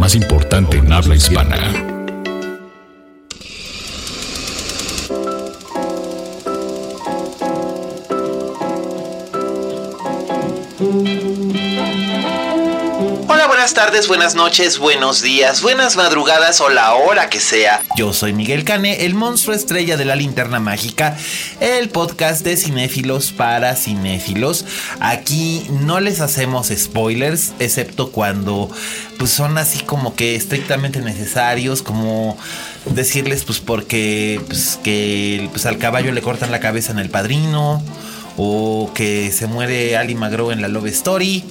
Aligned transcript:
más 0.00 0.14
importante 0.14 0.78
en 0.78 0.90
habla 0.90 1.14
hispana. 1.14 1.56
Hola, 13.28 13.46
buenas 13.46 13.74
tardes, 13.74 14.08
buenas 14.08 14.34
noches, 14.34 14.78
buenos 14.78 15.20
días, 15.20 15.60
buenas 15.60 15.96
madrugadas 15.96 16.62
o 16.62 16.70
la 16.70 16.94
hora 16.94 17.28
que 17.28 17.38
sea. 17.38 17.82
Yo 17.94 18.14
soy 18.14 18.32
Miguel 18.32 18.64
Cane, 18.64 19.04
el 19.04 19.14
monstruo 19.14 19.54
estrella 19.54 19.98
de 19.98 20.06
la 20.06 20.16
linterna 20.16 20.60
mágica, 20.60 21.18
el 21.60 21.90
podcast 21.90 22.42
de 22.42 22.56
cinéfilos 22.56 23.32
para 23.32 23.76
cinéfilos. 23.76 24.64
Aquí 24.98 25.66
no 25.82 26.00
les 26.00 26.22
hacemos 26.22 26.68
spoilers, 26.74 27.52
excepto 27.58 28.10
cuando 28.12 28.70
pues 29.20 29.32
son 29.32 29.58
así 29.58 29.80
como 29.84 30.14
que 30.14 30.34
estrictamente 30.34 31.02
necesarios, 31.02 31.82
como 31.82 32.38
decirles 32.86 33.44
pues 33.44 33.60
porque 33.60 34.40
pues, 34.46 34.80
que 34.82 35.46
pues, 35.52 35.66
al 35.66 35.76
caballo 35.76 36.10
le 36.10 36.22
cortan 36.22 36.50
la 36.50 36.58
cabeza 36.58 36.90
en 36.92 36.98
el 36.98 37.10
padrino 37.10 37.82
o 38.42 38.90
que 38.94 39.30
se 39.32 39.46
muere 39.46 39.98
Ali 39.98 40.14
Magro 40.14 40.50
en 40.50 40.62
la 40.62 40.68
Love 40.68 40.86
Story. 40.86 41.44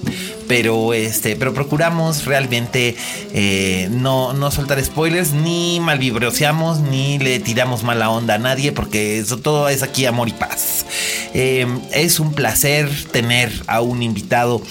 Pero 0.47 0.95
este, 0.95 1.35
pero 1.35 1.53
procuramos 1.53 2.25
realmente 2.25 2.95
eh, 3.31 3.87
no, 3.91 4.33
no 4.33 4.49
soltar 4.49 4.83
spoilers, 4.83 5.31
ni 5.31 5.79
malvibroseamos, 5.79 6.79
ni 6.79 7.19
le 7.19 7.39
tiramos 7.39 7.83
mala 7.83 8.09
onda 8.09 8.33
a 8.33 8.37
nadie, 8.39 8.71
porque 8.71 9.19
eso 9.19 9.37
todo 9.37 9.69
es 9.69 9.83
aquí 9.83 10.07
amor 10.07 10.29
y 10.29 10.31
paz. 10.31 10.87
Eh, 11.35 11.67
es 11.93 12.19
un 12.19 12.33
placer 12.33 12.89
tener 13.11 13.51
a 13.67 13.81
un 13.81 14.01
invitado 14.01 14.63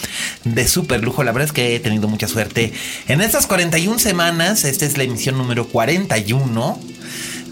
de 0.42 0.66
súper 0.66 1.05
lujo. 1.05 1.22
La 1.22 1.30
verdad 1.30 1.46
es 1.46 1.52
que 1.52 1.77
he 1.77 1.78
tenido 1.78 2.08
mucha 2.08 2.27
suerte. 2.27 2.72
En 3.06 3.20
estas 3.20 3.46
41 3.46 4.00
semanas, 4.00 4.64
esta 4.64 4.84
es 4.84 4.98
la 4.98 5.05
emisión 5.05 5.39
número 5.39 5.69
41 5.69 6.80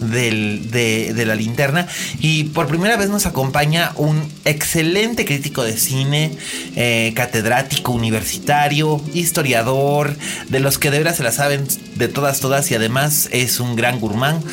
del, 0.01 0.71
de, 0.71 1.13
de, 1.15 1.27
la 1.27 1.35
linterna. 1.35 1.87
Y 2.21 2.45
por 2.45 2.67
primera 2.67 2.97
vez 2.97 3.09
nos 3.09 3.27
acompaña 3.27 3.93
un 3.97 4.31
excelente 4.45 5.25
crítico 5.25 5.63
de 5.63 5.77
cine, 5.77 6.33
eh, 6.77 7.13
catedrático 7.15 7.93
universitario, 7.93 9.01
historiador, 9.15 10.17
de 10.49 10.61
los 10.61 10.79
que 10.79 10.91
de 10.91 10.99
verdad 10.99 11.15
se 11.15 11.23
la 11.23 11.33
saben 11.33 11.67
de 11.97 12.09
todas, 12.09 12.41
todas 12.41 12.71
y 12.71 12.75
además 12.75 13.29
es 13.33 13.61
un 13.61 13.77
gran 13.77 14.01
gourmand. 14.01 14.45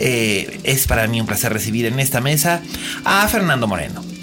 Eh, 0.00 0.60
es 0.62 0.86
para 0.86 1.08
mí 1.08 1.20
un 1.20 1.26
placer 1.26 1.52
recibir 1.52 1.86
en 1.86 1.98
esta 1.98 2.20
mesa 2.20 2.62
a 3.04 3.26
Fernando 3.28 3.66
Moreno. 3.66 4.17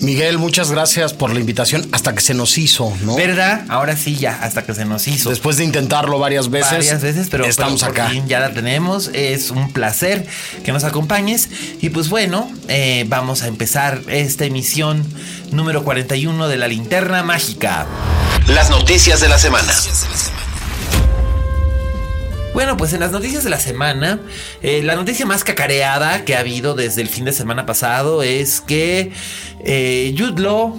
Miguel, 0.00 0.38
muchas 0.38 0.70
gracias 0.70 1.12
por 1.12 1.32
la 1.32 1.40
invitación 1.40 1.88
hasta 1.92 2.14
que 2.14 2.20
se 2.20 2.34
nos 2.34 2.56
hizo, 2.58 2.92
¿no? 3.02 3.16
¿Verdad? 3.16 3.64
Ahora 3.68 3.96
sí, 3.96 4.16
ya, 4.16 4.38
hasta 4.42 4.64
que 4.64 4.74
se 4.74 4.84
nos 4.84 5.08
hizo. 5.08 5.30
Después 5.30 5.56
de 5.56 5.64
intentarlo 5.64 6.18
varias 6.18 6.50
veces. 6.50 6.70
Varias 6.70 7.02
veces, 7.02 7.28
pero 7.30 7.44
estamos 7.44 7.80
pero 7.80 7.92
por 7.92 8.00
acá. 8.00 8.10
Fin 8.10 8.28
ya 8.28 8.40
la 8.40 8.50
tenemos. 8.50 9.10
Es 9.12 9.50
un 9.50 9.72
placer 9.72 10.26
que 10.64 10.72
nos 10.72 10.84
acompañes. 10.84 11.48
Y 11.80 11.90
pues 11.90 12.08
bueno, 12.08 12.50
eh, 12.68 13.04
vamos 13.08 13.42
a 13.42 13.48
empezar 13.48 14.00
esta 14.08 14.44
emisión 14.44 15.04
número 15.50 15.82
41 15.82 16.48
de 16.48 16.56
la 16.56 16.68
linterna 16.68 17.22
mágica. 17.22 17.86
Las 18.46 18.70
noticias 18.70 19.20
de 19.20 19.28
la 19.28 19.38
semana. 19.38 19.72
Bueno, 22.58 22.76
pues 22.76 22.92
en 22.92 22.98
las 22.98 23.12
noticias 23.12 23.44
de 23.44 23.50
la 23.50 23.60
semana, 23.60 24.18
eh, 24.62 24.82
la 24.82 24.96
noticia 24.96 25.24
más 25.24 25.44
cacareada 25.44 26.24
que 26.24 26.34
ha 26.34 26.40
habido 26.40 26.74
desde 26.74 27.02
el 27.02 27.06
fin 27.06 27.24
de 27.24 27.32
semana 27.32 27.66
pasado 27.66 28.24
es 28.24 28.60
que 28.60 29.12
eh, 29.60 30.12
Jude 30.18 30.42
Law 30.42 30.74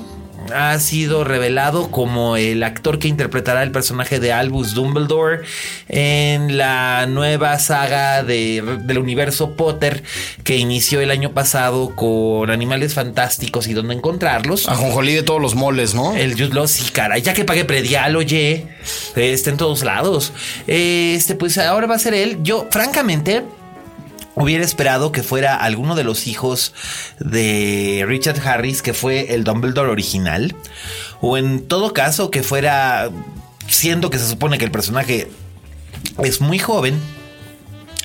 ha 0.53 0.77
sido 0.79 1.23
revelado 1.23 1.91
como 1.91 2.37
el 2.37 2.63
actor 2.63 2.99
que 2.99 3.07
interpretará 3.07 3.63
el 3.63 3.71
personaje 3.71 4.19
de 4.19 4.33
Albus 4.33 4.73
Dumbledore 4.73 5.41
en 5.87 6.57
la 6.57 7.05
nueva 7.07 7.57
saga 7.59 8.23
de, 8.23 8.63
del 8.83 8.97
universo 8.97 9.55
Potter 9.55 10.03
que 10.43 10.57
inició 10.57 11.01
el 11.01 11.11
año 11.11 11.31
pasado 11.33 11.95
con 11.95 12.49
Animales 12.49 12.93
Fantásticos 12.93 13.67
y 13.67 13.73
dónde 13.73 13.95
encontrarlos. 13.95 14.67
A 14.67 14.75
Jonjolí 14.75 15.13
de 15.13 15.23
todos 15.23 15.41
los 15.41 15.55
moles, 15.55 15.93
¿no? 15.93 16.15
El 16.15 16.33
Jude 16.33 16.53
Law, 16.53 16.67
sí, 16.67 16.91
caray, 16.91 17.21
ya 17.21 17.33
que 17.33 17.45
pagué 17.45 17.65
predial, 17.65 18.15
oye, 18.15 18.67
está 19.15 19.49
en 19.49 19.57
todos 19.57 19.83
lados. 19.83 20.33
Este, 20.67 21.35
pues 21.35 21.57
ahora 21.57 21.87
va 21.87 21.95
a 21.95 21.99
ser 21.99 22.13
él. 22.13 22.39
Yo, 22.41 22.67
francamente, 22.71 23.43
Hubiera 24.39 24.63
esperado 24.63 25.11
que 25.11 25.21
fuera 25.21 25.55
alguno 25.55 25.95
de 25.95 26.05
los 26.05 26.25
hijos 26.25 26.73
de 27.19 28.05
Richard 28.07 28.39
Harris, 28.47 28.81
que 28.81 28.93
fue 28.93 29.33
el 29.33 29.43
Dumbledore 29.43 29.91
original. 29.91 30.55
O 31.19 31.37
en 31.37 31.67
todo 31.67 31.93
caso, 31.93 32.31
que 32.31 32.41
fuera. 32.41 33.09
Siendo 33.67 34.09
que 34.09 34.17
se 34.17 34.27
supone 34.27 34.57
que 34.57 34.63
el 34.63 34.71
personaje 34.71 35.29
es 36.23 36.39
muy 36.39 36.57
joven. 36.57 36.97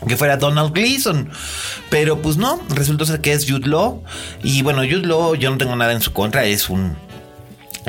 Que 0.08 0.16
fuera 0.16 0.36
Donald 0.36 0.74
Gleason. 0.74 1.30
Pero 1.88 2.20
pues 2.20 2.36
no, 2.36 2.60
resultó 2.68 3.06
ser 3.06 3.20
que 3.20 3.32
es 3.32 3.48
Jude 3.48 3.68
Law. 3.68 4.02
Y 4.42 4.62
bueno, 4.62 4.80
Jude 4.80 5.06
Law, 5.06 5.36
yo 5.36 5.52
no 5.52 5.56
tengo 5.56 5.76
nada 5.76 5.92
en 5.92 6.00
su 6.00 6.12
contra, 6.12 6.44
es 6.46 6.68
un 6.68 6.96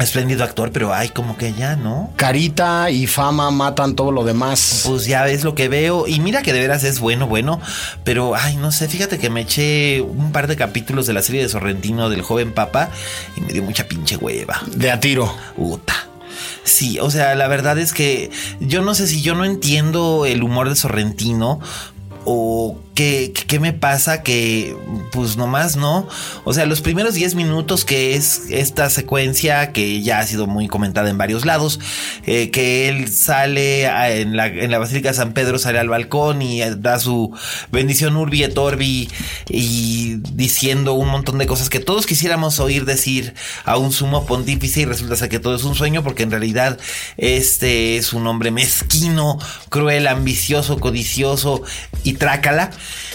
espléndido 0.04 0.44
actor, 0.44 0.72
pero 0.72 0.94
ay, 0.94 1.10
como 1.10 1.38
que 1.38 1.54
ya, 1.54 1.76
¿no? 1.76 2.12
Carita 2.16 2.90
y 2.92 3.08
fama 3.08 3.52
matan 3.52 3.96
todo 3.96 4.12
lo 4.12 4.24
demás. 4.24 4.84
Pues 4.86 5.06
ya 5.06 5.24
ves 5.24 5.44
lo 5.44 5.56
que 5.56 5.70
veo. 5.70 6.08
Y 6.08 6.20
mira 6.20 6.42
que 6.42 6.54
de 6.54 6.60
veras 6.60 6.84
es 6.84 7.00
bueno, 7.00 7.28
bueno. 7.28 7.62
Pero, 8.04 8.36
ay, 8.36 8.58
no 8.58 8.72
sé, 8.72 8.88
fíjate 8.88 9.18
que 9.18 9.30
me 9.30 9.42
eché 9.42 10.02
un 10.02 10.32
par 10.32 10.48
de 10.48 10.56
capítulos 10.56 11.08
de 11.08 11.14
la 11.14 11.22
serie 11.22 11.42
de 11.42 11.50
Sorrentino 11.50 12.10
del 12.10 12.22
joven 12.22 12.54
papa 12.54 12.90
y 13.38 13.42
me 13.42 13.54
dio 13.54 13.64
mucha 13.64 13.88
pinche 13.88 14.18
hueva. 14.18 14.62
De 14.76 14.92
a 14.92 15.00
tiro. 15.00 15.34
Uta. 15.58 15.96
Sí, 16.64 17.00
o 17.00 17.12
sea, 17.12 17.36
la 17.36 17.48
verdad 17.48 17.78
es 17.78 17.94
que 17.94 18.32
yo 18.60 18.82
no 18.82 18.96
sé 18.96 19.08
si 19.08 19.22
yo 19.22 19.36
no 19.36 19.46
entiendo 19.46 20.26
el 20.26 20.44
humor 20.44 20.68
de 20.68 20.76
Sorrentino 20.76 21.60
o 22.26 22.80
qué, 22.96 23.34
qué, 23.48 23.60
me 23.60 23.74
pasa 23.74 24.24
que 24.24 24.76
pues 25.12 25.38
nomás 25.38 25.76
no. 25.76 26.08
O 26.46 26.54
sea, 26.54 26.66
los 26.66 26.82
primeros 26.82 27.14
10 27.14 27.36
minutos 27.36 27.86
que 27.86 28.16
es 28.16 28.44
esta 28.50 28.90
secuencia 28.90 29.72
que 29.74 30.02
ya 30.02 30.20
ha 30.20 30.26
sido 30.26 30.48
muy 30.48 30.68
comentada 30.68 31.10
en 31.10 31.18
varios 31.18 31.46
lados, 31.46 31.80
eh, 32.26 32.50
que 32.50 32.88
él 32.88 33.10
sale 33.10 33.88
a, 33.88 34.12
en, 34.12 34.36
la, 34.36 34.48
en 34.48 34.72
la 34.72 34.80
Basílica 34.80 35.10
de 35.10 35.16
San 35.16 35.34
Pedro, 35.34 35.60
sale 35.60 35.78
al 35.78 35.90
balcón 35.90 36.42
y 36.42 36.62
da 36.62 36.98
su 37.00 37.36
bendición 37.72 38.16
Urbi 38.16 38.44
et 38.44 38.58
Orbi 38.58 39.10
y 39.50 40.16
diciendo 40.34 40.94
un 40.94 41.10
montón 41.10 41.38
de 41.38 41.48
cosas 41.48 41.70
que 41.70 41.80
todos 41.80 42.06
quisiéramos 42.06 42.60
oír 42.60 42.86
decir 42.86 43.34
a 43.66 43.78
un 43.78 43.92
sumo 43.92 44.26
pontífice 44.26 44.82
y 44.82 44.86
resulta 44.86 45.18
ser 45.18 45.30
que 45.30 45.40
todo 45.40 45.56
es 45.56 45.64
un 45.64 45.76
sueño 45.76 46.04
porque 46.04 46.24
en 46.24 46.32
realidad 46.32 46.80
este 47.18 47.98
es 47.98 48.14
un 48.14 48.26
hombre 48.28 48.52
mezquino, 48.52 49.38
cruel, 49.70 50.08
ambicioso, 50.08 50.80
codicioso 50.80 51.62
y 52.04 52.14
trácala. 52.14 52.72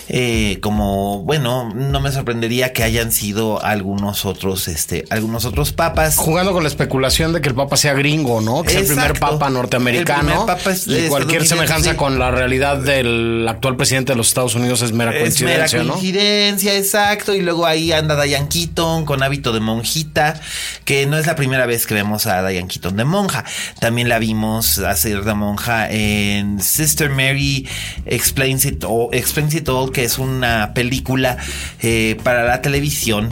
Eh, 0.09 0.59
como 0.61 1.21
bueno, 1.21 1.73
no 1.73 2.01
me 2.01 2.11
sorprendería 2.11 2.73
que 2.73 2.83
hayan 2.83 3.13
sido 3.13 3.65
algunos 3.65 4.25
otros, 4.25 4.67
este, 4.69 5.05
algunos 5.11 5.45
otros 5.45 5.73
papas. 5.73 6.17
Jugando 6.17 6.53
con 6.53 6.65
la 6.65 6.69
especulación 6.69 7.33
de 7.33 7.41
que 7.41 7.49
el 7.49 7.55
papa 7.55 7.77
sea 7.77 7.95
gringo, 7.95 8.41
¿no? 8.41 8.63
Que 8.63 8.73
es 8.73 8.91
el 8.91 8.97
primer 8.97 9.21
papa 9.21 9.51
norteamericano. 9.51 10.21
El 10.21 10.27
primer 10.27 10.47
papa 10.47 10.73
es, 10.73 10.89
y 10.89 11.09
cualquier 11.09 11.47
semejanza 11.47 11.93
sí. 11.93 11.97
con 11.97 12.19
la 12.19 12.31
realidad 12.31 12.79
del 12.79 13.47
actual 13.49 13.77
presidente 13.77 14.13
de 14.13 14.17
los 14.17 14.29
Estados 14.29 14.55
Unidos 14.55 14.83
es 14.83 14.93
mera 14.93 15.13
coincidencia, 15.13 15.65
es 15.65 15.75
mera 15.75 16.79
exacto. 16.79 17.35
Y 17.35 17.43
luego 17.43 17.67
ahí 17.67 17.93
anda 17.93 18.21
Diane 18.21 18.49
Keaton 18.49 19.05
con 19.05 19.23
hábito 19.23 19.53
de 19.53 19.61
monjita, 19.61 20.41
que 20.85 21.07
no 21.07 21.19
es 21.19 21.27
la 21.27 21.37
primera 21.37 21.67
vez 21.67 21.87
que 21.87 21.95
vemos 21.95 22.27
a 22.27 22.47
Diane 22.49 22.69
Keaton 22.69 22.97
de 22.97 23.05
monja. 23.05 23.45
También 23.79 24.09
la 24.09 24.19
vimos 24.19 24.79
hacer 24.79 25.23
de 25.23 25.35
monja 25.35 25.91
en 25.91 26.61
Sister 26.61 27.11
Mary 27.11 27.69
Explains 28.07 28.65
It 28.65 28.85
All, 28.85 29.09
Explains 29.13 29.55
It 29.55 29.60
All 29.69 29.93
que 29.93 30.05
es 30.05 30.19
una 30.19 30.73
película 30.75 31.37
eh, 31.83 32.19
para 32.23 32.45
la 32.45 32.63
televisión 32.63 33.31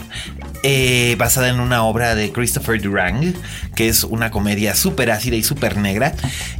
eh, 0.63 1.15
basada 1.19 1.49
en 1.49 1.61
una 1.61 1.85
obra 1.85 2.15
de 2.15 2.33
Christopher 2.33 2.81
Durang, 2.83 3.35
que 3.79 3.87
es 3.87 4.03
una 4.03 4.33
comedia 4.33 4.75
súper 4.75 5.13
ácida 5.13 5.37
y 5.37 5.45
súper 5.45 5.77
negra. 5.77 6.13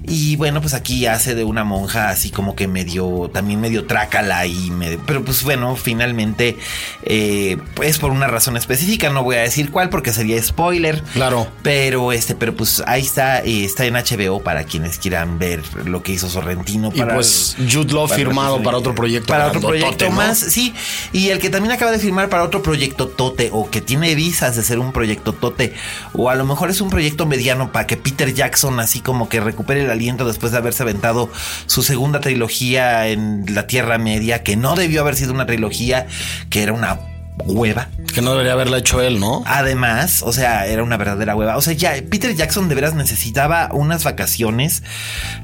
Y 0.07 0.37
bueno, 0.37 0.61
pues 0.61 0.73
aquí 0.73 1.07
hace 1.07 1.35
de 1.35 1.43
una 1.43 1.65
monja 1.65 2.11
así 2.11 2.31
como 2.31 2.55
que 2.55 2.69
medio, 2.69 3.29
también 3.35 3.61
medio 3.61 3.87
trácala 3.87 4.47
y 4.47 4.71
medio, 4.71 5.01
pero 5.05 5.25
pues 5.25 5.43
bueno, 5.43 5.75
finalmente, 5.75 6.57
eh, 7.03 7.57
pues 7.75 7.99
por 7.99 8.13
una 8.13 8.29
razón 8.29 8.57
específica, 8.57 9.11
no 9.11 9.25
voy 9.25 9.35
a 9.35 9.41
decir 9.41 9.73
cuál 9.73 9.91
porque 9.91 10.13
sería 10.13 10.41
spoiler. 10.41 11.03
Claro. 11.13 11.49
Pero 11.65 12.13
este, 12.13 12.37
pero 12.37 12.55
pues 12.55 12.85
ahí 12.87 13.03
está, 13.03 13.41
eh, 13.41 13.65
está 13.65 13.85
en 13.85 13.95
HBO 13.95 14.41
para 14.45 14.63
quienes 14.63 14.99
quieran 14.99 15.41
ver 15.41 15.65
lo 15.87 16.05
que 16.05 16.13
hizo 16.13 16.29
Sorrentino. 16.29 16.93
Y 16.95 17.01
Para 17.01 17.15
pues 17.15 17.57
Jude 17.59 17.95
Law 17.95 18.07
para 18.07 18.17
firmado 18.17 18.63
para 18.63 18.79
otro 18.79 18.95
proyecto. 18.95 19.27
Para 19.27 19.49
otro 19.49 19.61
proyecto 19.63 20.05
¿no? 20.05 20.13
más, 20.13 20.39
sí. 20.39 20.73
Y 21.13 21.31
el 21.31 21.41
que 21.41 21.51
también 21.51 21.73
acaba 21.73 21.91
de 21.91 21.99
firmar 21.99 22.29
para 22.29 22.45
otro 22.45 22.63
proyecto 22.63 23.09
tote 23.09 23.51
o 23.53 23.69
que 23.69 23.81
tiene 23.81 24.15
visas 24.15 24.55
de 24.55 24.63
ser 24.63 24.79
un 24.79 24.93
proyecto 24.93 25.33
tote 25.33 25.75
o 26.13 26.31
a 26.31 26.37
lo 26.37 26.45
mejor 26.45 26.71
es 26.71 26.81
un 26.81 26.91
proyecto 26.91 27.08
mediano 27.27 27.73
para 27.73 27.87
que 27.87 27.97
Peter 27.97 28.33
Jackson 28.33 28.81
así 28.81 29.01
como 29.01 29.29
que 29.29 29.41
recupere 29.41 29.85
el 29.85 29.91
aliento 29.91 30.27
después 30.27 30.53
de 30.53 30.59
haberse 30.59 30.83
aventado 30.83 31.31
su 31.67 31.83
segunda 31.83 32.21
trilogía 32.21 33.09
en 33.09 33.45
la 33.55 33.67
Tierra 33.67 33.99
Media, 33.99 34.43
que 34.43 34.57
no 34.57 34.75
debió 34.75 35.01
haber 35.01 35.17
sido 35.17 35.33
una 35.33 35.47
trilogía, 35.47 36.07
que 36.51 36.63
era 36.63 36.73
una 36.73 36.99
hueva. 37.45 37.89
Que 38.15 38.23
no 38.23 38.33
debería 38.33 38.53
haberla 38.53 38.79
hecho 38.79 39.01
él, 39.01 39.21
¿no? 39.21 39.43
Además, 39.47 40.23
o 40.23 40.33
sea, 40.33 40.67
era 40.67 40.83
una 40.83 40.97
verdadera 40.97 41.37
hueva. 41.37 41.57
O 41.57 41.61
sea, 41.61 41.73
ya 41.73 41.95
Peter 42.09 42.35
Jackson 42.35 42.69
de 42.69 42.75
veras 42.75 42.95
necesitaba 42.95 43.71
unas 43.73 44.05
vacaciones. 44.05 44.83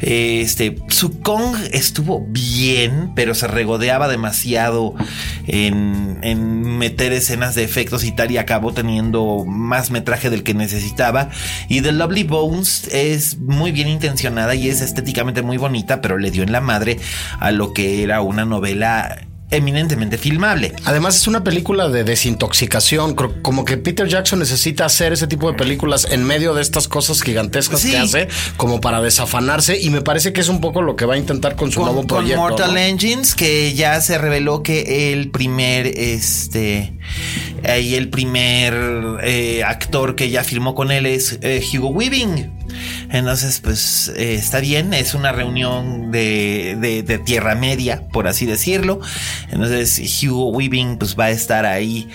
Eh, 0.00 0.40
Este, 0.44 0.76
su 0.88 1.20
Kong 1.20 1.56
estuvo 1.72 2.24
bien, 2.28 3.12
pero 3.14 3.34
se 3.34 3.46
regodeaba 3.46 4.08
demasiado 4.08 4.94
en, 5.46 6.18
en 6.22 6.78
meter 6.78 7.12
escenas 7.12 7.54
de 7.54 7.64
efectos 7.64 8.04
y 8.04 8.12
tal, 8.12 8.30
y 8.30 8.38
acabó 8.38 8.72
teniendo 8.72 9.44
más 9.46 9.90
metraje 9.90 10.30
del 10.30 10.42
que 10.42 10.54
necesitaba. 10.54 11.30
Y 11.68 11.80
The 11.80 11.92
Lovely 11.92 12.24
Bones 12.24 12.88
es 12.92 13.38
muy 13.38 13.72
bien 13.72 13.88
intencionada 13.88 14.54
y 14.54 14.68
es 14.68 14.80
estéticamente 14.80 15.42
muy 15.42 15.56
bonita, 15.56 16.00
pero 16.00 16.18
le 16.18 16.30
dio 16.30 16.42
en 16.42 16.52
la 16.52 16.60
madre 16.60 16.98
a 17.40 17.50
lo 17.50 17.72
que 17.72 18.02
era 18.02 18.20
una 18.20 18.44
novela 18.44 19.26
eminentemente 19.50 20.18
filmable. 20.18 20.72
Además 20.84 21.16
es 21.16 21.26
una 21.28 21.44
película 21.44 21.88
de 21.88 22.02
desintoxicación, 22.04 23.14
Creo- 23.14 23.40
como 23.42 23.64
que 23.64 23.76
Peter 23.76 24.08
Jackson 24.08 24.38
necesita 24.40 24.84
hacer 24.86 25.12
ese 25.12 25.26
tipo 25.26 25.50
de 25.50 25.56
películas 25.56 26.08
en 26.10 26.24
medio 26.24 26.54
de 26.54 26.62
estas 26.62 26.88
cosas 26.88 27.22
gigantescas 27.22 27.80
Sí. 27.80 27.90
que 27.92 27.98
hace, 27.98 28.28
como 28.56 28.80
para 28.80 29.00
desafanarse 29.00 29.78
y 29.80 29.90
me 29.90 30.00
parece 30.02 30.32
que 30.32 30.40
es 30.40 30.48
un 30.48 30.60
poco 30.60 30.82
lo 30.82 30.96
que 30.96 31.04
va 31.04 31.14
a 31.14 31.18
intentar 31.18 31.56
con 31.56 31.70
su 31.70 31.76
con, 31.80 31.84
nuevo 31.86 32.00
con 32.00 32.06
proyecto. 32.08 32.40
Mortal 32.40 32.72
¿no? 32.74 32.78
Engines, 32.80 33.34
que 33.34 33.74
ya 33.74 34.00
se 34.00 34.18
reveló 34.18 34.62
que 34.62 35.12
el 35.12 35.30
primer, 35.30 35.86
este, 35.86 36.94
ahí 37.68 37.94
el 37.94 38.08
primer 38.08 38.74
eh, 39.22 39.62
actor 39.64 40.16
que 40.16 40.30
ya 40.30 40.42
firmó 40.42 40.74
con 40.74 40.90
él 40.90 41.06
es 41.06 41.38
eh, 41.42 41.62
Hugo 41.72 41.88
Weaving. 41.88 42.63
Entonces, 43.10 43.60
pues 43.60 44.12
eh, 44.16 44.34
está 44.34 44.60
bien, 44.60 44.92
es 44.94 45.14
una 45.14 45.32
reunión 45.32 46.10
de, 46.10 46.76
de- 46.80 47.02
Tierra 47.18 47.54
Media, 47.54 48.02
por 48.12 48.26
así 48.28 48.46
decirlo. 48.46 49.00
Entonces, 49.50 50.22
Hugo 50.24 50.48
Weaving 50.50 50.98
pues 50.98 51.16
va 51.18 51.26
a 51.26 51.30
estar 51.30 51.66
ahí. 51.66 52.08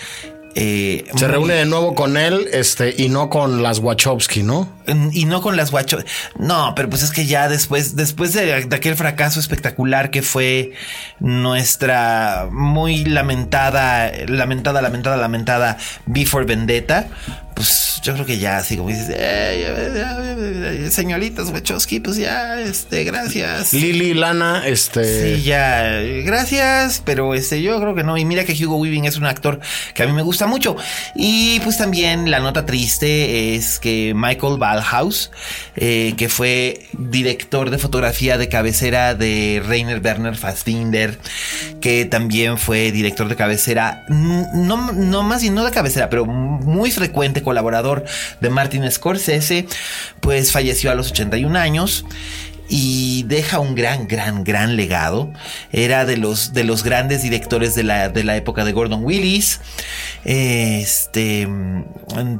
Eh, 0.56 1.06
Se 1.16 1.25
muy- 1.25 1.31
reúne 1.34 1.54
de 1.54 1.66
nuevo 1.66 1.96
con 1.96 2.18
él, 2.18 2.48
este, 2.51 2.94
y 2.98 3.10
no 3.10 3.30
con 3.30 3.62
las 3.63 3.80
Wachowski, 3.80 4.44
¿no? 4.44 4.78
y 5.12 5.25
no 5.25 5.40
con 5.44 5.56
las 5.56 5.69
guachos. 5.69 6.04
No, 6.40 6.74
pero 6.75 6.90
pues 6.90 7.04
es 7.04 7.12
que 7.12 7.28
ya 7.28 7.48
después, 7.48 7.96
después 7.96 8.34
de, 8.34 8.66
de 8.66 8.75
aquel 8.75 8.96
fracaso 8.96 9.40
espectacular 9.40 10.10
que 10.10 10.24
fue 10.24 10.72
nuestra 11.19 12.48
muy 12.51 13.06
lamentada, 13.06 14.12
lamentada, 14.28 14.81
lamentada, 14.81 15.18
lamentada 15.18 15.78
Before 16.07 16.46
Vendetta, 16.46 17.07
pues 17.54 18.00
yo 18.04 18.13
creo 18.13 18.25
que 18.25 18.40
ya 18.40 18.57
así 18.57 18.78
como 18.78 18.90
dices, 18.90 19.10
"Ey, 19.10 19.16
eh, 19.18 20.86
eh, 20.86 20.88
señoritas 20.92 21.50
Wachowski, 21.50 22.00
pues 22.00 22.16
ya, 22.18 22.60
este, 22.62 23.04
gracias. 23.04 23.74
Lily, 23.74 24.13
Lana, 24.13 24.63
este. 24.66 25.36
Sí, 25.36 25.44
ya, 25.44 25.84
gracias, 26.24 27.02
pero 27.06 27.34
este, 27.36 27.62
yo 27.62 27.80
creo 27.80 27.94
que 27.95 28.04
no. 28.04 28.18
Y 28.18 28.25
mira 28.25 28.44
que 28.45 28.54
Hugo 28.54 28.78
Weaving 28.78 29.06
es 29.06 29.18
un 29.18 29.25
actor 29.25 29.60
que 29.94 30.04
a 30.04 30.07
mí 30.07 30.13
me 30.13 30.22
gusta 30.22 30.38
mucho. 30.47 30.75
Y 31.15 31.59
pues 31.62 31.77
también 31.77 32.31
la 32.31 32.39
nota 32.39 32.65
triste 32.65 33.56
es 33.56 33.80
que 33.80 34.13
Michael 34.15 34.57
Ballhaus, 34.57 35.31
eh, 35.75 36.13
que 36.18 36.30
fue 36.30 36.88
director 36.94 37.69
de 37.69 37.77
fotografía 37.77 38.38
de 38.38 38.50
cabecera 38.50 39.15
de 39.15 39.62
Rainer 39.65 40.01
Werner 40.03 40.36
Fassbinder, 40.36 41.18
que 41.81 42.06
también 42.06 42.57
fue 42.57 42.91
director 42.91 43.27
de 43.27 43.36
cabecera, 43.36 44.06
no, 44.09 44.91
no 44.91 45.24
más 45.24 45.41
bien 45.41 45.56
no 45.56 45.63
de 45.63 45.71
cabecera, 45.71 46.09
pero 46.09 46.25
muy 46.25 46.92
frecuente 46.92 47.42
colaborador 47.42 48.06
de 48.39 48.50
Martin 48.50 48.89
Scorsese, 48.92 49.68
pues 50.19 50.51
falleció 50.51 50.92
a 50.92 50.95
los 50.95 51.12
81 51.12 51.57
años 51.57 52.06
y 52.69 53.24
deja 53.24 53.60
un 53.60 53.75
gran, 53.75 54.07
gran, 54.07 54.44
gran 54.44 54.75
legado. 54.75 55.31
Era 55.71 56.06
de 56.06 56.18
los, 56.18 56.54
de 56.54 56.63
los 56.63 56.83
grandes 56.83 57.21
directores 57.24 57.75
de 57.75 57.83
la, 57.83 58.10
de 58.10 58.24
la 58.24 58.38
época 58.38 58.63
de 58.63 58.71
Gordon 58.71 59.04
Willis, 59.04 59.60
este, 60.24 61.48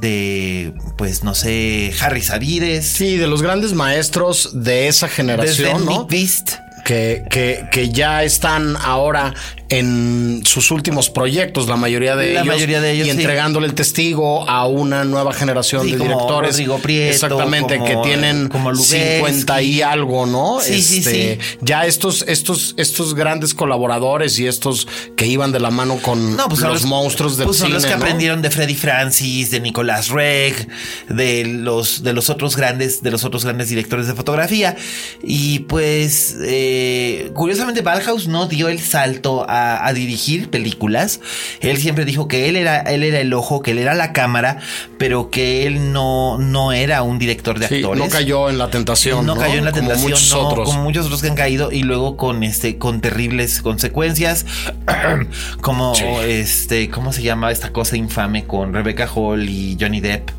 de, 0.00 0.72
pues 0.96 1.24
no 1.24 1.34
sé, 1.34 1.92
Harry 2.00 2.22
Savides, 2.22 2.86
Sí, 2.86 3.16
de 3.16 3.26
los 3.26 3.42
grandes 3.42 3.72
maestros 3.72 4.50
de 4.64 4.88
esa 4.88 5.06
desde 5.06 5.16
generación, 5.16 5.84
¿no? 5.84 5.90
Nick 5.90 6.10
Beast. 6.10 6.52
que, 6.84 7.24
que, 7.30 7.66
que 7.70 7.90
ya 7.90 8.22
están 8.22 8.76
ahora 8.76 9.34
en 9.70 10.42
sus 10.44 10.70
últimos 10.72 11.10
proyectos, 11.10 11.68
la 11.68 11.76
mayoría 11.76 12.16
de 12.16 12.34
La 12.34 12.40
ellos. 12.42 12.54
mayoría 12.54 12.80
de 12.80 12.90
ellos, 12.92 13.06
Y 13.06 13.10
sí. 13.12 13.16
entregándole 13.16 13.66
el 13.68 13.74
testigo 13.74 14.48
a 14.48 14.66
una 14.66 15.04
nueva 15.04 15.32
generación 15.32 15.84
Sí, 15.84 15.92
de 15.92 15.98
como 15.98 16.10
directores. 16.10 16.50
Rodrigo 16.52 16.78
Prieto, 16.80 17.14
Exactamente, 17.14 17.78
como- 17.78 18.02
que 18.02 18.08
tienen 18.08 18.48
como 18.48 18.72
Lubeski. 18.72 18.96
50 19.16 19.62
y 19.62 19.82
algo, 19.82 20.26
¿no? 20.26 20.58
Sí, 20.60 20.74
Este, 20.74 21.38
sí. 21.40 21.56
Ya 21.60 21.86
estos, 21.86 22.24
estos, 22.26 22.74
estos 22.78 23.14
grandes 23.14 23.54
colaboradores 23.54 24.38
y 24.40 24.46
estos 24.48 24.88
que 25.16 25.26
iban 25.26 25.52
de 25.52 25.60
la 25.60 25.70
mano 25.70 25.98
con 26.02 26.36
No, 26.36 26.48
pues 26.48 26.60
son 26.60 26.70
los, 26.72 26.84
monstruos 26.84 27.36
del 27.36 27.46
pues 27.46 27.58
son 27.58 27.68
cine. 27.68 27.74
los 27.76 27.84
que 27.86 27.90
¿no? 27.92 27.96
aprendieron 27.98 28.42
de 28.42 28.50
Freddie 28.50 28.74
Francis, 28.76 29.50
de 29.52 29.60
Nicolas 29.60 30.08
Reg, 30.08 30.66
de 31.08 31.44
los, 31.44 32.02
de 32.02 32.12
los 32.12 32.28
otros 32.28 32.56
grandes, 32.56 33.02
de 33.02 33.10
los 33.12 33.24
otros 33.24 33.44
grandes 33.44 33.68
directores 33.68 34.08
de 34.08 34.14
fotografía. 34.14 34.76
Y 35.22 35.60
pues, 35.60 36.36
eh, 36.42 37.30
curiosamente, 37.34 37.82
Ballhaus 37.82 38.26
no 38.26 38.46
dio 38.46 38.68
el 38.68 38.80
salto 38.80 39.46
a, 39.48 39.59
a 39.86 39.92
dirigir 39.92 40.50
películas. 40.50 41.20
Él 41.60 41.76
siempre 41.78 42.04
dijo 42.04 42.28
que 42.28 42.48
él 42.48 42.56
era, 42.56 42.80
él 42.80 43.02
era 43.02 43.20
el 43.20 43.32
ojo, 43.34 43.62
que 43.62 43.70
él 43.72 43.78
era 43.78 43.94
la 43.94 44.12
cámara, 44.12 44.58
pero 44.98 45.30
que 45.30 45.66
él 45.66 45.92
no, 45.92 46.38
no 46.38 46.72
era 46.72 47.02
un 47.02 47.18
director 47.18 47.58
de 47.58 47.68
Sí, 47.68 47.76
actores. 47.76 48.04
no 48.04 48.10
cayó 48.10 48.50
en 48.50 48.58
la 48.58 48.70
tentación. 48.70 49.24
No, 49.26 49.36
cayó 49.36 49.58
en 49.58 49.64
la 49.64 49.70
Como 49.72 49.80
tentación, 49.88 50.10
muchos 50.10 50.30
no, 50.32 50.48
otros. 50.48 50.68
como 50.68 50.82
muchos 50.82 51.06
otros 51.06 51.22
que 51.22 51.28
han 51.28 51.34
caído 51.36 51.72
y 51.72 51.82
luego 51.82 52.16
con 52.16 52.42
este 52.42 52.78
con 52.78 53.00
terribles 53.00 53.62
consecuencias, 53.62 54.46
como 55.60 55.92
este, 56.24 56.88
¿cómo 56.90 57.12
se 57.12 57.22
llama 57.22 57.50
esta 57.50 57.72
cosa 57.72 57.96
infame 57.96 58.44
con 58.46 58.72
Rebecca 58.72 59.08
Hall 59.14 59.48
y 59.48 59.76
Johnny 59.80 60.00
Depp? 60.00 60.30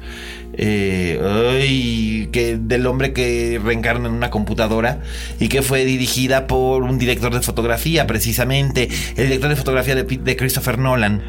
Eh, 0.54 1.20
ay, 1.62 2.30
que 2.32 2.58
del 2.60 2.86
hombre 2.88 3.14
que 3.14 3.60
reencarna 3.64 4.08
en 4.10 4.14
una 4.14 4.30
computadora 4.30 5.00
y 5.40 5.48
que 5.48 5.62
fue 5.62 5.86
dirigida 5.86 6.48
por 6.48 6.84
un 6.84 6.98
director 7.00 7.34
de 7.34 7.42
fotografía, 7.42 8.06
precisamente 8.08 8.90
el 9.16 9.26
director 9.28 9.50
de 9.50 9.56
fotografía 9.56 9.96
de, 9.96 10.04
de 10.04 10.36
Christopher 10.38 10.78
Nolan. 10.78 11.22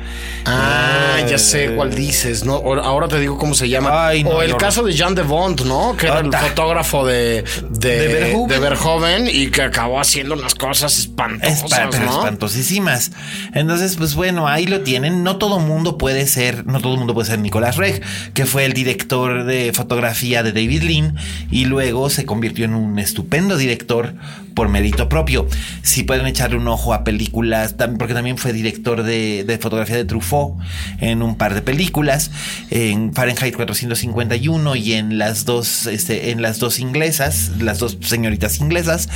Ah, 0.44 1.18
Eh, 1.20 1.26
ya 1.30 1.38
sé 1.38 1.74
cuál 1.76 1.94
dices, 1.94 2.44
¿no? 2.44 2.54
Ahora- 2.56 3.08
te 3.08 3.18
digo 3.20 3.36
cómo 3.38 3.54
se 3.54 3.68
llama. 3.68 4.08
Ay, 4.08 4.24
no, 4.24 4.30
o 4.30 4.42
el 4.42 4.56
caso 4.56 4.82
de 4.82 4.92
Jean 4.92 5.14
de 5.14 5.22
Bond, 5.22 5.62
¿no? 5.66 5.96
Que 5.96 6.06
era 6.06 6.20
el 6.20 6.28
Ota. 6.28 6.38
fotógrafo 6.38 7.04
de, 7.04 7.44
de, 7.70 7.98
De 7.98 8.06
Verhoeven. 8.08 8.48
de 8.48 8.58
Verhoeven 8.58 9.28
y 9.30 9.48
que 9.50 9.62
acabó 9.62 10.00
haciendo 10.00 10.34
unas 10.34 10.54
cosas 10.54 10.98
espantosas, 10.98 11.94
espantosísimas. 11.94 13.10
Entonces, 13.54 13.96
pues 13.96 14.14
bueno, 14.14 14.48
ahí 14.48 14.66
lo 14.66 14.80
tienen. 14.80 15.22
No 15.22 15.36
todo 15.36 15.58
mundo 15.58 15.98
puede 15.98 16.26
ser, 16.26 16.66
no 16.66 16.80
todo 16.80 16.96
mundo 16.96 17.12
puede 17.14 17.28
ser 17.28 17.38
Nicolás 17.38 17.76
Reg, 17.76 18.02
que 18.34 18.46
fue 18.46 18.64
el 18.64 18.72
director 18.72 19.11
de 19.12 19.72
fotografía 19.74 20.42
de 20.42 20.52
David 20.52 20.84
Lean 20.84 21.16
y 21.50 21.66
luego 21.66 22.08
se 22.08 22.24
convirtió 22.24 22.64
en 22.64 22.74
un 22.74 22.98
estupendo 22.98 23.58
director 23.58 24.14
por 24.54 24.70
mérito 24.70 25.08
propio. 25.10 25.46
Si 25.82 26.02
pueden 26.02 26.26
echarle 26.26 26.56
un 26.56 26.66
ojo 26.66 26.94
a 26.94 27.04
películas, 27.04 27.74
porque 27.98 28.14
también 28.14 28.38
fue 28.38 28.54
director 28.54 29.02
de, 29.02 29.58
fotografía 29.60 29.96
de 29.96 30.06
Truffaut 30.06 30.56
en 30.98 31.22
un 31.22 31.36
par 31.36 31.54
de 31.54 31.60
películas, 31.60 32.30
en 32.70 33.12
Fahrenheit 33.12 33.54
451 33.54 34.76
y 34.76 34.94
en 34.94 35.18
las 35.18 35.44
dos, 35.44 35.86
este, 35.86 36.30
en 36.30 36.40
las 36.40 36.58
dos 36.58 36.78
inglesas, 36.78 37.52
las 37.60 37.78
dos 37.78 37.98
señoritas 38.00 38.60
inglesas. 38.60 39.10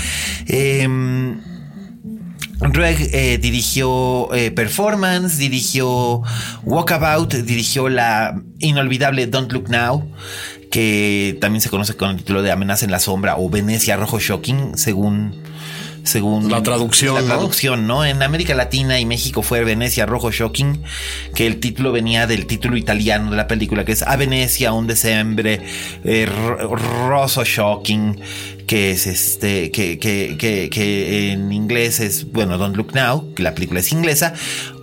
Em, 0.47 1.41
Reg 2.61 3.11
eh, 3.13 3.39
dirigió 3.39 4.33
eh, 4.35 4.51
Performance, 4.51 5.37
dirigió 5.39 6.23
Walkabout, 6.65 7.35
dirigió 7.35 7.89
la 7.89 8.41
inolvidable 8.61 9.27
Don't 9.27 9.53
Look 9.53 9.69
Now, 9.69 10.11
que 10.71 11.37
también 11.41 11.61
se 11.61 11.69
conoce 11.71 11.95
con 11.95 12.11
el 12.11 12.17
título 12.17 12.43
de 12.43 12.51
Amenaza 12.51 12.85
en 12.85 12.91
la 12.91 12.99
Sombra 13.01 13.37
o 13.37 13.51
Venecia 13.51 13.97
Rojo 13.97 14.19
Shocking, 14.19 14.77
según, 14.77 15.35
según 16.03 16.51
La 16.51 16.63
traducción, 16.63 17.15
La 17.15 17.21
¿no? 17.21 17.27
traducción, 17.27 17.87
¿no? 17.87 18.05
En 18.05 18.23
América 18.23 18.55
Latina 18.55 18.99
y 18.99 19.05
México 19.07 19.43
fue 19.43 19.63
Venecia 19.63 20.07
Rojo 20.07 20.31
Shocking, 20.31 20.83
que 21.35 21.47
el 21.47 21.61
título 21.61 21.93
venía 21.93 22.27
del 22.27 22.47
título 22.47 22.77
italiano 22.77 23.31
de 23.31 23.37
la 23.37 23.49
película, 23.49 23.85
que 23.85 23.93
es 23.93 24.03
A 24.03 24.17
Venecia, 24.17 24.73
un 24.73 24.87
diciembre 24.87 25.61
eh, 26.05 26.27
ro- 26.27 26.75
roso 26.75 27.45
shocking, 27.45 28.19
que 28.67 28.91
es 28.91 29.07
este, 29.07 29.71
que, 29.71 29.99
que, 29.99 30.37
que, 30.39 31.33
en 31.33 31.53
inglés 31.53 32.01
es, 32.01 32.31
bueno, 32.33 32.59
Don't 32.59 32.77
Look 32.77 32.95
Now, 32.95 33.33
que 33.35 33.43
la 33.43 33.55
película 33.55 33.81
es 33.81 33.93
inglesa, 33.93 34.35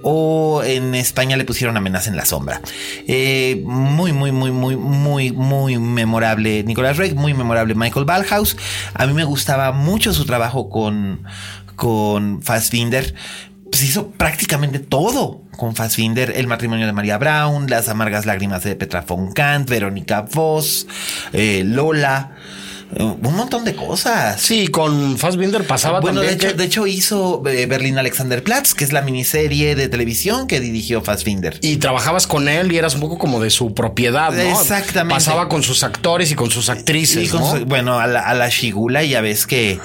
o 0.02 0.64
en 0.64 0.96
España 0.96 1.36
le 1.36 1.44
pusieron 1.44 1.76
Amenaza 1.76 2.10
en 2.10 2.16
la 2.16 2.26
Sombra. 2.26 2.62
Eh, 3.08 3.62
muy, 3.66 4.14
muy, 4.14 4.32
muy, 4.32 4.52
muy, 4.52 4.76
muy, 4.78 5.32
muy 5.32 5.80
memorable 5.80 6.64
Nicolas 6.64 6.98
Rey, 6.98 7.14
muy 7.14 7.34
memorable 7.34 7.76
Michael 7.76 8.06
Ballhaus. 8.06 8.58
A 8.94 9.06
mí 9.06 9.14
me 9.14 9.26
gustaba 9.26 9.72
mucho 9.72 10.14
su 10.14 10.26
trabajo 10.26 10.70
con, 10.70 11.24
con 11.76 12.42
Fassbinder. 12.42 13.14
Pues 13.70 13.84
hizo 13.84 14.12
prácticamente 14.12 14.80
todo 14.80 15.42
con 15.58 15.76
Fassbinder, 15.76 16.34
el 16.36 16.48
matrimonio 16.48 16.86
de 16.86 16.94
María 16.94 17.18
Brown, 17.18 17.68
las 17.68 17.90
amargas 17.90 18.26
lágrimas 18.26 18.64
de 18.64 18.76
Petra 18.76 19.02
von 19.02 19.34
Kant, 19.34 19.70
Verónica 19.70 20.22
Voss, 20.22 20.88
eh, 21.32 21.64
Lola, 21.66 22.36
un 23.00 23.36
montón 23.36 23.64
de 23.66 23.76
cosas. 23.76 24.42
Sí, 24.42 24.68
con 24.68 25.18
Fassbinder 25.18 25.66
pasaba 25.66 26.00
Bueno, 26.00 26.22
de 26.22 26.28
también 26.28 26.48
hecho, 26.50 26.56
que- 26.56 26.62
de 26.62 26.66
hecho 26.68 26.88
hizo 26.88 27.42
eh, 27.48 27.66
Berlín 27.66 27.98
Alexanderplatz, 27.98 28.74
que 28.74 28.84
es 28.84 28.94
la 28.94 29.02
miniserie 29.02 29.76
de 29.76 29.88
televisión 29.90 30.48
que 30.48 30.60
dirigió 30.60 31.02
Fassbinder. 31.02 31.58
y 31.62 31.78
trabajabas 31.78 32.28
con 32.28 32.48
él 32.48 32.72
y 32.72 32.78
eras 32.78 32.96
un 32.96 33.02
poco 33.02 33.18
como 33.18 33.40
de 33.42 33.50
su 33.50 33.74
propiedad, 33.74 34.32
¿no? 34.32 34.42
Exactamente. 34.42 35.16
Pasaba 35.16 35.50
con 35.50 35.64
sus 35.64 35.84
actores 35.84 36.32
y 36.32 36.36
con 36.36 36.52
sus 36.52 36.70
actrices, 36.70 37.26
Y 37.26 37.28
con 37.30 37.42
¿no? 37.42 37.58
su- 37.58 37.66
bueno, 37.66 38.00
a 38.00 38.08
la, 38.08 38.22
a 38.22 38.34
la 38.34 38.50
Shigula 38.50 39.04
ya 39.04 39.22
ves 39.22 39.46
que, 39.48 39.80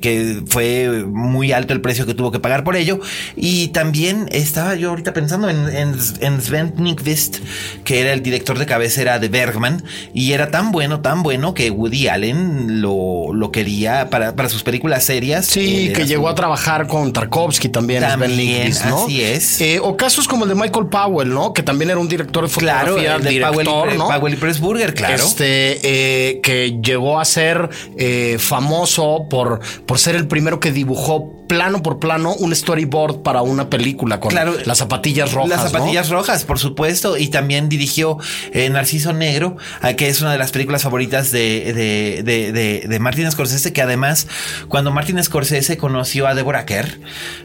que 0.00 0.42
fue 0.48 1.04
muy 1.06 1.52
alto 1.52 1.72
el 1.72 1.80
precio 1.80 2.06
que 2.06 2.14
tuvo 2.14 2.30
que 2.32 2.40
pagar 2.40 2.64
por 2.64 2.76
ello. 2.76 3.00
Y 3.36 3.68
también 3.68 4.28
estaba 4.32 4.74
yo 4.74 4.90
ahorita 4.90 5.12
pensando 5.12 5.48
en, 5.48 5.68
en, 5.68 5.96
en 6.20 6.40
Sven 6.42 6.74
Nykvist, 6.76 7.38
que 7.84 8.00
era 8.00 8.12
el 8.12 8.22
director 8.22 8.58
de 8.58 8.66
cabecera 8.66 9.18
de 9.18 9.28
Bergman, 9.28 9.82
y 10.14 10.32
era 10.32 10.50
tan 10.50 10.72
bueno, 10.72 11.00
tan 11.00 11.22
bueno 11.22 11.54
que 11.54 11.70
Woody 11.70 12.08
Allen 12.08 12.51
lo, 12.52 13.32
lo 13.32 13.50
quería 13.50 14.10
para, 14.10 14.34
para 14.36 14.48
sus 14.48 14.62
películas 14.62 15.04
serias. 15.04 15.46
Sí, 15.46 15.86
era 15.86 15.98
que 15.98 16.06
llegó 16.06 16.28
a 16.28 16.34
trabajar 16.34 16.86
con 16.86 17.12
Tarkovsky 17.12 17.68
también, 17.68 18.02
También, 18.02 18.36
Nykvist, 18.36 18.84
¿no? 18.86 19.04
así 19.04 19.22
es. 19.22 19.60
Eh, 19.60 19.80
o 19.82 19.96
casos 19.96 20.28
como 20.28 20.44
el 20.44 20.50
de 20.50 20.54
Michael 20.54 20.86
Powell, 20.86 21.28
¿no? 21.32 21.52
Que 21.52 21.62
también 21.62 21.90
era 21.90 21.98
un 21.98 22.08
director 22.08 22.48
de 22.48 22.54
Claro, 22.54 22.92
fotografía, 22.92 23.16
el 23.16 23.22
de 23.22 23.30
director, 23.30 23.64
Powell, 23.64 23.94
y- 23.94 23.98
¿no? 23.98 24.08
Powell 24.08 24.34
y 24.34 24.36
Pressburger, 24.36 24.94
claro. 24.94 25.14
Este, 25.24 25.78
eh, 25.82 26.40
que 26.42 26.78
llegó 26.82 27.18
a 27.20 27.24
ser 27.24 27.70
eh, 27.96 28.36
famoso 28.38 29.26
por, 29.30 29.60
por 29.86 29.98
ser 29.98 30.14
el 30.16 30.26
primero 30.28 30.60
que 30.60 30.72
dibujó 30.72 31.38
plano 31.48 31.82
por 31.82 31.98
plano 31.98 32.32
un 32.34 32.54
storyboard 32.56 33.22
para 33.22 33.42
una 33.42 33.68
película 33.68 34.20
con 34.20 34.30
Claro, 34.30 34.54
las 34.64 34.78
zapatillas 34.78 35.32
rojas. 35.32 35.50
Las 35.50 35.64
¿no? 35.64 35.70
zapatillas 35.70 36.08
rojas, 36.08 36.44
por 36.44 36.58
supuesto. 36.58 37.18
Y 37.18 37.28
también 37.28 37.68
dirigió 37.68 38.16
eh, 38.52 38.70
Narciso 38.70 39.12
Negro, 39.12 39.56
que 39.98 40.08
es 40.08 40.22
una 40.22 40.32
de 40.32 40.38
las 40.38 40.50
películas 40.50 40.82
favoritas 40.82 41.30
de, 41.30 41.72
de, 41.74 42.22
de, 42.22 42.41
de, 42.50 42.84
de 42.88 42.98
Martin 42.98 43.30
Scorsese, 43.30 43.72
que 43.72 43.82
además, 43.82 44.26
cuando 44.68 44.90
Martin 44.90 45.22
Scorsese 45.22 45.76
conoció 45.76 46.26
a 46.26 46.34
Deborah 46.34 46.66
Kerr, 46.66 46.98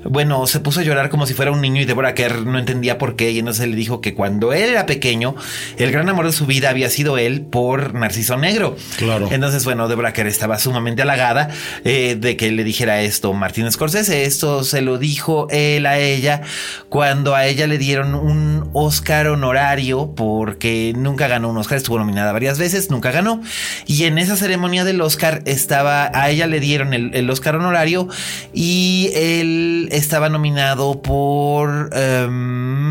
bueno, 0.04 0.48
se 0.48 0.60
puso 0.60 0.80
a 0.80 0.84
llorar 0.84 1.10
como 1.10 1.28
si 1.28 1.34
fuera 1.34 1.52
un 1.52 1.62
niño 1.62 1.82
y 1.82 1.86
Deborah 1.86 2.14
Kerr 2.14 2.46
no 2.46 2.58
entendía 2.58 2.98
por 2.98 3.16
qué. 3.16 3.32
Y 3.32 3.40
entonces 3.40 3.68
le 3.68 3.76
dijo 3.76 4.02
que 4.02 4.14
cuando 4.14 4.54
él 4.54 4.70
era 4.70 4.86
pequeño, 4.86 5.36
el 5.78 5.92
gran 5.92 6.10
amor 6.10 6.26
de 6.26 6.32
su 6.32 6.46
vida 6.46 6.70
había 6.70 6.90
sido 6.90 7.18
él 7.18 7.42
por 7.42 7.94
Narciso 7.94 8.38
Negro. 8.38 8.76
Claro. 8.98 9.28
Entonces, 9.32 9.66
bueno, 9.66 9.88
Deborah 9.88 10.14
Kerr 10.14 10.28
estaba 10.28 10.58
sumamente 10.60 11.02
halagada 11.02 11.50
eh, 11.84 12.18
de 12.20 12.38
que 12.38 12.52
le 12.52 12.64
dijera 12.64 13.02
esto 13.02 13.34
Martin 13.34 13.72
Scorsese. 13.72 14.24
Esto 14.24 14.64
se 14.64 14.82
lo 14.82 14.98
dijo 14.98 15.48
él 15.50 15.86
a 15.86 16.00
ella 16.00 16.42
cuando 16.90 17.36
a 17.36 17.46
ella 17.46 17.68
le 17.68 17.78
dieron 17.78 18.16
un 18.16 18.70
Oscar 18.74 19.28
honorario 19.28 20.14
porque 20.16 20.94
nunca 20.96 21.28
ganó 21.28 21.50
un 21.50 21.58
Oscar. 21.58 21.78
Estuvo 21.78 21.98
nominada 21.98 22.32
varias 22.32 22.60
veces, 22.60 22.90
nunca 22.90 23.12
ganó. 23.12 23.42
Y 23.86 24.04
en 24.06 24.18
esa 24.18 24.36
ceremonia 24.36 24.77
del 24.86 25.02
Oscar 25.02 25.42
estaba, 25.46 26.12
a 26.14 26.30
ella 26.30 26.48
le 26.48 26.60
dieron 26.60 26.94
el, 26.94 27.14
el 27.14 27.30
Oscar 27.30 27.56
honorario 27.56 28.08
y 28.54 29.12
él 29.14 29.90
estaba 29.92 30.30
nominado 30.30 31.02
por 31.02 31.90
um. 31.94 32.88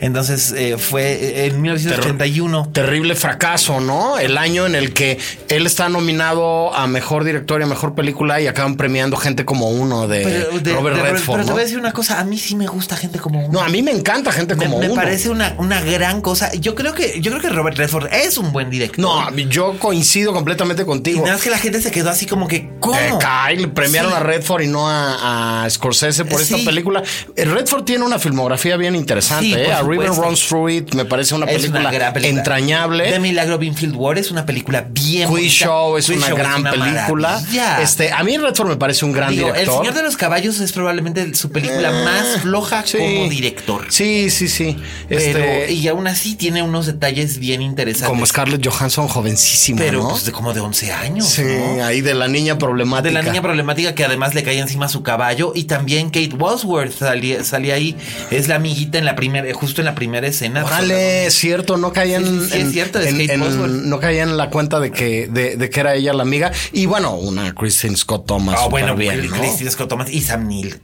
Entonces 0.00 0.52
eh, 0.56 0.76
fue 0.78 1.46
en 1.46 1.60
1981. 1.60 2.70
Terrible 2.72 3.14
fracaso, 3.14 3.80
¿no? 3.80 4.18
El 4.18 4.38
año 4.38 4.66
en 4.66 4.74
el 4.74 4.92
que 4.92 5.18
él 5.48 5.66
está 5.66 5.88
nominado 5.88 6.74
a 6.74 6.86
mejor 6.86 7.24
director 7.24 7.60
y 7.60 7.64
a 7.64 7.66
mejor 7.66 7.94
película 7.94 8.40
y 8.40 8.46
acaban 8.46 8.76
premiando 8.76 9.16
gente 9.16 9.44
como 9.44 9.68
uno 9.70 10.08
de, 10.08 10.22
Pero, 10.22 10.58
de- 10.58 10.72
Robert 10.72 10.96
de- 10.96 11.02
Redford. 11.02 11.34
pero 11.36 11.44
te 11.44 11.48
¿no? 11.48 11.52
voy 11.52 11.60
a 11.60 11.64
decir 11.64 11.78
una 11.78 11.92
cosa, 11.92 12.18
a 12.20 12.24
mí 12.24 12.38
sí 12.38 12.56
me 12.56 12.66
gusta 12.66 12.96
gente 12.96 13.18
como 13.18 13.40
uno. 13.40 13.52
No, 13.52 13.60
a 13.60 13.68
mí 13.68 13.82
me 13.82 13.90
encanta 13.90 14.32
gente 14.32 14.54
me, 14.54 14.64
como 14.64 14.78
me 14.78 14.86
uno. 14.86 14.94
parece 14.94 15.28
una, 15.30 15.54
una 15.58 15.80
gran 15.82 16.20
cosa. 16.20 16.50
Yo 16.54 16.74
creo 16.74 16.94
que 16.94 17.20
yo 17.20 17.30
creo 17.30 17.42
que 17.42 17.48
Robert 17.50 17.76
Redford 17.76 18.06
es 18.12 18.38
un 18.38 18.52
buen 18.52 18.70
director. 18.70 18.98
No, 19.00 19.30
yo 19.36 19.78
coincido 19.78 20.32
completamente 20.32 20.82
y 20.82 20.86
contigo. 20.86 21.20
nada 21.22 21.34
más 21.34 21.42
que 21.42 21.50
la 21.50 21.58
gente 21.58 21.80
se 21.82 21.90
quedó 21.90 22.10
así 22.10 22.26
como 22.26 22.48
que 22.48 22.70
¿cómo? 22.80 22.98
Eh, 22.98 23.12
Kyle, 23.20 23.68
premiaron 23.70 24.10
Sí. 24.12 24.16
a 24.16 24.20
Redford 24.20 24.62
y 24.62 24.66
no 24.68 24.88
a, 24.88 25.64
a 25.64 25.70
Scorsese 25.70 26.24
por 26.24 26.40
esta 26.40 26.56
Sí. 26.56 26.64
película. 26.64 27.02
Eh, 27.36 27.44
Redford 27.44 27.84
tiene 27.84 28.04
una 28.04 28.18
filmografía 28.18 28.76
bien 28.76 28.96
interesante. 28.96 29.44
Sí, 29.46 29.54
¿eh? 29.54 29.72
A 29.72 29.82
River. 29.90 30.10
Runs 30.10 30.40
Through 30.46 30.70
It 30.70 30.94
me 30.94 31.04
parece 31.04 31.34
una 31.34 31.46
película, 31.46 31.80
una 31.80 31.90
gran 31.90 32.12
película. 32.12 32.38
entrañable. 32.40 33.10
De 33.10 33.18
Milagro 33.18 33.58
Binfield 33.58 33.94
War 33.96 34.18
es 34.18 34.30
una 34.30 34.46
película 34.46 34.86
bien 34.90 35.28
Quiz 35.28 35.38
bonita. 35.40 35.64
Show 35.64 35.96
es 35.96 36.06
Quiz 36.06 36.16
una 36.18 36.28
Show 36.28 36.36
gran 36.38 36.62
película. 36.62 37.42
Este, 37.82 38.12
a 38.12 38.22
mí 38.22 38.36
Redford 38.36 38.68
me 38.68 38.76
parece 38.76 39.04
un 39.04 39.12
gran 39.12 39.30
Digo, 39.30 39.48
El 39.48 39.54
director. 39.54 39.78
Señor 39.78 39.94
de 39.94 40.02
los 40.02 40.16
Caballos 40.16 40.60
es 40.60 40.72
probablemente 40.72 41.34
su 41.34 41.50
película 41.50 41.90
Eh, 41.90 42.04
más 42.04 42.40
floja 42.42 42.82
sí. 42.86 42.98
como 42.98 43.28
director. 43.28 43.86
Sí, 43.90 44.30
sí, 44.30 44.48
sí. 44.48 44.76
Pero, 45.08 45.20
Este, 45.20 45.72
y 45.72 45.88
aún 45.88 46.06
así 46.06 46.34
tiene 46.34 46.62
unos 46.62 46.86
detalles 46.86 47.38
bien 47.38 47.62
interesantes. 47.62 48.08
como 48.08 48.26
Scarlett 48.26 48.66
Johansson 48.66 49.08
jovencísima, 49.08 49.78
pero 49.78 50.02
¿no? 50.02 50.08
pues, 50.10 50.24
de 50.24 50.32
como 50.32 50.52
de 50.52 50.60
11 50.60 50.92
años. 50.92 51.26
sí, 51.28 51.42
¿no? 51.42 51.84
ahí 51.84 52.00
de 52.00 52.14
la 52.14 52.28
niña 52.28 52.58
problemática. 52.58 53.08
De 53.08 53.12
la 53.14 53.22
niña 53.22 53.42
problemática 53.42 53.94
que 53.94 54.04
además 54.04 54.34
le 54.34 54.42
cae 54.42 54.58
encima 54.58 54.88
su 54.88 55.02
caballo. 55.02 55.52
Y 55.54 55.64
también 55.64 56.06
Kate 56.10 56.34
Walsworth 56.38 56.92
salía, 56.98 57.44
salía 57.44 57.74
ahí. 57.74 57.96
Es 58.30 58.48
la 58.48 58.56
amiguita 58.56 58.98
en 58.98 59.04
la 59.04 59.16
primera, 59.16 59.52
justo 59.54 59.79
en 59.80 59.86
la 59.86 59.94
primera 59.94 60.26
escena. 60.26 60.64
Órale, 60.64 61.26
es 61.26 61.34
cierto, 61.34 61.76
no 61.76 61.92
caía 61.92 62.16
en, 62.18 62.24
Sí, 62.26 62.30
sí, 62.30 62.40
sí, 62.40 62.54
es 62.56 62.60
en- 62.64 62.72
cierto, 62.72 63.00
en- 63.00 63.20
en- 63.20 63.88
no 63.90 64.00
caía 64.00 64.22
en 64.22 64.36
la 64.36 64.50
cuenta 64.50 64.80
de 64.80 64.90
que, 64.92 65.26
de, 65.28 65.56
de 65.56 65.70
que 65.70 65.80
era 65.80 65.94
ella 65.94 66.12
la 66.12 66.22
amiga. 66.22 66.52
Y 66.72 66.86
bueno, 66.86 67.14
una 67.14 67.54
Kristen 67.54 67.96
Scott 67.96 68.26
Thomas. 68.26 68.56
Súper 68.58 68.70
bueno, 68.70 68.96
bien, 68.96 69.28
¿no? 69.28 69.36
Christine 69.36 69.70
Scott 69.70 69.88
Thomas 69.88 70.10
y 70.10 70.20
Sam 70.22 70.46
Neill. 70.48 70.80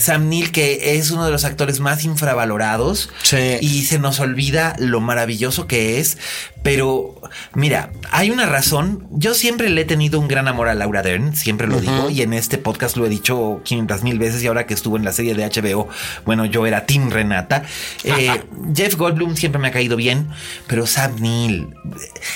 Sam 0.00 0.28
Neill, 0.28 0.50
que 0.52 0.96
es 0.96 1.10
uno 1.10 1.24
de 1.24 1.30
los 1.30 1.44
actores 1.44 1.80
más 1.80 2.04
infravalorados. 2.04 3.10
Y 3.60 3.84
se 3.84 3.98
nos 3.98 4.20
olvida 4.20 4.74
lo 4.78 5.00
maravilloso 5.00 5.66
que 5.66 6.00
es. 6.00 6.18
Pero 6.68 7.14
mira, 7.54 7.90
hay 8.10 8.30
una 8.30 8.44
razón. 8.44 9.06
Yo 9.10 9.32
siempre 9.32 9.70
le 9.70 9.80
he 9.80 9.84
tenido 9.86 10.20
un 10.20 10.28
gran 10.28 10.48
amor 10.48 10.68
a 10.68 10.74
Laura 10.74 11.00
Dern, 11.00 11.34
siempre 11.34 11.66
lo 11.66 11.80
digo. 11.80 12.10
Y 12.10 12.20
en 12.20 12.34
este 12.34 12.58
podcast 12.58 12.98
lo 12.98 13.06
he 13.06 13.08
dicho 13.08 13.62
500 13.64 14.02
mil 14.02 14.18
veces. 14.18 14.42
Y 14.42 14.48
ahora 14.48 14.66
que 14.66 14.74
estuvo 14.74 14.98
en 14.98 15.04
la 15.04 15.12
serie 15.12 15.34
de 15.34 15.46
HBO, 15.46 15.88
bueno, 16.26 16.44
yo 16.44 16.66
era 16.66 16.84
Tim 16.84 17.08
Renata. 17.08 17.62
Eh, 18.04 18.42
Jeff 18.74 18.96
Goldblum 18.96 19.34
siempre 19.34 19.58
me 19.58 19.68
ha 19.68 19.70
caído 19.70 19.96
bien, 19.96 20.28
pero 20.66 20.86
Sam 20.86 21.16
Neill. 21.20 21.74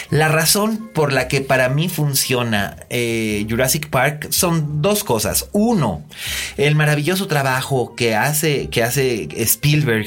La 0.09 0.29
razón 0.29 0.91
por 0.95 1.13
la 1.13 1.29
que 1.29 1.43
para 1.43 1.69
mí 1.69 1.91
funciona 1.91 2.77
eh, 2.89 3.47
Jurassic 3.51 3.91
Park 3.91 4.29
son 4.31 4.81
dos 4.81 5.05
cosas. 5.05 5.51
Uno, 5.53 6.05
el 6.57 6.75
maravilloso 6.75 7.27
trabajo 7.27 7.95
que 7.95 8.15
hace, 8.15 8.71
que 8.71 8.83
hace 8.83 9.29
Spielberg 9.37 10.07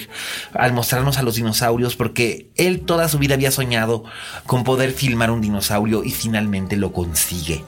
al 0.54 0.74
mostrarnos 0.74 1.20
a 1.20 1.22
los 1.22 1.36
dinosaurios, 1.36 1.96
porque 1.96 2.50
él 2.56 2.82
toda 2.82 3.08
su 3.08 3.20
vida 3.20 3.36
había 3.36 3.52
soñado 3.52 4.04
con 4.46 4.64
poder 4.64 4.92
filmar 4.92 5.32
un 5.32 5.42
dinosaurio 5.42 6.04
y 6.04 6.12
finalmente 6.12 6.76
lo 6.78 6.92
consigue. 6.92 7.64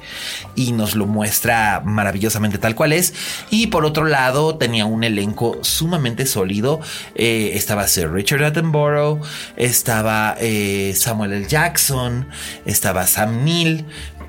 Y 0.55 0.71
nos 0.71 0.95
lo 0.95 1.05
muestra 1.05 1.81
maravillosamente 1.83 2.57
tal 2.57 2.75
cual 2.75 2.93
es. 2.93 3.13
Y 3.49 3.67
por 3.67 3.85
otro 3.85 4.05
lado, 4.05 4.57
tenía 4.57 4.85
un 4.85 5.03
elenco 5.03 5.57
sumamente 5.61 6.25
sólido. 6.25 6.79
Eh, 7.15 7.51
estaba 7.53 7.87
Sir 7.87 8.11
Richard 8.11 8.43
Attenborough, 8.43 9.21
estaba 9.55 10.35
eh, 10.39 10.93
Samuel 10.95 11.33
L. 11.33 11.47
Jackson, 11.47 12.27
estaba 12.65 13.07
Sam 13.07 13.43
Neill. 13.43 13.85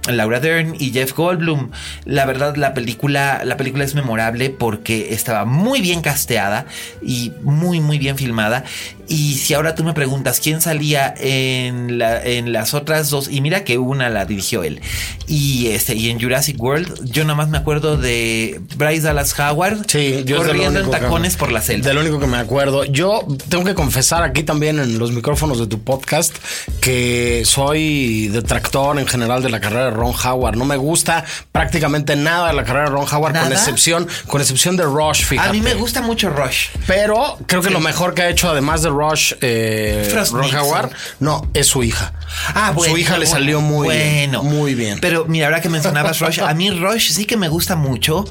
Laura 0.06 0.40
Dern 0.40 0.74
y 0.78 0.90
Jeff 0.90 1.12
Goldblum. 1.12 1.70
La 2.04 2.24
verdad, 2.24 2.56
la 2.56 2.74
película, 2.74 3.42
la 3.44 3.56
película 3.56 3.84
es 3.84 3.94
memorable 3.94 4.50
porque 4.50 5.12
estaba 5.12 5.44
muy 5.44 5.80
bien 5.80 6.00
casteada 6.00 6.66
y 7.02 7.32
muy, 7.42 7.80
muy 7.80 7.98
bien 7.98 8.16
filmada. 8.16 8.64
Y 9.08 9.34
si 9.34 9.54
ahora 9.54 9.74
tú 9.74 9.84
me 9.84 9.94
preguntas 9.94 10.40
quién 10.40 10.60
salía 10.60 11.14
en, 11.18 11.98
la- 11.98 12.22
en 12.24 12.52
las 12.52 12.74
otras 12.74 13.10
dos, 13.10 13.28
y 13.30 13.40
mira 13.40 13.64
que 13.64 13.78
una 13.78 14.10
la 14.10 14.24
dirigió 14.26 14.62
él, 14.64 14.80
y 15.26 15.68
este, 15.68 15.94
y 15.94 16.10
en 16.10 16.20
Jurassic 16.20 16.60
World, 16.62 17.10
yo 17.10 17.24
nada 17.24 17.34
más 17.34 17.48
me 17.48 17.58
acuerdo 17.58 17.96
de 17.96 18.60
Bryce 18.76 19.02
Dallas 19.02 19.38
Howard 19.38 19.86
Sí, 19.88 20.22
yo 20.26 20.36
corriendo 20.38 20.80
en 20.80 20.86
que- 20.86 20.90
tacones 20.92 21.36
por 21.36 21.50
la 21.52 21.62
selva. 21.62 21.86
De 21.88 21.94
lo 21.94 22.00
único 22.02 22.18
que 22.20 22.26
me 22.26 22.36
acuerdo. 22.38 22.84
Yo 22.84 23.26
tengo 23.48 23.64
que 23.64 23.74
confesar 23.74 24.22
aquí 24.22 24.42
también 24.42 24.78
en 24.78 24.98
los 24.98 25.12
micrófonos 25.12 25.58
de 25.58 25.66
tu 25.66 25.80
podcast 25.82 26.34
que 26.80 27.42
soy 27.44 28.28
detractor 28.28 28.98
en 28.98 29.06
general 29.06 29.42
de 29.42 29.50
la 29.50 29.60
carrera 29.60 29.86
de 29.86 29.90
Ron 29.90 30.12
Howard. 30.24 30.56
No 30.56 30.64
me 30.64 30.76
gusta 30.76 31.24
prácticamente 31.52 32.16
nada 32.16 32.48
de 32.48 32.54
la 32.54 32.64
carrera 32.64 32.86
de 32.86 32.90
Ron 32.90 33.06
Howard, 33.10 33.38
con 33.38 33.52
excepción, 33.52 34.06
con 34.26 34.40
excepción 34.40 34.76
de 34.76 34.84
Rush, 34.84 35.24
fíjate. 35.24 35.48
A 35.48 35.52
mí 35.52 35.60
me 35.60 35.74
gusta 35.74 36.02
mucho 36.02 36.30
Rush. 36.30 36.68
Pero 36.86 37.38
creo 37.46 37.62
que 37.62 37.70
lo 37.70 37.80
mejor 37.80 38.14
que 38.14 38.22
ha 38.22 38.28
hecho, 38.28 38.48
además 38.50 38.82
de 38.82 38.90
Rush, 38.98 39.34
eh, 39.40 40.10
Nixon. 40.14 40.54
Howard, 40.56 40.90
no, 41.20 41.48
es 41.54 41.66
su 41.66 41.82
hija. 41.82 42.12
Ah, 42.54 42.72
bueno. 42.74 42.92
Su 42.94 42.98
hija 42.98 43.16
le 43.18 43.26
salió 43.26 43.60
muy 43.60 43.86
bueno. 43.86 44.42
bien. 44.42 44.54
Muy 44.58 44.74
bien. 44.74 44.98
Pero 45.00 45.24
mira, 45.26 45.46
ahora 45.46 45.60
que 45.60 45.68
mencionabas 45.68 46.18
Rush, 46.20 46.40
a 46.40 46.52
mí 46.54 46.70
Rush 46.70 47.10
sí 47.12 47.24
que 47.24 47.36
me 47.36 47.48
gusta 47.48 47.76
mucho 47.76 48.24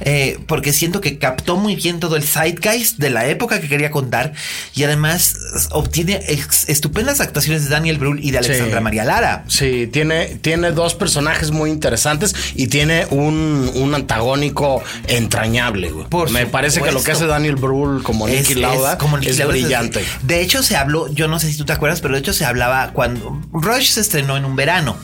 eh, 0.00 0.38
porque 0.46 0.72
siento 0.72 1.00
que 1.00 1.18
captó 1.18 1.56
muy 1.56 1.74
bien 1.76 2.00
todo 2.00 2.16
el 2.16 2.22
zeitgeist 2.22 2.98
de 2.98 3.10
la 3.10 3.26
época 3.26 3.60
que 3.60 3.68
quería 3.68 3.90
contar 3.90 4.32
y 4.74 4.84
además 4.84 5.36
obtiene 5.70 6.20
estupendas 6.68 7.20
actuaciones 7.20 7.64
de 7.64 7.70
Daniel 7.70 7.98
Brühl 7.98 8.20
y 8.24 8.30
de 8.30 8.38
Alexandra 8.38 8.78
Sí. 8.78 8.84
María 8.84 9.04
Lara. 9.04 9.44
Sí, 9.48 9.88
tiene, 9.92 10.26
tiene 10.40 10.70
dos 10.72 10.94
personajes 10.94 11.50
muy 11.50 11.70
interesantes 11.70 12.34
y 12.54 12.68
tiene 12.68 13.06
un, 13.10 13.70
un 13.74 13.94
antagónico 13.94 14.82
entrañable. 15.08 15.90
güey. 15.90 16.06
Por 16.06 16.30
Me 16.30 16.46
parece 16.46 16.80
que 16.80 16.92
lo 16.92 17.02
que 17.02 17.12
hace 17.12 17.26
Daniel 17.26 17.56
Brühl 17.56 18.02
como 18.02 18.26
Nicky 18.28 18.54
Lauda 18.54 18.92
es, 18.92 18.98
como 18.98 19.18
Niki 19.18 19.32
Lauda, 19.32 19.46
brillante. 19.52 20.04
De 20.22 20.40
hecho, 20.42 20.62
se 20.62 20.76
habló, 20.76 21.08
yo 21.12 21.28
no 21.28 21.38
sé 21.38 21.50
si 21.50 21.56
tú 21.58 21.64
te 21.64 21.72
acuerdas, 21.72 22.00
pero 22.00 22.14
de 22.14 22.20
hecho 22.20 22.32
se 22.32 22.44
hablaba 22.44 22.90
cuando 22.92 23.40
Rush 23.52 23.90
se 23.92 24.00
estrenó 24.00 24.36
en 24.36 24.44
un 24.44 24.56
verano, 24.56 24.96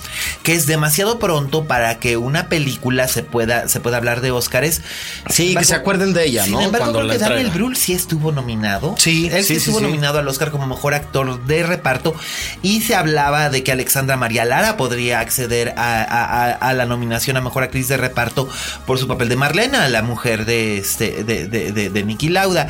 que 0.43 0.55
es 0.55 0.67
demasiado 0.67 1.19
pronto 1.19 1.65
para 1.65 1.99
que 1.99 2.17
una 2.17 2.49
película 2.49 3.09
se 3.09 3.23
pueda, 3.23 3.69
se 3.69 3.81
pueda 3.81 3.97
hablar 3.97 4.21
de 4.21 4.31
Óscares. 4.31 4.83
Sí, 5.31 5.55
que 5.57 5.65
se 5.65 5.75
acuerden 5.75 6.13
de 6.13 6.25
ella, 6.27 6.45
sin 6.45 6.53
¿no? 6.53 6.61
embargo, 6.63 6.93
Cuando 6.93 7.09
creo 7.09 7.13
que 7.13 7.19
Daniel. 7.19 7.51
Brühl 7.51 7.77
sí 7.77 7.93
estuvo 7.93 8.33
nominado. 8.33 8.95
Sí, 8.99 9.29
él 9.33 9.45
sí, 9.45 9.55
estuvo 9.55 9.79
sí. 9.79 9.85
nominado 9.85 10.19
al 10.19 10.29
Oscar 10.29 10.51
como 10.51 10.67
mejor 10.67 10.95
actor 10.95 11.45
de 11.47 11.63
reparto 11.63 12.15
y 12.63 12.81
se 12.83 12.95
hablaba 12.95 13.51
de 13.51 13.63
que 13.63 13.73
Alexandra 13.73 14.17
María 14.17 14.45
Lara 14.45 14.77
podría 14.77 15.21
acceder 15.21 15.75
a, 15.77 16.03
a- 16.03 16.45
a- 16.45 16.51
a 16.53 16.73
la 16.75 16.87
nominación 16.87 17.37
a 17.37 17.41
mejor 17.41 17.63
actriz 17.63 17.89
de 17.89 17.97
reparto 17.97 18.49
por 18.87 18.99
su 18.99 19.07
papel 19.09 19.29
de 19.29 19.37
Marlena, 19.37 19.89
la 19.89 20.03
mujer 20.03 20.45
de 20.45 20.79
este 20.79 21.25
de, 21.25 21.47
de, 21.49 21.73
de, 21.73 21.91
de 21.91 22.05
Niki 22.05 22.29
Lauda, 22.29 22.69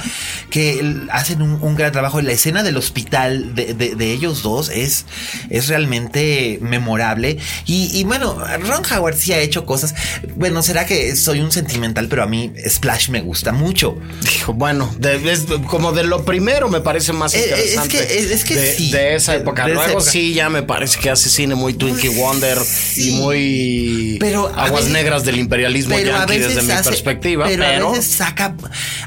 que 0.50 1.06
hacen 1.10 1.42
un, 1.42 1.58
un 1.60 1.74
gran 1.74 1.92
trabajo. 1.92 2.20
La 2.28 2.34
escena 2.34 2.62
del 2.62 2.76
hospital 2.76 3.54
de, 3.54 3.72
de- 3.72 3.94
de 3.94 4.12
ellos 4.12 4.42
dos 4.42 4.68
es, 4.68 5.06
es 5.48 5.66
realmente 5.68 6.58
memorable. 6.60 7.38
Y, 7.64 7.90
y 7.98 8.04
bueno, 8.04 8.34
Ron 8.60 8.82
Howard 8.92 9.16
sí 9.16 9.32
ha 9.32 9.38
hecho 9.38 9.64
cosas. 9.64 9.94
Bueno, 10.36 10.62
será 10.62 10.84
que 10.84 11.16
soy 11.16 11.40
un 11.40 11.50
sentimental, 11.52 12.06
pero 12.08 12.22
a 12.22 12.26
mí 12.26 12.52
Splash 12.68 13.08
me 13.08 13.22
gusta 13.22 13.52
mucho. 13.52 13.96
Dijo, 14.30 14.52
bueno, 14.52 14.94
de- 14.98 15.32
es 15.32 15.46
como 15.68 15.92
de 15.92 16.04
lo 16.04 16.24
primero 16.26 16.68
me 16.68 16.80
parece 16.82 17.14
más 17.14 17.32
Eh, 17.34 17.38
eh, 17.38 17.42
es 17.44 17.74
interesante. 17.76 17.96
que- 18.08 18.18
es- 18.18 18.30
es 18.30 18.44
que 18.44 18.56
de, 18.56 18.74
sí. 18.74 18.90
de 18.90 19.14
esa 19.14 19.34
época. 19.36 19.62
esa 19.62 19.72
Luego 19.74 19.90
época. 19.92 20.10
sí, 20.10 20.34
ya 20.34 20.50
me 20.50 20.62
parece 20.62 20.98
que 21.00 21.08
hace 21.08 21.30
cine 21.30 21.54
muy 21.54 21.72
Twinkie 21.72 22.10
Wonder 22.10 22.58
Sí. 22.58 23.08
y 23.08 23.12
muy 23.16 24.16
Pero 24.20 24.48
aguas 24.48 24.72
veces- 24.84 24.90
negras 24.90 25.24
del 25.24 25.38
imperialismo 25.38 25.98
yankee 25.98 26.38
desde 26.38 26.60
mi 26.62 26.72
hace- 26.72 26.90
perspectiva. 26.90 27.46
Pero, 27.46 27.64
Pero, 27.64 27.88
a 27.88 27.92
veces 27.92 28.12
saca, 28.12 28.54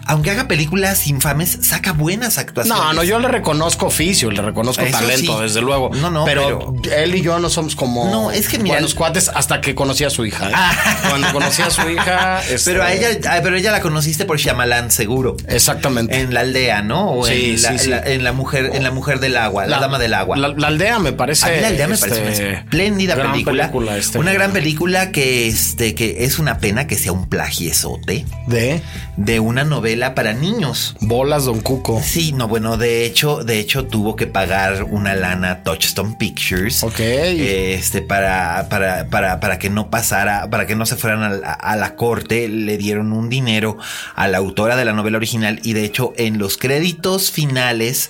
aunque 0.07 0.31
haga 0.31 0.47
películas 0.47 1.05
infames, 1.07 1.59
saca 1.61 1.91
buenas 1.93 2.37
actuaciones. 2.39 2.81
No, 2.83 2.93
no, 2.93 3.03
yo 3.03 3.10
le 3.19 3.27
reconozco 3.27 3.87
oficio, 3.87 4.31
le 4.31 4.41
reconozco 4.41 4.83
Eso 4.83 4.97
talento, 4.99 5.37
sí. 5.37 5.43
desde 5.43 5.61
luego. 5.61 5.89
No, 5.93 6.09
no, 6.09 6.25
pero, 6.25 6.73
él 6.95 7.15
y 7.15 7.21
yo 7.21 7.39
no 7.39 7.49
somos 7.49 7.75
como 7.75 8.09
No, 8.09 8.31
es 8.31 8.47
que 8.47 8.57
mira- 8.59 8.75
buenos 8.75 8.93
cuates 8.95 9.29
hasta 9.33 9.61
que 9.61 9.75
conocí 9.75 10.03
a 10.03 10.09
su 10.09 10.25
hija. 10.25 10.49
¿eh? 10.49 10.53
Ah. 10.55 10.97
Cuando 11.09 11.31
conocí 11.33 11.61
a 11.61 11.69
su 11.69 11.89
hija. 11.89 12.41
este, 12.49 12.71
Pero 12.71 12.83
a 12.83 12.93
ella, 12.93 13.09
ah, 13.29 13.39
pero 13.43 13.55
ella 13.57 13.71
la 13.71 13.81
conociste 13.81 14.25
por 14.25 14.37
Shyamalan, 14.37 14.91
seguro. 14.91 15.35
Exactamente. 15.47 16.19
En 16.19 16.33
la 16.33 16.41
aldea, 16.41 16.81
¿no? 16.81 17.11
O 17.13 17.25
Sí, 17.25 17.55
en, 17.55 17.61
la, 17.61 17.71
sí, 17.71 17.79
sí. 17.79 17.85
en 17.85 17.91
la- 17.91 18.01
en 18.11 18.23
la 18.23 18.31
mujer, 18.33 18.71
en 18.73 18.83
la 18.83 18.91
mujer 18.91 19.19
del 19.19 19.37
agua, 19.37 19.65
la, 19.65 19.79
dama 19.79 19.99
del 19.99 20.13
agua. 20.13 20.37
La, 20.37 20.67
aldea 20.67 20.99
me 20.99 21.11
parece. 21.13 21.45
A 21.45 21.49
mí 21.49 21.61
la 21.61 21.67
aldea 21.69 21.87
me 21.87 21.95
este, 21.95 22.09
parece 22.09 22.43
una 22.47 22.53
espléndida 22.59 23.15
gran 23.15 23.31
película. 23.31 23.97
este, 23.97 24.17
una 24.19 24.33
gran 24.33 24.51
película 24.51 25.11
que, 25.11 25.47
este, 25.47 25.95
que 25.95 26.23
es 26.25 26.39
una 26.39 26.57
pena 26.59 26.87
que 26.87 26.97
sea 26.97 27.11
un 27.11 27.27
plagiesote 27.29 28.25
De 28.47 28.81
de 29.17 29.39
una 29.39 29.63
novela 29.63 30.15
para 30.15 30.33
niños. 30.33 30.95
bolas, 31.01 31.45
Don 31.45 31.61
Cuco. 31.61 32.01
Sí, 32.03 32.31
no, 32.31 32.47
bueno, 32.47 32.77
de 32.77 32.90
hecho, 33.05 33.43
de 33.43 33.59
hecho 33.59 33.85
tuvo 33.85 34.15
que 34.15 34.27
pagar 34.27 34.83
una 34.83 35.15
lana 35.15 35.63
Touchstone 35.63 36.15
Pictures. 36.17 36.83
Ok. 36.83 36.99
Este, 36.99 38.01
para, 38.01 38.67
para, 38.69 39.07
para, 39.07 39.39
para 39.39 39.59
que 39.59 39.69
no 39.69 39.89
pasara, 39.89 40.49
para 40.49 40.65
que 40.67 40.75
no 40.75 40.85
se 40.85 40.95
fueran 40.95 41.23
a, 41.23 41.29
la- 41.29 41.53
a 41.53 41.75
la 41.75 41.95
corte, 41.95 42.47
le 42.47 42.77
dieron 42.77 43.11
un 43.13 43.29
dinero 43.29 43.77
a 44.15 44.27
la 44.27 44.37
autora 44.37 44.75
de 44.75 44.85
la 44.85 44.93
novela 44.93 45.17
original 45.17 45.59
y 45.63 45.73
de 45.73 45.83
hecho 45.85 46.13
en 46.17 46.37
los 46.37 46.57
créditos 46.57 47.31
finales 47.31 48.09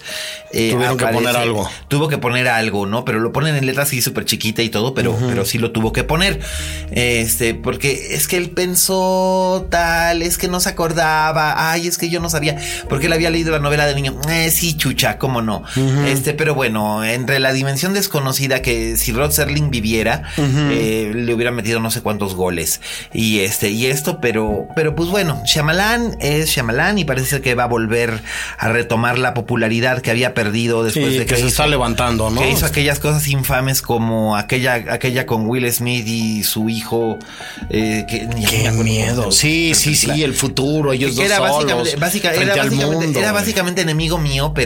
eh, 0.53 0.71
Tuvieron 0.71 0.97
que 0.97 1.07
poner 1.07 1.35
algo. 1.35 1.69
Tuvo 1.87 2.07
que 2.09 2.17
poner 2.17 2.47
algo, 2.47 2.85
¿no? 2.85 3.05
Pero 3.05 3.19
lo 3.19 3.31
ponen 3.31 3.55
en 3.55 3.65
letras 3.65 3.87
así 3.87 4.01
súper 4.01 4.25
chiquita 4.25 4.61
y 4.61 4.69
todo, 4.69 4.93
pero, 4.93 5.17
pero 5.27 5.45
sí 5.45 5.57
lo 5.57 5.71
tuvo 5.71 5.93
que 5.93 6.03
poner. 6.03 6.39
Este, 6.91 7.53
porque 7.55 8.15
es 8.15 8.27
que 8.27 8.37
él 8.37 8.49
pensó 8.51 9.67
tal, 9.69 10.21
es 10.21 10.37
que 10.37 10.47
no 10.47 10.59
se 10.59 10.69
acordaba, 10.69 11.71
ay, 11.71 11.87
es 11.87 11.97
que 11.97 12.09
yo 12.09 12.19
no 12.19 12.29
sabía, 12.29 12.57
porque 12.89 13.05
él 13.07 13.13
había 13.13 13.29
leído 13.29 13.51
la 13.51 13.59
novela 13.59 13.85
de 13.85 13.95
niño. 13.95 14.19
Eh, 14.29 14.51
sí, 14.51 14.70
chucha, 14.77 15.17
cómo 15.17 15.41
no. 15.41 15.63
Este, 16.07 16.33
pero 16.33 16.55
bueno, 16.55 17.03
entre 17.03 17.39
la 17.39 17.53
dimensión 17.53 17.93
desconocida 17.93 18.61
que 18.61 18.97
si 18.97 19.11
Rod 19.11 19.31
Serling 19.31 19.69
viviera, 19.71 20.23
eh, 20.37 21.11
le 21.13 21.33
hubiera 21.33 21.51
metido 21.51 21.79
no 21.79 21.91
sé 21.91 22.01
cuántos 22.01 22.35
goles. 22.35 22.81
Y 23.13 23.39
este, 23.39 23.69
y 23.69 23.87
esto, 23.87 24.19
pero, 24.21 24.67
pero 24.75 24.95
pues 24.95 25.09
bueno, 25.09 25.41
Shyamalan 25.45 26.17
es 26.19 26.49
Shyamalan 26.49 26.97
y 26.97 27.05
parece 27.05 27.27
ser 27.27 27.41
que 27.41 27.55
va 27.55 27.63
a 27.63 27.67
volver 27.67 28.21
a 28.57 28.69
retomar 28.69 29.17
la 29.19 29.33
popularidad 29.33 30.01
que 30.01 30.11
había 30.11 30.33
perdido 30.33 30.83
después 30.83 31.13
Sí, 31.13 31.17
de 31.19 31.25
que 31.25 31.35
se 31.35 31.39
hizo- 31.41 31.47
está 31.49 31.67
levantando, 31.67 32.29
¿no? 32.29 32.41
que 32.41 32.49
hizo 32.51 32.65
aquellas 32.65 32.99
cosas 32.99 33.27
infames 33.27 33.81
como 33.81 34.35
aquella, 34.37 34.75
aquella 34.75 35.25
con 35.25 35.47
Will 35.47 35.71
Smith 35.71 36.07
y 36.07 36.43
su 36.43 36.69
hijo. 36.69 37.17
eh, 37.69 38.05
que, 38.07 38.27
Qué 38.49 38.71
miedo. 38.71 39.31
se 39.31 39.41
Sí, 39.41 39.73
sí, 39.75 39.95
sí, 39.95 40.23
el 40.23 40.33
futuro, 40.33 40.93
ellos 40.93 41.11
Que 41.11 41.15
dos 41.17 41.25
era 41.25 41.37
solos, 41.37 41.55
básicamente, 41.99 42.43
era, 42.43 42.55
básicamente, 42.55 42.85
mundo, 43.05 43.19
era 43.19 43.31
básicamente 43.31 43.81
enemigo 43.81 44.17
mío, 44.17 44.51
pero 44.53 44.60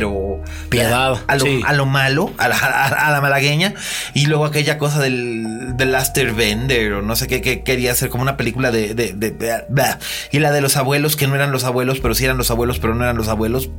Piedad, 0.69 1.17
a, 1.27 1.35
lo, 1.35 1.45
sí. 1.45 1.61
a 1.65 1.73
lo 1.73 1.85
malo, 1.85 2.31
a 2.37 2.47
la, 2.47 2.55
a- 2.57 3.07
a 3.07 3.11
la 3.11 3.21
malagueña, 3.21 3.73
y 4.13 4.25
luego 4.25 4.45
aquella 4.45 4.77
cosa 4.77 4.99
del, 5.01 5.75
del 5.77 5.91
Laster 5.91 6.33
Bender, 6.33 6.93
o 6.93 7.01
no 7.01 7.15
sé 7.15 7.27
qué, 7.27 7.41
que 7.41 7.63
quería 7.63 7.91
hacer 7.91 8.09
como 8.09 8.23
una 8.23 8.37
película 8.37 8.71
de, 8.71 8.93
de, 8.93 9.13
de- 9.13 9.31
de- 9.31 9.63
blah. 9.69 9.99
y 10.31 10.39
la 10.39 10.51
de 10.51 10.61
los 10.61 10.77
abuelos 10.77 11.15
que 11.15 11.27
no 11.27 11.35
eran 11.35 11.51
los 11.51 11.63
abuelos, 11.63 11.99
pero 11.99 12.15
sí 12.15 12.25
eran 12.25 12.37
los 12.37 12.51
abuelos, 12.51 12.79
pero 12.79 12.95
no 12.95 13.03
eran 13.03 13.17
los 13.17 13.27
abuelos, 13.27 13.69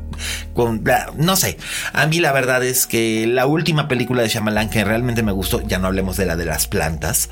con, 0.54 0.82
no 1.16 1.36
sé. 1.36 1.58
A 1.92 2.06
mí 2.06 2.20
la 2.20 2.32
verdad 2.32 2.64
es 2.64 2.86
que 2.86 3.26
la 3.26 3.46
última 3.46 3.88
película 3.88 4.22
de 4.22 4.28
Shyamalan 4.28 4.70
que 4.70 4.84
realmente 4.84 5.22
me 5.22 5.32
gustó, 5.32 5.60
ya 5.66 5.78
no 5.78 5.86
hablemos 5.88 6.16
de 6.16 6.26
la 6.26 6.36
de 6.36 6.44
las 6.44 6.66
plantas, 6.66 7.28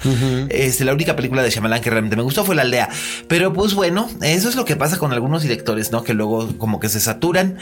este, 0.51 0.85
la 0.85 0.93
única 0.93 1.17
película 1.17 1.43
de 1.43 1.51
Shyamalan 1.51 1.81
que 1.81 1.91
realmente 1.91 2.17
me 2.17 2.23
gustó 2.23 2.45
fue 2.45 2.55
La 2.55 2.63
Aldea, 2.63 2.89
pero 3.29 3.53
pues 3.53 3.75
bueno, 3.75 4.09
eso 4.23 4.49
es 4.49 4.57
lo 4.57 4.65
que 4.65 4.77
pasa 4.77 4.99
con 4.99 5.13
algunos 5.13 5.43
directores, 5.43 5.93
¿no? 5.93 6.03
Que 6.05 6.15
luego 6.15 6.57
como 6.59 6.81
que 6.81 6.89
se 6.89 7.01
saturan 7.01 7.59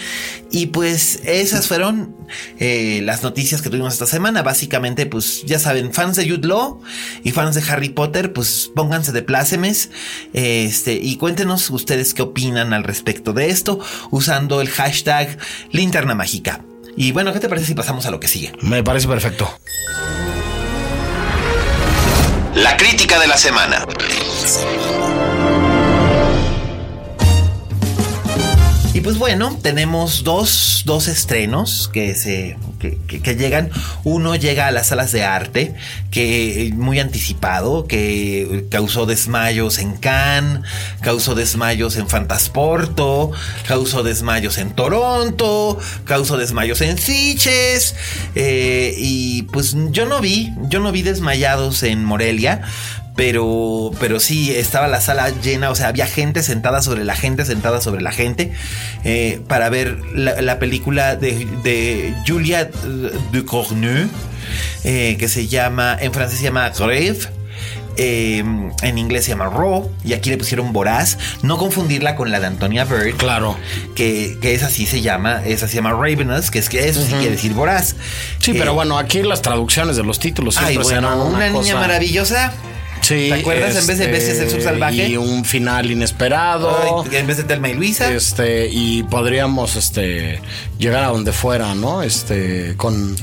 y 0.51 0.67
pues 0.67 1.12
esas 1.25 1.69
fueron 1.69 2.17
eh, 2.59 3.01
las 3.05 3.23
noticias 3.23 3.63
que 3.63 3.71
tuvimos 3.71 3.93
esta 3.93 4.07
semana, 4.07 4.43
básicamente 4.43 5.07
pues 5.07 5.45
ya 5.45 5.59
saben, 5.59 5.93
fans 5.93 6.17
de 6.17 6.29
Jude 6.29 6.49
Law 6.49 6.81
y 7.23 7.31
fans 7.33 7.55
de 7.55 7.63
Harry 7.71 7.91
Potter, 7.91 8.33
pues 8.33 8.71
pónganse 8.75 9.13
de 9.13 9.23
plácemes, 9.23 9.91
este, 10.33 10.95
y 10.95 11.17
cuéntenos 11.17 11.71
ustedes 11.71 12.15
qué 12.15 12.23
opinan 12.23 12.73
al 12.73 12.85
respecto 12.85 13.33
de 13.33 13.51
esto 13.51 13.79
usando 14.11 14.61
el 14.61 14.69
hashtag 14.69 15.39
linterna 15.71 16.15
mágica. 16.15 16.65
Y 16.97 17.13
bueno, 17.13 17.33
¿qué 17.33 17.41
te 17.41 17.49
parece 17.49 17.67
si 17.67 17.75
pasamos 17.75 18.07
a 18.07 18.11
lo 18.11 18.21
que 18.21 18.29
sigue? 18.29 18.53
Me 18.61 18.83
parece 18.83 19.09
perfecto. 19.09 19.59
La 22.55 22.77
crítica 22.77 23.19
de 23.19 23.27
la 23.27 23.39
semana. 23.39 23.87
Pues 29.03 29.19
bueno, 29.19 29.59
tenemos 29.63 30.25
dos, 30.25 30.83
dos 30.87 31.09
estrenos 31.09 31.89
que 31.93 32.15
se 32.15 32.57
que, 32.79 32.99
que- 33.21 33.37
llegan. 33.37 33.71
Uno 34.05 34.35
llega 34.37 34.67
a 34.67 34.71
las 34.73 34.89
salas 34.89 35.13
de 35.13 35.25
arte, 35.25 35.75
que 36.11 36.67
eh, 36.67 36.73
muy 36.73 36.99
anticipado, 36.99 37.87
que 37.87 38.67
causó 38.71 39.07
desmayos 39.07 39.79
en 39.79 39.93
Cannes, 39.97 40.63
causó 41.01 41.35
desmayos 41.35 41.97
en 41.97 42.09
Fantasporto, 42.09 43.31
causó 43.67 44.03
desmayos 44.03 44.59
en 44.59 44.71
Toronto, 44.75 45.79
causó 46.05 46.37
desmayos 46.37 46.81
en 46.81 46.99
Sitges. 46.99 47.95
eh, 48.35 48.95
y 48.99 49.43
pues 49.45 49.77
yo 49.91 50.07
no 50.07 50.21
vi, 50.21 50.53
yo 50.69 50.81
no 50.81 50.93
vi 50.93 51.03
desmayados 51.03 51.83
en 51.83 52.05
Morelia. 52.05 52.63
Pero, 53.15 53.91
pero 54.01 54.21
sí, 54.21 54.55
estaba 54.55 54.89
la 54.89 55.01
sala 55.03 55.29
llena, 55.43 55.71
o 55.71 55.75
sea, 55.75 55.89
había 55.89 56.07
gente 56.07 56.43
sentada 56.43 56.81
sobre 56.81 57.05
la 57.05 57.15
gente, 57.15 57.45
sentada 57.45 57.81
sobre 57.83 58.01
la 58.01 58.11
gente, 58.11 58.53
eh, 59.05 59.41
para 59.49 59.69
ver 59.69 59.99
la, 60.15 60.41
la 60.41 60.59
película 60.59 61.15
de, 61.17 61.47
de 61.63 62.15
Julia 62.27 62.71
Ducournau, 63.33 64.09
eh, 64.85 65.17
que 65.19 65.29
se 65.29 65.47
llama, 65.47 65.97
en 66.01 66.13
francés 66.13 66.39
se 66.39 66.45
llama 66.45 66.71
Grave. 66.71 67.19
eh, 67.99 68.43
en 68.83 68.97
inglés 68.99 69.25
se 69.27 69.33
llama 69.33 69.51
Raw 69.51 69.91
y 70.03 70.15
aquí 70.15 70.31
le 70.31 70.39
pusieron 70.39 70.73
Voraz. 70.73 71.19
No 71.43 71.59
confundirla 71.59 72.17
con 72.17 72.31
la 72.31 72.41
de 72.41 72.47
Antonia 72.47 72.85
Bird. 72.87 73.17
Claro. 73.19 73.59
Que, 73.95 74.39
que 74.41 74.55
esa 74.55 74.71
sí 74.71 74.87
se 74.87 75.03
llama, 75.03 75.43
esa 75.45 75.69
se 75.69 75.75
llama 75.77 75.91
Ravenous, 75.93 76.51
que 76.51 76.59
es 76.59 76.71
que 76.71 76.89
eso 76.89 77.03
sí 77.05 77.13
quiere 77.13 77.33
decir 77.33 77.53
voraz. 77.53 77.95
Sí, 78.39 78.53
Eh, 78.53 78.55
pero 78.59 78.73
bueno, 78.73 78.97
aquí 78.99 79.23
las 79.23 79.43
traducciones 79.43 79.97
de 79.97 80.03
los 80.03 80.19
títulos 80.19 80.57
Ay, 80.57 80.79
bueno, 80.79 81.27
una, 81.27 81.49
niña 81.49 81.53
cosa- 81.53 81.75
maravillosa. 81.81 82.53
Sí, 83.03 83.29
¿Te 83.29 83.35
acuerdas? 83.35 83.77
En 83.77 83.87
vez 83.87 83.99
de 83.99 84.07
veces 84.07 84.39
el 84.41 84.51
subsalvaje. 84.51 85.09
Y 85.09 85.17
un 85.17 85.45
final 85.45 85.91
inesperado. 85.91 87.05
Ay, 87.05 87.17
en 87.17 87.27
vez 87.27 87.37
de 87.37 87.45
Telma 87.45 87.69
y 87.69 87.75
Luisa. 87.75 88.13
Este, 88.13 88.69
y 88.69 89.03
podríamos 89.03 89.77
este 89.77 90.41
llegar 90.79 91.05
a 91.05 91.09
donde 91.09 91.33
fuera, 91.33 91.75
¿no? 91.75 92.03
Este, 92.03 92.75
con 92.77 93.17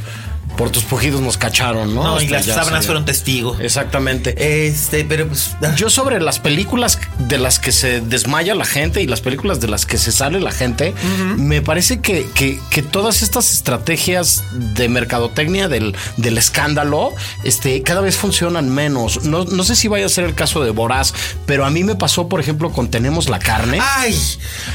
por 0.59 0.71
tus 0.71 0.83
pujidos 0.83 1.21
nos 1.21 1.37
cacharon, 1.37 1.95
¿no? 1.95 2.03
no, 2.03 2.19
y 2.21 2.25
Este, 2.25 2.35
las 2.35 2.45
sábanas 2.47 2.85
fueron 2.85 3.05
testigo. 3.05 3.55
Exactamente. 3.61 4.67
Este, 4.67 5.05
pero 5.05 5.25
pues. 5.29 5.51
ah, 5.63 5.73
Yo 5.77 5.89
sobre 5.89 6.19
las 6.19 6.39
películas 6.39 6.99
de 7.17 7.37
las 7.37 7.59
que 7.59 7.71
se 7.71 8.01
desmaya 8.01 8.53
la 8.55 8.65
gente 8.65 9.01
y 9.01 9.07
las 9.07 9.21
películas 9.21 9.61
de 9.61 9.69
las 9.69 9.85
que 9.85 9.97
se 9.97 10.11
sale 10.11 10.41
la 10.41 10.51
gente, 10.51 10.93
me 11.37 11.61
parece 11.61 12.01
que, 12.01 12.27
que- 12.35 12.59
que 12.69 12.83
todas 12.83 13.21
estas 13.21 13.53
estrategias 13.53 14.43
de 14.51 14.89
mercadotecnia 14.89 15.69
del, 15.69 15.95
del 16.17 16.37
escándalo 16.37 17.13
este, 17.45 17.81
cada 17.81 18.01
vez 18.01 18.17
funcionan 18.17 18.69
menos. 18.69 19.23
No, 19.23 19.45
no 19.45 19.63
sé 19.63 19.77
si 19.77 19.87
vaya 19.87 20.07
a 20.07 20.09
ser 20.09 20.25
el 20.25 20.35
caso 20.35 20.61
de 20.61 20.71
Boraz, 20.71 21.13
pero 21.45 21.65
a 21.65 21.69
mí 21.69 21.85
me 21.85 21.95
pasó, 21.95 22.27
por 22.27 22.41
ejemplo, 22.41 22.71
con 22.73 22.89
Tenemos 22.91 23.29
la 23.29 23.39
carne. 23.39 23.79
Ay, 23.81 24.13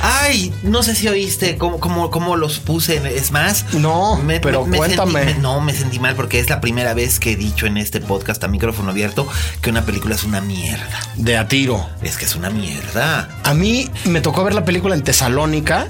ay, 0.01 0.55
no 0.63 0.83
sé 0.83 0.95
si 0.95 1.09
oíste 1.09 1.59
cómo, 1.59 1.79
cómo, 1.79 2.11
cómo 2.11 2.37
los 2.37 2.59
puse. 2.59 3.03
Es 3.19 3.33
más, 3.33 3.67
No, 3.75 4.19
pero 4.41 4.65
cuéntame. 4.65 5.25
sentí- 5.35 5.41
no, 5.43 5.61
me 5.61 5.74
sentí 5.75 5.99
mal 5.99 6.15
porque 6.15 6.39
es 6.39 6.49
la 6.49 6.61
primera 6.61 6.95
vez 6.95 7.19
que 7.19 7.33
he 7.33 7.37
dicho 7.37 7.67
en 7.67 7.77
este 7.77 8.01
podcast 8.01 8.43
a 8.45 8.49
micrófono 8.49 8.91
abierto 8.91 9.29
que 9.61 9.71
una 9.71 9.85
película 9.85 10.15
es 10.15 10.25
una 10.25 10.41
mierda. 10.41 11.01
De 11.17 11.37
a 11.37 11.49
tiro. 11.49 11.89
Es 12.03 12.17
que 12.17 12.25
es 12.25 12.35
una 12.35 12.51
mierda. 12.51 13.29
A 13.43 13.55
mí 13.55 13.91
me 14.05 14.21
tocó 14.21 14.45
ver 14.45 14.55
la 14.55 14.65
película 14.65 14.95
en 14.95 15.03
Tesalónica 15.03 15.89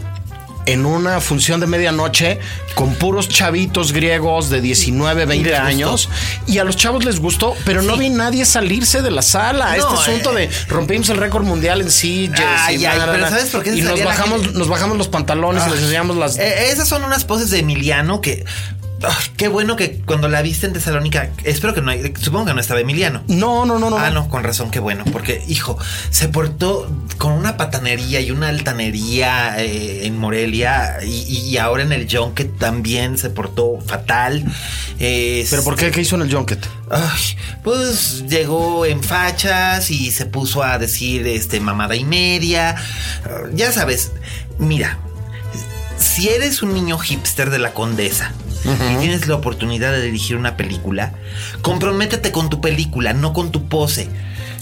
en 0.66 0.86
una 0.86 1.20
función 1.20 1.60
de 1.60 1.66
medianoche 1.66 2.38
con 2.74 2.94
puros 2.94 3.28
chavitos 3.28 3.92
griegos 3.92 4.50
de 4.50 4.60
19, 4.60 5.26
20 5.26 5.48
les 5.48 5.58
gustó. 5.58 5.66
años 5.66 6.08
y 6.46 6.58
a 6.58 6.64
los 6.64 6.76
chavos 6.76 7.04
les 7.04 7.20
gustó, 7.20 7.54
pero 7.64 7.82
no 7.82 7.96
vi 7.96 8.10
nadie 8.10 8.44
salirse 8.44 9.02
de 9.02 9.10
la 9.10 9.22
sala. 9.22 9.76
No, 9.76 9.94
este 9.94 10.10
asunto 10.10 10.36
eh. 10.38 10.48
de 10.48 10.50
rompimos 10.68 11.08
el 11.10 11.18
récord 11.18 11.44
mundial 11.44 11.80
en 11.80 11.90
sí. 11.90 12.30
Ay, 12.36 12.84
ay, 12.84 13.00
pero 13.06 13.28
¿sabes 13.28 13.50
por 13.50 13.62
qué 13.62 13.76
Y 13.76 13.82
nos 13.82 14.02
bajamos, 14.02 14.54
nos 14.54 14.68
bajamos 14.68 14.96
los 14.96 15.08
pantalones 15.08 15.64
y 15.66 15.70
les 15.70 15.80
enseñamos 15.80 16.16
las. 16.16 16.38
Eh, 16.38 16.70
esas 16.70 16.88
son 16.88 17.04
unas 17.04 17.24
poses 17.24 17.50
de 17.50 17.58
Emiliano 17.60 18.20
que. 18.20 18.44
Qué 19.36 19.48
bueno 19.48 19.76
que 19.76 20.00
cuando 20.04 20.28
la 20.28 20.42
viste 20.42 20.66
en 20.66 20.72
Tesalónica, 20.72 21.30
espero 21.44 21.74
que 21.74 21.80
no, 21.80 21.90
hay- 21.90 22.12
supongo 22.20 22.46
que 22.46 22.54
no 22.54 22.60
estaba 22.60 22.80
Emiliano. 22.80 23.22
no, 23.28 23.64
no, 23.66 23.78
no, 23.78 23.90
no. 23.90 23.98
Ah, 23.98 24.10
no, 24.10 24.28
con 24.28 24.44
razón, 24.44 24.70
qué 24.70 24.78
bueno, 24.80 25.04
porque, 25.12 25.42
hijo, 25.48 25.78
se 26.10 26.28
portó 26.28 26.90
con 27.18 27.32
una 27.32 27.56
patanería 27.56 28.20
y 28.20 28.30
una 28.30 28.48
altanería 28.48 29.56
eh, 29.62 30.06
en 30.06 30.18
Morelia 30.18 30.98
y, 31.04 31.08
y 31.38 31.58
ahora 31.58 31.82
en 31.82 31.92
el 31.92 32.08
Junket 32.10 32.58
también 32.58 33.18
se 33.18 33.30
portó 33.30 33.78
fatal. 33.86 34.44
Eh, 34.98 35.46
¿Pero 35.50 35.64
por 35.64 35.76
qué? 35.76 35.90
¿Qué 35.90 36.00
hizo 36.02 36.16
en 36.16 36.22
el 36.22 36.32
Junket? 36.34 36.66
Ay, 36.90 37.36
pues 37.62 38.24
llegó 38.28 38.86
en 38.86 39.02
fachas 39.02 39.90
y 39.90 40.10
se 40.10 40.26
puso 40.26 40.62
a 40.62 40.78
decir 40.78 41.26
este 41.26 41.60
mamada 41.60 41.96
y 41.96 42.04
media. 42.04 42.76
Ya 43.54 43.72
sabes, 43.72 44.12
mira, 44.58 44.98
si 45.98 46.28
eres 46.28 46.62
un 46.62 46.74
niño 46.74 46.98
hipster 46.98 47.50
de 47.50 47.58
la 47.58 47.72
condesa 47.72 48.32
y 48.64 48.96
tienes 48.96 49.26
la 49.28 49.34
oportunidad 49.36 49.92
de 49.92 50.02
dirigir 50.02 50.36
una 50.36 50.56
película, 50.56 51.12
comprométete 51.62 52.32
con 52.32 52.48
tu 52.50 52.60
película, 52.60 53.12
no 53.12 53.32
con 53.32 53.50
tu 53.52 53.68
pose. 53.68 54.08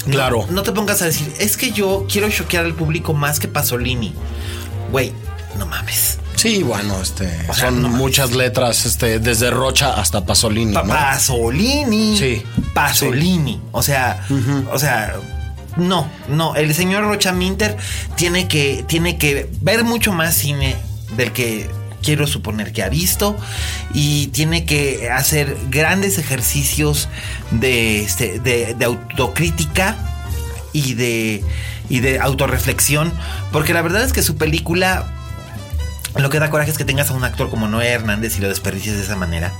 No- 0.06 0.12
Claro. 0.12 0.46
No, 0.50 0.62
te 0.64 0.72
pongas 0.72 1.00
a 1.02 1.04
decir, 1.06 1.32
es 1.38 1.56
que 1.56 1.70
yo 1.70 2.06
quiero 2.10 2.28
choquear 2.28 2.64
al 2.64 2.74
público 2.74 3.14
más 3.14 3.38
que 3.38 3.46
Pasolini. 3.48 4.12
Güey, 4.90 5.12
no 5.58 5.66
mames. 5.66 6.18
Sí, 6.34 6.64
bueno, 6.64 7.00
este. 7.00 7.26
O 7.48 7.54
sea, 7.54 7.66
son 7.66 7.82
no 7.82 7.88
muchas 7.88 8.32
letras, 8.32 8.84
este, 8.84 9.20
desde 9.20 9.50
Rocha 9.50 9.94
hasta 9.94 10.26
Pasolini. 10.26 10.72
Pa- 10.74 10.82
¿no? 10.82 10.88
Pasolini. 10.92 12.18
Sí. 12.18 12.42
Pasolini. 12.74 13.60
O 13.70 13.80
sea, 13.82 14.26
o 14.72 14.78
sea, 14.78 15.14
no, 15.76 16.08
no. 16.28 16.56
El 16.56 16.74
señor 16.74 17.04
Rocha 17.04 17.30
Minter 17.32 17.76
tiene 18.16 18.48
que, 18.48 18.84
tiene 18.88 19.18
que 19.18 19.48
ver 19.60 19.84
mucho 19.84 20.12
más 20.12 20.34
cine 20.34 20.74
del 21.16 21.30
que 21.30 21.70
quiero 22.02 22.26
suponer 22.26 22.72
que 22.72 22.82
ha 22.82 22.88
visto 22.88 23.36
y 23.94 24.28
tiene 24.28 24.64
que 24.66 25.10
hacer 25.10 25.56
grandes 25.70 26.18
ejercicios 26.18 27.08
de, 27.50 28.00
este, 28.00 28.38
de, 28.40 28.74
de 28.74 28.84
autocrítica 28.84 29.96
y 30.72 30.94
de, 30.94 31.44
y 31.88 32.00
de 32.00 32.18
autorreflexión, 32.20 33.12
porque 33.52 33.74
la 33.74 33.82
verdad 33.82 34.02
es 34.02 34.12
que 34.12 34.22
su 34.22 34.36
película 34.36 35.12
lo 36.16 36.28
que 36.28 36.38
da 36.38 36.50
coraje 36.50 36.70
es 36.70 36.76
que 36.76 36.84
tengas 36.84 37.10
a 37.10 37.14
un 37.14 37.24
actor 37.24 37.48
como 37.48 37.68
Noé 37.68 37.88
Hernández 37.88 38.36
y 38.36 38.40
lo 38.40 38.48
desperdicies 38.48 38.96
de 38.96 39.02
esa 39.02 39.16
manera. 39.16 39.52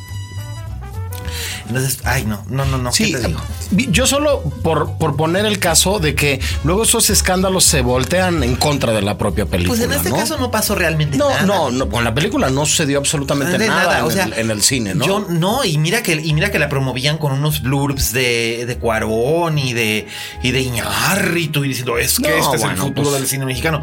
Entonces, 1.68 1.98
ay, 2.04 2.24
no, 2.24 2.44
no, 2.48 2.64
no, 2.64 2.78
no. 2.78 2.92
Sí, 2.92 3.12
¿qué 3.12 3.18
te 3.18 3.26
digo? 3.28 3.40
yo 3.70 4.06
solo 4.06 4.42
por, 4.62 4.98
por 4.98 5.16
poner 5.16 5.46
el 5.46 5.58
caso 5.58 5.98
de 5.98 6.14
que 6.14 6.40
luego 6.64 6.82
esos 6.82 7.08
escándalos 7.10 7.64
se 7.64 7.80
voltean 7.80 8.42
en 8.42 8.56
contra 8.56 8.92
de 8.92 9.02
la 9.02 9.16
propia 9.18 9.46
película. 9.46 9.76
Pues 9.76 9.80
en 9.88 9.92
este 9.92 10.10
¿no? 10.10 10.16
caso 10.16 10.36
no 10.38 10.50
pasó 10.50 10.74
realmente 10.74 11.16
No, 11.16 11.28
nada. 11.30 11.42
no, 11.42 11.70
no, 11.70 11.88
con 11.88 12.04
la 12.04 12.14
película 12.14 12.50
no 12.50 12.66
sucedió 12.66 12.98
absolutamente 12.98 13.58
nada, 13.66 14.00
en, 14.00 14.04
o 14.04 14.10
sea, 14.10 14.24
el, 14.24 14.34
en 14.34 14.50
el 14.50 14.62
cine, 14.62 14.94
¿no? 14.94 15.06
Yo 15.06 15.26
no, 15.28 15.64
y 15.64 15.78
mira 15.78 16.02
que 16.02 16.12
y 16.14 16.32
mira 16.34 16.50
que 16.50 16.58
la 16.58 16.68
promovían 16.68 17.18
con 17.18 17.32
unos 17.32 17.62
blurbs 17.62 18.12
de, 18.12 18.64
de 18.66 18.78
Cuarón 18.78 19.58
y 19.58 19.72
de 19.72 20.06
y 20.42 20.50
de 20.50 20.60
Iñárritu 20.60 21.64
y 21.64 21.68
diciendo, 21.68 21.98
es 21.98 22.18
que 22.18 22.38
este 22.38 22.56
es 22.56 22.62
el 22.62 22.68
bueno, 22.68 22.82
futuro 22.84 23.08
pues- 23.10 23.20
del 23.20 23.28
cine 23.28 23.44
mexicano. 23.46 23.82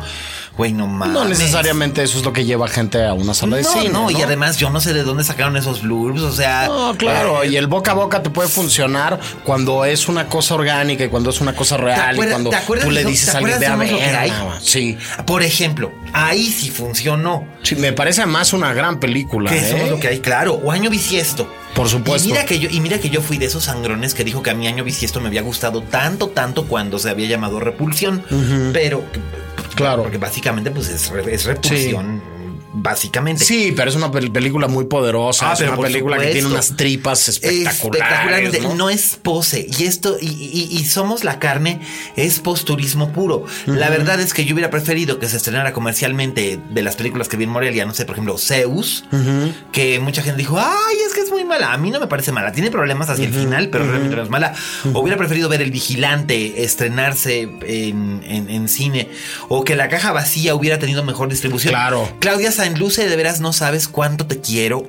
Güey, 0.58 0.74
no 0.74 0.88
mames. 0.88 1.14
no 1.14 1.24
necesariamente 1.24 2.04
eso 2.04 2.18
es 2.18 2.26
lo 2.26 2.34
que 2.34 2.44
lleva 2.44 2.68
gente 2.68 3.06
a 3.06 3.14
una 3.14 3.34
sala 3.34 3.56
de 3.56 3.64
No, 3.64 3.72
cine. 3.72 3.90
no, 3.92 4.12
y 4.12 4.22
además 4.22 4.58
yo 4.58 4.70
no 4.70 4.82
sé 4.82 4.94
de 4.94 5.04
dónde 5.04 5.24
sacaron 5.24 5.56
esos 5.56 5.82
blurbs, 5.84 6.22
o 6.22 6.34
sea, 6.34 6.68
No, 6.68 6.96
claro, 6.98 7.39
y 7.44 7.56
el 7.58 7.68
boca 7.68 7.92
a 7.92 7.94
boca 7.96 8.24
te 8.24 8.30
puede 8.30 8.50
funcionar 8.50 9.20
cuando 9.44 9.86
es 9.86 10.08
una 10.08 10.28
cosa 10.28 10.56
orgánica 10.56 11.04
y 11.06 11.10
cuando 11.10 11.30
es 11.30 11.42
una 11.42 11.54
cosa 11.54 11.78
real 11.78 12.16
y 12.16 12.18
cuando 12.18 12.52
tú 12.82 12.92
le 12.92 13.04
dices 13.06 13.34
a 13.34 13.38
alguien 13.40 13.60
de 13.60 13.68
a 13.68 13.76
ver, 13.76 14.32
Sí, 14.62 14.98
Por 15.26 15.44
ejemplo, 15.44 15.92
ahí 16.14 16.50
sí 16.50 16.70
funcionó. 16.70 17.48
sí, 17.64 17.76
me 17.76 17.94
parece 17.94 18.26
más 18.26 18.54
una 18.54 18.74
gran 18.74 19.00
película. 19.00 19.50
Que 19.50 19.60
¿eh? 19.60 19.72
somos 19.72 19.90
lo 19.90 20.00
que 20.00 20.08
hay, 20.08 20.20
claro. 20.20 20.54
O 20.64 20.72
año 20.72 20.90
bisiesto. 20.90 21.52
Por 21.76 21.88
supuesto. 21.88 22.28
Y 22.28 22.32
mira 22.32 22.46
que 22.46 22.60
yo, 22.60 22.70
y 22.70 22.82
mira 22.82 23.00
que 23.00 23.10
yo 23.10 23.22
fui 23.22 23.38
de 23.38 23.46
esos 23.46 23.66
sangrones 23.66 24.14
que 24.14 24.24
dijo 24.24 24.42
que 24.42 24.50
a 24.50 24.54
mi 24.54 24.68
año 24.68 24.84
bisiesto 24.84 25.22
me 25.22 25.28
había 25.28 25.42
gustado 25.42 25.82
tanto, 25.84 26.30
tanto 26.30 26.66
cuando 26.68 27.00
se 27.00 27.10
había 27.10 27.28
llamado 27.28 27.60
Repulsión. 27.60 28.24
Pero, 28.74 29.04
Claro. 29.76 30.04
Porque 30.04 30.18
básicamente, 30.18 30.72
pues 30.72 30.90
es, 30.90 31.12
es 31.32 31.46
repulsión. 31.46 32.22
Básicamente. 32.72 33.44
Sí, 33.44 33.74
pero 33.76 33.90
es 33.90 33.96
una 33.96 34.12
pel- 34.12 34.32
película 34.32 34.68
muy 34.68 34.86
poderosa. 34.86 35.50
Ah, 35.50 35.54
es 35.54 35.60
pero 35.60 35.74
una 35.74 35.82
película 35.82 36.18
que 36.20 36.28
tiene 36.28 36.48
unas 36.48 36.76
tripas 36.78 37.28
espectaculares. 37.30 38.04
Espectacularmente. 38.08 38.62
¿no? 38.62 38.76
¿no? 38.76 38.90
es 38.90 39.18
pose. 39.22 39.68
Y 39.78 39.84
esto, 39.86 40.18
y, 40.22 40.28
y- 40.28 40.70
y 40.80 40.86
somos 40.86 41.24
la 41.24 41.40
carne, 41.40 41.82
es 42.16 42.40
posturismo 42.40 43.12
puro. 43.12 43.46
La 43.66 43.90
verdad 43.90 44.20
es 44.20 44.34
que 44.34 44.46
yo 44.46 44.54
hubiera 44.54 44.70
preferido 44.70 45.20
que 45.20 45.28
se 45.28 45.38
estrenara 45.38 45.74
comercialmente 45.74 46.60
de 46.70 46.82
las 46.84 46.96
películas 46.96 47.28
que 47.28 47.38
vi 47.38 47.46
en 47.46 47.50
Morelia, 47.50 47.86
no 47.86 47.94
sé, 47.94 48.06
por 48.06 48.16
ejemplo, 48.16 48.38
Zeus, 48.38 49.04
que 49.72 50.00
mucha 50.00 50.22
gente 50.22 50.38
dijo, 50.38 50.60
ay, 50.60 50.98
es 51.08 51.14
que 51.14 51.22
es 51.22 51.32
muy 51.32 51.44
mala. 51.46 51.74
A 51.74 51.78
mí 51.78 51.90
no 51.92 52.00
me 52.00 52.08
parece 52.08 52.32
mala. 52.32 52.52
Tiene 52.52 52.70
problemas 52.72 53.10
hacia 53.10 53.26
el 53.26 53.34
final, 53.34 53.70
pero 53.70 53.86
realmente 53.86 54.16
no 54.16 54.22
es 54.24 54.30
mala. 54.30 54.54
Hubiera 54.94 55.18
preferido 55.18 55.50
ver 55.50 55.62
El 55.62 55.72
Vigilante 55.72 56.64
estrenarse 56.64 57.42
en, 57.42 58.22
en- 58.26 58.50
en 58.50 58.68
cine 58.70 59.10
o 59.48 59.64
que 59.64 59.76
La 59.76 59.90
Caja 59.90 60.12
Vacía 60.12 60.54
hubiera 60.56 60.78
tenido 60.80 61.04
mejor 61.04 61.30
distribución. 61.30 61.72
Claro. 61.74 62.08
Claudia 62.20 62.52
Sainluce, 62.60 63.08
de 63.08 63.16
veras 63.16 63.40
no 63.40 63.54
sabes 63.54 63.88
cuánto 63.88 64.28
te 64.28 64.42
quiero. 64.42 64.86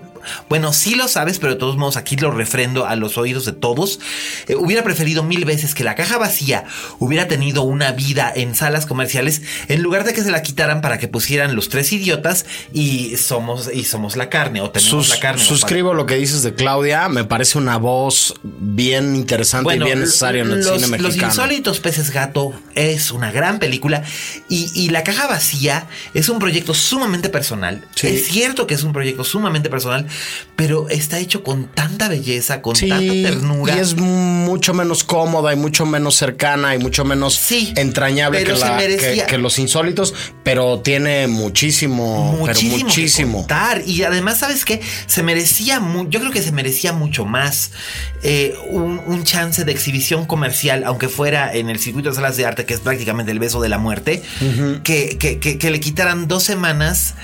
Bueno, 0.49 0.73
sí 0.73 0.95
lo 0.95 1.09
sabes, 1.09 1.39
pero 1.39 1.55
de 1.55 1.59
todos 1.59 1.77
modos 1.77 1.97
aquí 1.97 2.17
lo 2.17 2.31
refrendo 2.31 2.87
a 2.87 2.97
los 2.97 3.19
oídos 3.19 3.45
de 3.45 3.53
todos. 3.53 4.01
Eh, 4.49 4.55
hubiera 4.57 4.83
preferido 4.85 5.23
mil 5.23 5.45
veces 5.45 5.75
que 5.75 5.85
la 5.85 5.95
caja 5.95 6.19
vacía 6.19 6.65
hubiera 6.99 7.29
tenido 7.29 7.63
una 7.63 7.93
vida 7.93 8.33
en 8.35 8.55
salas 8.55 8.87
comerciales 8.87 9.43
en 9.69 9.83
lugar 9.83 10.05
de 10.05 10.13
que 10.13 10.23
se 10.23 10.31
la 10.31 10.43
quitaran 10.43 10.81
para 10.81 10.99
que 10.99 11.09
pusieran 11.09 11.55
los 11.57 11.69
tres 11.69 11.93
idiotas 11.93 12.47
y 12.73 13.17
somos 13.17 13.71
y 13.73 13.85
somos 13.85 14.17
la 14.17 14.29
carne 14.29 14.61
o 14.61 14.71
tenemos 14.71 15.07
Sus- 15.07 15.09
la 15.15 15.21
carne. 15.21 15.43
suscribo 15.43 15.95
lo 15.95 16.07
que 16.07 16.17
dices 16.17 16.43
de 16.43 16.55
Claudia. 16.55 17.09
Me 17.09 17.25
parece 17.25 17.59
una 17.59 17.77
voz 17.77 18.35
bien 18.43 19.17
interesante 19.17 19.77
y 19.77 19.79
bien 19.79 20.01
necesaria 20.01 20.43
en 20.43 20.51
el 20.51 20.57
los, 20.59 20.67
cine 20.67 20.99
Los 20.99 21.15
mexicano. 21.15 21.33
insólitos 21.33 21.81
peces 21.81 22.11
gato 22.11 22.53
es 22.75 23.11
una 23.11 23.31
gran 23.33 23.59
película 23.59 24.03
y, 24.49 24.71
y 24.75 24.89
La 24.91 25.05
caja 25.05 25.27
vacía 25.27 25.87
es 26.15 26.29
un 26.29 26.39
proyecto 26.39 26.75
sumamente 26.75 27.29
personal. 27.29 27.85
Sí. 27.95 28.09
Es 28.09 28.27
cierto 28.29 28.67
que 28.67 28.75
es 28.75 28.83
un 28.83 28.93
proyecto 28.93 29.25
sumamente 29.25 29.71
personal, 29.71 30.07
pero 30.57 30.89
está 30.89 31.19
hecho 31.19 31.43
con 31.43 31.67
tanta 31.69 32.09
belleza, 32.09 32.63
con 32.63 32.77
Sí, 32.77 32.89
tanta 32.89 33.13
ternura. 33.13 33.77
y 33.77 33.79
es 33.81 33.97
mucho 33.97 34.75
menos 34.75 35.05
cómoda 35.05 35.53
y 35.53 35.57
mucho 35.57 35.87
menos 35.87 36.17
cercana 36.17 36.75
y 36.75 36.79
mucho 36.79 37.05
menos 37.05 37.35
Sí, 37.35 37.73
entrañable 37.77 38.39
pero 38.41 38.55
que, 38.55 38.61
se 38.61 38.67
la- 38.67 38.77
merecía- 38.77 39.27
que- 39.27 39.31
que 39.33 39.39
los 39.39 39.59
insólitos, 39.59 40.15
pero 40.43 40.81
tiene 40.81 41.27
muchísimo, 41.29 42.33
pero 42.35 42.47
muchísimo, 42.47 42.77
que 42.79 42.85
muchísimo. 42.85 43.39
contar. 43.39 43.83
Y 43.87 44.03
además, 44.03 44.39
¿sabes 44.39 44.65
qué? 44.65 44.81
Se 45.07 45.23
merecía, 45.23 45.81
yo 46.09 46.21
creo 46.21 46.33
que 46.33 46.43
se 46.43 46.53
merecía 46.53 46.93
mucho 46.93 47.25
más 47.25 47.71
eh, 48.23 48.55
un, 48.69 49.01
un 49.07 49.25
chance 49.25 49.65
de 49.65 49.73
exhibición 49.73 50.27
comercial, 50.27 50.85
aunque 50.85 51.09
fuera 51.09 51.55
en 51.55 51.71
el 51.71 51.79
circuito 51.79 52.11
de 52.11 52.15
salas 52.17 52.37
de 52.37 52.45
arte, 52.47 52.67
que 52.67 52.75
es 52.75 52.81
prácticamente 52.81 53.33
el 53.33 53.39
beso 53.39 53.61
de 53.61 53.69
la 53.71 53.79
muerte, 53.79 54.23
que, 54.85 55.17
que- 55.19 55.39
que- 55.39 55.57
que 55.59 55.71
le 55.71 55.81
quitaran 55.81 56.29
dos 56.29 56.43
semanas. 56.43 57.15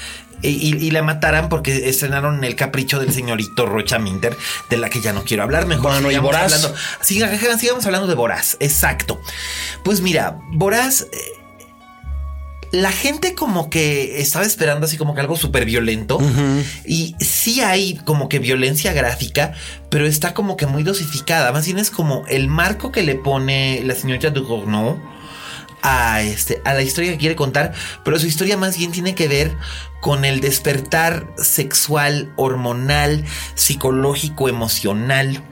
Y, 0.43 0.49
y- 0.49 0.87
y 0.87 0.91
la 0.91 1.03
mataran 1.03 1.49
porque 1.49 1.89
estrenaron 1.89 2.45
El 2.45 2.57
Capricho 2.57 2.99
del 3.01 3.13
señorito 3.13 3.67
Rocha 3.67 3.99
Minter, 3.99 4.37
de 4.71 4.77
la 4.77 4.91
que 4.91 5.01
ya 5.01 5.13
no 5.13 5.25
quiero 5.25 5.43
hablar. 5.43 5.67
Mejor 5.67 5.93
Bueno, 5.93 6.09
¿y 6.09 6.11
sigamos 6.11 6.29
Boraz? 6.29 6.53
hablando. 6.53 6.75
Siga- 7.03 7.59
sigamos 7.59 7.87
hablando 7.87 8.07
de 8.07 8.15
Boraz, 8.15 8.57
exacto. 8.61 9.21
Pues 9.83 10.01
mira, 10.03 10.39
Boraz 10.53 11.07
eh, 11.13 11.19
la 12.73 12.91
gente 12.93 13.35
como 13.35 13.71
que 13.71 14.21
estaba 14.21 14.45
esperando 14.45 14.87
así 14.87 14.97
como 14.99 15.15
que 15.15 15.21
algo 15.21 15.37
súper 15.37 15.65
violento. 15.65 16.19
Y 16.85 17.15
sí 17.21 17.61
hay 17.61 17.95
como 18.05 18.29
que 18.29 18.39
violencia 18.39 18.93
gráfica, 18.93 19.53
pero 19.89 20.05
está 20.07 20.35
como 20.35 20.57
que 20.57 20.67
muy 20.67 20.83
dosificada. 20.83 21.53
Más 21.53 21.65
bien 21.65 21.79
es 21.79 21.91
como 21.91 22.27
el 22.27 22.49
marco 22.49 22.91
que 22.93 23.03
le 23.05 23.15
pone 23.15 23.83
la 23.85 23.95
señorita 23.95 24.31
Ducournau 24.31 25.01
a, 25.83 26.23
este, 26.23 26.61
a 26.65 26.75
la 26.75 26.83
historia 26.83 27.13
que 27.13 27.19
quiere 27.19 27.37
contar, 27.37 27.73
pero 28.05 28.19
su 28.19 28.27
historia 28.27 28.57
más 28.57 28.77
bien 28.77 28.93
tiene 28.93 29.15
que 29.15 29.29
ver 29.29 29.57
con 30.01 30.25
el 30.25 30.41
despertar 30.41 31.27
sexual, 31.37 32.33
hormonal, 32.37 33.25
psicológico, 33.55 34.49
emocional 34.49 35.43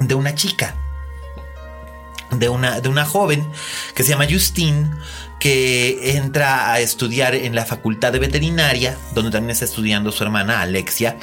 de 0.00 0.14
una 0.14 0.34
chica 0.34 0.76
de 2.30 2.48
una, 2.48 2.80
de 2.80 2.88
una 2.88 3.04
joven 3.04 3.46
que 3.94 4.02
se 4.02 4.10
llama 4.10 4.26
Justine, 4.28 4.90
que 5.38 6.16
entra 6.16 6.72
a 6.72 6.80
estudiar 6.80 7.34
en 7.34 7.54
la 7.54 7.64
facultad 7.64 8.12
de 8.12 8.18
veterinaria, 8.18 8.96
donde 9.14 9.30
también 9.30 9.50
está 9.50 9.64
estudiando 9.64 10.12
su 10.12 10.24
hermana 10.24 10.60
Alexia. 10.60 11.16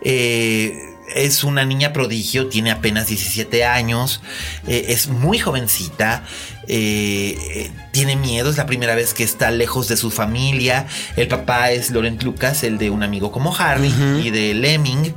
Eh, 0.00 0.89
es 1.14 1.44
una 1.44 1.64
niña 1.64 1.92
prodigio, 1.92 2.48
tiene 2.48 2.70
apenas 2.70 3.06
17 3.08 3.64
años, 3.64 4.20
eh, 4.66 4.86
es 4.88 5.08
muy 5.08 5.38
jovencita, 5.38 6.24
eh, 6.68 7.36
eh, 7.54 7.70
tiene 7.92 8.14
miedo, 8.16 8.48
es 8.50 8.56
la 8.56 8.66
primera 8.66 8.94
vez 8.94 9.12
que 9.14 9.24
está 9.24 9.50
lejos 9.50 9.88
de 9.88 9.96
su 9.96 10.10
familia. 10.10 10.86
El 11.16 11.26
papá 11.28 11.72
es 11.72 11.90
Laurent 11.90 12.22
Lucas, 12.22 12.62
el 12.62 12.78
de 12.78 12.90
un 12.90 13.02
amigo 13.02 13.32
como 13.32 13.54
Harry 13.56 13.92
y 14.22 14.30
de 14.30 14.54
Lemming. 14.54 15.12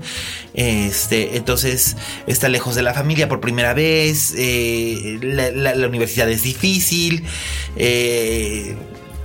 Este, 0.55 1.35
entonces 1.37 1.95
está 2.27 2.47
lejos 2.49 2.75
de 2.75 2.83
la 2.83 2.93
familia 2.93 3.27
por 3.29 3.39
primera 3.41 3.73
vez. 3.73 4.33
eh, 4.37 5.19
la, 5.21 5.51
la- 5.51 5.75
la 5.75 5.87
universidad 5.87 6.29
es 6.29 6.43
difícil. 6.43 7.23
eh, 7.75 8.75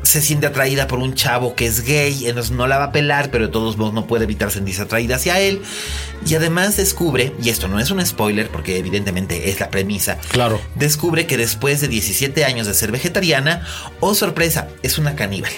se 0.09 0.23
siente 0.23 0.47
atraída 0.47 0.87
por 0.87 0.99
un 1.01 1.15
chavo 1.15 1.55
que 1.55 1.67
es 1.67 1.83
gay, 1.85 2.27
entonces 2.27 2.51
no 2.53 2.67
la 2.67 2.79
va 2.79 2.85
a 2.85 2.93
pelar, 2.93 3.31
pero 3.31 3.47
de 3.47 3.53
todos 3.53 3.77
modos 3.77 3.93
no 3.93 4.07
puede 4.07 4.25
evitar 4.25 4.51
sentirse 4.51 4.83
atraída 4.83 5.17
hacia 5.17 5.39
él. 5.41 5.61
Y 6.27 6.35
además 6.35 6.77
descubre, 6.77 7.35
y 7.43 7.51
esto 7.51 7.69
no 7.69 7.79
es 7.79 7.91
un 7.91 8.05
spoiler 8.05 8.49
porque 8.49 8.79
evidentemente 8.79 9.51
es 9.51 9.61
la 9.61 9.71
premisa, 9.71 10.19
Claro. 10.31 10.61
descubre 10.75 11.27
que 11.27 11.37
después 11.37 11.81
de 11.83 11.89
17 11.89 12.45
años 12.47 12.67
de 12.67 12.75
ser 12.75 12.91
vegetariana, 12.91 13.67
oh 14.01 14.15
sorpresa, 14.15 14.69
es 14.83 14.97
una 14.99 15.15
caníbal. 15.15 15.53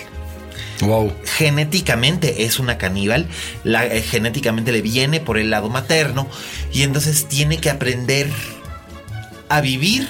Wow. 0.80 1.12
Genéticamente 1.24 2.44
es 2.44 2.58
una 2.58 2.76
caníbal, 2.78 3.28
la, 3.64 3.86
eh, 3.86 4.02
genéticamente 4.02 4.72
le 4.72 4.82
viene 4.82 5.20
por 5.20 5.38
el 5.38 5.50
lado 5.50 5.68
materno 5.68 6.26
y 6.72 6.82
entonces 6.82 7.26
tiene 7.28 7.58
que 7.58 7.70
aprender 7.70 8.28
a 9.48 9.60
vivir 9.60 10.08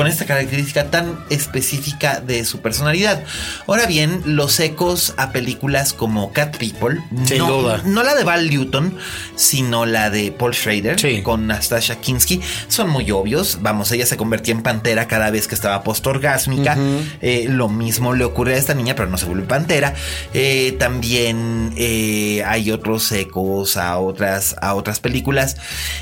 con 0.00 0.06
esta 0.06 0.24
característica 0.24 0.86
tan 0.90 1.18
específica 1.28 2.20
de 2.20 2.46
su 2.46 2.60
personalidad. 2.62 3.22
Ahora 3.66 3.84
bien, 3.84 4.22
los 4.24 4.58
ecos 4.58 5.12
a 5.18 5.30
películas 5.30 5.92
como 5.92 6.32
Cat 6.32 6.56
People, 6.56 7.02
Sin 7.26 7.36
no, 7.36 7.48
duda. 7.52 7.82
no 7.84 8.02
la 8.02 8.14
de 8.14 8.24
Val 8.24 8.48
Newton, 8.48 8.96
sino 9.36 9.84
la 9.84 10.08
de 10.08 10.32
Paul 10.32 10.54
Schrader 10.54 10.98
Sí. 10.98 11.20
con 11.20 11.46
Nastasha 11.46 11.96
Kinsky, 12.00 12.40
son 12.68 12.88
muy 12.88 13.10
obvios. 13.10 13.58
Vamos, 13.60 13.92
ella 13.92 14.06
se 14.06 14.16
convertía 14.16 14.54
en 14.54 14.62
pantera 14.62 15.06
cada 15.06 15.30
vez 15.30 15.46
que 15.46 15.54
estaba 15.54 15.82
postorgásmica. 15.82 16.78
Eh, 17.20 17.44
lo 17.50 17.68
mismo 17.68 18.14
le 18.14 18.24
ocurre 18.24 18.54
a 18.54 18.56
esta 18.56 18.72
niña, 18.72 18.94
pero 18.94 19.10
no 19.10 19.18
se 19.18 19.26
vuelve 19.26 19.46
pantera. 19.46 19.92
Eh, 20.32 20.76
también 20.78 21.74
eh, 21.76 22.42
hay 22.46 22.70
otros 22.70 23.12
ecos 23.12 23.76
a 23.76 23.98
otras, 23.98 24.56
a 24.62 24.72
otras 24.74 24.98
películas. 24.98 25.56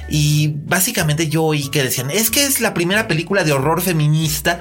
Y 0.08 0.52
básicamente 0.66 1.28
yo 1.28 1.42
oí 1.42 1.68
que 1.68 1.82
decían, 1.82 2.12
es 2.12 2.30
que 2.30 2.44
es 2.44 2.60
la 2.60 2.74
primera 2.74 3.08
película 3.08 3.42
de 3.42 3.50
horror 3.52 3.82
feminista. 3.88 4.60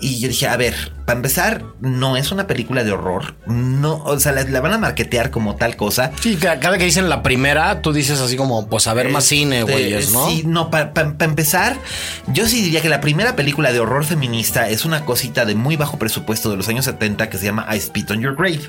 Y 0.00 0.18
yo 0.20 0.28
dije, 0.28 0.48
a 0.48 0.56
ver, 0.56 0.74
para 1.06 1.16
empezar, 1.18 1.62
no 1.80 2.16
es 2.18 2.30
una 2.32 2.46
película 2.46 2.82
de 2.84 2.90
horror. 2.92 3.36
No, 3.46 4.02
o 4.04 4.18
sea, 4.18 4.32
la, 4.32 4.42
la 4.42 4.60
van 4.60 4.72
a 4.72 4.78
marketear 4.78 5.30
como 5.30 5.54
tal 5.56 5.76
cosa. 5.76 6.10
Sí, 6.20 6.36
ca- 6.36 6.58
cada 6.60 6.76
que 6.76 6.84
dicen 6.84 7.08
la 7.08 7.22
primera, 7.22 7.80
tú 7.80 7.92
dices 7.92 8.20
así 8.20 8.36
como, 8.36 8.68
pues 8.68 8.86
a 8.86 8.92
ver 8.92 9.08
más 9.08 9.24
cine, 9.24 9.60
Este, 9.60 9.72
güeyes, 9.72 10.12
¿no? 10.12 10.28
Sí, 10.28 10.42
no, 10.44 10.68
para 10.70 10.92
empezar, 11.20 11.78
yo 12.26 12.46
sí 12.46 12.60
diría 12.60 12.82
que 12.82 12.88
la 12.90 13.00
primera 13.00 13.34
película 13.36 13.72
de 13.72 13.80
horror 13.80 14.04
feminista 14.04 14.68
es 14.68 14.84
una 14.84 15.06
cosita 15.06 15.46
de 15.46 15.54
muy 15.54 15.76
bajo 15.76 15.96
presupuesto 15.98 16.50
de 16.50 16.56
los 16.56 16.68
años 16.68 16.84
70 16.84 17.30
que 17.30 17.38
se 17.38 17.46
llama 17.46 17.66
I 17.74 17.80
Spit 17.80 18.10
on 18.10 18.20
Your 18.20 18.34
Grave. 18.36 18.60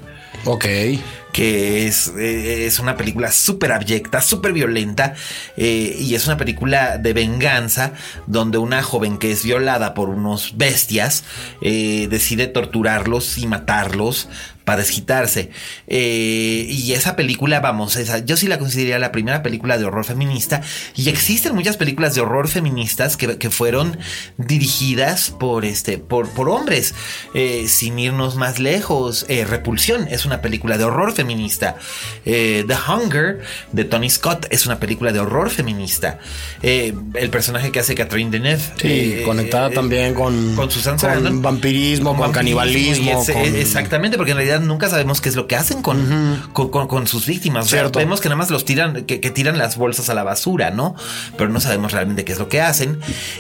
Ok. 0.45 0.65
Que 1.35 1.85
es, 1.85 2.13
eh, 2.17 2.65
es 2.65 2.79
una 2.79 2.95
película 2.95 3.29
súper 3.29 3.73
abyecta, 3.73 4.21
súper 4.21 4.53
violenta, 4.53 5.15
eh, 5.57 5.97
y 5.99 6.15
es 6.15 6.27
una 6.27 6.37
película 6.37 6.97
de 6.97 7.11
venganza 7.11 7.91
donde 8.25 8.57
una 8.57 8.81
joven 8.81 9.17
que 9.17 9.33
es 9.33 9.43
violada 9.43 9.93
por 9.93 10.07
unos 10.07 10.55
bestias 10.55 11.25
eh, 11.59 12.07
decide 12.09 12.47
torturarlos 12.47 13.37
y 13.37 13.47
matarlos 13.47 14.29
para 14.65 14.81
desquitarse. 14.81 15.51
Eh, 15.87 16.65
y 16.69 16.91
esa 16.93 17.15
película, 17.15 17.59
vamos, 17.61 17.95
esa, 17.95 18.19
yo 18.25 18.35
sí 18.35 18.47
la 18.47 18.57
consideraría 18.59 18.99
la 18.99 19.11
primera 19.11 19.41
película 19.43 19.77
de 19.77 19.85
horror 19.85 20.03
feminista, 20.05 20.61
y 20.95 21.07
existen 21.09 21.55
muchas 21.55 21.77
películas 21.77 22.15
de 22.15 22.21
horror 22.21 22.47
feministas 22.49 23.15
que, 23.15 23.37
que 23.37 23.49
fueron 23.49 23.97
dirigidas 24.37 25.31
por, 25.31 25.65
este, 25.65 25.97
por, 25.97 26.29
por 26.29 26.49
hombres, 26.49 26.93
Eh, 27.33 27.65
sin 27.67 27.99
irnos 27.99 28.35
más 28.35 28.59
lejos. 28.59 29.25
eh, 29.29 29.45
Repulsión 29.45 30.07
es 30.09 30.25
una 30.25 30.41
película 30.41 30.77
de 30.77 30.83
horror 30.85 31.13
feminista. 31.13 31.75
The 32.23 32.65
Hunger 32.87 33.41
de 33.71 33.83
Tony 33.85 34.09
Scott 34.09 34.47
es 34.49 34.65
una 34.65 34.79
película 34.79 35.11
de 35.11 35.19
horror 35.19 35.49
feminista. 35.49 36.19
El 36.61 37.29
personaje 37.29 37.71
que 37.71 37.79
hace 37.79 37.93
Catherine 37.95 38.31
Deneuve. 38.31 38.61
Sí, 38.81 39.21
conectada 39.25 39.69
también 39.69 40.13
con, 40.13 40.55
con 40.55 40.71
Susan 40.71 40.93
con 40.93 40.99
Sarandon. 40.99 41.41
vampirismo, 41.41 42.15
con, 42.15 42.31
canibalismo. 42.31 43.05
y 43.05 43.21
ese- 43.21 43.33
con- 43.33 43.55
Exactamente, 43.55 44.17
porque 44.17 44.31
en 44.31 44.37
realidad 44.37 44.54
nunca 44.59 44.89
sabemos 44.89 45.21
qué 45.21 45.29
es 45.29 45.35
lo 45.35 45.47
que 45.47 45.55
hacen 45.55 45.81
con, 45.81 46.49
con, 46.53 46.69
con- 46.69 46.87
con 46.87 47.07
sus 47.07 47.25
víctimas. 47.25 47.65
O 47.65 47.69
sea, 47.69 47.79
Cierto. 47.81 47.99
vemos 47.99 48.21
que 48.21 48.29
nada 48.29 48.37
más 48.37 48.49
los 48.49 48.65
tiran, 48.65 49.05
que, 49.05 49.19
que 49.19 49.31
tiran 49.31 49.57
las 49.57 49.77
bolsas 49.77 50.09
a 50.09 50.13
la 50.13 50.23
basura, 50.23 50.71
¿no? 50.71 50.95
Pero 51.37 51.49
no 51.49 51.59
sabemos 51.59 51.91
realmente 51.91 52.25
qué 52.25 52.31
es 52.33 52.39
lo 52.39 52.49
que 52.49 52.61
hacen. 52.61 52.99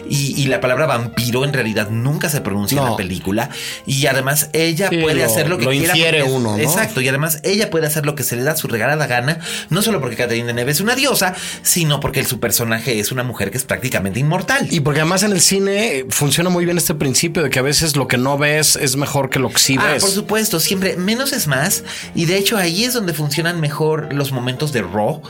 Y, 0.09 0.39
y 0.41 0.47
la 0.47 0.61
palabra 0.61 0.85
vampiro 0.85 1.43
en 1.45 1.53
realidad 1.53 1.89
nunca 1.89 2.29
se 2.29 2.41
pronuncia 2.41 2.79
en 2.81 2.85
la 2.89 2.95
película. 2.97 3.49
Y 3.85 4.05
además 4.07 4.49
ella 4.53 4.89
Sí, 4.89 4.97
puede 4.97 5.19
lo- 5.19 5.25
hacer 5.25 5.49
lo 5.49 5.57
que 5.57 5.65
lo 5.65 5.71
quiera. 5.71 5.87
infiere 5.95 6.23
uno, 6.23 6.51
¿no? 6.57 6.63
Exacto. 6.63 7.01
Y 7.01 7.07
además 7.07 7.39
ella 7.43 7.69
puede 7.69 7.87
hacer 7.87 8.05
lo 8.05 8.15
que 8.15 8.23
se 8.23 8.35
le 8.35 8.43
da 8.43 8.55
su 8.55 8.67
regalada 8.67 9.07
gana, 9.07 9.39
no 9.69 9.81
solo 9.81 9.99
porque 10.01 10.15
Catherine 10.15 10.47
Deneuve 10.47 10.71
es 10.71 10.81
una 10.81 10.95
diosa, 10.95 11.33
sino 11.61 11.99
porque 11.99 12.23
su 12.23 12.39
personaje 12.39 12.99
es 12.99 13.11
una 13.11 13.23
mujer 13.23 13.51
que 13.51 13.57
es 13.57 13.63
prácticamente 13.63 14.19
inmortal. 14.19 14.67
Y 14.71 14.79
porque 14.81 15.01
además 15.01 15.23
en 15.23 15.31
el 15.31 15.41
cine 15.41 16.05
funciona 16.09 16.49
muy 16.49 16.65
bien 16.65 16.77
este 16.77 16.93
principio 16.95 17.43
de 17.43 17.49
que 17.49 17.59
a 17.59 17.61
veces 17.61 17.95
lo 17.95 18.07
que 18.07 18.17
no 18.17 18.37
ves 18.37 18.75
es 18.75 18.95
mejor 18.95 19.29
que 19.29 19.39
lo 19.39 19.49
que 19.49 19.59
sí 19.59 19.75
Ah, 19.79 19.91
ves. 19.93 20.01
por 20.03 20.11
supuesto, 20.11 20.59
siempre 20.59 20.95
menos 21.05 21.31
es 21.31 21.47
más. 21.47 21.83
Y 22.15 22.25
de 22.25 22.37
hecho 22.37 22.57
ahí 22.57 22.83
es 22.83 22.93
donde 22.93 23.13
funcionan 23.13 23.61
mejor 23.61 24.11
los 24.13 24.31
momentos 24.31 24.73
de 24.73 24.81
Raw. 24.81 25.21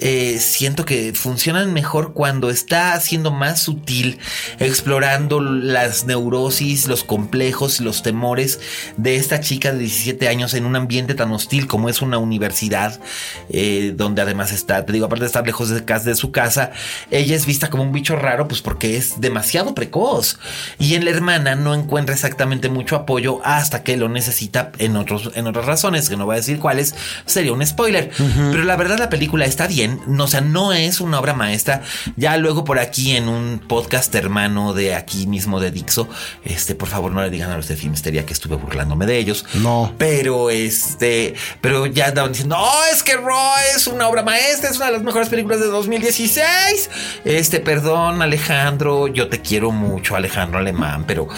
Eh, 0.00 0.38
siento 0.40 0.84
que 0.84 1.12
funcionan 1.14 1.72
mejor 1.72 2.12
cuando 2.12 2.50
está 2.50 2.98
siendo 3.00 3.30
más 3.32 3.62
sutil, 3.62 4.18
explorando 4.58 5.40
las 5.40 6.04
neurosis, 6.04 6.86
los 6.86 7.04
complejos, 7.04 7.80
los 7.80 8.02
temores 8.02 8.60
de 8.96 9.16
esta 9.16 9.40
chica 9.40 9.72
de 9.72 9.78
17 9.78 10.28
años 10.28 10.54
en 10.54 10.66
un 10.66 10.76
ambiente 10.76 11.14
tan 11.14 11.32
hostil 11.32 11.66
como 11.66 11.88
es 11.88 12.02
una 12.02 12.18
universidad, 12.18 13.00
eh, 13.48 13.92
donde 13.96 14.22
además 14.22 14.52
está, 14.52 14.84
te 14.84 14.92
digo, 14.92 15.06
aparte 15.06 15.22
de 15.22 15.26
estar 15.26 15.46
lejos 15.46 15.70
de, 15.70 15.84
casa- 15.84 16.10
de 16.10 16.14
su 16.14 16.30
casa, 16.32 16.72
ella 17.10 17.34
es 17.34 17.46
vista 17.46 17.70
como 17.70 17.82
un 17.82 17.92
bicho 17.92 18.16
raro, 18.16 18.46
pues 18.48 18.60
porque 18.62 18.96
es 18.96 19.20
demasiado 19.20 19.74
precoz. 19.74 20.38
Y 20.78 20.94
en 20.94 21.04
la 21.04 21.10
hermana 21.10 21.54
no 21.54 21.74
encuentra 21.74 22.14
exactamente 22.14 22.68
mucho 22.68 22.96
apoyo 22.96 23.40
hasta 23.44 23.82
que 23.82 23.96
lo 23.96 24.08
necesita 24.08 24.72
en 24.78 24.96
otros 24.96 25.21
otros, 25.26 25.36
en 25.36 25.46
otras 25.46 25.66
razones, 25.66 26.08
que 26.08 26.16
no 26.16 26.26
voy 26.26 26.34
a 26.34 26.36
decir 26.36 26.58
cuáles, 26.58 26.94
sería 27.26 27.52
un 27.52 27.64
spoiler. 27.66 28.10
Pero 28.16 28.64
la 28.64 28.76
verdad 28.76 28.98
la 28.98 29.08
película 29.08 29.44
está 29.44 29.66
bien, 29.66 30.00
no, 30.06 30.24
o 30.24 30.28
sea, 30.28 30.40
no 30.40 30.72
es 30.72 31.00
una 31.00 31.18
obra 31.18 31.34
maestra. 31.34 31.82
Ya 32.16 32.36
luego 32.36 32.64
por 32.64 32.78
aquí 32.78 33.16
en 33.16 33.28
un 33.28 33.60
podcast 33.66 34.14
hermano 34.14 34.74
de 34.74 34.94
aquí 34.94 35.26
mismo 35.26 35.60
de 35.60 35.70
Dixo, 35.70 36.08
este, 36.44 36.74
por 36.74 36.88
favor 36.88 37.12
no 37.12 37.22
le 37.22 37.30
digan 37.30 37.50
a 37.50 37.56
los 37.56 37.68
de 37.68 37.76
Filmsteria 37.76 38.26
que 38.26 38.32
estuve 38.32 38.56
burlándome 38.56 39.06
de 39.06 39.18
ellos. 39.18 39.44
No. 39.54 39.94
Pero 39.98 40.50
este, 40.50 41.34
pero 41.60 41.86
ya 41.86 42.08
andaban 42.08 42.32
diciendo, 42.32 42.56
no, 42.56 42.84
es 42.92 43.02
que 43.02 43.16
Raw 43.16 43.52
es 43.74 43.86
una 43.86 44.08
obra 44.08 44.22
maestra, 44.22 44.70
es 44.70 44.76
una 44.76 44.86
de 44.86 44.92
las 44.92 45.02
mejores 45.02 45.28
películas 45.28 45.60
de 45.60 45.66
2016. 45.66 46.90
Este, 47.24 47.60
perdón 47.60 48.22
Alejandro, 48.22 49.08
yo 49.08 49.28
te 49.28 49.40
quiero 49.40 49.70
mucho 49.70 50.16
Alejandro 50.16 50.58
Alemán, 50.58 51.04
pero, 51.06 51.28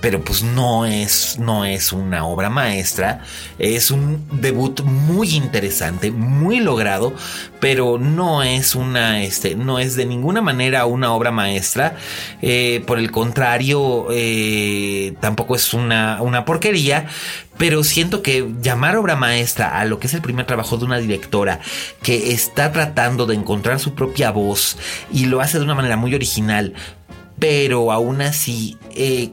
pero 0.00 0.22
pues 0.22 0.42
no 0.42 0.86
es, 0.86 1.38
no 1.38 1.64
es 1.64 1.92
una 1.92 2.24
obra 2.24 2.50
maestra, 2.50 3.22
es 3.58 3.90
un 3.90 4.26
debut 4.40 4.80
muy 4.82 5.34
interesante, 5.34 6.10
muy 6.10 6.60
logrado, 6.60 7.12
pero 7.60 7.98
no 7.98 8.42
es 8.42 8.74
una, 8.74 9.22
este, 9.22 9.54
no 9.54 9.78
es 9.78 9.96
de 9.96 10.06
ninguna 10.06 10.40
manera 10.40 10.86
una 10.86 11.12
obra 11.12 11.30
maestra. 11.30 11.96
Eh, 12.42 12.82
por 12.86 12.98
el 12.98 13.10
contrario, 13.10 14.06
eh, 14.10 15.14
tampoco 15.20 15.54
es 15.54 15.74
una, 15.74 16.22
una 16.22 16.44
porquería, 16.44 17.06
pero 17.58 17.84
siento 17.84 18.22
que 18.22 18.48
llamar 18.62 18.96
obra 18.96 19.16
maestra 19.16 19.78
a 19.78 19.84
lo 19.84 20.00
que 20.00 20.06
es 20.06 20.14
el 20.14 20.22
primer 20.22 20.46
trabajo 20.46 20.78
de 20.78 20.86
una 20.86 20.98
directora 20.98 21.60
que 22.02 22.32
está 22.32 22.72
tratando 22.72 23.26
de 23.26 23.34
encontrar 23.34 23.78
su 23.80 23.94
propia 23.94 24.30
voz 24.30 24.78
y 25.12 25.26
lo 25.26 25.40
hace 25.40 25.58
de 25.58 25.64
una 25.64 25.74
manera 25.74 25.96
muy 25.96 26.14
original, 26.14 26.72
pero 27.38 27.92
aún 27.92 28.22
así 28.22 28.78
eh, 28.94 29.32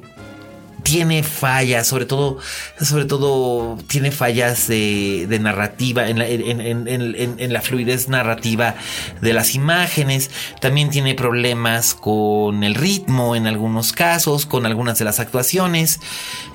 tiene 0.88 1.22
fallas, 1.22 1.86
sobre 1.86 2.06
todo, 2.06 2.38
sobre 2.80 3.04
todo 3.04 3.78
tiene 3.88 4.10
fallas 4.10 4.70
de, 4.70 5.38
narrativa, 5.42 6.08
en 6.08 6.18
la, 6.18 6.30
en, 6.30 7.54
la, 7.54 7.62
fluidez 7.62 8.08
narrativa 8.08 8.76
de 9.20 9.34
las 9.34 9.54
imágenes, 9.54 10.32
también 10.62 10.90
tiene 10.90 11.14
problemas 11.14 11.94
con 11.94 12.64
el 12.64 12.74
ritmo 12.74 13.36
en 13.36 13.48
algunos 13.48 13.92
casos, 13.92 14.46
con 14.46 14.66
algunas 14.66 14.98
de 14.98 15.04
las 15.04 15.20
actuaciones, 15.20 16.00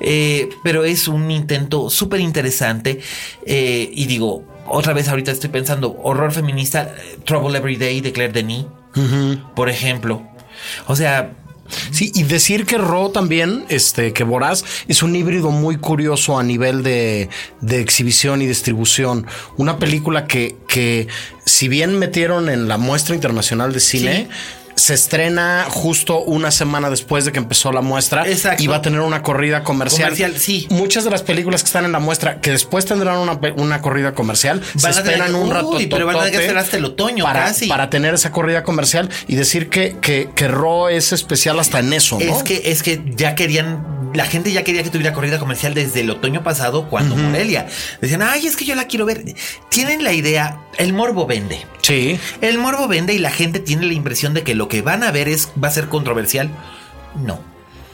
eh, 0.01 0.49
pero 0.65 0.85
es 0.85 1.09
un 1.09 1.31
intento 1.31 1.91
súper 1.91 2.21
interesante 2.21 3.03
eh, 3.45 3.91
y 3.93 4.07
digo, 4.07 4.47
otra 4.67 4.95
vez 4.95 5.09
ahorita 5.09 5.31
estoy 5.31 5.51
pensando, 5.51 5.95
horror 6.03 6.33
feminista, 6.33 6.95
Trouble 7.27 7.59
Every 7.59 7.77
Day 7.77 8.01
de 8.01 8.13
Claire 8.13 8.33
Denis, 8.33 8.65
por 9.55 9.69
ejemplo. 9.69 10.27
O 10.87 10.97
sea, 10.97 11.33
Sí, 11.91 12.13
y 12.15 12.23
decir 12.25 12.67
que 12.67 12.79
Ro 12.79 13.11
también, 13.11 13.65
este, 13.69 14.13
que 14.13 14.25
Voraz 14.25 14.65
es 14.89 15.03
un 15.03 15.15
híbrido 15.17 15.51
muy 15.51 15.77
curioso 15.77 16.39
a 16.39 16.43
nivel 16.43 16.83
de, 16.83 17.29
exhibición 17.69 18.43
y 18.43 18.47
distribución. 18.47 19.27
Una 19.57 19.79
película 19.79 20.27
que, 20.27 20.57
que, 20.69 21.09
si 21.45 21.69
bien 21.69 21.99
metieron 21.99 22.49
en 22.49 22.69
la 22.69 22.79
muestra 22.79 23.15
internacional 23.15 23.73
de 23.73 23.81
cine, 23.81 24.29
se 24.75 24.95
estrena 24.95 25.67
justo 25.69 26.21
una 26.21 26.51
semana 26.51 26.91
después 26.91 27.25
de 27.25 27.33
que 27.33 27.39
empezó 27.39 27.73
la 27.73 27.81
muestra 27.81 28.25
y 28.59 28.67
va 28.67 28.77
a 28.77 28.83
tener 28.83 29.01
una 29.01 29.23
corrida 29.23 29.63
comercial. 29.63 30.15
sí. 30.37 30.67
Muchas 30.71 31.05
de 31.05 31.11
las 31.11 31.23
películas 31.23 31.63
que 31.63 31.67
están 31.67 31.85
en 31.85 31.93
la 31.93 31.99
muestra, 31.99 32.41
que 32.41 32.51
después 32.51 32.85
tendrán 32.85 33.19
una, 33.19 33.83
corrida 33.83 34.15
comercial, 34.15 34.63
se 34.77 34.91
esperan 34.91 35.35
un 35.35 35.51
rato. 35.51 35.77
Pero 35.91 36.07
van 36.07 36.17
a 36.17 36.19
tener 36.21 36.33
que 36.33 36.39
esperar 36.39 36.65
hasta 36.65 36.77
el 36.77 36.85
otoño 36.85 37.25
para, 37.25 37.45
casi. 37.45 37.67
Para 37.67 37.91
tener 37.91 38.15
esa 38.15 38.33
corrida 38.33 38.63
comercial 38.63 39.09
y 39.27 39.37
decir 39.37 39.69
que, 39.69 39.97
que, 40.01 40.31
que 40.35 40.49
Ro 40.49 40.89
es 40.89 41.13
especial 41.13 41.59
hasta 41.59 41.79
en 41.79 41.93
eso, 41.93 42.19
¿no? 42.19 42.37
Es 42.37 42.43
que, 42.43 42.63
es 42.67 42.83
que 42.83 43.03
ya 43.17 43.35
querían 43.35 44.03
la 44.15 44.27
gente 44.27 44.53
ya 44.53 44.63
quería 44.63 44.83
que 44.83 44.91
tuviera 44.91 45.13
corrida 45.13 45.39
comercial 45.39 45.75
desde 45.75 46.01
el 46.01 46.11
otoño 46.11 46.43
pasado 46.43 46.89
cuando 46.89 47.17
Morelia. 47.17 47.67
Decían, 48.01 48.23
ay, 48.23 48.47
es 48.47 48.57
que 48.57 48.65
yo 48.65 48.75
la 48.75 48.87
quiero 48.87 49.07
ver. 49.07 49.25
Tienen 49.69 50.05
la 50.05 50.13
idea, 50.13 50.59
el 50.79 50.93
morbo 50.93 51.27
vende. 51.27 51.65
Sí. 51.81 52.19
El 52.41 52.59
morbo 52.59 52.89
vende 52.89 53.15
y 53.15 53.19
la 53.19 53.31
gente 53.31 53.59
tiene 53.59 53.87
la 53.87 53.95
impresión 53.95 54.35
de 54.35 54.43
que 54.43 54.55
lo 54.55 54.62
que 54.69 54.83
van 54.83 55.03
a 55.03 55.11
ver 55.11 55.29
es, 55.29 55.51
va 55.63 55.69
a 55.69 55.73
ser 55.73 55.89
controversial. 55.89 56.51
No 57.15 57.52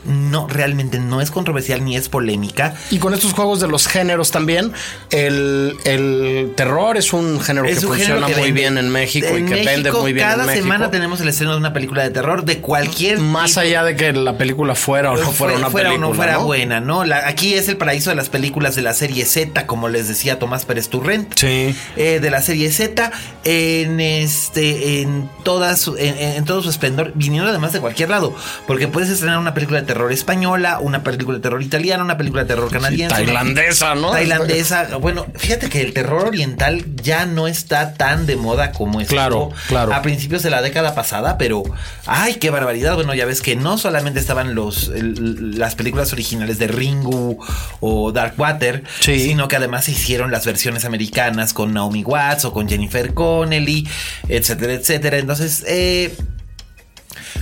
no, 0.08 0.48
realmente 0.48 0.98
no 0.98 1.20
es 1.20 1.30
controversial 1.30 1.84
ni 1.84 1.96
es 1.96 2.08
polémica. 2.08 2.74
Y 2.90 2.98
con 2.98 3.14
estos 3.14 3.32
juegos 3.32 3.60
de 3.60 3.68
los 3.68 3.86
géneros 3.86 4.30
también, 4.30 4.72
el, 5.10 6.52
terror 6.56 6.96
es 6.96 7.12
un 7.12 7.40
género 7.40 7.66
que 7.66 7.76
funciona 7.76 8.28
muy 8.28 8.52
bien 8.52 8.78
en 8.78 8.90
México 8.90 9.36
y 9.36 9.44
que 9.44 9.64
vende 9.64 9.92
muy 9.92 10.12
bien 10.12 10.26
en 10.28 10.36
México. 10.38 10.46
Cada 10.46 10.54
semana 10.54 10.90
tenemos 10.90 11.20
el 11.20 11.28
estreno 11.28 11.52
de 11.52 11.58
una 11.58 11.72
película 11.72 12.02
de 12.02 12.10
terror 12.10 12.44
de 12.44 12.58
cualquier 12.60 13.18
Más 13.20 13.58
allá 13.58 13.84
de 13.84 13.96
que 13.96 14.12
la 14.12 14.36
película 14.38 14.74
fuera 14.74 15.12
o 15.12 15.16
no 15.16 15.32
fuera, 15.32 15.56
una 15.56 15.70
fuera 15.70 15.90
película. 15.90 16.06
o 16.06 16.10
no 16.10 16.16
fuera 16.16 16.38
buena, 16.38 16.80
¿no? 16.80 17.02
aquí 17.02 17.54
es 17.54 17.68
el 17.68 17.76
paraíso 17.76 18.10
de 18.10 18.16
las 18.16 18.28
películas 18.28 18.74
de 18.74 18.82
la 18.82 18.94
serie 18.94 19.24
Z, 19.24 19.66
como 19.66 19.88
les 19.88 20.08
decía 20.08 20.38
Tomás 20.38 20.64
Pérez 20.64 20.88
Turrent. 20.88 21.34
Sí. 21.34 21.74
Eh, 21.96 22.20
de 22.20 22.30
la 22.30 22.42
serie 22.42 22.70
Z, 22.70 23.10
en 23.44 24.00
este, 24.00 25.02
en 25.02 25.28
todas, 25.44 25.88
en, 25.98 26.18
en 26.18 26.44
todo 26.44 26.62
su 26.62 26.70
esplendor, 26.70 27.12
viniendo 27.14 27.48
además 27.48 27.72
de 27.72 27.80
cualquier 27.80 28.10
lado. 28.10 28.34
Porque 28.66 28.88
puedes 28.88 29.10
estrenar 29.10 29.38
una 29.38 29.54
película 29.54 29.80
de 29.80 29.86
terror 29.86 29.97
española, 30.10 30.78
una 30.80 31.02
película 31.02 31.38
de 31.38 31.42
terror 31.42 31.62
italiana, 31.62 32.02
una 32.02 32.16
película 32.16 32.42
de 32.42 32.48
terror 32.48 32.70
canadiense. 32.70 33.14
tailandesa, 33.14 33.94
¿no? 33.94 34.10
Tailandesa. 34.10 34.96
Bueno, 34.98 35.26
fíjate 35.34 35.68
que 35.68 35.82
el 35.82 35.92
terror 35.92 36.28
oriental 36.28 36.84
ya 37.02 37.26
no 37.26 37.48
está 37.48 37.94
tan 37.94 38.26
de 38.26 38.36
moda 38.36 38.72
como 38.72 39.00
estuvo 39.00 39.16
claro, 39.16 39.50
claro. 39.68 39.92
a 39.92 40.02
principios 40.02 40.42
de 40.42 40.50
la 40.50 40.62
década 40.62 40.94
pasada, 40.94 41.36
pero 41.38 41.62
ay, 42.06 42.34
qué 42.34 42.50
barbaridad. 42.50 42.94
Bueno, 42.94 43.14
ya 43.14 43.26
ves 43.26 43.42
que 43.42 43.56
no 43.56 43.78
solamente 43.78 44.20
estaban 44.20 44.54
los 44.54 44.90
las 44.94 45.74
películas 45.74 46.12
originales 46.12 46.58
de 46.58 46.68
Ringu 46.68 47.38
o 47.80 48.12
Darkwater, 48.12 48.84
sino 49.00 49.48
que 49.48 49.56
además 49.56 49.84
se 49.84 49.92
hicieron 49.92 50.30
las 50.30 50.46
versiones 50.46 50.84
americanas 50.84 51.52
con 51.52 51.74
Naomi 51.74 52.04
Watts 52.04 52.44
o 52.44 52.52
con 52.52 52.68
Jennifer 52.68 53.14
Connelly, 53.14 53.88
etcétera, 54.28 54.74
etcétera. 54.74 55.18
Entonces, 55.18 55.64
eh, 55.66 56.14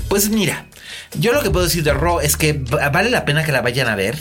pues 0.08 0.28
mira, 0.28 0.66
yo 1.14 1.32
lo 1.32 1.42
que 1.42 1.50
puedo 1.50 1.64
decir 1.64 1.82
de 1.82 1.92
Raw 1.92 2.20
es 2.20 2.36
que 2.36 2.52
vale 2.52 3.10
la 3.10 3.24
pena 3.24 3.44
que 3.44 3.52
la 3.52 3.62
vayan 3.62 3.88
a 3.88 3.96
ver. 3.96 4.18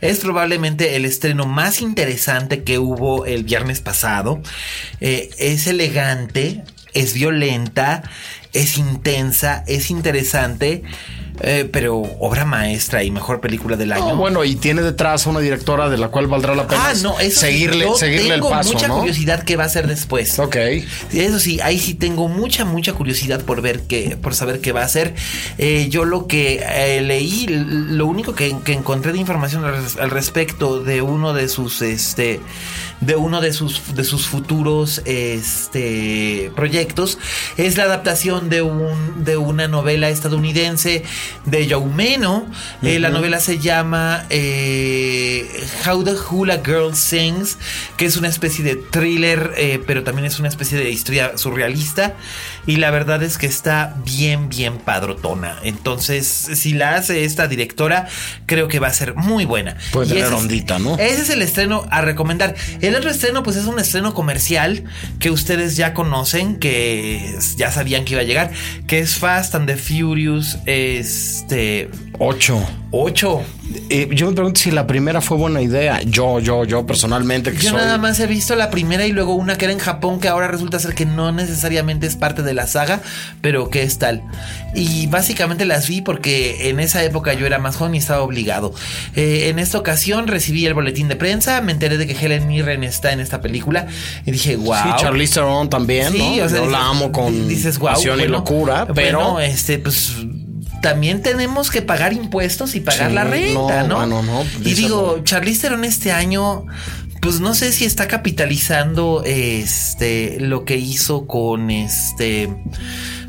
Es 0.00 0.20
probablemente 0.20 0.96
el 0.96 1.04
estreno 1.04 1.46
más 1.46 1.80
interesante 1.80 2.62
que 2.62 2.78
hubo 2.78 3.26
el 3.26 3.44
viernes 3.44 3.80
pasado. 3.80 4.42
Eh, 5.00 5.30
es 5.38 5.66
elegante, 5.66 6.64
es 6.94 7.14
violenta, 7.14 8.02
es 8.52 8.78
intensa, 8.78 9.64
es 9.66 9.90
interesante. 9.90 10.82
Eh, 11.42 11.68
pero 11.70 11.96
obra 12.18 12.44
maestra 12.44 13.02
y 13.02 13.10
mejor 13.10 13.40
película 13.40 13.76
del 13.76 13.92
año. 13.92 14.16
bueno, 14.16 14.44
y 14.44 14.56
tiene 14.56 14.82
detrás 14.82 15.26
a 15.26 15.30
una 15.30 15.40
directora 15.40 15.88
de 15.88 15.96
la 15.96 16.08
cual 16.08 16.26
valdrá 16.26 16.54
la 16.54 16.66
pena 16.66 16.90
ah, 16.90 16.94
no, 17.02 17.16
seguirle, 17.30 17.86
seguirle 17.96 18.34
el 18.34 18.40
paso. 18.40 18.72
mucha 18.72 18.88
curiosidad 18.88 19.42
qué 19.44 19.56
va 19.56 19.64
a 19.64 19.66
hacer 19.66 19.86
después. 19.86 20.38
Ok. 20.38 20.56
Eso 21.12 21.38
sí, 21.38 21.58
ahí 21.62 21.78
sí 21.78 21.94
tengo 21.94 22.28
mucha, 22.28 22.64
mucha 22.64 22.92
curiosidad 22.92 23.42
por 23.42 23.62
ver 23.62 23.82
qué, 23.82 24.18
por 24.20 24.34
saber 24.34 24.60
qué 24.60 24.72
va 24.72 24.82
a 24.82 24.84
hacer. 24.84 25.14
Eh, 25.58 25.88
yo 25.88 26.04
lo 26.04 26.26
que 26.26 26.62
eh, 26.62 27.00
leí, 27.00 27.46
lo 27.48 28.06
único 28.06 28.34
que, 28.34 28.54
encontré 28.66 29.12
de 29.12 29.18
información 29.18 29.64
al, 29.64 30.10
respecto 30.10 30.82
de 30.82 31.02
uno 31.02 31.32
de 31.32 31.48
sus, 31.48 31.82
este, 31.82 32.40
de 33.00 33.16
uno 33.16 33.40
de 33.40 33.52
sus, 33.52 33.94
de 33.94 34.04
sus 34.04 34.26
futuros, 34.26 35.02
este, 35.04 36.52
proyectos 36.54 37.18
es 37.56 37.76
la 37.76 37.84
adaptación 37.84 38.48
de 38.48 38.62
un, 38.62 39.24
de 39.24 39.36
una 39.36 39.68
novela 39.68 40.08
estadounidense 40.08 41.04
de 41.46 41.68
Joumeno. 41.68 42.46
Eh, 42.82 42.98
la 42.98 43.10
novela 43.10 43.40
se 43.40 43.58
llama 43.58 44.26
eh, 44.30 45.48
How 45.86 46.04
the 46.04 46.14
Hula 46.30 46.60
Girl 46.64 46.94
Sings, 46.94 47.58
que 47.96 48.06
es 48.06 48.16
una 48.16 48.28
especie 48.28 48.64
de 48.64 48.76
thriller, 48.76 49.52
eh, 49.56 49.82
pero 49.86 50.02
también 50.04 50.26
es 50.26 50.38
una 50.38 50.48
especie 50.48 50.78
de 50.78 50.90
historia 50.90 51.36
surrealista. 51.36 52.16
Y 52.66 52.76
la 52.76 52.90
verdad 52.90 53.22
es 53.22 53.38
que 53.38 53.46
está 53.46 53.96
bien, 54.04 54.48
bien 54.48 54.78
padrotona. 54.78 55.58
Entonces, 55.62 56.26
si 56.26 56.72
la 56.72 56.94
hace 56.94 57.24
esta 57.24 57.48
directora, 57.48 58.08
creo 58.46 58.68
que 58.68 58.78
va 58.78 58.88
a 58.88 58.92
ser 58.92 59.14
muy 59.14 59.44
buena. 59.44 59.76
Puede 59.92 60.14
tener 60.14 60.32
ondita, 60.32 60.78
¿no? 60.78 60.98
Ese 60.98 61.22
es 61.22 61.30
el 61.30 61.42
estreno 61.42 61.86
a 61.90 62.00
recomendar. 62.00 62.54
El 62.80 62.94
otro 62.94 63.10
estreno, 63.10 63.42
pues 63.42 63.56
es 63.56 63.66
un 63.66 63.78
estreno 63.78 64.14
comercial 64.14 64.84
que 65.18 65.30
ustedes 65.30 65.76
ya 65.76 65.94
conocen, 65.94 66.56
que 66.56 67.36
ya 67.56 67.70
sabían 67.72 68.04
que 68.04 68.12
iba 68.12 68.22
a 68.22 68.24
llegar, 68.24 68.50
que 68.86 69.00
es 69.00 69.16
Fast 69.16 69.54
and 69.54 69.66
the 69.66 69.76
Furious. 69.76 70.58
Este. 70.66 71.90
8. 72.18 72.68
8. 72.92 73.42
Eh, 73.88 74.08
yo 74.12 74.26
me 74.26 74.32
pregunto 74.32 74.60
si 74.60 74.72
la 74.72 74.86
primera 74.86 75.20
fue 75.20 75.36
buena 75.36 75.62
idea. 75.62 76.00
Yo, 76.02 76.40
yo, 76.40 76.64
yo 76.64 76.86
personalmente. 76.86 77.54
yo 77.56 77.72
nada 77.72 77.98
más 77.98 78.18
he 78.18 78.26
visto 78.26 78.56
la 78.56 78.68
primera 78.70 79.06
y 79.06 79.12
luego 79.12 79.34
una 79.34 79.56
que 79.56 79.66
era 79.66 79.72
en 79.72 79.78
Japón 79.78 80.18
que 80.18 80.28
ahora 80.28 80.48
resulta 80.48 80.78
ser 80.80 80.94
que 80.94 81.06
no 81.06 81.30
necesariamente 81.30 82.06
es 82.06 82.16
parte 82.16 82.42
de 82.42 82.52
la 82.52 82.66
saga, 82.66 83.00
pero 83.40 83.70
que 83.70 83.82
es 83.82 83.98
tal. 83.98 84.22
Y 84.74 85.06
básicamente 85.06 85.66
las 85.66 85.88
vi 85.88 86.00
porque 86.00 86.68
en 86.68 86.80
esa 86.80 87.04
época 87.04 87.32
yo 87.34 87.46
era 87.46 87.58
más 87.58 87.76
joven 87.76 87.94
y 87.94 87.98
estaba 87.98 88.22
obligado. 88.22 88.74
Eh, 89.14 89.48
en 89.48 89.60
esta 89.60 89.78
ocasión 89.78 90.26
recibí 90.26 90.66
el 90.66 90.74
boletín 90.74 91.08
de 91.08 91.16
prensa, 91.16 91.60
me 91.60 91.72
enteré 91.72 91.96
de 91.96 92.08
que 92.08 92.14
Helen 92.14 92.48
Mirren 92.48 92.82
está 92.82 93.12
en 93.12 93.20
esta 93.20 93.40
película 93.40 93.86
y 94.26 94.32
dije, 94.32 94.56
wow. 94.56 94.74
Sí, 94.74 94.88
Charlize 94.96 95.34
Theron 95.34 95.70
también. 95.70 96.12
Sí, 96.12 96.36
yo 96.36 96.66
la 96.66 96.88
amo 96.88 97.12
con 97.12 97.46
dices, 97.46 97.78
wow, 97.78 97.90
pasión 97.90 98.20
y 98.20 98.26
locura, 98.26 98.86
pero. 98.94 99.38
este, 99.38 99.78
pues 99.78 100.16
también 100.82 101.22
tenemos 101.22 101.70
que 101.70 101.82
pagar 101.82 102.12
impuestos 102.12 102.74
y 102.74 102.80
pagar 102.80 103.12
la 103.12 103.24
renta, 103.24 103.82
¿no? 103.84 104.06
no, 104.06 104.22
no 104.22 104.44
y 104.64 104.74
digo, 104.74 105.20
Charlize 105.24 105.62
Theron 105.62 105.84
este 105.84 106.12
año 106.12 106.66
pues 107.20 107.40
no 107.40 107.54
sé 107.54 107.72
si 107.72 107.84
está 107.84 108.08
capitalizando 108.08 109.22
este 109.26 110.38
lo 110.40 110.64
que 110.64 110.76
hizo 110.76 111.26
con 111.26 111.70
este 111.70 112.48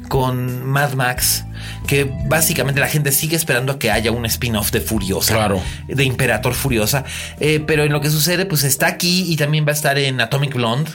con 0.08 0.66
Mad 0.66 0.94
Max 0.94 1.46
que 1.88 2.10
básicamente 2.28 2.80
la 2.80 2.88
gente 2.88 3.12
sigue 3.12 3.36
esperando 3.36 3.74
a 3.74 3.80
que 3.80 3.92
haya 3.92 4.12
un 4.12 4.26
spin-off 4.26 4.72
de 4.72 4.82
Furiosa. 4.82 5.34
Claro. 5.34 5.62
De 5.88 6.04
Imperator 6.04 6.54
Furiosa. 6.54 7.04
Eh, 7.40 7.62
pero 7.66 7.84
en 7.84 7.92
lo 7.92 8.02
que 8.02 8.10
sucede, 8.10 8.46
pues 8.46 8.64
está 8.64 8.88
aquí 8.88 9.26
y 9.32 9.36
también 9.36 9.66
va 9.66 9.72
a 9.72 9.74
estar 9.74 9.98
en 9.98 10.22
Atomic 10.22 10.54
Blonde. 10.54 10.92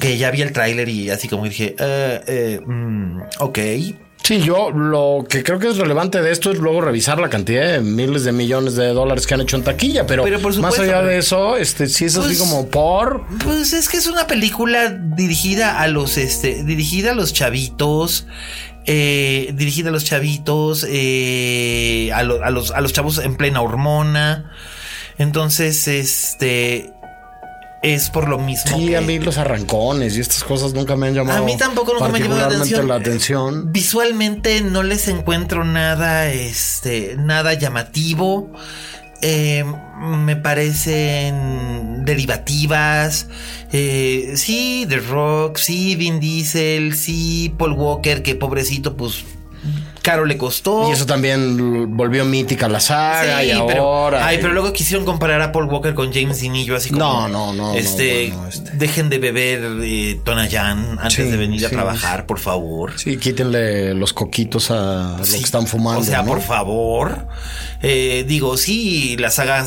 Que 0.00 0.16
ya 0.16 0.30
vi 0.30 0.42
el 0.42 0.52
tráiler 0.52 0.88
y 0.88 1.10
así 1.10 1.28
como 1.28 1.44
dije, 1.44 1.74
eh, 1.78 2.20
eh, 2.26 2.60
mm, 2.64 3.22
ok. 3.40 3.58
Sí, 4.22 4.40
yo 4.42 4.70
lo 4.70 5.24
que 5.28 5.42
creo 5.42 5.58
que 5.58 5.68
es 5.68 5.78
relevante 5.78 6.20
de 6.20 6.30
esto 6.32 6.50
es 6.50 6.58
luego 6.58 6.82
revisar 6.82 7.18
la 7.18 7.30
cantidad 7.30 7.72
de 7.72 7.80
miles 7.80 8.24
de 8.24 8.32
millones 8.32 8.74
de 8.74 8.88
dólares 8.88 9.26
que 9.26 9.32
han 9.34 9.40
hecho 9.40 9.56
en 9.56 9.62
taquilla, 9.64 10.06
pero, 10.06 10.22
Pero 10.24 10.38
por 10.40 10.54
más 10.58 10.78
allá 10.78 11.00
de 11.02 11.16
eso, 11.18 11.56
este 11.56 11.86
sí 11.86 12.04
es 12.04 12.16
así 12.16 12.26
Pues- 12.28 12.38
como 12.38 12.68
por 12.68 13.24
Pues 13.42 13.72
es 13.72 13.88
que 13.88 13.96
es 13.96 14.06
una 14.06 14.26
película 14.26 14.90
dirigida 14.90 15.80
a 15.80 15.88
los, 15.88 16.18
este, 16.18 16.62
dirigida 16.62 17.12
a 17.12 17.14
los 17.14 17.32
chavitos, 17.32 18.26
eh, 18.84 19.50
dirigida 19.54 19.88
a 19.88 19.92
los 19.92 20.04
chavitos, 20.04 20.84
eh, 20.88 22.10
a, 22.12 22.22
lo- 22.22 22.44
a 22.44 22.50
los, 22.50 22.70
a 22.70 22.80
los 22.82 22.92
chavos 22.92 23.18
en 23.18 23.34
plena 23.36 23.62
hormona. 23.62 24.52
Entonces, 25.16 25.88
este, 25.88 26.92
es 27.82 28.10
por 28.10 28.28
lo 28.28 28.38
mismo. 28.38 28.76
Sí, 28.76 28.86
que- 28.88 28.96
a 28.96 29.00
mí 29.00 29.18
los 29.18 29.38
arrancones 29.38 30.16
y 30.16 30.20
estas 30.20 30.42
cosas 30.44 30.72
nunca 30.74 30.96
me 30.96 31.06
han 31.08 31.14
llamado. 31.14 31.42
A 31.42 31.46
mí 31.46 31.56
tampoco 31.56 31.92
nunca 31.94 32.08
me 32.08 32.18
ha 32.18 32.20
llamado 32.22 32.40
la 32.40 32.48
particularmente 32.58 32.74
atención. 32.74 32.88
la 32.88 32.94
atención. 32.96 33.72
Visualmente 33.72 34.60
no 34.62 34.82
les 34.82 35.06
encuentro 35.08 35.64
nada, 35.64 36.30
este, 36.30 37.16
nada 37.18 37.54
llamativo. 37.54 38.50
Eh, 39.20 39.64
me 40.00 40.36
parecen 40.36 42.04
derivativas. 42.04 43.26
Eh, 43.72 44.32
sí, 44.36 44.86
The 44.88 44.98
Rock, 44.98 45.56
sí, 45.58 45.96
Vin 45.96 46.20
Diesel, 46.20 46.94
sí, 46.96 47.52
Paul 47.58 47.72
Walker, 47.72 48.22
que 48.22 48.34
pobrecito, 48.34 48.96
pues 48.96 49.24
caro 50.10 50.24
le 50.24 50.36
costó. 50.38 50.88
Y 50.88 50.92
eso 50.92 51.06
también 51.06 51.96
volvió 51.96 52.24
mítica 52.24 52.68
la 52.68 52.80
saga 52.80 53.40
Sí, 53.40 53.50
y 53.50 53.62
pero, 53.66 53.82
ahora. 53.84 54.26
ay, 54.26 54.38
pero 54.40 54.52
luego 54.52 54.72
quisieron 54.72 55.04
comparar 55.04 55.40
a 55.42 55.52
Paul 55.52 55.66
Walker 55.66 55.94
con 55.94 56.12
James 56.12 56.40
Dean 56.40 56.56
y 56.56 56.64
yo 56.64 56.76
así 56.76 56.90
como. 56.90 57.04
No, 57.04 57.28
no, 57.28 57.52
no, 57.52 57.72
no, 57.72 57.74
Este, 57.74 58.28
bueno, 58.28 58.48
este. 58.48 58.70
dejen 58.72 59.08
de 59.10 59.18
beber 59.18 59.60
eh, 59.82 60.20
Tonayán 60.24 60.98
antes 61.00 61.14
Sí, 61.14 61.22
de 61.24 61.36
venir 61.36 61.66
a 61.66 61.70
trabajar, 61.70 62.26
por 62.26 62.38
favor. 62.38 62.92
Sí, 62.98 63.16
quítenle 63.18 63.94
los 63.94 64.12
coquitos 64.12 64.70
a 64.70 65.16
los 65.18 65.30
que 65.30 65.36
están 65.38 65.66
fumando. 65.66 66.00
O 66.00 66.04
sea, 66.04 66.22
¿no? 66.22 66.28
por 66.28 66.40
favor. 66.40 67.26
Eh, 67.82 68.24
digo, 68.26 68.56
sí, 68.56 69.16
la 69.18 69.30
saga 69.30 69.66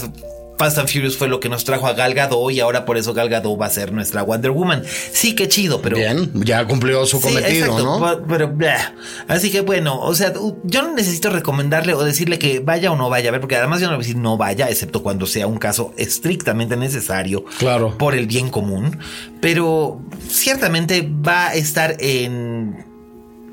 Fast 0.62 0.78
and 0.78 0.88
Furious 0.88 1.18
fue 1.18 1.28
lo 1.28 1.40
que 1.40 1.50
nos 1.50 1.64
trajo 1.64 1.88
a 1.88 1.94
Gal 1.94 2.14
Gadot 2.14 2.52
y 2.52 2.60
ahora 2.60 2.86
por 2.86 2.96
eso 2.96 3.16
Gal 3.16 3.30
Gadot 3.30 3.60
va 3.60 3.66
a 3.66 3.70
ser 3.72 3.92
nuestra 3.92 4.22
Wonder 4.22 4.52
Woman. 4.52 4.84
Sí, 5.12 5.34
qué 5.34 5.48
chido, 5.48 5.82
pero. 5.82 5.98
Bien, 5.98 6.30
ya 6.36 6.68
cumplió 6.68 7.04
su 7.08 7.18
Sí, 7.18 7.30
cometido, 7.30 7.66
exacto, 7.66 8.00
¿no? 8.00 8.28
Pero, 8.28 8.48
blah. 8.48 8.94
así 9.28 9.50
que 9.50 9.62
bueno, 9.62 10.00
o 10.00 10.14
sea, 10.14 10.32
yo 10.64 10.84
no 10.84 10.94
necesito 10.94 11.32
recomendarle 11.32 11.96
o 11.96 12.04
decirle 12.04 12.38
que 12.38 12.60
vaya 12.60 12.92
o 12.92 12.96
no 12.96 13.10
vaya 13.10 13.30
a 13.30 13.32
ver, 13.32 13.42
porque 13.42 13.56
además 13.56 13.82
yo 13.82 13.88
no 13.88 13.94
voy 13.94 14.04
a 14.04 14.06
decir 14.06 14.18
no 14.18 14.38
vaya, 14.38 14.70
excepto 14.70 15.02
cuando 15.02 15.26
sea 15.26 15.48
un 15.48 15.58
caso 15.58 15.96
estrictamente 15.98 16.78
necesario. 16.78 17.44
Claro. 17.58 17.98
Por 17.98 18.14
el 18.14 18.28
bien 18.28 18.52
común. 18.52 19.00
Pero 19.42 20.00
ciertamente 20.30 21.02
va 21.28 21.48
a 21.48 21.56
estar 21.56 21.96
en 21.98 22.86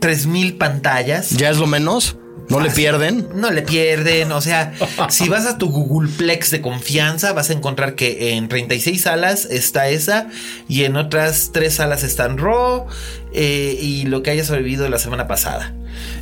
3000 0.01 0.59
pantallas. 0.59 1.31
Ya 1.31 1.49
es 1.49 1.57
lo 1.57 1.67
menos. 1.67 2.19
No 2.49 2.61
le 2.61 2.71
pierden. 2.71 3.29
No 3.35 3.51
le 3.51 3.63
pierden. 3.63 4.33
O 4.33 4.41
sea, 4.41 4.73
si 5.11 5.29
vas 5.29 5.47
a 5.47 5.59
tu 5.59 5.71
Googleplex 5.71 6.51
de 6.51 6.61
confianza, 6.61 7.33
vas 7.33 7.51
a 7.51 7.53
encontrar 7.53 7.95
que 7.95 8.35
en 8.35 8.49
36 8.49 9.03
salas 9.03 9.45
está 9.45 9.89
esa 9.89 10.29
y 10.69 10.85
en 10.85 10.97
otras 10.97 11.51
tres 11.53 11.75
salas 11.75 12.03
están 12.03 12.39
Raw 12.39 12.87
eh, 13.33 13.79
y 13.81 14.05
lo 14.07 14.23
que 14.23 14.31
haya 14.31 14.45
sobrevivido 14.45 14.89
la 14.89 14.99
semana 14.99 15.27
pasada. 15.29 15.75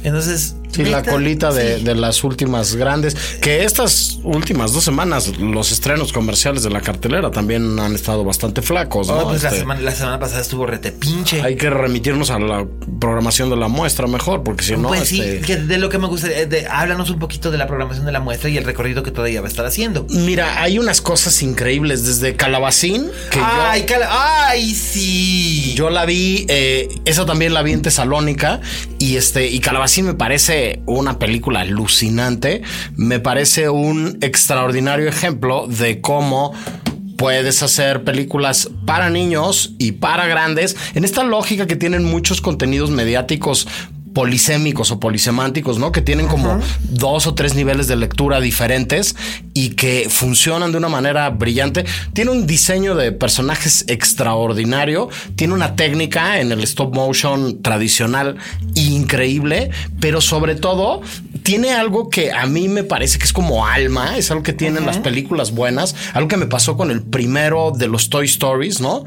Entonces, 0.05 0.55
Sí, 0.72 0.85
la 0.85 1.03
colita 1.03 1.53
de, 1.53 1.79
sí. 1.79 1.85
de 1.85 1.95
las 1.95 2.22
últimas 2.22 2.74
grandes. 2.74 3.14
Que 3.41 3.64
estas 3.64 4.18
últimas 4.24 4.72
dos 4.74 4.85
semanas, 4.85 5.39
los 5.39 5.72
estrenos 5.72 6.12
comerciales 6.12 6.62
de 6.64 6.68
la 6.70 6.83
cartelera 6.83 7.31
también 7.31 7.79
han 7.81 7.95
estado 7.95 8.24
bastante 8.24 8.61
flacos, 8.61 9.09
¿no? 9.09 9.14
Oh, 9.20 9.29
pues 9.31 9.43
la, 9.43 9.49
Este, 9.49 9.61
semana, 9.61 9.81
la 9.81 9.93
semana 9.93 10.18
pasada 10.20 10.43
estuvo 10.43 10.66
rete 10.66 10.93
pinche. 10.93 11.41
Hay 11.41 11.57
que 11.57 11.70
remitirnos 11.70 12.29
a 12.31 12.39
la 12.39 12.66
programación 13.01 13.49
de 13.49 13.57
la 13.57 13.68
muestra 13.68 14.07
mejor, 14.07 14.43
porque 14.43 14.64
si 14.64 14.77
no. 14.77 14.89
pues 14.89 15.09
sí, 15.09 15.20
este, 15.22 15.41
que 15.47 15.57
de 15.57 15.79
lo 15.79 15.89
que 15.89 15.97
me 15.99 16.09
gustaría, 16.09 16.45
de- 16.45 16.66
háblanos 16.66 17.09
un 17.09 17.20
poquito 17.20 17.51
de 17.51 17.57
la 17.57 17.66
programación 17.66 18.05
de 18.05 18.12
la 18.12 18.20
muestra 18.20 18.51
y 18.51 18.59
el 18.59 18.64
recorrido 18.64 19.03
que 19.03 19.12
todavía 19.12 19.41
va 19.41 19.47
a 19.47 19.51
estar 19.51 19.64
haciendo. 19.64 20.07
Mira, 20.11 20.61
hay 20.61 20.79
unas 20.79 21.01
cosas 21.01 21.41
increíbles 21.43 22.05
desde 22.05 22.37
Calabacín 22.37 23.07
que 23.31 23.39
ay, 23.43 23.81
yo. 23.83 23.87
cala- 23.87 24.09
ay, 24.51 24.74
sí. 24.74 25.72
Yo 25.74 25.89
la 25.91 26.05
vi, 26.05 26.45
eh, 26.49 26.89
esa 27.07 27.24
también 27.24 27.55
la 27.55 27.62
vi 27.62 27.72
en 27.72 27.83
Tesalónica 27.83 28.61
y 28.99 29.16
este 29.16 29.47
y 29.47 29.61
Calabacín 29.67 30.07
me 30.07 30.14
parece 30.14 30.81
una 30.87 31.19
película 31.19 31.62
alucinante, 31.62 32.62
me 32.95 33.19
parece 33.19 33.69
un 33.69 34.17
extraordinario 34.21 35.09
ejemplo 35.09 35.67
de 35.67 36.01
cómo 36.01 36.55
puedes 37.19 37.64
hacer 37.64 38.05
películas 38.05 38.71
para 38.87 39.11
niños 39.11 39.75
y 39.77 39.91
para 39.91 40.29
grandes 40.29 40.77
en 40.95 41.03
esta 41.03 41.25
lógica 41.25 41.67
que 41.67 41.75
tienen 41.75 42.05
muchos 42.05 42.41
contenidos 42.41 42.91
mediáticos 42.91 43.67
polisémicos 44.17 44.91
o 44.93 44.99
polisemánticos, 44.99 45.79
¿no? 45.79 45.93
Que 45.93 46.01
tienen 46.01 46.27
como 46.27 46.59
dos 46.89 47.27
o 47.27 47.35
tres 47.35 47.55
niveles 47.55 47.87
de 47.87 47.97
lectura 47.97 48.41
diferentes 48.41 49.14
y 49.53 49.75
que 49.75 50.07
funcionan 50.09 50.73
de 50.73 50.79
una 50.79 50.89
manera 50.89 51.29
brillante. 51.29 51.85
Tiene 52.14 52.31
un 52.31 52.47
diseño 52.47 52.95
de 52.95 53.12
personajes 53.12 53.85
extraordinario, 53.89 55.11
tiene 55.35 55.53
una 55.53 55.77
técnica 55.77 56.41
en 56.41 56.51
el 56.51 56.62
stop 56.62 56.95
motion 56.95 57.61
tradicional 57.61 58.39
increíble, 58.75 59.69
pero 60.01 60.23
sobre 60.23 60.55
todo 60.55 61.03
tiene 61.43 61.75
algo 61.75 62.09
que 62.09 62.33
a 62.33 62.47
mí 62.47 62.69
me 62.69 62.85
parece 62.85 63.19
que 63.19 63.25
es 63.25 63.35
como 63.35 63.67
alma, 63.67 64.17
es 64.17 64.31
algo 64.31 64.43
que 64.43 64.55
tienen 64.55 64.87
las 64.87 64.97
películas 64.97 65.51
buenas, 65.51 65.95
algo 66.14 66.29
que 66.29 66.39
me 66.39 66.47
pasó 66.47 66.79
con 66.79 66.91
el 66.91 67.03
primero 67.03 67.71
de 67.71 67.87
los 67.87 68.09
Toy 68.09 68.25
Stories, 68.25 68.81
¿no? 68.81 69.05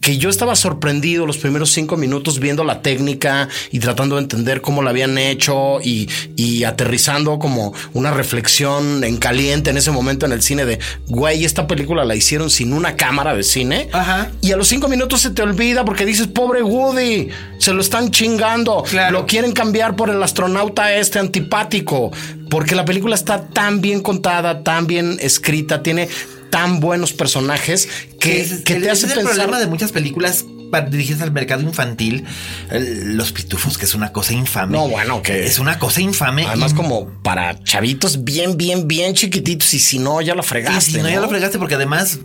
Que 0.00 0.16
yo 0.16 0.30
estaba 0.30 0.56
sorprendido 0.56 1.26
los 1.26 1.38
primeros 1.38 1.70
cinco 1.70 1.96
minutos 1.96 2.40
viendo 2.40 2.64
la 2.64 2.82
técnica 2.82 3.48
y 3.70 3.80
tratando 3.80 4.16
de 4.16 4.22
entender 4.22 4.60
cómo 4.60 4.82
la 4.82 4.90
habían 4.90 5.18
hecho 5.18 5.80
y, 5.82 6.08
y 6.36 6.64
aterrizando 6.64 7.38
como 7.38 7.74
una 7.92 8.10
reflexión 8.10 9.04
en 9.04 9.18
caliente 9.18 9.70
en 9.70 9.76
ese 9.76 9.90
momento 9.90 10.26
en 10.26 10.32
el 10.32 10.42
cine 10.42 10.64
de, 10.64 10.78
güey, 11.08 11.44
esta 11.44 11.66
película 11.66 12.04
la 12.04 12.16
hicieron 12.16 12.50
sin 12.50 12.72
una 12.72 12.96
cámara 12.96 13.34
de 13.34 13.42
cine. 13.42 13.88
Ajá. 13.92 14.30
Y 14.40 14.52
a 14.52 14.56
los 14.56 14.68
cinco 14.68 14.88
minutos 14.88 15.20
se 15.20 15.30
te 15.30 15.42
olvida 15.42 15.84
porque 15.84 16.06
dices, 16.06 16.26
pobre 16.28 16.62
Woody, 16.62 17.28
se 17.58 17.72
lo 17.72 17.80
están 17.80 18.10
chingando. 18.10 18.82
Claro. 18.88 19.20
Lo 19.20 19.26
quieren 19.26 19.52
cambiar 19.52 19.96
por 19.96 20.10
el 20.10 20.22
astronauta 20.22 20.94
este 20.94 21.18
antipático. 21.18 22.10
Porque 22.48 22.74
la 22.74 22.84
película 22.84 23.14
está 23.14 23.46
tan 23.46 23.80
bien 23.80 24.00
contada, 24.00 24.64
tan 24.64 24.86
bien 24.88 25.18
escrita, 25.20 25.84
tiene 25.84 26.08
tan 26.50 26.80
buenos 26.80 27.12
personajes 27.12 27.88
que, 28.18 28.40
es- 28.40 28.64
te 28.64 28.76
hace 28.90 29.06
es 29.06 29.12
el 29.12 29.18
pensar. 29.18 29.34
problema 29.34 29.58
de 29.60 29.66
muchas 29.66 29.92
películas 29.92 30.44
dirigidas 30.88 31.22
al 31.22 31.32
mercado 31.32 31.62
infantil. 31.62 32.24
Los 32.70 33.32
pitufos, 33.32 33.76
que 33.76 33.86
es 33.86 33.94
una 33.96 34.12
cosa 34.12 34.34
infame. 34.34 34.78
No, 34.78 34.86
bueno, 34.88 35.20
que- 35.20 35.44
Es 35.46 35.58
una 35.58 35.80
cosa 35.80 36.00
infame. 36.00 36.46
Además, 36.46 36.72
y- 36.72 36.76
como 36.76 37.08
para 37.24 37.60
chavitos 37.64 38.22
bien, 38.22 38.56
bien, 38.56 38.86
bien 38.86 39.14
chiquititos. 39.14 39.74
Y 39.74 39.80
si 39.80 39.98
no, 39.98 40.20
ya 40.20 40.34
la 40.36 40.42
Y 40.42 40.44
fregaste. 40.44 40.92
si 40.92 40.98
no, 40.98 41.08
ya 41.08 41.20
lo 41.20 41.28
fregaste 41.28 41.58
porque 41.58 41.74
además 41.74 42.20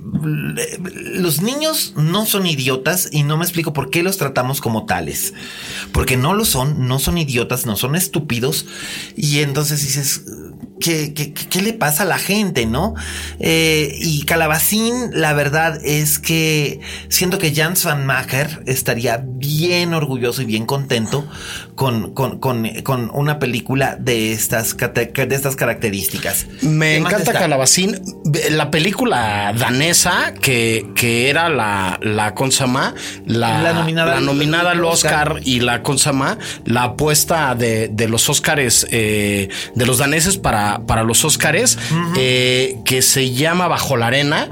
los 1.16 1.42
niños 1.42 1.94
no 1.96 2.26
son 2.26 2.46
idiotas 2.46 3.10
y 3.12 3.24
no 3.24 3.38
me 3.38 3.46
explico 3.46 3.74
por 3.74 3.90
qué 3.90 4.04
los 4.04 4.18
tratamos 4.18 4.62
como 4.62 4.86
tales. 4.86 5.34
Porque 5.92 6.16
no 6.18 6.34
lo 6.36 6.46
son, 6.46 6.88
no 6.88 7.00
son 7.00 7.18
idiotas, 7.18 7.66
no 7.66 7.76
son 7.76 7.96
estúpidos. 7.96 8.66
Y 9.16 9.40
entonces 9.40 9.82
dices, 9.82 10.22
¿qué, 10.80 11.14
qué, 11.14 11.62
le 11.62 11.74
pasa 11.74 12.04
a 12.04 12.06
la 12.06 12.18
gente, 12.18 12.66
no? 12.66 12.94
Eh, 13.40 13.96
y 14.00 14.24
Calabacín, 14.26 15.10
la 15.14 15.34
verdad 15.34 15.80
es 15.84 16.20
que 16.20 16.80
siento 17.10 17.38
que 17.38 17.54
Jans 17.54 17.84
Van 17.86 18.06
Macher 18.06 18.62
estaría 18.66 19.24
bien 19.26 19.94
orgulloso 19.94 20.42
y 20.42 20.46
bien 20.46 20.66
contento 20.66 21.28
con, 21.76 22.14
con, 22.14 22.40
con, 22.40 22.68
con 22.84 23.10
una 23.14 23.40
película 23.40 23.96
de 24.00 24.32
estas, 24.32 24.76
de 24.78 25.28
estas 25.36 25.56
características. 25.56 26.48
Me 26.62 26.96
¿Qué 26.96 27.00
más 27.02 27.14
encanta? 27.14 27.34
Calabacín. 27.34 28.02
La 28.52 28.72
película 28.72 29.54
danesa 29.58 30.34
que, 30.42 30.86
que 30.96 31.30
era 31.30 31.50
la, 31.50 32.00
la 32.02 32.34
consama, 32.34 32.96
la, 33.26 33.62
La 33.62 33.74
nominada 33.74 34.12
la 34.12 34.18
al- 34.18 34.26
nominada 34.26 34.72
al 34.72 34.78
al 34.80 34.86
Oscar, 34.86 35.32
Oscar. 35.34 35.48
y 35.48 35.60
la 35.62 35.82
consama, 35.84 36.38
la 36.66 36.84
apuesta 36.84 37.56
de, 37.56 37.88
de 37.90 38.08
los 38.08 38.30
Oscars 38.30 38.88
eh, 38.92 39.50
de 39.74 39.86
los 39.86 39.98
daneses 40.00 40.38
para 40.38 40.65
para, 40.66 40.80
para 40.86 41.04
los 41.04 41.24
Óscares, 41.26 41.78
eh, 42.18 42.80
que 42.86 43.02
se 43.02 43.32
llama 43.32 43.68
Bajo 43.68 43.98
la 43.98 44.08
Arena. 44.08 44.48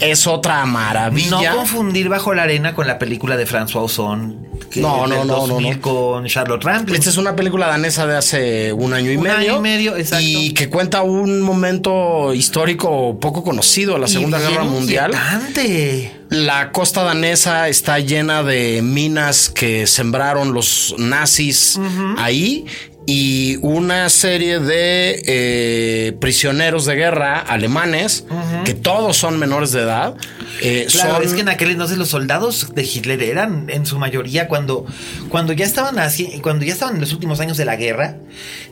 Es 0.00 0.26
otra 0.26 0.64
maravilla. 0.66 1.50
No 1.52 1.56
confundir 1.58 2.08
Bajo 2.08 2.34
la 2.34 2.42
Arena 2.42 2.74
con 2.74 2.86
la 2.86 2.98
película 2.98 3.36
de 3.36 3.46
François 3.46 3.82
Ozon. 3.84 4.46
que 4.70 4.80
No, 4.80 5.06
no, 5.06 5.24
no, 5.24 5.24
no, 5.24 5.46
2000 5.46 5.76
no. 5.76 5.80
Con 5.80 6.26
Charlotte 6.26 6.62
Rampling. 6.62 6.96
Esta 6.96 7.10
es 7.10 7.16
una 7.16 7.34
película 7.36 7.66
danesa 7.66 8.06
de 8.06 8.16
hace 8.16 8.72
un 8.72 8.92
año 8.92 9.10
y 9.10 9.16
Un 9.16 9.22
medio. 9.22 9.36
año 9.36 9.56
y 9.56 9.60
medio, 9.60 9.96
exacto. 9.96 10.24
Y 10.26 10.52
que 10.52 10.68
cuenta 10.68 11.02
un 11.02 11.40
momento 11.40 12.34
histórico 12.34 13.18
poco 13.20 13.42
conocido, 13.42 13.98
la 13.98 14.06
Segunda 14.08 14.38
Y 14.38 14.42
Guerra 14.42 14.64
Mundial. 14.64 15.10
inquietante. 15.12 16.12
La 16.30 16.72
costa 16.72 17.04
danesa 17.04 17.68
está 17.68 17.98
llena 18.00 18.42
de 18.42 18.80
minas 18.82 19.48
que 19.50 19.86
sembraron 19.86 20.52
los 20.52 20.94
nazis 20.98 21.78
ahí 22.18 22.64
y 23.06 23.56
una 23.60 24.08
serie 24.08 24.58
de 24.60 25.22
eh, 25.26 26.12
prisioneros 26.20 26.86
de 26.86 26.94
guerra 26.94 27.38
alemanes, 27.40 28.24
que 28.64 28.74
todos 28.74 29.16
son 29.16 29.38
menores 29.38 29.72
de 29.72 29.82
edad. 29.82 30.14
eh, 30.62 30.86
Claro, 30.90 31.14
son- 31.16 31.22
es 31.24 31.34
que 31.34 31.40
en 31.40 31.48
aquel 31.48 31.70
entonces 31.70 31.98
los 31.98 32.08
soldados 32.08 32.74
de 32.74 32.82
Hitler 32.82 33.22
eran 33.22 33.68
en 33.68 33.84
su 33.86 33.98
mayoría 33.98 34.48
cuando, 34.48 34.86
cuando 35.28 35.52
ya 35.52 35.64
estaban 35.66 35.98
así, 35.98 36.38
cuando 36.42 36.64
ya 36.64 36.72
estaban 36.72 36.94
en 36.94 37.00
los 37.02 37.12
últimos 37.12 37.40
años 37.40 37.56
de 37.56 37.64
la 37.64 37.76
guerra, 37.76 38.16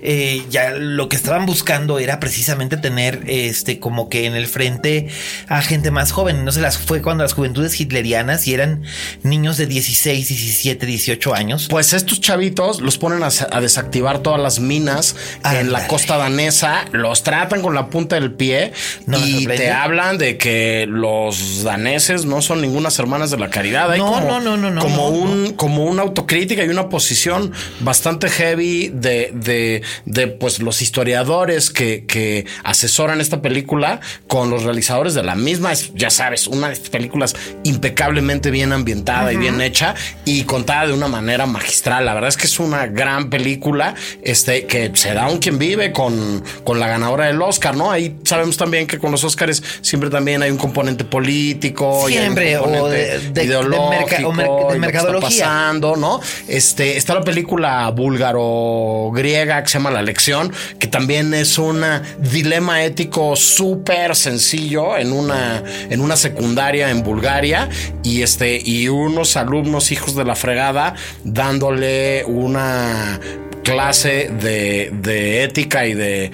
eh, 0.00 0.42
ya 0.50 0.70
lo 0.70 1.08
que 1.08 1.16
estaban 1.16 1.44
buscando 1.44 1.98
era 1.98 2.18
precisamente 2.20 2.76
tener 2.76 3.22
este 3.26 3.78
como 3.80 4.08
que 4.08 4.26
en 4.26 4.34
el 4.34 4.46
frente 4.46 5.08
a 5.48 5.60
gente 5.60 5.90
más 5.90 6.12
joven. 6.12 6.44
No 6.44 6.52
se 6.52 6.60
las 6.60 6.78
fue 6.78 7.02
cuando 7.02 7.24
las 7.24 7.34
juventudes 7.34 7.78
hitlerianas 7.78 8.46
y 8.48 8.54
eran 8.54 8.82
niños 9.22 9.56
de 9.58 9.66
16, 9.66 10.28
17, 10.28 10.86
18 10.86 11.34
años. 11.34 11.66
Pues 11.68 11.92
estos 11.92 12.20
chavitos 12.20 12.80
los 12.80 12.96
ponen 12.96 13.22
a, 13.22 13.28
a 13.50 13.60
desactivar 13.60 14.21
todas 14.22 14.40
las 14.40 14.60
minas 14.60 15.16
en 15.44 15.72
la 15.72 15.86
costa 15.86 16.16
danesa, 16.16 16.84
los 16.92 17.22
tratan 17.22 17.62
con 17.62 17.74
la 17.74 17.88
punta 17.88 18.16
del 18.16 18.32
pie 18.32 18.72
No 19.06 19.18
y 19.18 19.46
te 19.46 19.70
hablan 19.70 20.18
de 20.18 20.36
que 20.36 20.86
los 20.88 21.62
daneses 21.62 22.24
no 22.24 22.42
son 22.42 22.60
ningunas 22.60 22.98
hermanas 22.98 23.30
de 23.30 23.38
la 23.38 23.50
caridad. 23.50 23.90
Hay 23.90 23.98
No, 23.98 24.12
como, 24.12 24.40
no, 24.40 24.56
no, 24.56 24.70
no, 24.70 24.80
como 24.80 24.96
no, 24.96 25.08
un, 25.08 25.52
como 25.54 25.84
una 25.84 26.02
autocrítica 26.02 26.64
y 26.64 26.68
una 26.68 26.88
posición 26.88 27.52
bastante 27.80 28.28
heavy 28.28 28.88
de, 28.88 29.30
de, 29.34 29.82
de 30.06 30.26
pues 30.28 30.60
los 30.60 30.82
historiadores 30.82 31.70
que, 31.70 32.06
que 32.06 32.46
asesoran 32.64 33.20
esta 33.20 33.42
película 33.42 34.00
con 34.28 34.50
los 34.50 34.62
realizadores 34.64 35.14
de 35.14 35.22
la 35.22 35.34
misma. 35.34 35.72
Es, 35.72 35.92
ya 35.94 36.10
sabes, 36.10 36.46
una 36.46 36.68
de 36.68 36.74
estas 36.74 36.90
películas 36.90 37.34
impecablemente 37.64 38.50
bien 38.50 38.72
ambientada 38.72 39.32
y 39.32 39.36
bien 39.36 39.60
hecha 39.60 39.94
y 40.24 40.44
contada 40.44 40.86
de 40.86 40.92
una 40.92 41.08
manera 41.08 41.46
magistral. 41.46 42.04
La 42.04 42.14
verdad 42.14 42.28
es 42.28 42.36
que 42.36 42.46
es 42.46 42.58
una 42.60 42.86
gran 42.86 43.30
película 43.30 43.94
este, 44.22 44.66
que 44.66 44.90
se 44.94 45.14
da 45.14 45.28
un 45.28 45.38
quien 45.38 45.58
vive 45.58 45.92
con, 45.92 46.42
con 46.64 46.78
la 46.80 46.88
ganadora 46.88 47.26
del 47.26 47.40
Oscar, 47.40 47.76
¿no? 47.76 47.90
Ahí 47.90 48.16
sabemos 48.24 48.56
también 48.56 48.86
que 48.86 48.98
con 48.98 49.10
los 49.10 49.24
Oscars 49.24 49.62
siempre 49.80 50.10
también 50.10 50.42
hay 50.42 50.50
un 50.50 50.58
componente 50.58 51.04
político, 51.04 52.08
y 52.08 52.12
hay 52.14 52.18
un 52.28 52.34
Siempre, 52.34 52.58
o 52.58 52.88
de- 52.88 53.18
de- 53.18 53.30
de 53.30 53.44
ideológico, 53.44 53.90
merca- 53.90 54.26
o 54.26 54.32
mer- 54.32 54.46
de 54.48 54.52
que 54.56 54.62
está 54.66 54.78
mercadología. 54.78 55.28
pasando, 55.46 55.96
¿no? 55.96 56.20
Este, 56.48 56.96
está 56.96 57.14
la 57.14 57.22
película 57.22 57.90
búlgaro-griega 57.90 59.62
que 59.62 59.68
se 59.68 59.78
llama 59.78 59.90
La 59.90 60.02
Lección, 60.02 60.52
que 60.78 60.86
también 60.86 61.34
es 61.34 61.58
un 61.58 61.82
dilema 62.18 62.84
ético 62.84 63.36
súper 63.36 64.14
sencillo 64.16 64.96
en 64.96 65.12
una, 65.12 65.62
en 65.90 66.00
una 66.00 66.16
secundaria 66.16 66.90
en 66.90 67.02
Bulgaria 67.02 67.68
y 68.02 68.22
este, 68.22 68.60
y 68.64 68.88
unos 68.88 69.36
alumnos 69.36 69.92
hijos 69.92 70.14
de 70.14 70.24
la 70.24 70.34
fregada 70.34 70.94
dándole 71.24 72.24
una 72.26 73.20
clase 73.62 74.30
de, 74.40 74.90
de 74.92 75.44
ética 75.44 75.86
y 75.86 75.94
de 75.94 76.32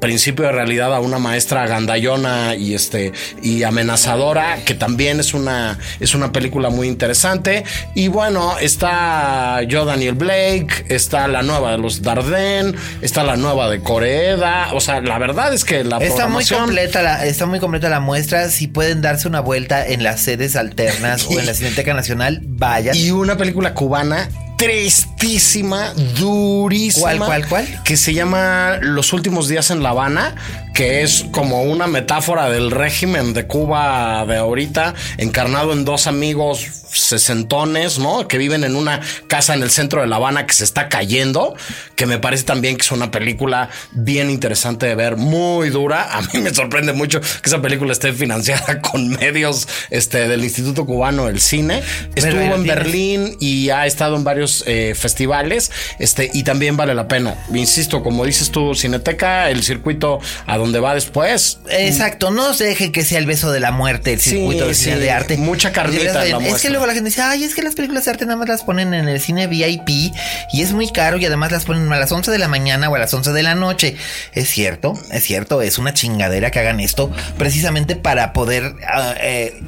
principio 0.00 0.46
de 0.46 0.52
realidad 0.52 0.94
a 0.94 1.00
una 1.00 1.18
maestra 1.18 1.66
gandayona 1.66 2.54
y 2.54 2.74
este 2.74 3.12
y 3.42 3.64
amenazadora 3.64 4.58
que 4.64 4.74
también 4.74 5.18
es 5.20 5.34
una 5.34 5.78
es 6.00 6.14
una 6.14 6.32
película 6.32 6.70
muy 6.70 6.86
interesante 6.86 7.64
y 7.94 8.08
bueno 8.08 8.58
está 8.60 9.62
yo 9.62 9.84
Daniel 9.84 10.14
Blake 10.14 10.84
está 10.88 11.26
la 11.28 11.42
nueva 11.42 11.72
de 11.72 11.78
los 11.78 12.02
Dardenne 12.02 12.74
está 13.00 13.24
la 13.24 13.36
nueva 13.36 13.68
de 13.70 13.80
Coreeda 13.80 14.68
o 14.72 14.80
sea 14.80 15.00
la 15.00 15.18
verdad 15.18 15.52
es 15.52 15.64
que 15.64 15.82
la 15.84 15.98
Está 15.98 16.28
muy 16.28 16.44
completa 16.44 17.02
la, 17.02 17.24
está 17.26 17.46
muy 17.46 17.58
completa 17.58 17.88
la 17.88 18.00
muestra. 18.00 18.48
Si 18.48 18.66
pueden 18.66 19.02
darse 19.02 19.28
una 19.28 19.40
vuelta 19.40 19.86
en 19.86 20.02
las 20.02 20.20
sedes 20.20 20.56
alternas 20.56 21.26
o 21.26 21.38
en 21.38 21.46
la 21.46 21.54
Cineteca 21.62 21.94
Nacional, 21.94 22.40
vayan. 22.44 22.96
y 22.96 23.10
una 23.10 23.36
película 23.36 23.74
cubana 23.74 24.28
tristísima, 24.62 25.92
durísima. 26.18 27.02
¿Cuál, 27.02 27.18
cuál, 27.18 27.48
cuál? 27.48 27.82
Que 27.82 27.96
se 27.96 28.14
llama 28.14 28.78
Los 28.80 29.12
últimos 29.12 29.48
días 29.48 29.72
en 29.72 29.82
La 29.82 29.90
Habana, 29.90 30.36
que 30.74 31.02
es 31.02 31.26
como 31.30 31.62
una 31.62 31.86
metáfora 31.86 32.48
del 32.50 32.70
régimen 32.70 33.34
de 33.34 33.46
Cuba 33.46 34.24
de 34.26 34.36
ahorita, 34.36 34.94
encarnado 35.18 35.72
en 35.72 35.84
dos 35.84 36.06
amigos 36.06 36.82
sesentones, 36.92 37.98
¿no? 37.98 38.28
Que 38.28 38.38
viven 38.38 38.64
en 38.64 38.76
una 38.76 39.00
casa 39.26 39.54
en 39.54 39.62
el 39.62 39.70
centro 39.70 40.00
de 40.00 40.06
La 40.06 40.16
Habana 40.16 40.46
que 40.46 40.54
se 40.54 40.64
está 40.64 40.88
cayendo, 40.88 41.54
que 41.96 42.06
me 42.06 42.18
parece 42.18 42.44
también 42.44 42.76
que 42.76 42.82
es 42.82 42.92
una 42.92 43.10
película 43.10 43.70
bien 43.92 44.30
interesante 44.30 44.86
de 44.86 44.94
ver, 44.94 45.16
muy 45.16 45.70
dura. 45.70 46.16
A 46.16 46.22
mí 46.22 46.40
me 46.40 46.52
sorprende 46.52 46.92
mucho 46.92 47.20
que 47.20 47.48
esa 47.48 47.60
película 47.60 47.92
esté 47.92 48.12
financiada 48.12 48.80
con 48.82 49.08
medios 49.08 49.68
este, 49.90 50.28
del 50.28 50.44
Instituto 50.44 50.84
Cubano 50.84 51.26
del 51.26 51.40
Cine. 51.40 51.82
Estuvo 52.14 52.40
en. 52.40 52.62
Berlín 52.62 53.36
y 53.40 53.70
ha 53.70 53.86
estado 53.86 54.16
en 54.16 54.24
varios 54.24 54.62
eh, 54.66 54.94
festivales, 54.94 55.72
este, 55.98 56.30
y 56.32 56.44
también 56.44 56.76
vale 56.76 56.94
la 56.94 57.08
pena. 57.08 57.34
Insisto, 57.52 58.02
como 58.02 58.24
dices 58.24 58.50
tú, 58.50 58.74
Cineteca, 58.74 59.50
el 59.50 59.62
circuito 59.62 60.20
a 60.46 60.56
donde 60.62 60.80
va 60.80 60.94
después. 60.94 61.58
Exacto, 61.70 62.30
no 62.30 62.54
se 62.54 62.64
dejen 62.64 62.92
que 62.92 63.04
sea 63.04 63.18
el 63.18 63.26
beso 63.26 63.52
de 63.52 63.60
la 63.60 63.70
muerte 63.72 64.12
el 64.12 64.20
Sí, 64.20 64.30
circuito 64.30 64.66
de 64.68 64.74
cine 64.74 64.94
sí, 64.96 65.00
de 65.02 65.10
arte. 65.10 65.36
mucha 65.36 65.72
carnita 65.72 66.24
en 66.26 66.38
la 66.40 66.48
Es 66.48 66.60
que 66.62 66.70
luego 66.70 66.86
la 66.86 66.94
gente 66.94 67.10
dice, 67.10 67.22
ay, 67.22 67.44
es 67.44 67.54
que 67.54 67.62
las 67.62 67.74
películas 67.74 68.04
de 68.04 68.10
arte 68.12 68.24
nada 68.26 68.36
más 68.36 68.48
las 68.48 68.62
ponen 68.62 68.94
en 68.94 69.08
el 69.08 69.20
cine 69.20 69.46
VIP 69.46 69.88
y 70.52 70.62
es 70.62 70.72
muy 70.72 70.90
caro 70.90 71.18
y 71.18 71.26
además 71.26 71.52
las 71.52 71.64
ponen 71.64 71.92
a 71.92 71.98
las 71.98 72.10
11 72.12 72.30
de 72.30 72.38
la 72.38 72.48
mañana 72.48 72.88
o 72.88 72.94
a 72.94 72.98
las 72.98 73.12
11 73.12 73.32
de 73.32 73.42
la 73.42 73.54
noche. 73.54 73.96
Es 74.32 74.48
cierto, 74.48 74.94
es 75.10 75.24
cierto, 75.24 75.62
es 75.62 75.78
una 75.78 75.92
chingadera 75.94 76.50
que 76.50 76.58
hagan 76.60 76.80
esto 76.80 77.10
precisamente 77.38 77.96
para 77.96 78.32
poder 78.32 78.74
ah, 78.88 79.14
eh, 79.20 79.60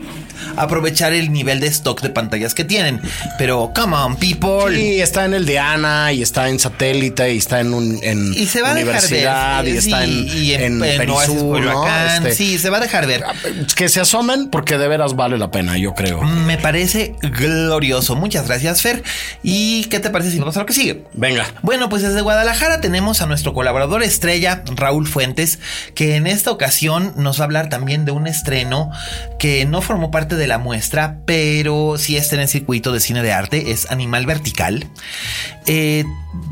aprovechar 0.57 1.13
el 1.13 1.33
nivel 1.33 1.61
de 1.61 1.67
stock 1.69 2.01
de 2.03 2.11
pantallas 2.11 2.55
que 2.55 2.65
tienen. 2.65 3.01
Pero, 3.39 3.73
come 3.75 3.97
on, 3.97 4.17
people. 4.17 4.75
Sí, 4.75 5.01
está 5.01 5.25
en 5.25 5.35
el 5.35 5.47
Diana 5.47 6.13
y 6.13 6.23
está 6.23 6.49
en 6.49 6.59
satélite 6.59 7.33
y 7.35 7.39
está 7.39 7.61
en 7.61 7.75
un 7.75 7.99
en 8.03 8.33
Y 8.35 8.47
se 8.47 8.63
va 8.63 8.71
a 8.71 8.75
dejar 8.75 8.89
universidad 8.95 9.63
ver. 9.65 9.75
y 9.75 9.81
Sí, 9.81 9.89
está 9.91 10.05
en, 10.05 10.11
y 10.29 10.53
en, 10.53 10.63
en 10.63 10.84
Perisur, 10.99 11.61
¿no? 11.61 11.87
Este, 11.87 12.35
Sí, 12.35 12.59
se 12.59 12.71
va 12.71 12.79
a 12.79 12.81
dejar 12.81 13.07
ver. 13.07 13.25
Que 13.77 13.89
se 13.89 14.01
asomen 14.01 14.49
porque 14.51 14.79
de 14.79 14.89
veras 14.89 15.15
vale 15.15 15.39
la 15.39 15.51
pena, 15.51 15.77
yo 15.79 15.95
creo. 15.95 16.23
Me 16.23 16.59
parece 16.59 17.17
glorioso. 17.23 18.17
Muchas 18.17 18.47
gracias, 18.47 18.83
Fer. 18.83 19.03
¿Y 19.43 19.85
qué 19.87 20.01
te 20.01 20.11
parece 20.11 20.31
si 20.31 20.39
vamos 20.39 20.57
a 20.57 20.61
lo 20.61 20.67
que 20.67 20.73
sigue? 20.73 21.05
Venga. 21.13 21.47
Bueno, 21.63 21.89
pues 21.89 22.03
desde 22.03 22.21
Guadalajara 22.21 22.81
tenemos 22.81 23.23
a 23.23 23.27
nuestro 23.27 23.55
colaborador 23.55 24.03
estrella, 24.03 24.63
Raúl 24.75 25.07
Fuentes, 25.07 25.59
que 25.95 26.17
en 26.17 26.27
esta 26.27 26.51
ocasión 26.51 27.13
nos 27.17 27.39
va 27.39 27.43
a 27.43 27.47
hablar 27.47 27.69
también 27.69 28.05
de 28.05 28.13
un 28.13 28.27
estreno 28.27 28.91
que 29.39 29.65
no 29.65 29.83
formó 29.83 30.11
parte 30.11 30.37
de 30.37 30.47
la 30.47 30.59
muestra, 30.59 31.19
pero 31.25 31.97
sí 31.99 32.17
está 32.17 32.37
en 32.37 32.43
el 32.43 32.49
circuito 32.49 32.93
de 32.93 33.01
cine 33.01 33.23
de 33.23 33.33
arte, 33.33 33.71
es 33.71 33.91
Animal 33.91 34.27
Vertical. 34.27 34.87
Eh, 35.67 36.05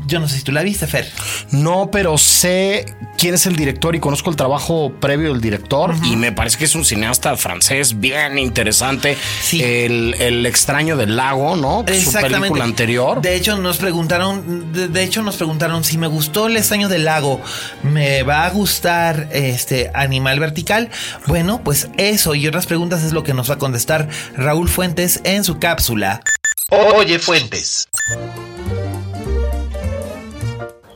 yo 0.05 0.19
no 0.19 0.27
sé 0.27 0.37
si 0.37 0.43
tú 0.43 0.51
la 0.51 0.63
viste, 0.63 0.87
Fer. 0.87 1.09
No, 1.51 1.89
pero 1.91 2.17
sé 2.17 2.85
quién 3.17 3.35
es 3.35 3.45
el 3.45 3.55
director 3.55 3.95
y 3.95 3.99
conozco 3.99 4.29
el 4.29 4.35
trabajo 4.35 4.91
previo 4.99 5.31
del 5.31 5.41
director 5.41 5.95
y 6.03 6.15
me 6.15 6.31
parece 6.31 6.57
que 6.57 6.65
es 6.65 6.75
un 6.75 6.83
cineasta 6.85 7.35
francés 7.37 7.99
bien 7.99 8.37
interesante. 8.37 9.17
Sí. 9.41 9.61
El, 9.63 10.15
el 10.19 10.45
extraño 10.45 10.97
del 10.97 11.15
lago, 11.15 11.55
¿no? 11.55 11.85
Su 11.87 12.11
película 12.11 12.63
anterior. 12.63 13.21
De 13.21 13.35
hecho, 13.35 13.57
nos 13.57 13.77
preguntaron, 13.77 14.73
de, 14.73 14.87
de 14.87 15.03
hecho, 15.03 15.21
nos 15.21 15.37
preguntaron 15.37 15.83
si 15.83 15.97
me 15.97 16.07
gustó 16.07 16.47
el 16.47 16.57
extraño 16.57 16.89
del 16.89 17.05
lago, 17.05 17.41
¿me 17.83 18.23
va 18.23 18.45
a 18.45 18.49
gustar 18.49 19.29
este 19.31 19.91
animal 19.93 20.39
vertical? 20.39 20.89
Bueno, 21.27 21.61
pues 21.63 21.89
eso 21.97 22.35
y 22.35 22.47
otras 22.47 22.65
preguntas 22.65 23.03
es 23.03 23.13
lo 23.13 23.23
que 23.23 23.33
nos 23.33 23.49
va 23.49 23.55
a 23.55 23.57
contestar 23.57 24.09
Raúl 24.35 24.69
Fuentes 24.69 25.21
en 25.23 25.43
su 25.43 25.59
cápsula. 25.59 26.21
Oye 26.69 27.19
Fuentes. 27.19 27.87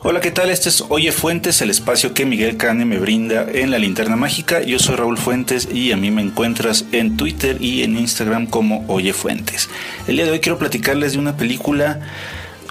Hola, 0.09 0.21
¿qué 0.21 0.31
tal? 0.31 0.49
Este 0.49 0.69
es 0.69 0.85
Oye 0.87 1.11
Fuentes, 1.11 1.61
el 1.61 1.69
espacio 1.69 2.13
que 2.13 2.25
Miguel 2.25 2.55
Cane 2.55 2.85
me 2.85 2.97
brinda 2.97 3.45
en 3.51 3.71
la 3.71 3.77
linterna 3.77 4.15
mágica. 4.15 4.61
Yo 4.61 4.79
soy 4.79 4.95
Raúl 4.95 5.17
Fuentes 5.17 5.67
y 5.69 5.91
a 5.91 5.97
mí 5.97 6.11
me 6.11 6.21
encuentras 6.21 6.85
en 6.93 7.17
Twitter 7.17 7.57
y 7.59 7.83
en 7.83 7.97
Instagram 7.97 8.45
como 8.47 8.85
Oye 8.87 9.11
Fuentes. 9.11 9.67
El 10.07 10.15
día 10.15 10.23
de 10.23 10.31
hoy 10.31 10.39
quiero 10.39 10.57
platicarles 10.57 11.11
de 11.11 11.19
una 11.19 11.35
película. 11.35 11.99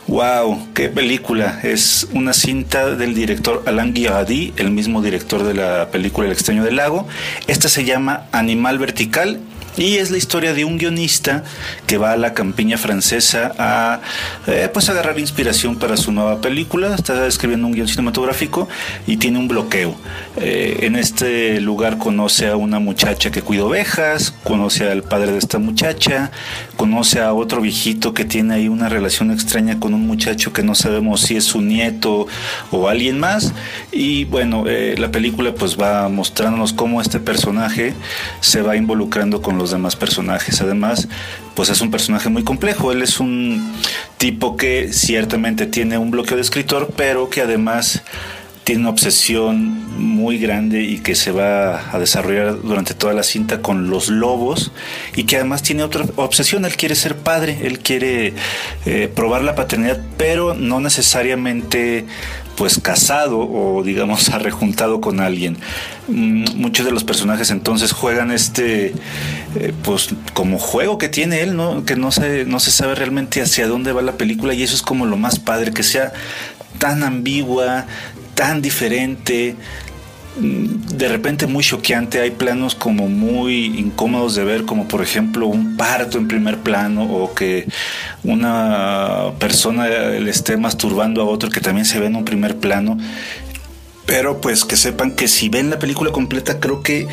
¡Wow! 0.06 0.68
¡Qué 0.72 0.88
película! 0.88 1.60
Es 1.62 2.08
una 2.14 2.32
cinta 2.32 2.94
del 2.94 3.14
director 3.14 3.64
Alain 3.66 3.92
Guiraudy, 3.92 4.54
el 4.56 4.70
mismo 4.70 5.02
director 5.02 5.44
de 5.44 5.52
la 5.52 5.90
película 5.90 6.28
El 6.28 6.32
extraño 6.32 6.64
del 6.64 6.76
lago. 6.76 7.06
Esta 7.48 7.68
se 7.68 7.84
llama 7.84 8.28
Animal 8.32 8.78
Vertical 8.78 9.40
Y 9.76 9.96
es 9.96 10.10
la 10.10 10.16
historia 10.16 10.54
de 10.54 10.64
un 10.64 10.78
guionista 10.78 11.44
que 11.86 11.98
va 11.98 12.12
a 12.12 12.16
la 12.16 12.32
campiña 12.32 12.78
francesa 12.78 13.52
a 13.58 14.00
eh, 14.46 14.70
pues 14.72 14.88
agarrar 14.88 15.18
inspiración 15.18 15.76
para 15.76 15.98
su 15.98 16.12
nueva 16.12 16.40
película. 16.40 16.94
Está 16.94 17.26
escribiendo 17.26 17.66
un 17.66 17.74
guion 17.74 17.86
cinematográfico 17.86 18.68
y 19.06 19.18
tiene 19.18 19.38
un 19.38 19.48
bloqueo. 19.48 19.94
Eh, 20.38 20.78
en 20.82 20.96
este 20.96 21.60
lugar 21.60 21.98
conoce 21.98 22.48
a 22.48 22.56
una 22.56 22.78
muchacha 22.78 23.30
que 23.30 23.42
cuida 23.42 23.64
ovejas, 23.64 24.32
conoce 24.44 24.90
al 24.90 25.02
padre 25.02 25.32
de 25.32 25.38
esta 25.38 25.58
muchacha, 25.58 26.30
conoce 26.76 27.20
a 27.20 27.34
otro 27.34 27.60
viejito 27.60 28.14
que 28.14 28.24
tiene 28.24 28.54
ahí 28.54 28.68
una 28.68 28.88
relación 28.88 29.30
extraña 29.30 29.78
con 29.78 29.92
un 29.92 30.06
muchacho 30.06 30.54
que 30.54 30.62
no 30.62 30.74
sabemos 30.74 31.20
si 31.20 31.36
es 31.36 31.44
su 31.44 31.60
nieto 31.60 32.26
o 32.70 32.88
alguien 32.88 33.18
más. 33.18 33.52
Y 33.92 34.24
bueno, 34.24 34.64
eh, 34.66 34.94
la 34.96 35.10
película 35.10 35.54
pues 35.54 35.78
va 35.78 36.08
mostrándonos 36.08 36.72
cómo 36.72 37.02
este 37.02 37.20
personaje 37.20 37.92
se 38.40 38.62
va 38.62 38.76
involucrando 38.76 39.42
con 39.42 39.58
los 39.58 39.65
demás 39.70 39.96
personajes. 39.96 40.60
Además, 40.60 41.08
pues 41.54 41.68
es 41.68 41.80
un 41.80 41.90
personaje 41.90 42.28
muy 42.28 42.44
complejo. 42.44 42.92
Él 42.92 43.02
es 43.02 43.20
un 43.20 43.72
tipo 44.18 44.56
que 44.56 44.92
ciertamente 44.92 45.66
tiene 45.66 45.98
un 45.98 46.10
bloqueo 46.10 46.36
de 46.36 46.42
escritor, 46.42 46.92
pero 46.96 47.30
que 47.30 47.42
además 47.42 48.02
tiene 48.66 48.80
una 48.80 48.90
obsesión 48.90 49.86
muy 49.96 50.38
grande 50.38 50.82
y 50.82 50.98
que 50.98 51.14
se 51.14 51.30
va 51.30 51.94
a 51.94 52.00
desarrollar 52.00 52.60
durante 52.62 52.94
toda 52.94 53.14
la 53.14 53.22
cinta 53.22 53.62
con 53.62 53.90
los 53.90 54.08
lobos 54.08 54.72
y 55.14 55.22
que 55.22 55.36
además 55.36 55.62
tiene 55.62 55.84
otra 55.84 56.04
obsesión, 56.16 56.64
él 56.64 56.76
quiere 56.76 56.96
ser 56.96 57.16
padre, 57.16 57.60
él 57.62 57.78
quiere 57.78 58.34
eh, 58.84 59.08
probar 59.14 59.44
la 59.44 59.54
paternidad, 59.54 60.00
pero 60.16 60.54
no 60.54 60.80
necesariamente 60.80 62.06
pues 62.56 62.80
casado 62.80 63.38
o 63.38 63.82
digamos 63.82 64.28
arrejuntado 64.30 65.00
con 65.00 65.20
alguien. 65.20 65.56
Mm, 66.08 66.44
muchos 66.56 66.86
de 66.86 66.92
los 66.92 67.04
personajes 67.04 67.50
entonces 67.50 67.92
juegan 67.92 68.30
este 68.30 68.94
eh, 69.56 69.72
pues 69.82 70.10
como 70.34 70.58
juego 70.58 70.98
que 70.98 71.08
tiene 71.08 71.42
él, 71.42 71.56
¿no? 71.56 71.84
Que 71.84 71.96
no 71.96 72.12
se, 72.12 72.44
no 72.44 72.60
se 72.60 72.70
sabe 72.70 72.94
realmente 72.94 73.40
hacia 73.42 73.68
dónde 73.68 73.92
va 73.92 74.02
la 74.02 74.12
película 74.12 74.54
y 74.54 74.62
eso 74.62 74.74
es 74.74 74.82
como 74.82 75.06
lo 75.06 75.16
más 75.16 75.38
padre, 75.38 75.72
que 75.72 75.82
sea 75.82 76.12
tan 76.78 77.02
ambigua, 77.02 77.86
tan 78.34 78.60
diferente, 78.62 79.56
de 80.36 81.08
repente 81.08 81.46
muy 81.46 81.64
choqueante. 81.64 82.20
Hay 82.20 82.30
planos 82.30 82.74
como 82.74 83.08
muy 83.08 83.78
incómodos 83.78 84.34
de 84.34 84.44
ver, 84.44 84.64
como 84.64 84.86
por 84.86 85.02
ejemplo 85.02 85.46
un 85.46 85.76
parto 85.76 86.18
en 86.18 86.28
primer 86.28 86.58
plano 86.58 87.04
o 87.04 87.34
que 87.34 87.66
una 88.22 89.32
persona 89.38 89.86
le 89.86 90.30
esté 90.30 90.56
masturbando 90.56 91.22
a 91.22 91.24
otro 91.24 91.50
que 91.50 91.60
también 91.60 91.86
se 91.86 91.98
ve 91.98 92.06
en 92.06 92.16
un 92.16 92.24
primer 92.24 92.56
plano. 92.56 92.98
Pero 94.04 94.40
pues 94.40 94.64
que 94.64 94.76
sepan 94.76 95.12
que 95.12 95.26
si 95.26 95.48
ven 95.48 95.70
la 95.70 95.78
película 95.78 96.12
completa, 96.12 96.60
creo 96.60 96.82
que 96.82 97.08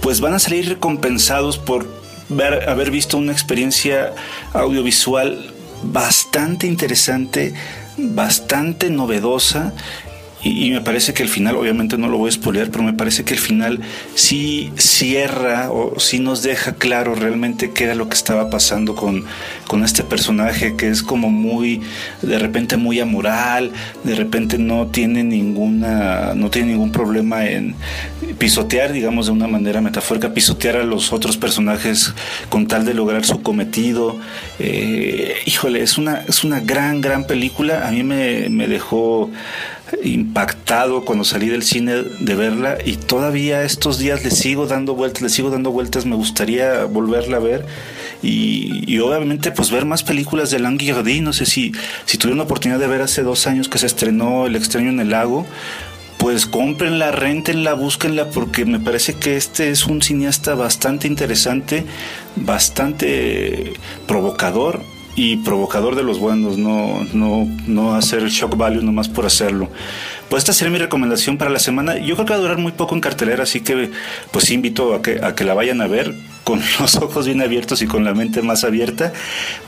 pues 0.00 0.20
van 0.20 0.34
a 0.34 0.38
salir 0.38 0.68
recompensados 0.68 1.58
por 1.58 1.88
ver, 2.28 2.68
haber 2.68 2.90
visto 2.90 3.16
una 3.16 3.32
experiencia 3.32 4.12
audiovisual 4.52 5.52
bastante 5.84 6.66
interesante, 6.66 7.54
bastante 7.96 8.90
novedosa 8.90 9.72
y, 10.44 10.70
me 10.70 10.80
parece 10.80 11.14
que 11.14 11.22
el 11.22 11.28
final, 11.28 11.56
obviamente 11.56 11.96
no 11.96 12.08
lo 12.08 12.18
voy 12.18 12.28
a 12.28 12.32
spoilear, 12.32 12.70
pero 12.70 12.82
me 12.82 12.92
parece 12.92 13.24
que 13.24 13.34
el 13.34 13.40
final 13.40 13.80
sí 14.14 14.72
cierra 14.76 15.70
o 15.70 16.00
sí 16.00 16.18
nos 16.18 16.42
deja 16.42 16.74
claro 16.74 17.14
realmente 17.14 17.70
qué 17.70 17.84
era 17.84 17.94
lo 17.94 18.08
que 18.08 18.14
estaba 18.14 18.50
pasando 18.50 18.96
con, 18.96 19.24
con 19.68 19.84
este 19.84 20.02
personaje 20.02 20.74
que 20.76 20.88
es 20.88 21.02
como 21.02 21.30
muy, 21.30 21.80
de 22.22 22.38
repente 22.38 22.76
muy 22.76 22.98
amoral, 22.98 23.70
de 24.02 24.14
repente 24.16 24.58
no 24.58 24.88
tiene 24.88 25.22
ninguna, 25.22 26.34
no 26.34 26.50
tiene 26.50 26.72
ningún 26.72 26.90
problema 26.90 27.46
en 27.46 27.76
pisotear, 28.38 28.92
digamos 28.92 29.26
de 29.26 29.32
una 29.32 29.46
manera 29.46 29.80
metafórica, 29.80 30.34
pisotear 30.34 30.76
a 30.76 30.84
los 30.84 31.12
otros 31.12 31.36
personajes 31.36 32.14
con 32.48 32.66
tal 32.66 32.84
de 32.84 32.94
lograr 32.94 33.24
su 33.24 33.42
cometido. 33.42 34.18
Eh, 34.58 35.36
híjole, 35.46 35.82
es 35.82 35.98
una, 35.98 36.22
es 36.28 36.42
una 36.42 36.60
gran, 36.60 37.00
gran 37.00 37.26
película. 37.26 37.86
A 37.86 37.90
mí 37.90 38.02
me, 38.02 38.48
me 38.48 38.66
dejó 38.66 39.30
impactado 40.02 41.04
cuando 41.04 41.24
salí 41.24 41.48
del 41.48 41.62
cine 41.62 42.02
de 42.20 42.34
verla 42.34 42.78
y 42.84 42.96
todavía 42.96 43.62
estos 43.62 43.98
días 43.98 44.24
le 44.24 44.30
sigo 44.30 44.66
dando 44.66 44.94
vueltas, 44.94 45.22
le 45.22 45.28
sigo 45.28 45.50
dando 45.50 45.70
vueltas, 45.70 46.06
me 46.06 46.16
gustaría 46.16 46.84
volverla 46.84 47.36
a 47.36 47.40
ver 47.40 47.66
y, 48.22 48.98
obviamente 49.00 49.50
pues 49.50 49.70
ver 49.70 49.84
más 49.84 50.02
películas 50.02 50.50
de 50.50 50.60
Langui 50.60 51.20
no 51.20 51.32
sé 51.32 51.44
si, 51.44 51.72
si 52.04 52.18
tuvieron 52.18 52.38
la 52.38 52.44
oportunidad 52.44 52.78
de 52.78 52.86
ver 52.86 53.02
hace 53.02 53.22
dos 53.22 53.46
años 53.46 53.68
que 53.68 53.78
se 53.78 53.86
estrenó 53.86 54.46
El 54.46 54.56
extraño 54.56 54.90
en 54.90 55.00
el 55.00 55.10
lago, 55.10 55.46
pues 56.18 56.46
cómprenla, 56.46 57.10
rentenla, 57.10 57.74
búsquenla, 57.74 58.30
porque 58.30 58.64
me 58.64 58.78
parece 58.78 59.14
que 59.14 59.36
este 59.36 59.70
es 59.70 59.86
un 59.86 60.02
cineasta 60.02 60.54
bastante 60.54 61.08
interesante, 61.08 61.84
bastante 62.36 63.72
provocador 64.06 64.82
y 65.14 65.36
provocador 65.38 65.94
de 65.94 66.02
los 66.02 66.18
buenos, 66.18 66.58
no, 66.58 67.06
no, 67.12 67.46
no 67.66 67.94
hacer 67.94 68.28
shock 68.28 68.56
value 68.56 68.82
nomás 68.82 69.08
por 69.08 69.26
hacerlo. 69.26 69.68
Pues 70.28 70.42
esta 70.42 70.52
sería 70.52 70.72
mi 70.72 70.78
recomendación 70.78 71.36
para 71.36 71.50
la 71.50 71.58
semana. 71.58 71.98
Yo 71.98 72.14
creo 72.14 72.26
que 72.26 72.32
va 72.32 72.38
a 72.38 72.42
durar 72.42 72.58
muy 72.58 72.72
poco 72.72 72.94
en 72.94 73.00
cartelera, 73.02 73.42
así 73.42 73.60
que 73.60 73.90
pues 74.30 74.50
invito 74.50 74.94
a 74.94 75.02
que, 75.02 75.20
a 75.22 75.34
que 75.34 75.44
la 75.44 75.54
vayan 75.54 75.82
a 75.82 75.86
ver 75.86 76.14
con 76.44 76.62
los 76.80 76.96
ojos 76.96 77.26
bien 77.26 77.42
abiertos 77.42 77.82
y 77.82 77.86
con 77.86 78.04
la 78.04 78.14
mente 78.14 78.42
más 78.42 78.64
abierta. 78.64 79.12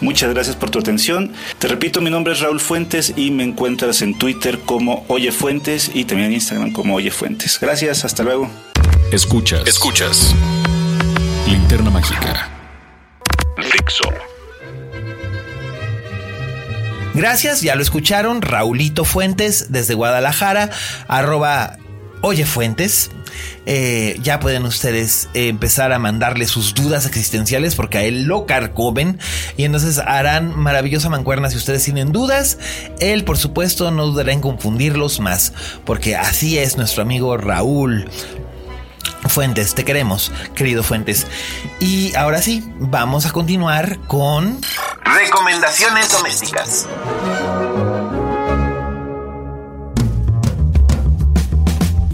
Muchas 0.01 0.32
gracias 0.32 0.57
por 0.57 0.70
tu 0.70 0.78
atención. 0.78 1.32
Te 1.59 1.68
repito, 1.68 2.01
mi 2.01 2.11
nombre 2.11 2.32
es 2.32 2.40
Raúl 2.40 2.61
Fuentes 2.61 3.12
y 3.16 3.30
me 3.30 3.45
encuentras 3.45 4.03
en 4.03 4.16
Twitter 4.18 4.61
como 4.64 5.05
Oye 5.09 5.32
Fuentes 5.32 5.90
y 5.92 6.05
también 6.05 6.28
en 6.28 6.34
Instagram 6.34 6.72
como 6.72 6.95
Oye 6.95 7.11
Fuentes. 7.11 7.59
Gracias, 7.61 8.05
hasta 8.05 8.22
luego. 8.22 8.51
Escuchas. 9.12 9.66
Escuchas. 9.66 10.34
Linterna 11.47 11.90
Mágica. 11.90 12.49
Fixo. 13.59 14.34
Gracias, 17.14 17.62
ya 17.62 17.76
lo 17.76 17.82
escucharon. 17.82 18.42
Raulito 18.42 19.04
Fuentes 19.04 19.66
desde 19.70 19.94
Guadalajara, 19.94 20.70
arroba 21.06 21.78
Oye 22.22 22.44
Fuentes. 22.44 23.10
Eh, 23.66 24.18
ya 24.22 24.40
pueden 24.40 24.64
ustedes 24.64 25.28
empezar 25.34 25.92
a 25.92 25.98
mandarle 25.98 26.46
sus 26.46 26.74
dudas 26.74 27.06
existenciales 27.06 27.74
porque 27.74 27.98
a 27.98 28.02
él 28.02 28.24
lo 28.24 28.46
carcomen 28.46 29.18
y 29.56 29.64
entonces 29.64 29.98
harán 29.98 30.56
maravillosa 30.58 31.08
mancuerna 31.08 31.50
si 31.50 31.56
ustedes 31.56 31.84
tienen 31.84 32.12
dudas. 32.12 32.58
Él, 33.00 33.24
por 33.24 33.38
supuesto, 33.38 33.90
no 33.90 34.06
dudará 34.06 34.32
en 34.32 34.40
confundirlos 34.40 35.20
más 35.20 35.52
porque 35.84 36.16
así 36.16 36.58
es 36.58 36.76
nuestro 36.76 37.02
amigo 37.02 37.36
Raúl. 37.36 38.08
Fuentes, 39.28 39.74
te 39.74 39.84
queremos, 39.84 40.32
querido 40.55 40.82
Fuentes. 40.82 41.26
Y 41.80 42.14
ahora 42.14 42.42
sí, 42.42 42.64
vamos 42.78 43.26
a 43.26 43.32
continuar 43.32 43.98
con... 44.07 44.61
Recomendaciones 45.05 46.11
domésticas. 46.12 46.86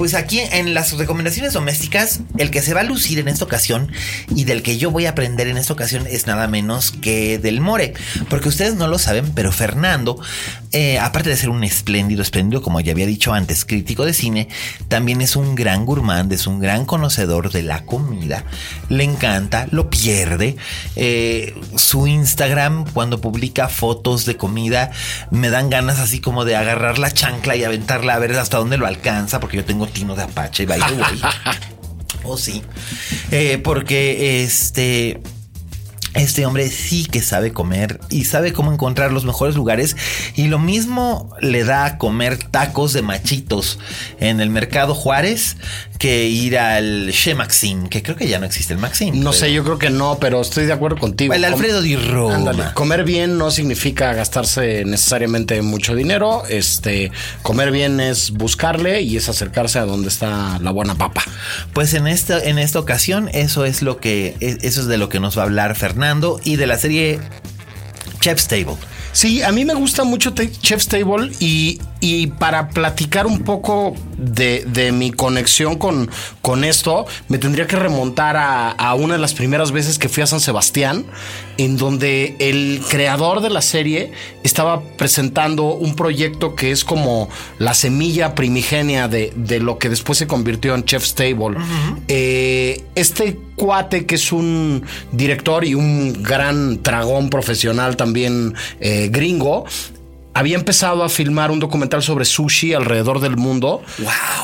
Pues 0.01 0.15
aquí 0.15 0.41
en 0.41 0.73
las 0.73 0.97
recomendaciones 0.97 1.53
domésticas, 1.53 2.21
el 2.39 2.51
que 2.51 2.63
se 2.63 2.73
va 2.73 2.81
a 2.81 2.85
lucir 2.85 3.19
en 3.19 3.29
esta 3.29 3.45
ocasión 3.45 3.93
y 4.35 4.45
del 4.45 4.63
que 4.63 4.79
yo 4.79 4.91
voy 4.91 5.05
a 5.05 5.11
aprender 5.11 5.47
en 5.47 5.59
esta 5.59 5.75
ocasión 5.75 6.07
es 6.07 6.27
nada 6.27 6.49
menos 6.49 6.91
que 6.91 7.39
del 7.39 7.61
More. 7.61 7.93
Porque 8.31 8.49
ustedes 8.49 8.77
no 8.77 8.89
lo 8.89 8.99
saben, 8.99 9.31
pero 9.35 9.53
Fernando, 9.53 10.19
eh, 10.73 10.99
aparte 11.01 11.31
de 11.31 11.37
ser 11.37 11.51
un 11.51 11.65
espléndido, 11.65 12.23
espléndido, 12.23 12.63
como 12.63 12.81
ya 12.81 12.93
había 12.93 13.07
dicho 13.07 13.33
antes, 13.33 13.65
crítico 13.65 14.05
de 14.05 14.15
cine, 14.15 14.49
también 14.89 15.21
es 15.21 15.35
un 15.35 15.57
gran 15.57 15.85
gourmand, 15.85 16.33
es 16.33 16.47
un 16.47 16.61
gran 16.61 16.85
conocedor 16.85 17.51
de 17.51 17.63
la 17.63 17.85
comida. 17.85 18.45
Le 18.89 19.03
encanta, 19.03 19.67
lo 19.73 19.91
pierde. 19.91 20.57
Eh, 20.95 21.55
su 21.75 22.07
Instagram, 22.07 22.85
cuando 22.93 23.21
publica 23.21 23.69
fotos 23.69 24.27
de 24.27 24.37
comida, 24.37 24.93
me 25.33 25.51
dan 25.51 25.71
ganas 25.71 25.99
así 25.99 26.21
como 26.21 26.45
de 26.45 26.55
agarrar 26.55 26.99
la 26.99 27.11
chancla 27.11 27.57
y 27.57 27.65
aventarla 27.65 28.15
a 28.15 28.19
ver 28.21 28.37
hasta 28.37 28.59
dónde 28.59 28.79
lo 28.79 28.87
alcanza, 28.87 29.41
porque 29.41 29.57
yo 29.57 29.65
tengo 29.65 29.89
tino 29.89 30.15
de 30.15 30.23
Apache, 30.23 30.67
by 30.67 30.79
the 30.79 30.93
way. 30.95 31.21
oh, 32.25 32.37
sí. 32.37 32.63
Eh, 33.33 33.59
porque 33.59 34.45
este. 34.45 35.21
Este 36.15 36.45
hombre 36.45 36.69
sí 36.69 37.07
que 37.07 37.23
sabe 37.23 37.53
comer 37.53 38.01
y 38.11 38.25
sabe 38.25 38.53
cómo 38.53 38.73
encontrar 38.73 39.13
los 39.13 39.25
mejores 39.25 39.55
lugares 39.55 39.97
y 40.35 40.49
lo 40.49 40.59
mismo 40.59 41.33
le 41.41 41.63
da 41.63 41.85
a 41.85 41.99
comer 41.99 42.37
tacos 42.37 42.93
de 42.93 43.03
machitos 43.03 43.79
en 44.19 44.41
el 44.41 44.51
mercado 44.51 44.95
Juárez 44.95 45.57
que 45.99 46.29
ir 46.29 46.59
al 46.59 47.11
Che 47.13 47.35
Maxim, 47.35 47.87
que 47.89 48.03
creo 48.03 48.17
que 48.17 48.27
ya 48.27 48.41
no 48.41 48.47
existe 48.47 48.73
el 48.73 48.81
Maxim. 48.81 49.23
No 49.23 49.33
sé, 49.33 49.53
yo 49.53 49.63
creo 49.63 49.79
que 49.79 49.91
no, 49.91 50.19
pero 50.19 50.41
estoy 50.41 50.65
de 50.65 50.73
acuerdo 50.73 50.97
contigo. 50.97 51.35
El 51.35 51.45
Alfredo 51.45 51.83
Di 51.83 51.95
Roma. 51.95 52.37
Ándale, 52.37 52.65
comer 52.75 53.05
bien 53.05 53.37
no 53.39 53.51
significa 53.51 54.13
gastarse 54.15 54.85
necesariamente 54.87 55.61
mucho 55.63 55.95
dinero. 55.95 56.43
Este, 56.49 57.13
comer 57.43 57.71
bien 57.71 58.01
es 58.01 58.31
buscarle 58.31 59.03
y 59.03 59.17
es 59.17 59.29
acercarse 59.29 59.79
a 59.79 59.85
donde 59.85 60.09
está 60.09 60.59
la 60.59 60.71
buena 60.71 60.97
papa. 60.97 61.23
Pues 61.75 61.93
en 61.95 62.07
esta, 62.07 62.43
en 62.43 62.59
esta 62.59 62.81
ocasión, 62.81 63.29
eso 63.33 63.65
es 63.67 63.83
lo 63.83 63.99
que, 63.99 64.37
eso 64.41 64.81
es 64.81 64.87
de 64.87 64.97
lo 64.97 65.09
que 65.11 65.21
nos 65.21 65.37
va 65.37 65.43
a 65.43 65.45
hablar 65.45 65.77
Fernando 65.77 66.00
y 66.45 66.57
de 66.57 66.67
la 66.67 66.79
serie 66.79 67.21
Chef's 68.21 68.49
Table. 68.49 68.77
Sí, 69.13 69.43
a 69.43 69.51
mí 69.51 69.65
me 69.65 69.75
gusta 69.75 70.05
mucho 70.05 70.33
Chef's 70.35 70.87
Table 70.87 71.33
y, 71.41 71.81
y 72.01 72.29
para 72.29 72.69
platicar 72.69 73.27
un 73.27 73.41
poco 73.41 73.97
de, 74.17 74.65
de 74.67 74.93
mi 74.93 75.11
conexión 75.11 75.77
con, 75.79 76.09
con 76.43 76.63
esto, 76.63 77.07
me 77.29 77.39
tendría 77.39 77.67
que 77.67 77.75
remontar 77.75 78.37
a, 78.37 78.71
a 78.71 78.95
una 78.95 79.15
de 79.15 79.21
las 79.21 79.35
primeras 79.35 79.73
veces 79.73 79.99
que 79.99 80.09
fui 80.09 80.23
a 80.23 80.29
San 80.29 80.39
Sebastián, 80.39 81.07
en 81.65 81.77
donde 81.77 82.37
el 82.39 82.81
creador 82.89 83.43
de 83.43 83.51
la 83.51 83.61
serie 83.61 84.13
estaba 84.43 84.81
presentando 84.81 85.75
un 85.75 85.95
proyecto 85.95 86.55
que 86.55 86.71
es 86.71 86.85
como 86.85 87.29
la 87.59 87.75
semilla 87.75 88.35
primigenia 88.35 89.09
de, 89.09 89.31
de 89.37 89.61
lo 89.61 89.77
que 89.79 89.91
después 89.91 90.19
se 90.19 90.27
convirtió 90.27 90.75
en 90.75 90.85
Chef's 90.85 91.15
Table. 91.15 91.59
Eh, 92.09 92.83
este 92.95 93.39
cuate 93.57 94.07
que 94.07 94.15
es 94.15 94.33
un 94.33 94.83
director 95.13 95.67
y 95.67 95.75
un 95.75 96.23
gran 96.23 96.83
dragón 96.83 97.29
profesional 97.29 97.95
también 97.95 98.55
eh, 98.81 99.11
gringo. 99.13 99.67
Había 100.33 100.57
empezado 100.57 101.05
a 101.05 101.11
filmar 101.11 101.51
un 101.51 101.59
documental 101.59 102.03
sobre 102.03 102.25
sushi 102.25 102.73
alrededor 102.73 103.21
del 103.21 103.37
mundo. 103.37 103.83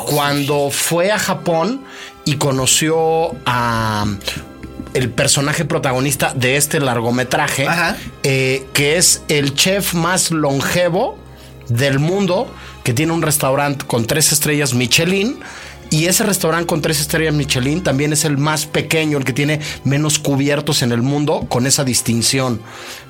Cuando 0.04 0.68
fue 0.70 1.12
a 1.12 1.18
Japón 1.18 1.80
y 2.26 2.34
conoció 2.34 3.30
a 3.46 4.04
el 4.96 5.10
personaje 5.10 5.64
protagonista 5.64 6.32
de 6.34 6.56
este 6.56 6.80
largometraje, 6.80 7.66
eh, 8.22 8.64
que 8.72 8.96
es 8.96 9.22
el 9.28 9.54
chef 9.54 9.94
más 9.94 10.30
longevo 10.30 11.18
del 11.68 11.98
mundo, 11.98 12.48
que 12.82 12.92
tiene 12.94 13.12
un 13.12 13.22
restaurante 13.22 13.84
con 13.86 14.06
tres 14.06 14.32
estrellas 14.32 14.74
Michelin. 14.74 15.38
Y 15.88 16.06
ese 16.06 16.24
restaurante 16.24 16.66
con 16.66 16.82
tres 16.82 17.00
estrellas 17.00 17.32
Michelin 17.32 17.80
también 17.80 18.12
es 18.12 18.24
el 18.24 18.38
más 18.38 18.66
pequeño, 18.66 19.18
el 19.18 19.24
que 19.24 19.32
tiene 19.32 19.60
menos 19.84 20.18
cubiertos 20.18 20.82
en 20.82 20.90
el 20.90 21.00
mundo 21.00 21.46
con 21.48 21.64
esa 21.64 21.84
distinción. 21.84 22.60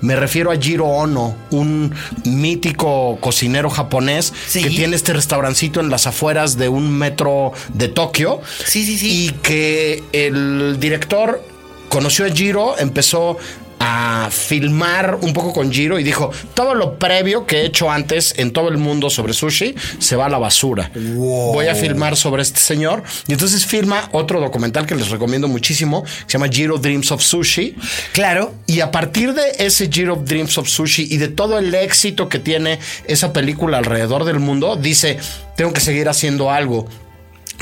Me 0.03 0.15
refiero 0.15 0.51
a 0.51 0.57
Jiro 0.57 0.85
Ono, 0.85 1.35
un 1.51 1.95
mítico 2.25 3.17
cocinero 3.21 3.71
japonés 3.71 4.33
Sí. 4.47 4.63
que 4.63 4.69
tiene 4.71 4.95
este 4.95 5.15
restaurancito 5.15 5.81
en 5.81 5.89
las 5.89 6.07
afueras 6.07 6.59
de 6.59 6.69
un 6.69 6.91
metro 6.93 7.53
de 7.73 7.89
Tokio. 7.89 8.41
Sí, 8.67 8.85
sí, 8.85 8.99
sí. 8.99 9.27
Y 9.27 9.31
que 9.31 10.05
el 10.13 10.77
director 10.79 11.43
conoció 11.89 12.27
a 12.27 12.31
Jiro, 12.31 12.79
empezó 12.79 13.39
a 13.79 14.29
filmar 14.31 15.19
un 15.21 15.33
poco 15.33 15.53
con 15.53 15.71
Jiro 15.71 15.99
y 15.99 16.03
dijo, 16.03 16.31
todo 16.55 16.75
lo 16.75 16.99
previo 16.99 17.47
que 17.47 17.59
he 17.59 17.67
hecho 17.67 17.91
antes 17.91 18.35
en 18.37 18.53
todo 18.53 18.69
el 18.69 18.79
mundo 18.79 19.11
sobre 19.11 19.33
sushi 19.33 19.75
se 19.99 20.17
va 20.17 20.27
a 20.27 20.29
la 20.29 20.39
basura. 20.39 20.91
Voy 20.95 21.67
a 21.67 21.75
filmar 21.75 22.17
sobre 22.17 22.43
este 22.43 22.61
señor. 22.61 23.03
Y 23.29 23.33
entonces 23.33 23.67
filma 23.67 24.09
otro 24.13 24.41
documental 24.41 24.87
que 24.87 24.95
les 24.95 25.11
recomiendo 25.11 25.49
muchísimo, 25.49 26.05
que 26.05 26.11
se 26.27 26.39
llama 26.39 26.49
Jiro 26.49 26.79
Dreams 26.79 27.13
of 27.13 27.23
Sushi. 27.23 27.77
Claro. 28.13 28.55
Y 28.67 28.81
a 28.81 28.91
partir 28.91 29.35
de 29.35 29.43
ese 29.59 29.89
Jiro 29.89 30.17
Dreams 30.17 30.59
of 30.59 30.69
Sushi 30.69 31.09
y 31.11 31.19
de 31.19 31.29
todo 31.29 31.59
el 31.59 31.75
éxito 31.75 32.29
que 32.29 32.39
tiene 32.39 32.79
esa 33.07 33.33
película 33.33 33.79
alrededor 33.79 34.25
del 34.25 34.41
mundo, 34.41 34.77
dice, 34.77 35.19
tengo 35.57 35.73
que 35.73 35.81
seguir 35.81 36.09
haciendo 36.09 36.51
algo. 36.51 36.89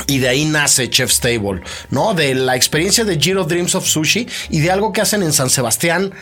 Y 0.07 0.19
de 0.19 0.27
ahí 0.29 0.45
nace 0.45 0.89
Chef's 0.89 1.19
Table, 1.19 1.61
¿no? 1.89 2.13
De 2.13 2.35
la 2.35 2.55
experiencia 2.55 3.03
de 3.05 3.17
Jiro 3.19 3.43
Dreams 3.45 3.75
of 3.75 3.85
Sushi 3.87 4.27
y 4.49 4.59
de 4.59 4.71
algo 4.71 4.91
que 4.93 5.01
hacen 5.01 5.23
en 5.23 5.33
San 5.33 5.49
Sebastián, 5.49 6.13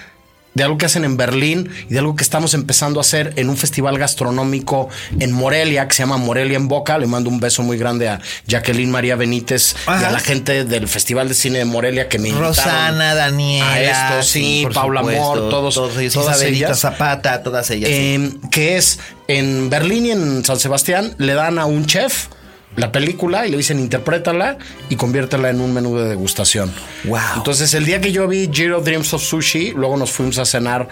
de 0.54 0.62
algo 0.64 0.78
que 0.78 0.86
hacen 0.86 1.04
en 1.04 1.18
Berlín 1.18 1.72
y 1.90 1.94
de 1.94 1.98
algo 1.98 2.16
que 2.16 2.24
estamos 2.24 2.54
empezando 2.54 3.00
a 3.00 3.02
hacer 3.02 3.34
en 3.38 3.50
un 3.50 3.58
festival 3.58 3.98
gastronómico 3.98 4.88
en 5.20 5.32
Morelia, 5.32 5.88
que 5.88 5.96
se 5.96 6.04
llama 6.04 6.18
Morelia 6.18 6.58
en 6.58 6.68
Boca. 6.68 7.00
Le 7.00 7.08
mando 7.08 7.32
un 7.32 7.40
beso 7.40 7.64
muy 7.64 7.76
grande 7.80 8.08
a 8.08 8.22
Jacqueline 8.46 8.92
María 8.92 9.16
Benítez 9.16 9.76
y 9.88 9.90
a 10.04 10.12
la 10.12 10.20
gente 10.20 10.64
del 10.64 10.88
Festival 10.88 11.28
de 11.28 11.34
Cine 11.34 11.58
de 11.58 11.66
Morelia 11.66 12.08
que 12.08 12.20
me 12.20 12.30
invitaron. 12.30 12.56
Rosana, 12.56 13.16
Daniela. 13.16 13.72
A 13.72 13.82
esto, 14.20 14.30
sí, 14.32 14.68
Paula 14.72 15.00
Amor, 15.00 15.50
todos- 15.50 15.98
ellos, 15.98 16.14
todas 16.14 16.40
ellas. 16.44 16.80
Zapata, 16.80 17.42
todas 17.42 17.68
ellas. 17.72 17.90
sí. 17.90 17.96
Eh, 17.96 18.32
que 18.52 18.78
es 18.78 19.00
en 19.28 19.72
Berlín 19.72 20.06
y 20.06 20.12
en 20.12 20.46
San 20.46 20.60
Sebastián 20.60 21.16
le 21.18 21.34
dan 21.34 21.58
a 21.58 21.66
un 21.66 21.88
chef 21.88 22.28
la 22.76 22.92
película 22.92 23.46
y 23.46 23.52
le 23.52 23.58
dicen 23.58 23.80
interprétala 23.80 24.58
y 24.90 24.96
conviértela 24.96 25.50
en 25.50 25.62
un 25.62 25.74
menú 25.74 25.98
de 25.98 26.10
degustación. 26.10 26.72
Wow. 27.06 27.20
Entonces 27.38 27.74
el 27.74 27.86
día 27.86 28.02
que 28.02 28.12
yo 28.12 28.28
vi 28.28 28.50
Jiro 28.52 28.82
Dreams 28.82 29.14
of 29.14 29.24
Sushi, 29.24 29.72
luego 29.72 29.98
nos 29.98 30.12
fuimos 30.12 30.38
a 30.38 30.46
cenar 30.46 30.88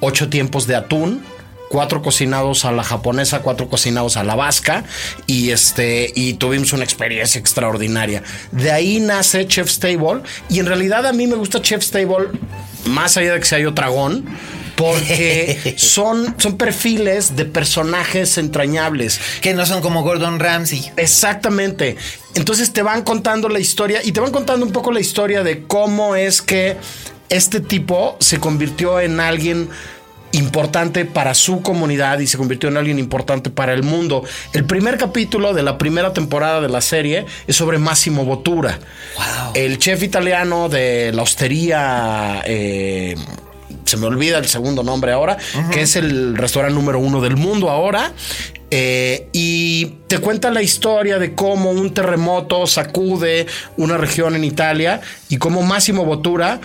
ocho 0.00 0.28
tiempos 0.28 0.66
de 0.66 0.76
atún. 0.76 1.22
Cuatro 1.70 2.02
cocinados 2.02 2.64
a 2.64 2.72
la 2.72 2.82
japonesa, 2.82 3.42
cuatro 3.42 3.68
cocinados 3.68 4.16
a 4.16 4.24
la 4.24 4.34
vasca 4.34 4.82
y 5.28 5.50
este 5.50 6.12
y 6.16 6.32
tuvimos 6.32 6.72
una 6.72 6.82
experiencia 6.82 7.38
extraordinaria. 7.38 8.24
De 8.50 8.72
ahí 8.72 8.98
nace 8.98 9.46
Chef's 9.46 9.78
Table 9.78 10.22
y 10.48 10.58
en 10.58 10.66
realidad 10.66 11.06
a 11.06 11.12
mí 11.12 11.28
me 11.28 11.36
gusta 11.36 11.62
Chef's 11.62 11.92
Table 11.92 12.30
más 12.86 13.16
allá 13.16 13.34
de 13.34 13.38
que 13.38 13.46
sea 13.46 13.60
yo 13.60 13.70
dragón 13.70 14.24
porque 14.80 15.74
son, 15.76 16.34
son 16.38 16.56
perfiles 16.56 17.36
de 17.36 17.44
personajes 17.44 18.38
entrañables. 18.38 19.20
que 19.42 19.52
no 19.52 19.66
son 19.66 19.82
como 19.82 20.02
Gordon 20.02 20.40
Ramsay. 20.40 20.90
Exactamente. 20.96 21.96
Entonces 22.34 22.72
te 22.72 22.82
van 22.82 23.02
contando 23.02 23.50
la 23.50 23.60
historia 23.60 24.00
y 24.02 24.12
te 24.12 24.20
van 24.20 24.32
contando 24.32 24.64
un 24.64 24.72
poco 24.72 24.90
la 24.90 25.00
historia 25.00 25.42
de 25.42 25.64
cómo 25.64 26.16
es 26.16 26.40
que 26.40 26.78
este 27.28 27.60
tipo 27.60 28.16
se 28.20 28.40
convirtió 28.40 29.00
en 29.00 29.20
alguien 29.20 29.68
importante 30.32 31.04
para 31.04 31.34
su 31.34 31.60
comunidad 31.60 32.20
y 32.20 32.26
se 32.26 32.38
convirtió 32.38 32.68
en 32.70 32.78
alguien 32.78 32.98
importante 32.98 33.50
para 33.50 33.74
el 33.74 33.82
mundo. 33.82 34.24
El 34.54 34.64
primer 34.64 34.96
capítulo 34.96 35.52
de 35.52 35.62
la 35.62 35.76
primera 35.76 36.14
temporada 36.14 36.60
de 36.62 36.68
la 36.68 36.80
serie 36.80 37.26
es 37.46 37.56
sobre 37.56 37.78
Massimo 37.78 38.24
Bottura, 38.24 38.78
el 39.54 39.78
chef 39.78 40.02
italiano 40.02 40.68
de 40.68 41.12
la 41.12 41.22
hostería. 41.22 42.42
eh, 42.46 43.16
se 43.90 43.96
me 43.96 44.06
olvida 44.06 44.38
el 44.38 44.46
segundo 44.46 44.84
nombre 44.84 45.12
ahora, 45.12 45.36
que 45.72 45.82
es 45.82 45.96
el 45.96 46.36
restaurante 46.36 46.74
número 46.74 47.00
uno 47.00 47.20
del 47.20 47.36
mundo 47.36 47.70
ahora. 47.70 48.12
Eh, 48.72 49.28
y 49.32 49.86
te 50.06 50.18
cuenta 50.18 50.48
la 50.52 50.62
historia 50.62 51.18
de 51.18 51.34
cómo 51.34 51.70
un 51.70 51.92
terremoto 51.92 52.68
sacude 52.68 53.46
una 53.76 53.96
región 53.96 54.36
en 54.36 54.44
Italia 54.44 55.00
y 55.28 55.38
cómo 55.38 55.62
Máximo 55.62 56.04
Bottura 56.04 56.60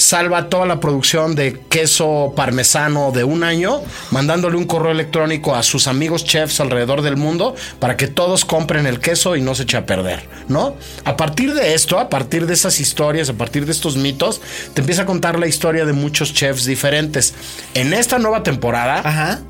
salva 0.00 0.48
toda 0.48 0.66
la 0.66 0.80
producción 0.80 1.34
de 1.34 1.60
queso 1.68 2.32
parmesano 2.34 3.12
de 3.12 3.22
un 3.22 3.44
año, 3.44 3.82
mandándole 4.10 4.56
un 4.56 4.64
correo 4.64 4.92
electrónico 4.92 5.54
a 5.54 5.62
sus 5.62 5.86
amigos 5.86 6.24
chefs 6.24 6.60
alrededor 6.60 7.02
del 7.02 7.16
mundo 7.16 7.54
para 7.78 7.96
que 7.96 8.08
todos 8.08 8.44
compren 8.44 8.86
el 8.86 9.00
queso 9.00 9.36
y 9.36 9.42
no 9.42 9.54
se 9.54 9.64
eche 9.64 9.76
a 9.76 9.86
perder, 9.86 10.26
¿no? 10.48 10.74
A 11.04 11.16
partir 11.16 11.52
de 11.54 11.74
esto, 11.74 11.98
a 11.98 12.08
partir 12.08 12.46
de 12.46 12.54
esas 12.54 12.80
historias, 12.80 13.28
a 13.28 13.34
partir 13.34 13.66
de 13.66 13.72
estos 13.72 13.96
mitos, 13.96 14.40
te 14.74 14.80
empieza 14.80 15.02
a 15.02 15.06
contar 15.06 15.38
la 15.38 15.46
historia 15.46 15.84
de 15.84 15.92
muchos 15.92 16.32
chefs 16.32 16.64
diferentes. 16.64 17.34
En 17.74 17.92
esta 17.92 18.18
nueva 18.18 18.42
temporada, 18.42 19.02
Ajá. 19.04 19.40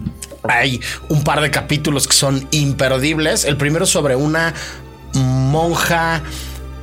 hay 0.42 0.80
un 1.08 1.22
par 1.22 1.40
de 1.40 1.50
capítulos 1.50 2.08
que 2.08 2.14
son 2.14 2.46
imperdibles. 2.50 3.44
El 3.44 3.56
primero 3.56 3.86
sobre 3.86 4.16
una 4.16 4.52
monja 5.14 6.22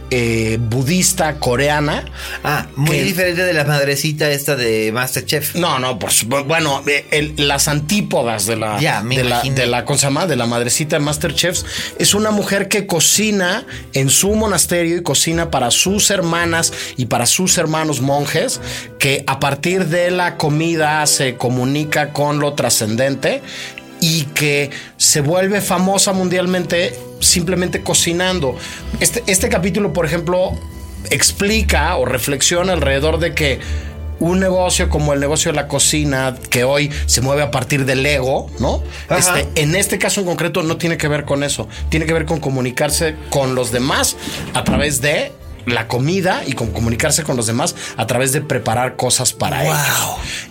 eh, 0.09 0.57
budista 0.59 1.35
coreana. 1.39 2.05
Ah, 2.43 2.67
muy 2.75 2.97
que- 2.97 3.03
diferente 3.03 3.43
de 3.43 3.53
la 3.53 3.63
madrecita 3.65 4.29
esta 4.31 4.55
de 4.55 4.91
Masterchef. 4.91 5.55
No, 5.55 5.79
no, 5.79 5.99
por 5.99 6.11
supuesto. 6.11 6.47
Bueno, 6.47 6.83
eh, 6.87 7.05
el- 7.11 7.33
las 7.47 7.67
antípodas 7.67 8.45
de 8.45 8.55
la, 8.55 8.79
Ya, 8.79 9.01
de 9.03 9.23
la, 9.23 9.41
de 9.41 9.67
la, 9.67 9.85
¿cómo 9.85 9.97
se 9.99 10.05
llama? 10.05 10.25
De 10.27 10.35
la 10.35 10.45
madrecita 10.45 10.97
de 10.97 11.03
Masterchefs. 11.03 11.65
Es 11.99 12.13
una 12.13 12.31
mujer 12.31 12.67
que 12.69 12.85
cocina 12.87 13.65
en 13.93 14.09
su 14.09 14.33
monasterio 14.35 14.97
y 14.97 15.03
cocina 15.03 15.51
para 15.51 15.71
sus 15.71 16.09
hermanas 16.09 16.71
y 16.95 17.07
para 17.07 17.25
sus 17.25 17.57
hermanos 17.57 18.01
monjes, 18.01 18.61
que 18.99 19.23
a 19.27 19.39
partir 19.39 19.87
de 19.87 20.11
la 20.11 20.37
comida 20.37 21.05
se 21.07 21.35
comunica 21.35 22.13
con 22.13 22.39
lo 22.39 22.53
trascendente 22.53 23.41
y 23.99 24.23
que 24.35 24.69
se 24.97 25.21
vuelve 25.21 25.59
famosa 25.61 26.13
mundialmente 26.13 26.93
simplemente 27.19 27.81
cocinando. 27.83 28.55
Este, 28.99 29.23
este 29.27 29.49
capítulo, 29.49 29.93
por 29.93 30.05
ejemplo, 30.05 30.51
explica 31.09 31.95
o 31.97 32.05
reflexiona 32.05 32.73
alrededor 32.73 33.19
de 33.19 33.33
que 33.33 33.59
un 34.19 34.39
negocio 34.39 34.89
como 34.89 35.13
el 35.13 35.19
negocio 35.19 35.51
de 35.51 35.55
la 35.55 35.67
cocina, 35.67 36.35
que 36.49 36.63
hoy 36.63 36.89
se 37.05 37.21
mueve 37.21 37.43
a 37.43 37.51
partir 37.51 37.85
del 37.85 38.03
ego, 38.05 38.49
¿no? 38.59 38.81
Este, 39.15 39.47
en 39.55 39.75
este 39.75 39.99
caso 39.99 40.21
en 40.21 40.25
concreto 40.25 40.63
no 40.63 40.77
tiene 40.77 40.97
que 40.97 41.07
ver 41.07 41.23
con 41.23 41.43
eso. 41.43 41.67
Tiene 41.89 42.07
que 42.07 42.13
ver 42.13 42.25
con 42.25 42.39
comunicarse 42.39 43.15
con 43.29 43.53
los 43.53 43.71
demás 43.71 44.15
a 44.55 44.63
través 44.63 45.01
de 45.01 45.31
la 45.67 45.87
comida 45.87 46.41
y 46.47 46.53
con 46.53 46.71
comunicarse 46.71 47.23
con 47.23 47.35
los 47.37 47.45
demás 47.45 47.75
a 47.97 48.07
través 48.07 48.31
de 48.31 48.41
preparar 48.41 48.95
cosas 48.95 49.33
para 49.33 49.61
Wow. 49.61 49.71
ellos. 49.73 49.85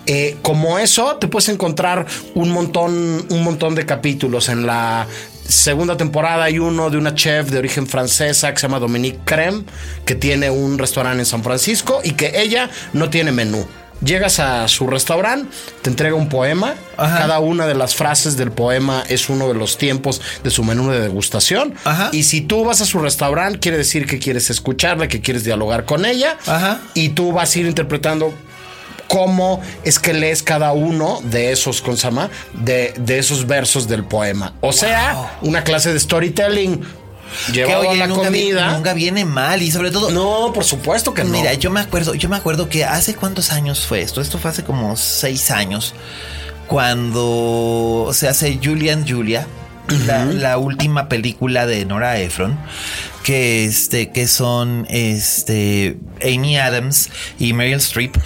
Eh, 0.07 0.37
como 0.43 0.79
eso, 0.79 1.17
te 1.17 1.27
puedes 1.27 1.49
encontrar 1.49 2.07
un 2.35 2.51
montón, 2.53 3.27
un 3.31 3.43
montón 3.43 3.75
de 3.75 3.85
capítulos. 3.85 4.49
En 4.49 4.65
la 4.67 5.07
segunda 5.49 5.97
temporada 5.97 6.45
hay 6.45 6.59
uno 6.59 6.91
de 6.91 6.99
una 6.99 7.15
chef 7.15 7.51
de 7.51 7.59
origen 7.59 7.87
francesa 7.87 8.53
que 8.53 8.61
se 8.61 8.67
llama 8.67 8.79
Dominique 8.79 9.21
Creme, 9.25 9.65
que 10.05 10.15
tiene 10.15 10.51
un 10.51 10.79
restaurante 10.79 11.21
en 11.21 11.27
San 11.27 11.43
Francisco 11.43 12.01
y 12.03 12.13
que 12.13 12.41
ella 12.41 12.71
no 12.93 13.11
tiene 13.11 13.33
menú. 13.33 13.67
Llegas 14.05 14.41
a 14.41 14.69
su 14.69 14.87
restaurante, 14.87 15.49
te 15.81 15.89
entrega 15.89 16.15
un 16.15 16.29
poema. 16.29 16.75
Ajá. 16.99 17.19
Cada 17.19 17.39
una 17.39 17.67
de 17.67 17.75
las 17.75 17.95
frases 17.95 18.37
del 18.37 18.53
poema 18.53 19.03
es 19.09 19.31
uno 19.31 19.49
de 19.49 19.55
los 19.55 19.79
tiempos 19.79 20.21
de 20.45 20.51
su 20.51 20.63
menú 20.65 20.91
de 20.91 21.01
degustación. 21.01 21.75
Ajá. 21.85 22.11
Y 22.13 22.25
si 22.25 22.43
tú 22.43 22.65
vas 22.65 22.83
a 22.83 22.85
su 22.85 22.99
restaurante, 22.99 23.59
quiere 23.59 23.79
decir 23.79 24.07
que 24.07 24.19
quieres 24.19 24.51
escucharla, 24.51 25.09
que 25.09 25.23
quieres 25.23 25.45
dialogar 25.45 25.87
con 25.87 26.05
ella. 26.05 26.37
Ajá. 26.47 26.83
Y 26.93 27.11
tú 27.11 27.33
vas 27.33 27.57
a 27.57 27.59
ir 27.59 27.67
interpretando 27.67 28.35
cómo 29.09 29.61
es 29.85 29.99
que 29.99 30.13
lees 30.13 30.43
cada 30.43 30.73
uno 30.73 31.21
de 31.25 31.53
esos, 31.53 31.81
¿cómo 31.83 31.97
se 31.97 32.05
llama? 32.05 32.31
De, 32.53 32.95
de 32.99 33.19
esos 33.19 33.47
versos 33.47 33.87
del 33.89 34.05
poema. 34.05 34.55
O 34.61 34.73
sea, 34.73 35.37
una 35.43 35.63
clase 35.65 35.93
de 35.93 36.01
storytelling. 36.01 36.83
Llevado 37.53 37.83
Que, 37.83 37.89
oye, 37.89 38.03
a 38.03 38.07
la 38.07 38.07
nunca, 38.07 38.31
vi- 38.31 38.41
comida. 38.43 38.73
nunca 38.73 38.95
viene 38.95 39.25
mal 39.25 39.61
y 39.61 39.71
sobre 39.73 39.91
todo 39.91 40.11
No, 40.13 40.53
por 40.53 40.63
supuesto 40.65 41.13
que 41.13 41.25
no. 41.25 41.31
Mira, 41.31 41.55
yo 41.55 41.71
me 41.71 41.81
acuerdo, 41.81 42.15
yo 42.15 42.29
me 42.29 42.37
acuerdo 42.37 42.69
que 42.69 42.85
hace 42.85 43.15
cuántos 43.17 43.51
años 43.53 43.85
fue 43.85 44.01
esto. 44.01 44.21
Esto 44.21 44.39
fue 44.39 44.51
hace 44.53 44.63
como 44.65 44.97
seis 44.97 45.51
años. 45.51 45.93
Cuando 46.69 48.11
se 48.13 48.29
hace 48.29 48.59
Julian 48.63 49.07
Julia. 49.09 49.47
La, 50.07 50.25
la 50.25 50.59
última 50.59 51.09
película 51.09 51.65
de 51.65 51.85
Nora 51.85 52.19
Ephron 52.19 52.59
que 53.27 53.65
este 53.65 54.13
que 54.13 54.29
son 54.29 54.87
este 54.89 55.99
Amy 56.23 56.59
Adams 56.59 57.11
y 57.41 57.55
Meryl 57.55 57.79
Streep 57.79 58.17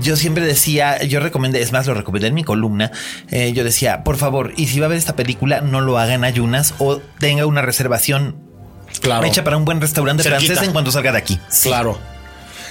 yo 0.00 0.16
siempre 0.16 0.46
decía 0.46 1.02
yo 1.02 1.20
recomendé 1.20 1.60
es 1.60 1.70
más 1.70 1.86
lo 1.86 1.92
recomendé 1.92 2.28
en 2.28 2.34
mi 2.34 2.42
columna 2.42 2.90
eh, 3.30 3.52
yo 3.52 3.62
decía 3.62 4.04
por 4.04 4.16
favor 4.16 4.54
y 4.56 4.68
si 4.68 4.80
va 4.80 4.86
a 4.86 4.88
ver 4.88 4.96
esta 4.96 5.16
película 5.16 5.60
no 5.60 5.82
lo 5.82 5.98
haga 5.98 6.14
en 6.14 6.24
ayunas 6.24 6.72
o 6.78 6.96
tenga 7.20 7.44
una 7.44 7.60
reservación 7.60 8.36
claro. 9.02 9.26
hecha 9.26 9.44
para 9.44 9.58
un 9.58 9.66
buen 9.66 9.82
restaurante 9.82 10.22
Cerquita. 10.22 10.46
francés 10.46 10.66
en 10.66 10.72
cuanto 10.72 10.90
salga 10.90 11.12
de 11.12 11.18
aquí 11.18 11.38
Sí. 11.50 11.68
Claro. 11.68 11.98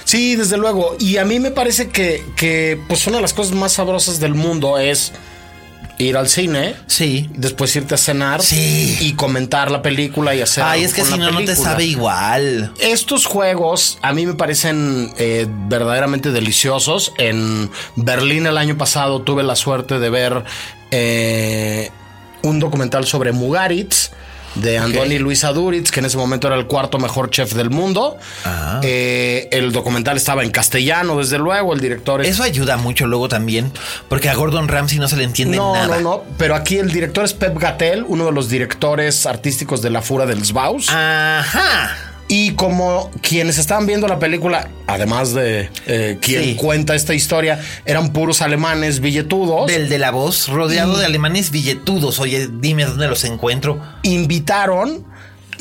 Sí, 0.04 0.34
desde 0.34 0.56
luego. 0.56 0.96
Y 0.98 1.18
a 1.18 1.24
mí 1.24 1.38
me 1.38 1.52
parece 1.52 1.88
que, 1.88 2.24
que 2.34 2.76
pues 2.88 3.06
una 3.06 3.18
de 3.18 3.22
las 3.22 3.32
cosas 3.32 3.54
más 3.54 3.72
sabrosas 3.72 4.18
del 4.18 4.34
mundo 4.34 4.76
es 4.78 5.12
ir 6.02 6.16
al 6.16 6.28
cine, 6.28 6.74
Sí. 6.86 7.28
después 7.34 7.74
irte 7.76 7.94
a 7.94 7.98
cenar 7.98 8.42
Sí. 8.42 8.96
y 9.00 9.12
comentar 9.14 9.70
la 9.70 9.82
película 9.82 10.34
y 10.34 10.40
hacer. 10.40 10.64
Ay, 10.64 10.80
algo 10.80 10.86
es 10.88 10.94
que 10.94 11.04
si 11.04 11.18
no, 11.18 11.30
no 11.30 11.40
te 11.44 11.56
sabe 11.56 11.84
igual. 11.84 12.72
Estos 12.80 13.26
juegos 13.26 13.98
a 14.02 14.12
mí 14.12 14.26
me 14.26 14.34
parecen 14.34 15.12
eh, 15.18 15.46
verdaderamente 15.68 16.30
deliciosos. 16.32 17.12
En 17.18 17.70
Berlín 17.96 18.46
el 18.46 18.58
año 18.58 18.76
pasado 18.76 19.22
tuve 19.22 19.42
la 19.42 19.56
suerte 19.56 19.98
de 19.98 20.10
ver 20.10 20.44
eh, 20.90 21.90
un 22.42 22.58
documental 22.58 23.06
sobre 23.06 23.32
Mugaritz 23.32 24.10
de 24.54 24.78
Andoni 24.78 25.18
Luis 25.18 25.44
Aduritz, 25.44 25.90
que 25.90 26.00
en 26.00 26.06
ese 26.06 26.16
momento 26.16 26.46
era 26.46 26.56
el 26.56 26.66
cuarto 26.66 26.98
mejor 26.98 27.30
chef 27.30 27.52
del 27.54 27.70
mundo. 27.70 28.18
Ah. 28.44 28.80
Eh, 28.82 29.48
el 29.52 29.72
documental 29.72 30.16
estaba 30.16 30.42
en 30.42 30.50
castellano, 30.50 31.18
desde 31.18 31.38
luego. 31.38 31.72
El 31.72 31.80
director 31.80 32.20
es 32.20 32.28
Eso 32.28 32.42
ayuda 32.42 32.76
mucho 32.76 33.06
luego 33.06 33.28
también, 33.28 33.72
porque 34.08 34.28
a 34.28 34.34
Gordon 34.34 34.68
Ramsay 34.68 34.98
no 34.98 35.08
se 35.08 35.16
le 35.16 35.24
entiende 35.24 35.56
no, 35.56 35.74
nada. 35.74 35.96
no, 35.96 36.00
no. 36.00 36.22
Pero 36.38 36.54
aquí 36.54 36.78
el 36.78 36.90
director 36.90 37.24
es 37.24 37.34
Pep 37.34 37.58
Gatel, 37.58 38.04
uno 38.06 38.26
de 38.26 38.32
los 38.32 38.48
directores 38.48 39.26
artísticos 39.26 39.82
de 39.82 39.90
La 39.90 40.02
Fura 40.02 40.26
del 40.26 40.44
Sbaus. 40.44 40.88
Ajá. 40.90 42.11
Y 42.34 42.52
como 42.52 43.10
quienes 43.20 43.58
estaban 43.58 43.86
viendo 43.86 44.08
la 44.08 44.18
película, 44.18 44.70
además 44.86 45.34
de 45.34 45.68
eh, 45.86 46.16
quien 46.22 46.42
Sí. 46.42 46.54
cuenta 46.54 46.94
esta 46.94 47.12
historia, 47.12 47.60
eran 47.84 48.14
puros 48.14 48.40
alemanes 48.40 49.00
billetudos, 49.00 49.66
Del 49.66 49.90
de 49.90 49.98
la 49.98 50.12
voz, 50.12 50.48
rodeado 50.48 50.96
de 50.96 51.04
alemanes 51.04 51.50
billetudos. 51.50 52.18
Oye, 52.20 52.48
dime 52.50 52.86
dónde 52.86 53.06
los 53.06 53.24
encuentro. 53.24 53.80
invitaron 54.02 55.04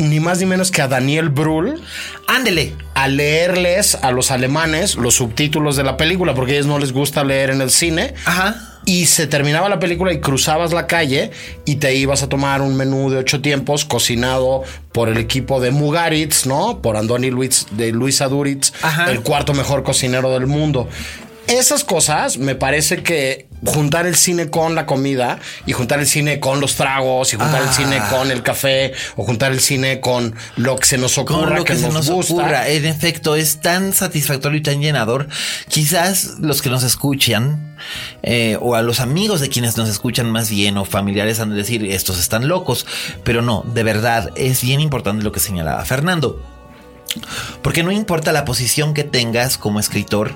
ni 0.02 0.20
más 0.20 0.40
ni 0.40 0.46
menos 0.46 0.72
que 0.72 0.82
a 0.82 0.88
Daniel 0.88 1.30
Brühl 1.30 1.82
Ándele. 2.28 2.76
a 2.96 3.08
leerles 3.08 3.96
a 3.96 4.12
los 4.12 4.32
alemanes 4.32 4.96
los 4.96 5.16
subtítulos 5.16 5.76
de 5.76 5.84
la 5.84 5.98
película, 5.98 6.34
porque 6.34 6.52
a 6.54 6.56
ellos 6.56 6.68
no 6.68 6.80
les 6.80 6.92
gusta 6.92 7.24
leer 7.24 7.50
en 7.52 7.62
el 7.62 7.70
cine. 7.72 8.14
Ajá. 8.26 8.68
Y 8.84 9.06
se 9.06 9.28
terminaba 9.28 9.70
la 9.70 9.80
película 9.80 10.12
y 10.12 10.20
cruzabas 10.22 10.74
la 10.74 10.88
calle 10.88 11.30
y 11.66 11.76
te 11.76 11.94
ibas 11.94 12.24
a 12.24 12.30
tomar 12.30 12.64
un 12.64 12.76
menú 12.76 13.12
de 13.12 13.18
ocho 13.18 13.40
tiempos 13.40 13.86
cocinado 13.86 14.64
por 14.92 15.08
el 15.08 15.18
equipo 15.18 15.62
de 15.62 15.70
Mugaritz, 15.70 16.48
¿no? 16.48 16.82
Por 16.82 16.98
Andoni 16.98 17.30
Luis, 17.30 17.68
de 17.72 17.92
Luis 17.92 18.22
Aduritz, 18.22 18.74
Ajá. 18.82 19.12
el 19.12 19.22
cuarto 19.22 19.54
mejor 19.54 19.84
cocinero 19.84 20.32
del 20.32 20.48
mundo. 20.48 20.90
Esas 21.48 21.84
cosas 21.84 22.38
me 22.38 22.56
parece 22.56 23.04
que 23.04 23.48
juntar 23.66 24.08
el 24.08 24.16
cine 24.16 24.50
con 24.50 24.74
la 24.74 24.86
comida 24.86 25.38
y 25.66 25.74
juntar 25.74 26.00
el 26.00 26.08
cine 26.08 26.40
con 26.40 26.62
los 26.62 26.76
tragos 26.76 27.34
y 27.34 27.38
juntar 27.38 27.62
el 27.62 27.68
Ah. 27.68 27.74
cine 27.74 28.02
con 28.10 28.32
el 28.32 28.42
café 28.42 28.94
o 29.18 29.24
juntar 29.26 29.52
el 29.52 29.60
cine 29.60 30.00
con 30.00 30.34
lo 30.56 30.78
que 30.78 30.86
se 30.86 30.98
nos 30.98 31.18
ocurra 31.18 31.48
Con 31.48 31.56
lo 31.58 31.64
que, 31.66 31.74
que, 31.74 31.80
se 31.80 31.86
nos, 31.86 31.94
nos 31.94 32.10
gusta. 32.10 32.34
ocurra. 32.34 32.68
En 32.70 32.86
efecto, 32.86 33.36
es 33.36 33.60
tan 33.60 33.94
satisfactorio 33.94 34.60
y 34.60 34.64
tan 34.64 34.82
llenador. 34.82 35.28
Quizás 35.68 36.36
los 36.40 36.62
que 36.62 36.70
nos 36.70 36.84
escuchan, 36.84 37.76
eh, 38.24 38.58
o 38.62 38.76
a 38.76 38.82
los 38.82 39.00
amigos 39.00 39.42
de 39.42 39.50
quienes 39.50 39.76
nos 39.78 39.90
escuchan 39.90 40.32
más 40.32 40.50
bien, 40.50 40.78
o 40.78 40.86
familiares 40.86 41.40
han 41.40 41.50
de 41.50 41.56
decir, 41.58 41.86
estos 41.86 42.18
están 42.18 42.48
locos. 42.48 42.86
Pero 43.26 43.42
no, 43.42 43.64
de 43.74 43.84
verdad, 43.84 44.30
es 44.36 44.62
bien 44.62 44.80
importante 44.80 45.24
lo 45.24 45.32
que 45.34 45.40
señalaba 45.42 45.84
Fernando. 45.86 46.42
Porque 47.62 47.84
no 47.84 47.92
importa 47.92 48.32
la 48.32 48.46
posición 48.46 48.94
que 48.94 49.04
tengas 49.04 49.58
como 49.58 49.80
escritor, 49.82 50.36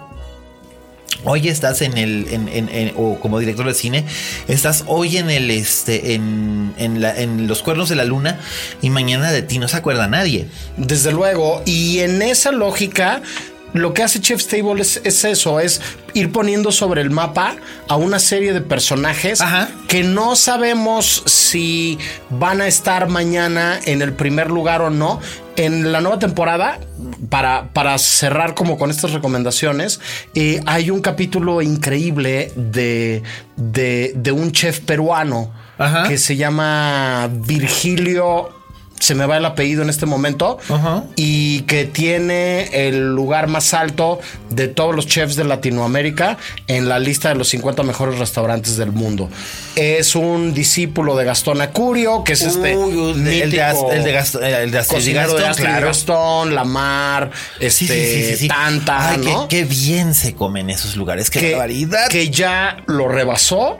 Hoy 1.25 1.47
estás 1.49 1.81
en 1.81 1.97
el, 1.97 2.27
en- 2.31 2.47
en- 2.49 2.69
en- 2.69 2.93
o 2.95 3.19
como 3.19 3.39
director 3.39 3.65
de 3.65 3.73
cine, 3.73 4.05
estás 4.47 4.83
hoy 4.87 5.17
en 5.17 5.29
el, 5.29 5.49
este, 5.51 6.13
en, 6.13 6.73
en, 6.77 7.01
la- 7.01 7.19
en 7.19 7.47
los 7.47 7.61
cuernos 7.63 7.89
de 7.89 7.95
la 7.95 8.05
luna 8.05 8.39
y 8.81 8.89
mañana 8.91 9.31
de 9.31 9.41
ti 9.41 9.57
no 9.59 9.67
se 9.67 9.77
acuerda 9.77 10.07
nadie. 10.07 10.47
Desde 10.77 11.11
luego. 11.11 11.61
Y 11.65 11.99
en 11.99 12.21
esa 12.21 12.51
lógica, 12.51 13.21
lo 13.73 13.93
que 13.93 14.03
hace 14.03 14.21
Chef's 14.21 14.47
Table 14.47 14.81
es, 14.81 15.01
es 15.03 15.25
eso, 15.25 15.59
es 15.59 15.81
ir 16.13 16.31
poniendo 16.31 16.71
sobre 16.71 17.01
el 17.01 17.09
mapa 17.09 17.57
a 17.89 17.95
una 17.97 18.19
serie 18.19 18.53
de 18.53 18.61
personajes 18.61 19.41
Ajá. 19.41 19.69
que 19.89 20.03
no 20.03 20.35
sabemos 20.37 21.23
si 21.25 21.97
van 22.29 22.61
a 22.61 22.67
estar 22.67 23.09
mañana 23.09 23.79
en 23.85 24.01
el 24.01 24.13
primer 24.13 24.49
lugar 24.49 24.81
o 24.81 24.89
no. 24.91 25.19
En 25.57 25.91
la 25.91 26.01
nueva 26.01 26.19
temporada, 26.19 26.79
para, 27.29 27.69
para 27.73 27.97
cerrar 27.97 28.55
como 28.55 28.77
con 28.77 28.91
estas 28.91 29.11
recomendaciones, 29.11 29.99
eh, 30.33 30.61
hay 30.65 30.89
un 30.89 31.01
capítulo 31.01 31.61
increíble 31.61 32.51
de, 32.55 33.23
de, 33.55 34.13
de 34.15 34.31
un 34.31 34.51
chef 34.51 34.81
peruano 34.81 35.53
Ajá. 35.77 36.07
que 36.07 36.17
se 36.17 36.35
llama 36.35 37.29
Virgilio 37.31 38.49
se 38.99 39.13
me 39.13 39.25
va 39.25 39.37
el 39.37 39.45
apellido 39.45 39.81
en 39.83 39.89
este 39.89 40.05
momento, 40.05 40.57
y 41.15 41.61
que 41.61 41.85
tiene 41.85 42.87
el 42.87 43.13
lugar 43.13 43.47
más 43.47 43.73
alto 43.73 44.19
de 44.49 44.67
todos 44.69 44.95
los 44.95 45.05
chefs 45.05 45.35
de 45.35 45.43
Latinoamérica 45.43 46.37
en 46.67 46.87
la 46.87 46.97
lista 46.99 47.29
de 47.29 47.35
los 47.35 47.49
50 47.49 47.83
mejores 47.83 48.17
restaurantes 48.19 48.77
del 48.77 48.91
mundo. 48.91 49.29
Es 49.75 50.15
un 50.15 50.53
discípulo 50.53 51.15
de 51.17 51.25
Gastón 51.25 51.61
Acurio, 51.61 52.23
que 52.23 52.33
es 52.33 52.41
este 52.41 52.73
el 52.73 53.23
de 53.23 53.45
mítico 53.45 53.91
el 53.91 53.91
de 53.91 53.91
el 53.91 54.03
de 54.03 54.05
de 54.05 54.11
Gastón, 54.13 55.43
Astrid 55.43 55.65
y 55.65 55.67
claro. 55.67 55.87
Gastón, 55.87 56.55
Lamar, 56.55 57.31
este, 57.59 58.47
Tanta, 58.47 59.09
Ay, 59.11 59.17
qué- 59.21 59.31
¿no? 59.31 59.47
qué, 59.47 59.65
bien 59.65 60.13
se 60.15 60.33
come 60.33 60.61
en 60.61 60.69
esos 60.69 60.95
lugares. 60.95 61.29
Qué 61.29 61.39
que, 61.39 61.51
barbaridad. 61.51 62.07
que 62.09 62.29
ya 62.29 62.77
lo 62.87 63.07
rebasó 63.07 63.79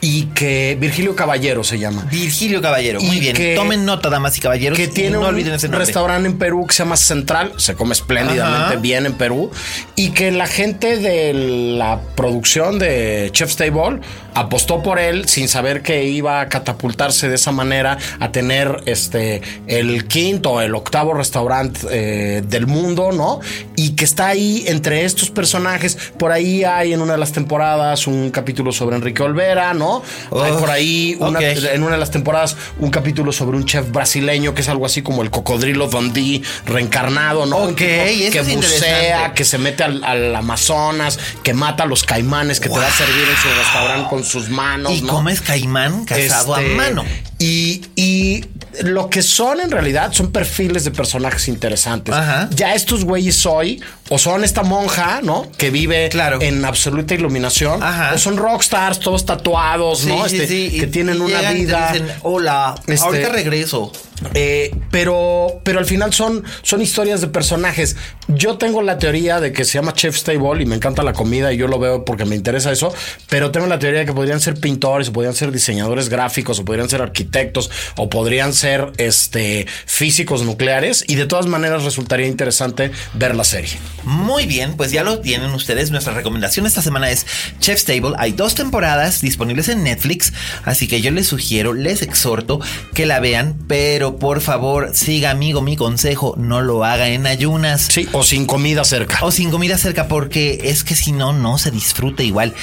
y 0.00 0.26
que 0.26 0.76
Virgilio 0.80 1.14
Caballero 1.16 1.64
se 1.64 1.78
llama. 1.78 2.06
Virgilio 2.10 2.60
Caballero. 2.60 3.00
Muy 3.00 3.16
Y 3.16 3.20
bien. 3.20 3.36
que- 3.36 3.54
Tomen 3.54 3.84
nota, 3.84 4.08
damas 4.10 4.36
y 4.36 4.40
caballeros. 4.40 4.76
que 4.78 4.88
tiene 4.88 5.10
no 5.10 5.20
un 5.20 5.26
olviden 5.26 5.54
ese 5.54 5.68
nombre. 5.68 5.84
restaurante 5.86 6.28
en 6.28 6.38
Perú 6.38 6.66
que 6.66 6.74
se 6.74 6.82
llama 6.82 6.96
Central, 6.96 7.52
se 7.56 7.74
come 7.74 7.92
espléndidamente 7.92 8.72
Ajá. 8.74 8.76
bien 8.76 9.06
en 9.06 9.14
Perú 9.14 9.50
y 9.94 10.10
que 10.10 10.30
la 10.32 10.46
gente 10.46 10.96
de 10.98 11.32
la 11.34 12.00
producción 12.16 12.78
de 12.78 13.30
Chef's 13.32 13.56
Table 13.56 14.00
apostó 14.36 14.82
por 14.82 14.98
él 14.98 15.28
sin 15.28 15.48
saber 15.48 15.82
que 15.82 16.04
iba 16.04 16.40
a 16.40 16.48
catapultarse 16.48 17.28
de 17.28 17.34
esa 17.34 17.52
manera 17.52 17.98
a 18.20 18.30
tener 18.32 18.82
este 18.86 19.42
el 19.66 20.06
quinto, 20.06 20.60
el 20.60 20.74
octavo 20.74 21.14
restaurante 21.14 21.80
eh, 21.90 22.42
del 22.46 22.66
mundo, 22.66 23.10
¿no? 23.12 23.40
Y 23.76 23.90
que 23.96 24.04
está 24.04 24.28
ahí 24.28 24.64
entre 24.66 25.04
estos 25.04 25.30
personajes. 25.30 25.96
Por 26.18 26.32
ahí 26.32 26.64
hay 26.64 26.92
en 26.92 27.00
una 27.00 27.12
de 27.14 27.18
las 27.18 27.32
temporadas 27.32 28.06
un 28.06 28.30
capítulo 28.30 28.72
sobre 28.72 28.96
Enrique 28.96 29.22
Olvera, 29.22 29.74
¿no? 29.74 30.02
hay 30.44 30.52
por 30.52 30.70
ahí 30.70 31.16
una- 31.18 31.40
en 31.72 31.82
una 31.82 31.92
de 31.92 31.98
las 31.98 32.10
temporadas 32.10 32.56
un 32.78 32.90
capítulo 32.90 33.32
sobre 33.32 33.56
un 33.56 33.64
chef 33.64 33.90
brasileño 33.90 34.54
que 34.54 34.60
es 34.62 34.68
algo 34.68 34.86
así 34.86 35.02
como 35.02 35.22
el 35.22 35.30
cocodrilo 35.30 35.88
Dundee 35.88 36.42
reencarnado, 36.66 37.46
¿no? 37.46 37.56
Tipo 37.84 38.04
que 38.32 38.38
es 38.38 38.46
bucea, 38.80 39.32
que 39.34 39.44
se 39.44 39.58
mete 39.58 39.82
al, 39.84 40.04
al 40.04 40.36
Amazonas, 40.36 41.18
que 41.42 41.54
mata 41.54 41.84
a 41.84 41.86
los 41.86 42.04
caimanes, 42.04 42.60
que 42.60 42.68
te 42.68 42.78
va 42.78 42.86
a 42.86 42.90
servir 42.90 43.24
en 43.28 43.36
su 43.36 43.48
restaurante 43.58 44.08
con 44.10 44.24
sus 44.26 44.48
manos, 44.50 44.92
Y 44.92 45.00
¿no? 45.02 45.12
comes 45.14 45.40
caimán 45.40 46.04
cazado 46.04 46.56
Este, 46.58 46.72
a 46.72 46.76
mano. 46.76 47.04
Y, 47.38 47.82
y 47.96 48.44
lo 48.82 49.08
que 49.08 49.22
son 49.22 49.60
en 49.60 49.70
realidad 49.70 50.12
son 50.12 50.32
perfiles 50.32 50.84
de 50.84 50.90
personajes 50.90 51.48
interesantes. 51.48 52.14
Ajá. 52.14 52.48
Ya 52.54 52.74
estos 52.74 53.04
güeyes 53.04 53.44
hoy, 53.46 53.82
o 54.10 54.18
son 54.18 54.44
esta 54.44 54.62
monja, 54.62 55.20
¿no? 55.22 55.50
Que 55.56 55.70
vive 55.70 56.08
Claro. 56.10 56.40
en 56.42 56.64
absoluta 56.64 57.14
iluminación, 57.14 57.82
Ajá. 57.82 58.12
o 58.14 58.18
son 58.18 58.36
rockstars, 58.36 59.00
todos 59.00 59.24
tatuados, 59.24 60.00
Sí, 60.00 60.08
¿no? 60.08 60.26
Este, 60.26 60.46
sí. 60.46 60.68
Que 60.78 60.86
Y- 60.86 60.90
tienen 60.90 61.16
y 61.16 61.20
una 61.20 61.38
llegan 61.38 61.54
vida. 61.54 61.92
dicen, 61.92 62.08
Hola, 62.22 62.74
Este- 62.86 63.04
ahorita 63.04 63.28
regreso. 63.30 63.92
Eh, 64.34 64.74
pero, 64.90 65.60
pero 65.62 65.78
al 65.78 65.84
final 65.84 66.12
son, 66.12 66.42
son 66.62 66.80
historias 66.80 67.20
de 67.20 67.28
personajes. 67.28 67.96
Yo 68.28 68.58
tengo 68.58 68.82
la 68.82 68.98
teoría 68.98 69.40
de 69.40 69.52
que 69.52 69.64
se 69.64 69.74
llama 69.74 69.92
Chef's 69.92 70.24
Table 70.24 70.62
y 70.62 70.66
me 70.66 70.74
encanta 70.74 71.02
la 71.02 71.12
comida 71.12 71.52
y 71.52 71.56
yo 71.56 71.68
lo 71.68 71.78
veo 71.78 72.04
porque 72.04 72.24
me 72.24 72.34
interesa 72.34 72.72
eso. 72.72 72.92
Pero 73.28 73.50
tengo 73.50 73.66
la 73.66 73.78
teoría 73.78 74.00
de 74.00 74.06
que 74.06 74.12
podrían 74.12 74.40
ser 74.40 74.58
pintores, 74.58 75.08
o 75.08 75.12
podrían 75.12 75.34
ser 75.34 75.52
diseñadores 75.52 76.08
gráficos, 76.08 76.58
o 76.58 76.64
podrían 76.64 76.88
ser 76.88 77.02
arquitectos, 77.02 77.70
o 77.96 78.08
podrían 78.08 78.52
ser 78.52 78.92
este, 78.96 79.66
físicos 79.86 80.42
nucleares. 80.42 81.04
Y 81.06 81.16
de 81.16 81.26
todas 81.26 81.46
maneras 81.46 81.84
resultaría 81.84 82.26
interesante 82.26 82.90
ver 83.14 83.34
la 83.34 83.44
serie. 83.44 83.78
Muy 84.04 84.46
bien, 84.46 84.76
pues 84.76 84.92
ya 84.92 85.02
lo 85.02 85.20
tienen 85.20 85.50
ustedes. 85.50 85.90
Nuestra 85.90 86.14
recomendación 86.14 86.66
esta 86.66 86.82
semana 86.82 87.10
es 87.10 87.26
Chef's 87.60 87.84
Table. 87.84 88.14
Hay 88.18 88.32
dos 88.32 88.54
temporadas 88.54 89.20
disponibles 89.20 89.68
en 89.68 89.82
Netflix, 89.82 90.32
así 90.64 90.88
que 90.88 91.00
yo 91.00 91.10
les 91.10 91.26
sugiero, 91.26 91.74
les 91.74 92.02
exhorto 92.02 92.60
que 92.94 93.06
la 93.06 93.20
vean, 93.20 93.56
pero 93.68 94.05
por 94.14 94.40
favor 94.40 94.90
siga 94.94 95.30
amigo 95.30 95.60
mi 95.60 95.74
consejo, 95.74 96.34
no 96.38 96.60
lo 96.60 96.84
haga 96.84 97.08
en 97.08 97.26
ayunas. 97.26 97.88
Sí, 97.90 98.08
o 98.12 98.22
sin 98.22 98.46
comida 98.46 98.84
cerca. 98.84 99.18
O 99.22 99.32
sin 99.32 99.50
comida 99.50 99.76
cerca, 99.76 100.06
porque 100.06 100.60
es 100.62 100.84
que 100.84 100.94
si 100.94 101.10
no, 101.10 101.32
no 101.32 101.58
se 101.58 101.72
disfruta 101.72 102.22
igual. 102.22 102.54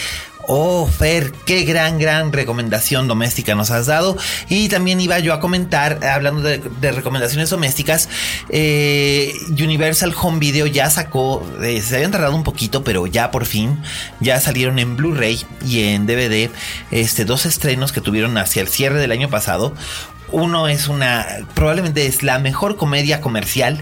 Oh, 0.45 0.85
Fer, 0.87 1.31
qué 1.45 1.63
gran, 1.63 1.97
gran 1.99 2.33
recomendación 2.33 3.07
doméstica 3.07 3.55
nos 3.55 3.71
has 3.71 3.85
dado. 3.85 4.17
Y 4.49 4.67
también 4.67 4.99
iba 4.99 5.17
yo 5.19 5.33
a 5.33 5.39
comentar, 5.39 6.05
hablando 6.05 6.41
de, 6.41 6.91
recomendaciones 6.91 7.49
domésticas, 7.49 8.09
eh, 8.49 9.33
Universal 9.49 10.13
Home 10.21 10.39
Video 10.39 10.67
ya 10.67 10.89
sacó, 10.89 11.47
eh, 11.61 11.81
se 11.81 11.95
habían 11.95 12.11
tardado 12.11 12.35
un 12.35 12.43
poquito, 12.43 12.83
pero 12.83 13.07
ya 13.07 13.31
por 13.31 13.45
fin, 13.45 13.81
ya 14.19 14.39
salieron 14.41 14.79
en 14.79 14.97
Blu-ray 14.97 15.45
y 15.65 15.83
en 15.83 16.05
DVD 16.05 16.49
este, 16.91 17.23
dos 17.23 17.45
estrenos 17.45 17.93
que 17.93 18.01
tuvieron 18.01 18.37
hacia 18.37 18.61
el 18.61 18.67
cierre 18.67 18.99
del 18.99 19.13
año 19.13 19.29
pasado. 19.29 19.73
Uno 20.33 20.67
es 20.67 20.87
una, 20.87 21.27
probablemente 21.53 22.07
es 22.07 22.23
la 22.23 22.39
mejor 22.39 22.75
comedia 22.75 23.21
comercial 23.21 23.79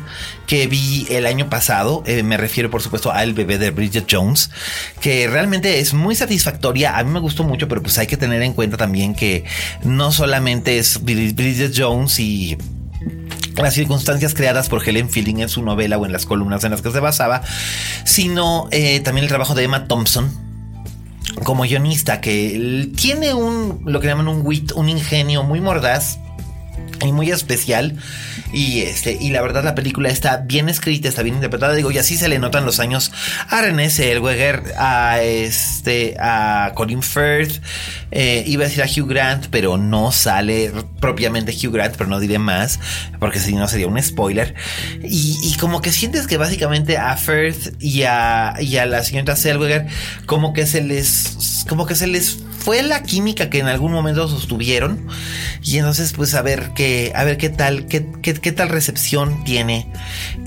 que 0.47 0.67
vi 0.67 1.07
el 1.09 1.25
año 1.25 1.49
pasado. 1.49 2.03
Eh, 2.05 2.23
me 2.23 2.35
refiero, 2.35 2.69
por 2.69 2.81
supuesto, 2.81 3.09
al 3.09 3.33
bebé 3.33 3.57
de 3.57 3.71
Bridget 3.71 4.05
Jones, 4.11 4.51
que 4.99 5.29
realmente 5.29 5.79
es 5.79 5.93
muy 5.93 6.13
satisfactoria. 6.13 6.97
A 6.97 7.05
mí 7.05 7.11
me 7.11 7.21
gustó 7.21 7.45
mucho, 7.45 7.69
pero 7.69 7.81
pues 7.81 7.97
hay 7.99 8.07
que 8.07 8.17
tener 8.17 8.41
en 8.41 8.51
cuenta 8.51 8.75
también 8.75 9.15
que 9.15 9.45
no 9.83 10.11
solamente 10.11 10.77
es 10.77 11.01
Bridget 11.01 11.73
Jones 11.73 12.19
y 12.19 12.57
las 13.55 13.73
circunstancias 13.73 14.33
creadas 14.33 14.67
por 14.67 14.85
Helen 14.85 15.09
Fielding 15.09 15.39
en 15.39 15.49
su 15.49 15.63
novela 15.63 15.97
o 15.97 16.05
en 16.05 16.11
las 16.11 16.25
columnas 16.25 16.65
en 16.65 16.71
las 16.71 16.81
que 16.81 16.91
se 16.91 16.99
basaba, 16.99 17.43
sino 18.03 18.67
eh, 18.71 18.99
también 18.99 19.23
el 19.23 19.29
trabajo 19.29 19.55
de 19.55 19.63
Emma 19.63 19.87
Thompson, 19.87 20.29
como 21.45 21.63
guionista 21.63 22.19
que 22.19 22.91
tiene 22.97 23.33
un 23.33 23.83
lo 23.85 24.01
que 24.01 24.07
llaman 24.07 24.27
un 24.27 24.45
wit, 24.45 24.73
un 24.73 24.89
ingenio 24.89 25.43
muy 25.43 25.61
mordaz 25.61 26.19
y 27.05 27.11
muy 27.11 27.31
especial. 27.31 27.95
Y 28.53 28.81
este, 28.81 29.17
y 29.19 29.29
la 29.29 29.41
verdad, 29.41 29.63
la 29.63 29.75
película 29.75 30.09
está 30.09 30.37
bien 30.37 30.69
escrita, 30.69 31.07
está 31.07 31.23
bien 31.23 31.35
interpretada. 31.35 31.73
Digo, 31.73 31.91
y 31.91 31.97
así 31.97 32.17
se 32.17 32.27
le 32.27 32.39
notan 32.39 32.65
los 32.65 32.79
años 32.79 33.11
a 33.49 33.61
René 33.61 33.89
Zellweger, 33.89 34.73
a 34.77 35.21
este, 35.21 36.15
a 36.19 36.71
Colin 36.75 37.01
Firth, 37.01 37.61
eh, 38.11 38.43
iba 38.45 38.65
a 38.65 38.67
decir 38.67 38.83
a 38.83 38.87
Hugh 38.87 39.07
Grant, 39.07 39.47
pero 39.49 39.77
no 39.77 40.11
sale 40.11 40.71
propiamente 40.99 41.53
Hugh 41.53 41.73
Grant, 41.73 41.95
pero 41.95 42.09
no 42.09 42.19
diré 42.19 42.39
más, 42.39 42.79
porque 43.19 43.39
si 43.39 43.53
no 43.55 43.67
sería 43.67 43.87
un 43.87 44.01
spoiler. 44.01 44.55
Y, 45.03 45.55
como 45.59 45.81
que 45.81 45.91
sientes 45.91 46.27
que 46.27 46.37
básicamente 46.37 46.97
a 46.97 47.15
Firth 47.17 47.75
y 47.79 48.03
a, 48.03 48.55
y 48.59 48.77
a 48.77 48.85
la 48.85 49.03
señora 49.03 49.35
Zellweger, 49.35 49.87
como 50.25 50.53
que 50.53 50.65
se 50.65 50.81
les, 50.81 51.65
como 51.67 51.85
que 51.85 51.95
se 51.95 52.07
les 52.07 52.39
fue 52.61 52.83
la 52.83 53.01
química 53.01 53.49
que 53.49 53.59
en 53.59 53.67
algún 53.67 53.91
momento 53.91 54.27
sostuvieron. 54.27 55.07
Y 55.63 55.77
entonces, 55.77 56.13
pues 56.13 56.33
a 56.33 56.41
ver 56.41 56.71
qué, 56.75 57.11
a 57.15 57.23
ver 57.23 57.37
qué 57.37 57.49
tal, 57.49 57.87
qué, 57.87 58.07
qué, 58.21 58.33
tal 58.51 58.69
recepción 58.69 59.43
tiene 59.43 59.87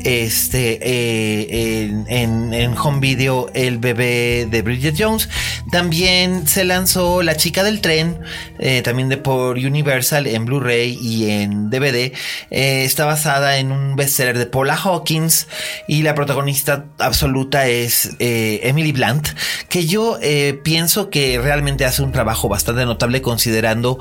este 0.04 0.78
eh, 0.82 2.04
en, 2.08 2.76
home 2.76 3.00
video 3.00 3.48
el 3.54 3.78
bebé 3.78 4.46
de 4.50 4.62
Bridget 4.62 4.96
Jones. 4.98 5.28
También 5.70 6.46
se 6.46 6.64
lanzó 6.64 7.22
La 7.22 7.36
chica 7.36 7.62
del 7.62 7.80
tren, 7.80 8.18
eh, 8.58 8.82
también 8.82 9.08
de 9.08 9.16
por 9.16 9.56
Universal 9.56 10.26
en 10.26 10.44
Blu-ray 10.44 10.98
y 11.00 11.30
en 11.30 11.70
DVD. 11.70 12.12
Eh, 12.50 12.84
está 12.84 13.04
basada 13.04 13.58
en 13.58 13.70
un 13.70 13.96
bestseller 13.96 14.38
de 14.38 14.46
Paula 14.46 14.74
Hawkins 14.74 15.46
y 15.86 16.02
la 16.02 16.14
protagonista 16.14 16.86
absoluta 16.98 17.68
es 17.68 18.10
Emily 18.18 18.92
Blunt, 18.92 19.28
que 19.68 19.86
yo 19.86 20.18
pienso 20.64 21.10
que 21.10 21.38
realmente 21.40 21.84
hace 21.84 22.02
un 22.02 22.12
trabajo 22.12 22.48
bastante 22.48 22.84
notable 22.84 23.22
considerando 23.22 23.98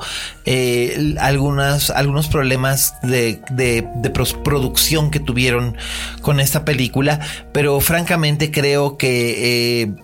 algunas, 1.18 1.90
algunos 1.90 2.28
problemas 2.28 2.94
de, 3.02 3.83
producción 4.42 5.10
que 5.10 5.20
tuvieron 5.20 5.76
con 6.20 6.40
esta 6.40 6.64
película, 6.64 7.20
pero 7.52 7.80
francamente 7.80 8.50
creo 8.50 8.96
que 8.96 9.82
eh, 9.82 9.94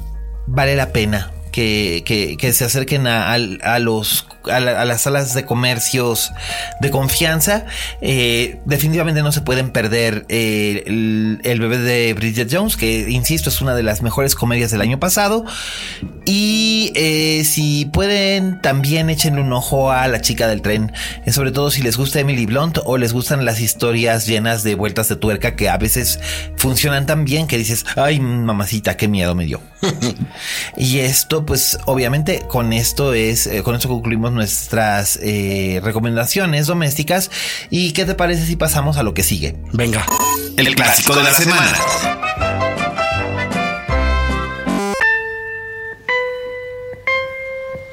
vale 0.46 0.76
la 0.76 0.92
pena 0.92 1.32
que, 1.52 2.36
que, 2.38 2.52
se 2.52 2.64
acerquen 2.64 3.06
a, 3.06 3.32
a, 3.32 3.78
los, 3.78 4.26
a, 4.48 4.60
las 4.60 5.02
salas 5.02 5.34
de 5.34 5.44
comercios 5.44 6.32
de 6.80 6.90
confianza. 6.90 7.66
Eh, 8.00 8.60
definitivamente 8.64 9.22
no 9.22 9.32
se 9.32 9.40
pueden 9.40 9.70
perder 9.70 10.24
eh, 10.28 10.84
el, 10.86 11.60
bebé 11.60 11.78
de 11.78 12.14
Bridget 12.14 12.48
Jones, 12.50 12.76
que 12.76 13.10
insisto 13.10 13.50
es 13.50 13.60
una 13.60 13.74
de 13.74 13.82
las 13.82 14.02
mejores 14.02 14.34
comedias 14.34 14.70
del 14.70 14.80
año 14.80 14.98
pasado. 14.98 15.44
Y 16.24 16.92
eh, 16.94 17.44
si 17.44 17.86
pueden, 17.86 18.60
también 18.60 19.10
échenle 19.10 19.42
un 19.42 19.52
ojo 19.52 19.90
a 19.90 20.06
La 20.08 20.20
chica 20.20 20.48
del 20.48 20.62
tren, 20.62 20.92
sobre 21.30 21.50
todo 21.50 21.70
si 21.70 21.82
les 21.82 21.96
gusta 21.96 22.20
Emily 22.20 22.46
Blunt 22.46 22.78
o 22.84 22.96
les 22.96 23.12
gustan 23.12 23.44
las 23.44 23.60
historias 23.60 24.26
llenas 24.26 24.62
de 24.62 24.74
vueltas 24.74 25.08
de 25.08 25.16
tuerca 25.16 25.56
que 25.56 25.68
a 25.68 25.76
veces 25.76 26.20
funcionan 26.56 27.06
tan 27.06 27.24
bien 27.24 27.46
que 27.46 27.58
dices, 27.58 27.84
ay 27.96 28.20
mamacita, 28.20 28.96
qué 28.96 29.08
miedo 29.08 29.34
me 29.34 29.44
dio. 29.44 29.60
y 30.76 30.98
esto 30.98 31.44
pues 31.44 31.78
obviamente 31.86 32.42
con 32.48 32.72
esto 32.72 33.14
es, 33.14 33.48
con 33.64 33.74
esto 33.74 33.88
concluimos 33.88 34.29
nuestras 34.32 35.18
eh, 35.22 35.80
recomendaciones 35.82 36.66
domésticas. 36.66 37.30
¿Y 37.70 37.92
qué 37.92 38.04
te 38.04 38.14
parece 38.14 38.46
si 38.46 38.56
pasamos 38.56 38.96
a 38.96 39.02
lo 39.02 39.14
que 39.14 39.22
sigue? 39.22 39.56
Venga. 39.72 40.06
El, 40.56 40.74
clásico, 40.74 41.14
de 41.14 41.22
la, 41.22 41.32
semana. 41.32 41.72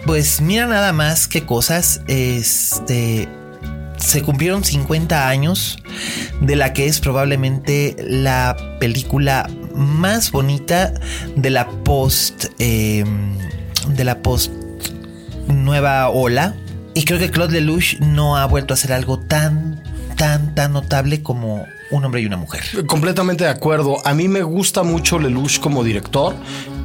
Pues 0.05 0.41
mira 0.41 0.67
nada 0.67 0.93
más 0.93 1.27
qué 1.27 1.45
cosas. 1.45 2.01
Este. 2.07 3.27
Se 3.97 4.21
cumplieron 4.21 4.63
50 4.63 5.27
años 5.27 5.79
de 6.39 6.55
la 6.55 6.71
que 6.71 6.85
es 6.85 6.99
probablemente 6.99 7.95
la 7.99 8.55
película 8.79 9.49
más 9.73 10.31
bonita 10.31 10.93
de 11.35 11.49
la 11.49 11.67
post. 11.83 12.45
Em, 12.59 13.38
de 13.88 14.03
la 14.03 14.21
post 14.21 14.51
nueva 15.47 16.09
ola. 16.09 16.55
Y 16.93 17.05
creo 17.05 17.19
que 17.19 17.29
Claude 17.29 17.61
Lelouch 17.61 17.99
no 17.99 18.37
ha 18.37 18.45
vuelto 18.45 18.73
a 18.73 18.75
hacer 18.75 18.91
algo 18.91 19.19
tan, 19.19 19.81
tan, 20.15 20.55
tan 20.55 20.73
notable 20.73 21.21
como 21.21 21.65
un 21.91 22.05
hombre 22.05 22.21
y 22.21 22.25
una 22.25 22.37
mujer. 22.37 22.63
Completamente 22.87 23.43
de 23.43 23.49
acuerdo. 23.49 24.05
A 24.05 24.13
mí 24.13 24.27
me 24.27 24.41
gusta 24.41 24.83
mucho 24.83 25.19
Lelouch 25.19 25.59
como 25.59 25.83
director 25.83 26.35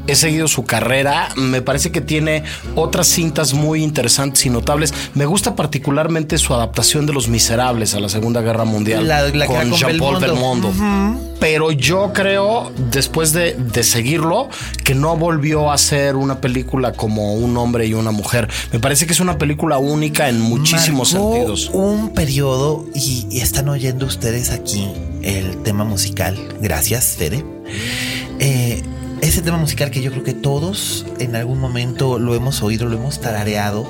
he 0.07 0.14
seguido 0.14 0.48
su 0.48 0.64
carrera. 0.64 1.28
Me 1.36 1.62
parece 1.62 1.92
que 1.92 2.00
tiene 2.00 2.44
otras 2.74 3.07
cintas 3.07 3.55
muy 3.55 3.82
interesantes 3.82 4.44
y 4.46 4.50
notables. 4.50 4.92
Me 5.14 5.26
gusta 5.26 5.55
particularmente 5.55 6.38
su 6.38 6.55
adaptación 6.55 7.07
de 7.07 7.12
Los 7.12 7.28
Miserables 7.28 7.94
a 7.94 8.00
la 8.00 8.09
Segunda 8.09 8.40
Guerra 8.40 8.64
Mundial 8.64 9.09
con, 9.46 9.72
Jean-Paul 9.72 10.20
Belmondo. 10.20 10.72
Pero 11.40 11.72
yo 11.72 12.12
creo, 12.12 12.70
después 12.90 13.32
de, 13.32 13.57
seguirlo, 13.82 14.48
que 14.84 14.94
no 14.94 15.16
volvió 15.16 15.72
a 15.72 15.78
ser 15.78 16.14
una 16.14 16.40
película 16.40 16.92
como 16.92 17.34
un 17.34 17.57
hombre 17.57 17.86
y 17.86 17.94
una 17.94 18.12
mujer. 18.12 18.48
Me 18.72 18.78
parece 18.78 19.07
que 19.07 19.12
es 19.12 19.20
una 19.20 19.38
película 19.38 19.78
única 19.78 20.28
en 20.28 20.40
muchísimos 20.40 21.11
sentidos. 21.11 21.70
Un 21.72 22.11
periodo, 22.14 22.86
y, 22.94 23.26
y 23.28 23.40
están 23.40 23.68
oyendo 23.68 24.07
ustedes 24.07 24.50
aquí 24.50 24.88
el 25.22 25.62
tema 25.62 25.84
musical. 25.84 26.38
Gracias, 26.61 27.16
Fede. 27.18 27.44
Eh, 28.38 28.82
ese 29.23 29.41
tema 29.41 29.57
musical 29.57 29.91
que 29.91 30.03
yo 30.03 30.11
creo 30.11 30.25
que 30.25 30.35
todos 30.35 31.07
en 31.18 31.37
algún 31.37 31.59
momento 31.61 32.18
lo 32.18 32.35
hemos 32.35 32.61
oído, 32.62 32.87
lo 32.87 32.97
hemos 32.97 33.20
tarareado, 33.20 33.89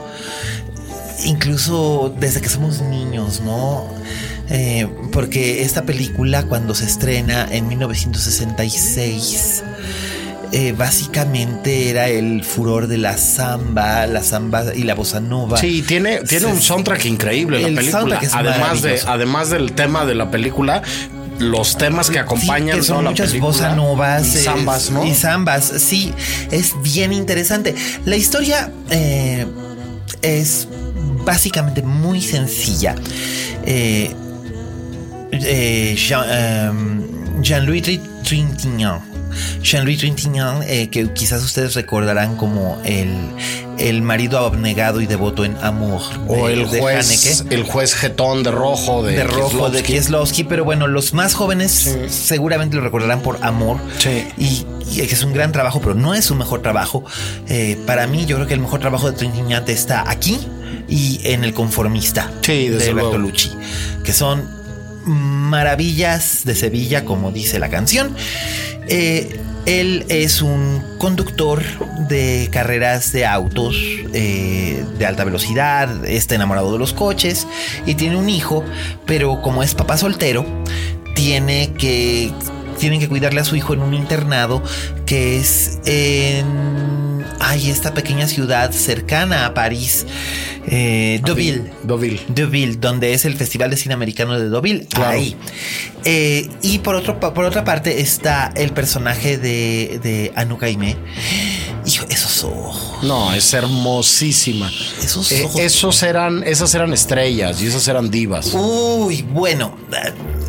incluso 1.24 2.14
desde 2.20 2.41
que 2.41 2.49
somos 2.49 2.83
niños, 2.83 3.41
¿no? 3.41 3.85
Eh, 4.51 4.87
porque 5.11 5.62
esta 5.62 5.85
película 5.85 6.45
cuando 6.45 6.74
se 6.74 6.85
estrena 6.85 7.49
en 7.51 7.66
1966, 7.66 9.64
eh, 10.53 10.74
básicamente 10.76 11.89
era 11.89 12.09
el 12.11 12.45
furor 12.45 12.87
de 12.87 12.99
la 12.99 13.16
samba, 13.16 14.07
la 14.07 14.22
samba 14.22 14.74
y 14.74 14.83
la 14.83 14.95
bossa 14.95 15.18
nova. 15.18 15.57
Sí, 15.57 15.80
tiene, 15.80 16.20
tiene 16.20 16.45
un 16.45 16.61
soundtrack 16.61 17.07
increíble 17.07 17.59
la 17.59 17.74
película. 17.74 18.20
Además, 18.33 18.83
de, 18.83 19.01
además 19.07 19.49
del 19.49 19.72
tema 19.72 20.05
de 20.05 20.14
la 20.14 20.30
película, 20.30 20.83
los 21.39 21.76
temas 21.76 22.11
que 22.11 22.18
acompañan 22.18 22.83
son 22.83 23.05
muchas 23.05 23.39
bossa 23.39 23.74
novas 23.74 24.35
y 24.35 24.39
zambas, 24.39 24.91
¿no? 24.91 25.05
Y 25.05 25.14
zambas, 25.14 25.64
sí, 25.64 26.12
es 26.51 26.74
bien 26.83 27.12
interesante. 27.12 27.74
La 28.05 28.16
historia 28.16 28.72
eh, 28.91 29.47
es 30.22 30.68
básicamente 31.24 31.83
muy 31.83 32.20
sencilla. 32.20 32.95
Eh, 33.64 34.14
eh, 35.33 35.95
Jean, 35.97 37.66
louis 37.66 37.83
Trintignant 38.22 39.11
Jean-Louis 39.62 39.99
Trintignant, 39.99 40.62
eh, 40.66 40.89
que 40.91 41.12
quizás 41.12 41.43
ustedes 41.43 41.74
recordarán 41.74 42.37
como 42.37 42.80
el, 42.85 43.14
el 43.78 44.03
marido 44.03 44.39
abnegado 44.39 45.01
y 45.01 45.07
devoto 45.07 45.45
en 45.45 45.57
Amor. 45.62 46.01
O 46.28 46.47
de- 46.49 46.53
el 46.55 46.70
de 46.70 46.80
juez, 46.80 47.41
Haneke. 47.41 47.55
el 47.55 47.62
juez 47.64 47.95
jetón 47.95 48.43
de 48.43 48.51
rojo 48.51 49.03
de, 49.03 49.12
de 49.16 49.24
rojo 49.24 49.70
de 49.70 49.83
Kieslowski. 49.83 49.83
Kieslowski, 49.93 50.45
pero 50.45 50.64
bueno, 50.64 50.87
los 50.87 51.14
más 51.14 51.35
jóvenes 51.35 51.97
seguramente 52.09 52.76
lo 52.76 52.83
recordarán 52.83 53.20
por 53.22 53.39
Amor. 53.43 53.78
Sí. 53.99 54.24
Y, 54.39 54.66
y 54.91 55.01
es 55.01 55.22
un 55.22 55.33
gran 55.33 55.53
trabajo, 55.53 55.80
pero 55.80 55.95
no 55.95 56.14
es 56.14 56.24
su 56.24 56.35
mejor 56.35 56.62
trabajo. 56.62 57.05
Eh, 57.49 57.78
para 57.87 58.07
mí, 58.07 58.26
yo 58.26 58.37
creo 58.37 58.47
que 58.47 58.55
el 58.55 58.61
mejor 58.61 58.80
trabajo 58.80 59.11
de 59.11 59.16
Trintignant 59.16 59.68
está 59.68 60.09
aquí 60.11 60.39
y 60.89 61.20
en 61.24 61.45
El 61.45 61.55
Conformista 61.55 62.30
Sí, 62.43 62.68
de. 62.68 62.93
Bertolucci, 62.93 63.51
que 64.05 64.12
son 64.12 64.61
maravillas 65.07 66.44
de 66.44 66.55
Sevilla, 66.55 67.05
como 67.05 67.32
dice 67.32 67.59
la 67.59 67.68
canción. 67.68 68.14
Eh, 68.88 69.40
él 69.66 70.05
es 70.09 70.42
un 70.42 70.82
conductor 70.98 71.62
de 72.09 72.48
carreras 72.50 73.12
de 73.12 73.26
autos 73.26 73.76
eh, 74.12 74.84
de 74.98 75.07
alta 75.07 75.24
velocidad, 75.24 76.05
está 76.05 76.34
enamorado 76.34 76.72
de 76.72 76.78
los 76.78 76.92
coches 76.92 77.46
y 77.86 77.94
tiene 77.94 78.16
un 78.16 78.28
hijo, 78.28 78.64
pero 79.07 79.40
como 79.40 79.62
es 79.62 79.74
papá 79.74 79.96
soltero, 79.96 80.44
tiene 81.14 81.72
que 81.74 82.32
tienen 82.78 82.98
que 82.98 83.09
cuidarle 83.09 83.40
a 83.40 83.44
su 83.44 83.55
hijo 83.55 83.74
en 83.74 83.82
un 83.82 83.94
internado 83.94 84.62
que 85.07 85.38
es 85.38 85.78
en 85.84 87.01
ay, 87.43 87.70
esta 87.70 87.93
pequeña 87.95 88.26
ciudad 88.28 88.70
cercana 88.72 89.47
a 89.47 89.55
París, 89.55 90.07
eh, 90.66 91.20
Deauville. 91.24 91.70
Deauville. 91.82 92.20
Deauville, 92.28 92.76
donde 92.80 93.12
es 93.14 93.24
el 93.24 93.36
Festival 93.36 93.70
de 93.70 93.76
Cine 93.76 93.95
Americano 93.95 94.38
de 94.38 94.49
Deauville. 94.49 94.86
Ahí. 94.97 95.36
Eh, 96.05 96.49
y 96.62 96.78
por, 96.78 96.95
otro, 96.95 97.18
por 97.20 97.45
otra 97.45 97.64
parte 97.64 98.01
está 98.01 98.53
el 98.57 98.70
personaje 98.72 99.38
de, 99.38 100.01
de 100.03 100.32
Anouk 100.36 100.62
Aimé. 100.62 100.97
Hijo, 101.84 102.07
esos 102.09 102.45
ojos. 102.45 103.03
No, 103.03 103.32
es 103.34 103.53
hermosísima. 103.55 104.70
Esos 105.03 105.30
Eh, 105.32 105.45
ojos. 105.45 105.61
esos 105.61 106.03
eran, 106.05 106.45
esas 106.45 106.72
eran 106.74 106.93
estrellas 106.93 107.61
y 107.61 107.66
esas 107.66 107.86
eran 107.88 108.11
divas. 108.11 108.51
Uy, 108.55 109.22
bueno. 109.22 109.76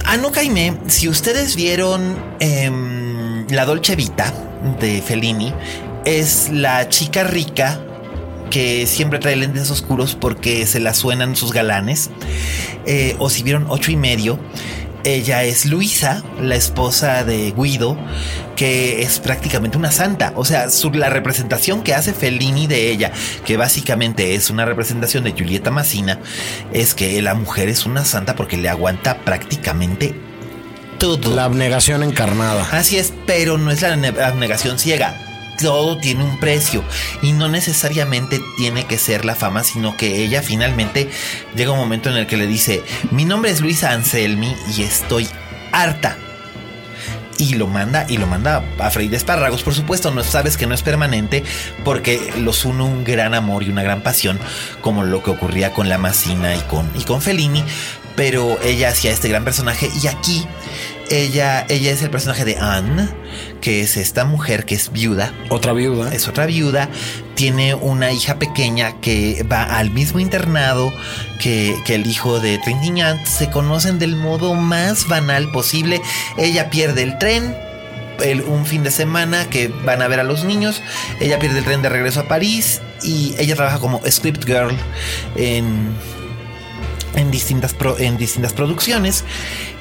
Anouk 0.06 0.38
Aimé, 0.38 0.78
si 0.88 1.08
ustedes 1.10 1.56
vieron 1.56 2.16
em, 2.40 3.48
La 3.50 3.66
Dolce 3.66 3.96
Vita 3.96 4.32
de 4.80 5.02
Fellini, 5.02 5.52
es 6.06 6.50
la 6.52 6.90
chica 6.90 7.24
rica 7.24 7.80
que 8.50 8.86
siempre 8.88 9.20
trae 9.20 9.36
lentes 9.36 9.72
oscuros 9.72 10.16
porque 10.16 10.66
se 10.68 10.80
la 10.80 10.94
suenan 10.94 11.36
sus 11.36 11.54
galanes. 11.54 12.10
Eh, 12.86 13.16
o 13.20 13.30
si 13.30 13.42
vieron 13.44 13.66
ocho 13.70 13.92
y 13.92 13.96
medio, 13.96 14.40
ella 15.06 15.44
es 15.44 15.66
Luisa, 15.66 16.24
la 16.40 16.56
esposa 16.56 17.24
de 17.24 17.52
Guido, 17.58 17.98
que 18.56 19.02
es 19.02 19.20
prácticamente 19.20 19.78
una 19.78 19.92
santa. 19.92 20.34
O 20.36 20.46
sea, 20.46 20.70
su- 20.70 20.92
la 20.92 21.10
representación 21.10 21.82
que 21.82 21.94
hace 21.94 22.14
Fellini 22.14 22.68
de 22.68 22.92
ella, 22.92 23.12
que 23.46 23.58
básicamente 23.58 24.36
es 24.36 24.50
una 24.50 24.66
representación 24.66 25.24
de 25.24 25.32
Julieta 25.32 25.72
Massina, 25.72 26.20
es 26.72 26.94
que 26.94 27.22
la 27.22 27.34
mujer 27.34 27.70
es 27.70 27.86
una 27.86 28.06
santa 28.06 28.36
porque 28.36 28.56
le 28.58 28.70
aguanta 28.70 29.18
prácticamente 29.26 30.14
todo. 31.00 31.36
La 31.36 31.46
abnegación 31.46 32.04
encarnada. 32.04 32.68
Así 32.72 32.98
es, 32.98 33.12
pero 33.26 33.58
no 33.58 33.72
es 33.72 33.82
la 33.82 33.96
ne- 33.96 34.10
abnegación 34.22 34.78
ciega. 34.80 35.18
Todo 35.60 35.98
tiene 35.98 36.24
un 36.24 36.40
precio 36.40 36.84
y 37.22 37.32
no 37.34 37.48
necesariamente 37.48 38.42
tiene 38.58 38.86
que 38.86 38.98
ser 38.98 39.26
la 39.26 39.36
fama, 39.36 39.64
sino 39.64 39.96
que 39.96 40.24
ella 40.24 40.42
finalmente 40.42 41.10
llega 41.56 41.72
un 41.72 41.80
momento 41.80 42.10
en 42.10 42.18
el 42.18 42.28
que 42.28 42.38
le 42.38 42.48
dice, 42.48 42.84
mi 43.12 43.26
nombre 43.26 43.52
es 43.52 43.62
Luisa 43.62 43.92
Anselmi 43.92 44.56
y 44.76 44.84
estoy 44.84 45.28
harta. 45.72 46.18
Y 47.40 47.56
lo 47.56 47.68
manda 47.68 48.06
y 48.08 48.18
lo 48.18 48.28
manda 48.28 48.64
a 48.80 48.90
freír 48.92 49.14
espárragos. 49.14 49.64
Por 49.64 49.74
supuesto, 49.74 50.12
no 50.12 50.24
sabes 50.24 50.56
que 50.56 50.68
no 50.68 50.76
es 50.76 50.84
permanente 50.84 51.44
porque 51.84 52.32
los 52.38 52.64
une 52.64 52.84
un 52.84 53.04
gran 53.04 53.34
amor 53.34 53.64
y 53.64 53.70
una 53.70 53.84
gran 53.84 54.02
pasión, 54.02 54.40
como 54.82 55.04
lo 55.04 55.24
que 55.24 55.32
ocurría 55.32 55.74
con 55.74 55.90
la 55.90 55.98
Masina 55.98 56.56
y 56.56 56.60
con, 56.62 56.90
y 56.96 57.04
con 57.04 57.22
Fellini. 57.22 57.64
Pero 58.16 58.60
ella 58.62 58.90
hacía 58.90 59.12
este 59.12 59.30
gran 59.30 59.44
personaje 59.44 59.90
y 60.02 60.08
aquí 60.08 60.46
ella, 61.22 61.66
ella 61.70 61.92
es 61.92 62.02
el 62.02 62.10
personaje 62.10 62.46
de 62.46 62.58
Anne, 62.58 63.08
que 63.62 63.82
es 63.82 63.98
esta 63.98 64.26
mujer 64.26 64.66
que 64.66 64.76
es 64.76 64.92
viuda, 64.92 65.32
Otra 65.50 65.74
viuda. 65.74 66.14
es 66.14 66.28
otra 66.28 66.46
viuda, 66.46 66.90
tiene 67.36 67.76
una 67.76 68.12
hija 68.12 68.40
pequeña 68.40 69.00
que 69.02 69.44
va 69.52 69.64
al 69.64 69.92
mismo 69.92 70.20
internado 70.20 70.94
que, 71.40 71.76
que 71.86 71.96
el 71.96 72.06
hijo 72.08 72.40
de 72.40 72.58
Trintignant. 72.60 73.26
Se 73.26 73.50
conocen 73.50 74.00
del 74.00 74.16
modo 74.16 74.54
más 74.56 75.08
banal 75.08 75.52
posible. 75.52 76.02
Ella 76.38 76.70
pierde 76.70 77.04
el 77.04 77.18
tren. 77.18 77.56
el- 78.24 78.42
un 78.44 78.66
fin 78.66 78.84
de 78.84 78.92
semana 78.92 79.50
que 79.50 79.68
van 79.70 80.02
a 80.04 80.08
ver 80.08 80.20
a 80.20 80.24
los 80.24 80.44
niños. 80.46 80.82
Ella 81.20 81.40
pierde 81.40 81.58
el 81.60 81.66
tren 81.66 81.82
de 81.82 81.90
regreso 81.90 82.20
a 82.22 82.28
París 82.28 82.80
y 83.02 83.34
ella 83.40 83.56
trabaja 83.56 83.80
como 83.80 84.00
script 84.10 84.46
girl 84.46 84.78
en, 85.36 85.90
en, 87.16 87.32
distintas, 87.32 87.74
pro- 87.74 87.98
en 87.98 88.18
distintas 88.18 88.54
producciones. 88.54 89.24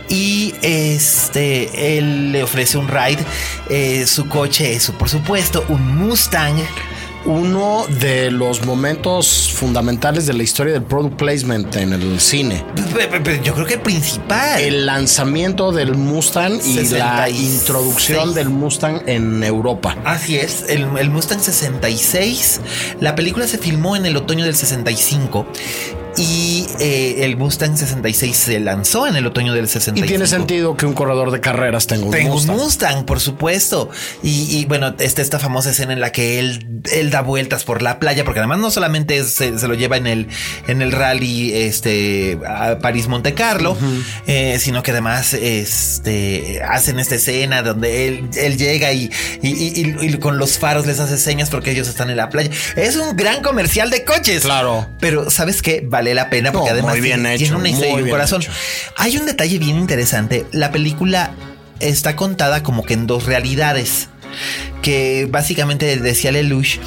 Y 0.09 0.55
este, 0.63 1.99
él 1.99 2.33
le 2.33 2.43
ofrece 2.43 2.79
un 2.79 2.89
ride. 2.89 3.25
Eh, 3.71 4.07
su 4.07 4.29
coche 4.29 4.75
es, 4.75 4.91
por 4.91 5.09
supuesto, 5.09 5.65
un 5.69 5.97
Mustang. 5.97 6.57
Uno 7.25 7.87
de 8.01 8.33
los 8.33 8.67
momentos 8.67 9.53
fundamentales 9.55 10.27
de 10.27 10.33
la 10.33 10.43
historia 10.43 10.73
del 10.73 10.83
product 10.83 11.15
placement 11.15 11.77
en 11.77 11.93
el 11.93 12.19
cine. 12.19 12.65
Yo 13.45 13.55
creo 13.55 13.65
que 13.65 13.75
el 13.75 13.81
principal. 13.81 14.61
El 14.61 14.87
lanzamiento 14.87 15.71
del 15.71 15.95
Mustang 15.95 16.55
y 16.65 16.75
la 16.75 17.27
66. 17.27 17.61
introducción 17.61 18.35
del 18.35 18.49
Mustang 18.49 19.03
en 19.07 19.45
Europa. 19.45 19.97
Así 20.05 20.37
es, 20.37 20.65
el, 20.69 20.89
el 20.99 21.11
Mustang 21.11 21.39
66. 21.39 22.61
La 22.99 23.15
película 23.15 23.47
se 23.47 23.57
filmó 23.57 23.95
en 23.95 24.05
el 24.05 24.17
otoño 24.17 24.45
del 24.45 24.57
65 24.57 25.47
y 26.17 26.67
eh, 26.81 27.25
el 27.25 27.37
Mustang 27.37 27.77
66 27.77 28.37
se 28.37 28.61
lanzó 28.61 29.07
en 29.07 29.17
el 29.17 29.27
otoño 29.27 29.55
del 29.55 29.65
Y 29.65 29.69
65. 29.69 30.07
tiene 30.07 30.27
sentido 30.27 30.77
que 30.77 30.87
un 30.87 30.93
corredor 30.95 31.31
de 31.31 31.41
carreras 31.41 31.87
tenga 31.87 32.05
un 32.07 32.11
Tengo 32.11 32.35
Mustang. 32.35 32.55
un 32.57 32.63
Mustang, 32.63 33.05
por 33.07 33.21
supuesto. 33.21 33.91
Y, 34.23 34.59
y, 34.59 34.65
bueno, 34.67 34.95
está 34.99 35.23
esta 35.23 35.39
famosa 35.39 35.71
escena 35.71 35.93
en 35.93 36.01
la 36.01 36.13
que 36.13 36.39
él, 36.39 36.83
él 36.93 37.11
da 37.11 37.23
vueltas 37.23 37.65
por 37.65 37.83
la 37.83 37.99
playa, 37.99 38.25
porque 38.25 38.41
además 38.41 38.59
no 38.59 38.71
solamente 38.71 39.25
se, 39.25 39.59
se 39.59 39.69
lo 39.69 39.75
lleva 39.75 39.97
en 39.97 40.07
el, 40.07 40.29
en 40.67 40.83
el 40.83 40.93
rally 40.93 41.53
este, 41.55 42.39
a 42.47 42.79
París 42.81 43.09
Monte 43.09 43.35
Carlo, 43.35 43.77
eh, 44.27 44.59
sino 44.61 44.83
que 44.83 44.91
además 44.91 45.35
este, 45.35 46.61
hacen 46.69 46.99
esta 46.99 47.15
escena 47.15 47.63
donde 47.63 48.09
él, 48.09 48.29
él 48.37 48.57
llega 48.59 48.93
y, 48.93 49.11
y- 49.43 49.49
y- 49.49 49.97
y 50.01 50.19
con 50.19 50.39
los 50.39 50.59
faros 50.59 50.87
les 50.87 51.01
hace 51.01 51.17
señas 51.19 51.49
porque 51.51 51.71
ellos 51.71 51.89
están 51.89 52.11
en 52.11 52.17
la 52.17 52.29
playa. 52.29 52.51
Es 52.77 52.97
un 52.97 53.17
gran 53.17 53.43
comercial 53.43 53.91
de 53.91 54.05
coches. 54.05 54.43
Claro. 54.43 54.89
Pero 55.01 55.31
¿sabes 55.31 55.63
qué? 55.63 55.83
Vale 55.85 56.02
la 56.03 56.31
pena 56.31 56.53
porque 56.53 56.71
No, 56.71 56.75
además 56.75 56.95
tiene, 57.01 57.35
hecho, 57.35 57.45
tiene 57.45 57.57
una 57.57 57.69
historia 57.69 58.01
y 58.01 58.03
un 58.03 58.11
corazón. 58.11 58.43
hecho. 58.43 58.53
Hay 58.97 59.17
un 59.17 59.27
detalle 59.27 59.59
bien 59.59 59.77
interesante. 59.79 60.47
La 60.53 60.71
película 60.73 61.33
está 61.81 62.17
contada 62.17 62.63
como 62.63 62.85
que 62.85 62.95
en 62.95 63.07
dos 63.07 63.27
realidades. 63.27 64.09
Que 64.81 65.29
básicamente 65.31 65.97
decía 65.99 66.33
Lelouch 66.33 66.79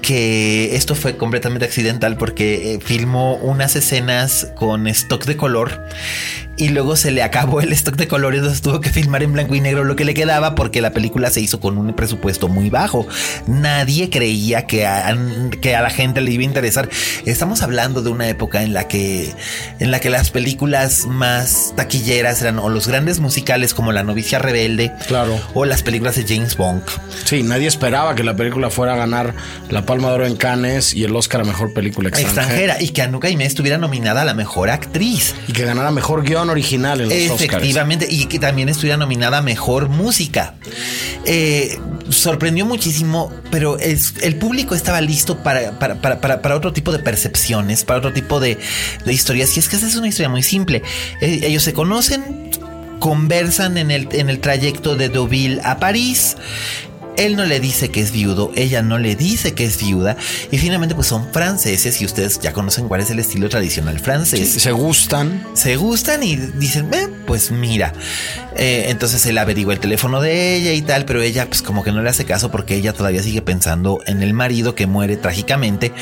que 0.00 0.76
esto 0.76 0.94
fue 0.94 1.16
completamente 1.16 1.64
accidental 1.66 2.16
porque 2.16 2.74
eh, 2.74 2.78
filmó 2.80 3.34
unas 3.36 3.74
escenas 3.74 4.48
con 4.56 4.86
stock 4.86 5.24
de 5.24 5.36
color 5.36 5.84
y 6.56 6.68
luego 6.70 6.96
se 6.96 7.10
le 7.10 7.22
acabó 7.22 7.60
el 7.60 7.72
stock 7.72 7.96
de 7.96 8.08
color 8.08 8.34
y 8.34 8.38
entonces 8.38 8.62
tuvo 8.62 8.80
que 8.80 8.90
filmar 8.90 9.22
en 9.22 9.32
blanco 9.32 9.54
y 9.54 9.60
negro 9.60 9.84
lo 9.84 9.94
que 9.96 10.04
le 10.04 10.14
quedaba 10.14 10.54
porque 10.54 10.80
la 10.80 10.90
película 10.92 11.30
se 11.30 11.40
hizo 11.40 11.60
con 11.60 11.76
un 11.78 11.92
presupuesto 11.94 12.48
muy 12.48 12.70
bajo. 12.70 13.06
Nadie 13.46 14.10
creía 14.10 14.66
que 14.66 14.86
a, 14.86 15.16
que 15.60 15.76
a 15.76 15.82
la 15.82 15.90
gente 15.90 16.20
le 16.20 16.30
iba 16.30 16.42
a 16.42 16.44
interesar. 16.44 16.88
Estamos 17.24 17.62
hablando 17.62 18.02
de 18.02 18.10
una 18.10 18.28
época 18.28 18.62
en 18.62 18.72
la 18.72 18.88
que 18.88 19.32
en 19.78 19.90
la 19.90 20.00
que 20.00 20.10
las 20.10 20.30
películas 20.30 21.06
más 21.06 21.72
taquilleras 21.76 22.40
eran 22.42 22.58
o 22.58 22.68
los 22.68 22.88
grandes 22.88 23.20
musicales 23.20 23.74
como 23.74 23.92
La 23.92 24.02
novicia 24.02 24.38
rebelde, 24.38 24.92
Claro. 25.08 25.38
o 25.54 25.64
las 25.64 25.82
películas 25.82 26.16
de 26.16 26.24
James 26.26 26.56
Bond. 26.56 26.82
Sí, 27.24 27.42
nadie 27.42 27.66
esperaba 27.66 28.14
que 28.14 28.24
la 28.24 28.34
película 28.34 28.70
fuera 28.70 28.94
a 28.94 28.96
ganar 28.96 29.34
la 29.70 29.84
Palma 29.84 30.08
de 30.08 30.14
Oro 30.14 30.26
en 30.26 30.36
Cannes 30.36 30.94
y 30.94 31.04
el 31.04 31.14
Oscar 31.14 31.42
a 31.42 31.44
Mejor 31.44 31.72
Película 31.72 32.08
Extranjera. 32.08 32.42
extranjera 32.42 32.82
y 32.82 32.88
que 32.90 33.02
Anuka 33.02 33.28
Aimee 33.28 33.46
estuviera 33.46 33.78
nominada 33.78 34.22
a 34.22 34.24
la 34.24 34.34
mejor 34.34 34.70
actriz. 34.70 35.34
Y 35.48 35.52
que 35.52 35.64
ganara 35.64 35.90
Mejor 35.90 36.22
Guión 36.24 36.45
Original 36.50 36.98
los 36.98 37.12
Oscars. 37.12 37.42
Efectivamente, 37.42 38.06
y 38.10 38.26
que 38.26 38.38
también 38.38 38.68
estuviera 38.68 38.96
nominada 38.96 39.42
mejor 39.42 39.88
música. 39.88 40.54
Eh, 41.24 41.78
sorprendió 42.08 42.64
muchísimo, 42.66 43.32
pero 43.50 43.78
es- 43.78 44.14
el 44.22 44.36
público 44.36 44.74
estaba 44.74 45.00
listo 45.00 45.42
para, 45.42 45.78
para, 45.78 45.96
para- 46.00 46.20
para- 46.20 46.42
para 46.42 46.56
otro 46.56 46.72
tipo 46.72 46.92
de 46.92 46.98
percepciones, 47.00 47.84
para 47.84 47.98
otro 47.98 48.12
tipo 48.12 48.38
de, 48.40 48.58
de 49.04 49.12
historias. 49.12 49.56
Y 49.56 49.60
es 49.60 49.68
que 49.68 49.76
esa 49.76 49.86
es 49.88 49.96
una 49.96 50.08
historia 50.08 50.28
muy 50.28 50.42
simple. 50.42 50.82
Eh, 51.20 51.40
ellos 51.42 51.62
se 51.64 51.72
conocen, 51.72 52.50
conversan 53.00 53.76
en 53.76 53.90
el, 53.90 54.08
en 54.12 54.30
el 54.30 54.40
trayecto 54.40 54.96
de 54.96 55.08
Deauville 55.08 55.60
a 55.64 55.78
París. 55.78 56.36
Él 57.16 57.36
no 57.36 57.44
le 57.44 57.60
dice 57.60 57.90
que 57.90 58.00
es 58.00 58.10
viudo, 58.12 58.52
ella 58.56 58.82
no 58.82 58.98
le 58.98 59.16
dice 59.16 59.54
que 59.54 59.64
es 59.64 59.78
viuda 59.78 60.16
y 60.50 60.58
finalmente 60.58 60.94
pues 60.94 61.06
son 61.06 61.32
franceses 61.32 62.00
y 62.00 62.04
ustedes 62.04 62.40
ya 62.40 62.52
conocen 62.52 62.88
cuál 62.88 63.00
es 63.00 63.10
el 63.10 63.18
estilo 63.18 63.48
tradicional 63.48 63.98
francés. 64.00 64.48
Se 64.48 64.72
gustan. 64.72 65.46
Se 65.54 65.76
gustan 65.76 66.22
y 66.22 66.36
dicen, 66.36 66.92
eh, 66.92 67.08
pues 67.26 67.50
mira. 67.50 67.92
Eh, 68.56 68.86
entonces 68.88 69.24
él 69.26 69.36
averigua 69.38 69.74
el 69.74 69.80
teléfono 69.80 70.20
de 70.20 70.56
ella 70.56 70.72
y 70.72 70.82
tal, 70.82 71.04
pero 71.04 71.20
ella 71.22 71.46
pues 71.46 71.62
como 71.62 71.84
que 71.84 71.92
no 71.92 72.02
le 72.02 72.08
hace 72.08 72.24
caso 72.24 72.50
porque 72.50 72.74
ella 72.74 72.92
todavía 72.92 73.22
sigue 73.22 73.42
pensando 73.42 74.00
en 74.06 74.22
el 74.22 74.32
marido 74.32 74.74
que 74.74 74.86
muere 74.86 75.16
trágicamente. 75.16 75.92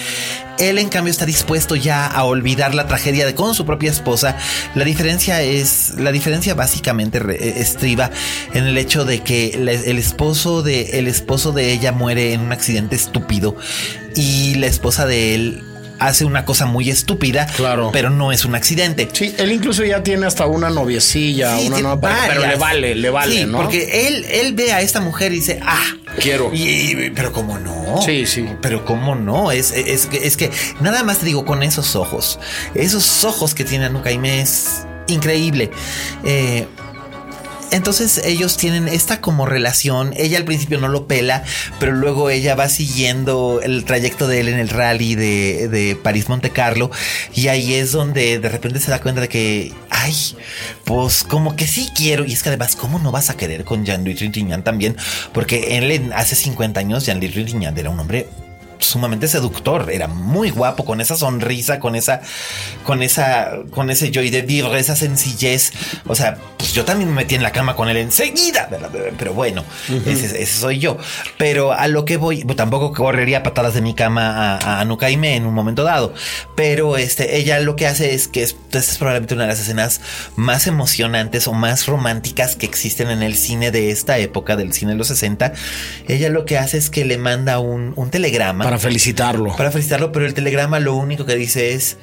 Él 0.59 0.78
en 0.78 0.88
cambio 0.88 1.11
está 1.11 1.26
dispuesto 1.26 1.74
ya 1.76 2.07
a 2.07 2.24
olvidar 2.24 2.74
la 2.74 2.86
tragedia 2.86 3.34
con 3.34 3.55
su 3.55 3.66
propia 3.66 3.90
esposa. 3.90 4.36
La 4.74 4.84
diferencia 4.84 5.42
es, 5.42 5.94
la 5.98 6.12
diferencia 6.12 6.55
básicamente 6.55 7.18
re- 7.18 7.61
estriba 7.61 8.11
en 8.52 8.64
el 8.64 8.78
hecho 8.78 9.05
de 9.05 9.20
que 9.20 9.48
el 9.50 9.98
esposo 9.98 10.62
de, 10.62 10.98
el 10.98 11.09
esposo 11.09 11.52
de 11.52 11.72
ella 11.72 11.92
muere 11.92 12.32
en 12.32 12.40
un 12.40 12.52
accidente 12.52 12.94
estúpido 12.96 13.57
y 14.14 14.55
la 14.55 14.66
esposa 14.66 15.07
de 15.07 15.34
él 15.34 15.62
hace 15.99 16.24
una 16.24 16.45
cosa 16.45 16.66
muy 16.66 16.90
estúpida, 16.90 17.47
Claro. 17.57 17.90
pero 17.92 18.11
no 18.11 18.32
es 18.32 18.45
un 18.45 18.55
accidente. 18.55 19.09
Sí, 19.12 19.34
él 19.38 19.53
incluso 19.53 19.84
ya 19.84 20.03
tiene 20.03 20.26
hasta 20.26 20.47
una 20.47 20.70
noviecilla, 20.70 21.57
Sí, 21.59 21.66
una 21.68 21.78
nueva 21.80 22.01
pareja, 22.01 22.26
pero 22.28 22.47
le 22.47 22.57
vale, 22.57 22.95
le 22.95 23.11
vale, 23.11 23.34
Sí, 23.36 23.45
¿no? 23.47 23.59
porque 23.62 24.07
él, 24.09 24.24
él 24.30 24.53
ve 24.55 24.72
a 24.72 24.80
esta 24.80 25.01
mujer 25.01 25.32
y 25.32 25.36
dice, 25.36 25.61
ah, 25.62 25.82
Quiero. 26.20 26.51
Y, 26.52 27.10
pero 27.14 27.32
cómo 27.32 27.59
no. 27.59 28.01
Sí, 28.02 28.24
sí. 28.27 28.47
Pero 28.60 28.85
cómo 28.85 29.14
no. 29.16 29.51
Es, 29.51 29.73
es, 29.73 30.06
que, 30.06 30.27
es 30.27 30.36
que 30.36 30.51
nada 30.81 31.02
más 31.02 31.19
te 31.19 31.27
digo 31.27 31.44
con 31.44 31.62
esos 31.64 31.97
ojos. 31.97 32.39
Esos 32.74 33.24
ojos 33.24 33.52
que 33.55 33.64
tiene 33.64 33.86
Anukaime 33.86 34.40
es 34.40 34.82
increíble. 35.09 35.70
Eh, 36.24 36.66
entonces 37.70 38.20
ellos 38.24 38.57
tienen 38.57 38.89
esta 38.89 39.20
como 39.20 39.47
relación. 39.47 40.15
Ella 40.16 40.39
al 40.39 40.45
principio 40.45 40.78
no 40.78 40.89
lo 40.89 41.07
pela, 41.07 41.45
pero 41.81 41.93
luego 41.93 42.31
ella 42.31 42.55
va 42.55 42.69
siguiendo 42.69 43.61
el 43.62 43.85
trayecto 43.85 44.28
de 44.28 44.41
él 44.41 44.49
en 44.49 44.59
el 44.59 44.69
rally 44.69 45.15
de, 45.15 45.69
de 45.69 45.97
París 45.97 46.28
Monte 46.28 46.51
Carlo. 46.51 46.91
Y 47.35 47.49
ahí 47.49 47.74
es 47.74 47.93
donde 47.93 48.39
de 48.39 48.49
repente 48.49 48.81
se 48.81 48.91
da 48.91 49.01
cuenta 49.01 49.20
de 49.20 49.28
que, 49.28 49.73
ay, 49.91 50.15
pues 50.85 51.24
como 51.24 51.57
que 51.57 51.66
sí 51.66 51.91
quiero. 51.95 52.24
Y 52.24 52.32
es 52.32 52.43
que 52.43 52.51
además, 52.51 52.77
¿cómo 52.77 52.99
no 52.99 53.11
vas 53.11 53.31
a 53.31 53.36
querer 53.36 53.65
con 53.65 53.85
Jean-Louis 53.85 54.16
Trintignant 54.16 54.65
también? 54.65 54.97
Porque 55.32 55.78
él 55.78 56.12
hace 56.15 56.36
50 56.36 56.81
años, 56.81 57.07
Jean-Louis 57.07 57.32
Trintignant 57.32 57.77
era 57.77 57.91
un 57.91 57.99
hombre 57.99 58.28
sumamente 58.85 59.28
seductor, 59.28 59.90
era 59.90 60.09
muy 60.09 60.51
guapo 60.51 60.85
con 60.85 61.01
esa 61.01 61.16
sonrisa, 61.16 61.78
con 61.78 61.97
esa, 61.97 62.20
con 62.85 63.02
esa, 63.02 63.59
con 63.70 63.90
ese 63.90 64.11
joy 64.12 64.31
de 64.31 64.43
vivre, 64.43 64.78
esa 64.78 64.97
sencillez. 64.97 65.73
O 66.06 66.15
sea, 66.15 66.36
pues 66.59 66.73
yo 66.73 66.85
también 66.85 67.11
me 67.11 67.16
metí 67.16 67.35
en 67.35 67.43
la 67.43 67.52
cama 67.52 67.77
con 67.77 67.89
él 67.89 67.97
enseguida, 67.97 68.69
pero 69.19 69.35
bueno, 69.35 69.65
ese, 70.06 70.43
ese 70.43 70.59
soy 70.59 70.78
yo. 70.78 70.98
Pero 71.39 71.73
a 71.73 71.89
lo 71.89 72.05
que 72.05 72.16
voy, 72.16 72.44
pues, 72.44 72.56
tampoco 72.56 72.93
correría 72.93 73.43
patadas 73.43 73.74
de 73.74 73.81
mi 73.81 73.94
cama 73.94 74.56
a, 74.56 74.59
a 74.59 74.81
Anukaime 74.81 75.36
en 75.36 75.47
un 75.47 75.55
momento 75.55 75.85
dado. 75.85 76.15
Pero 76.55 76.97
este, 76.97 77.36
ella 77.36 77.61
lo 77.61 77.77
que 77.77 77.86
hace 77.86 78.15
es 78.15 78.28
que 78.28 78.43
es, 78.43 78.56
esta 78.78 78.93
es 78.93 78.98
probablemente 78.98 79.35
una 79.35 79.44
de 79.44 79.51
las 79.51 79.61
escenas 79.61 80.01
más 80.36 80.66
emocionantes 80.66 81.47
o 81.47 81.52
más 81.52 81.86
románticas 81.86 82.56
que 82.56 82.66
existen 82.66 83.11
en 83.11 83.23
el 83.23 83.36
cine 83.36 83.70
de 83.70 83.90
esta 83.90 84.19
época, 84.19 84.56
del 84.56 84.73
cine 84.73 84.93
de 84.93 84.98
los 84.98 85.09
60. 85.09 85.52
Ella 86.09 86.28
lo 86.28 86.44
que 86.44 86.59
hace 86.59 86.78
es 86.78 86.90
que 86.90 87.05
le 87.05 87.19
manda 87.19 87.59
un, 87.61 87.93
un 87.97 88.11
telegrama 88.11 88.65
Para 88.65 88.73
felicitarlo. 88.78 89.56
para 89.56 89.70
felicitarlo, 89.70 90.12
pero 90.12 90.26
el 90.26 90.34
telegrama 90.34 90.80
lo 90.80 90.94
único 90.94 91.26
que 91.26 91.36
dice 91.36 91.74
es, 91.74 91.98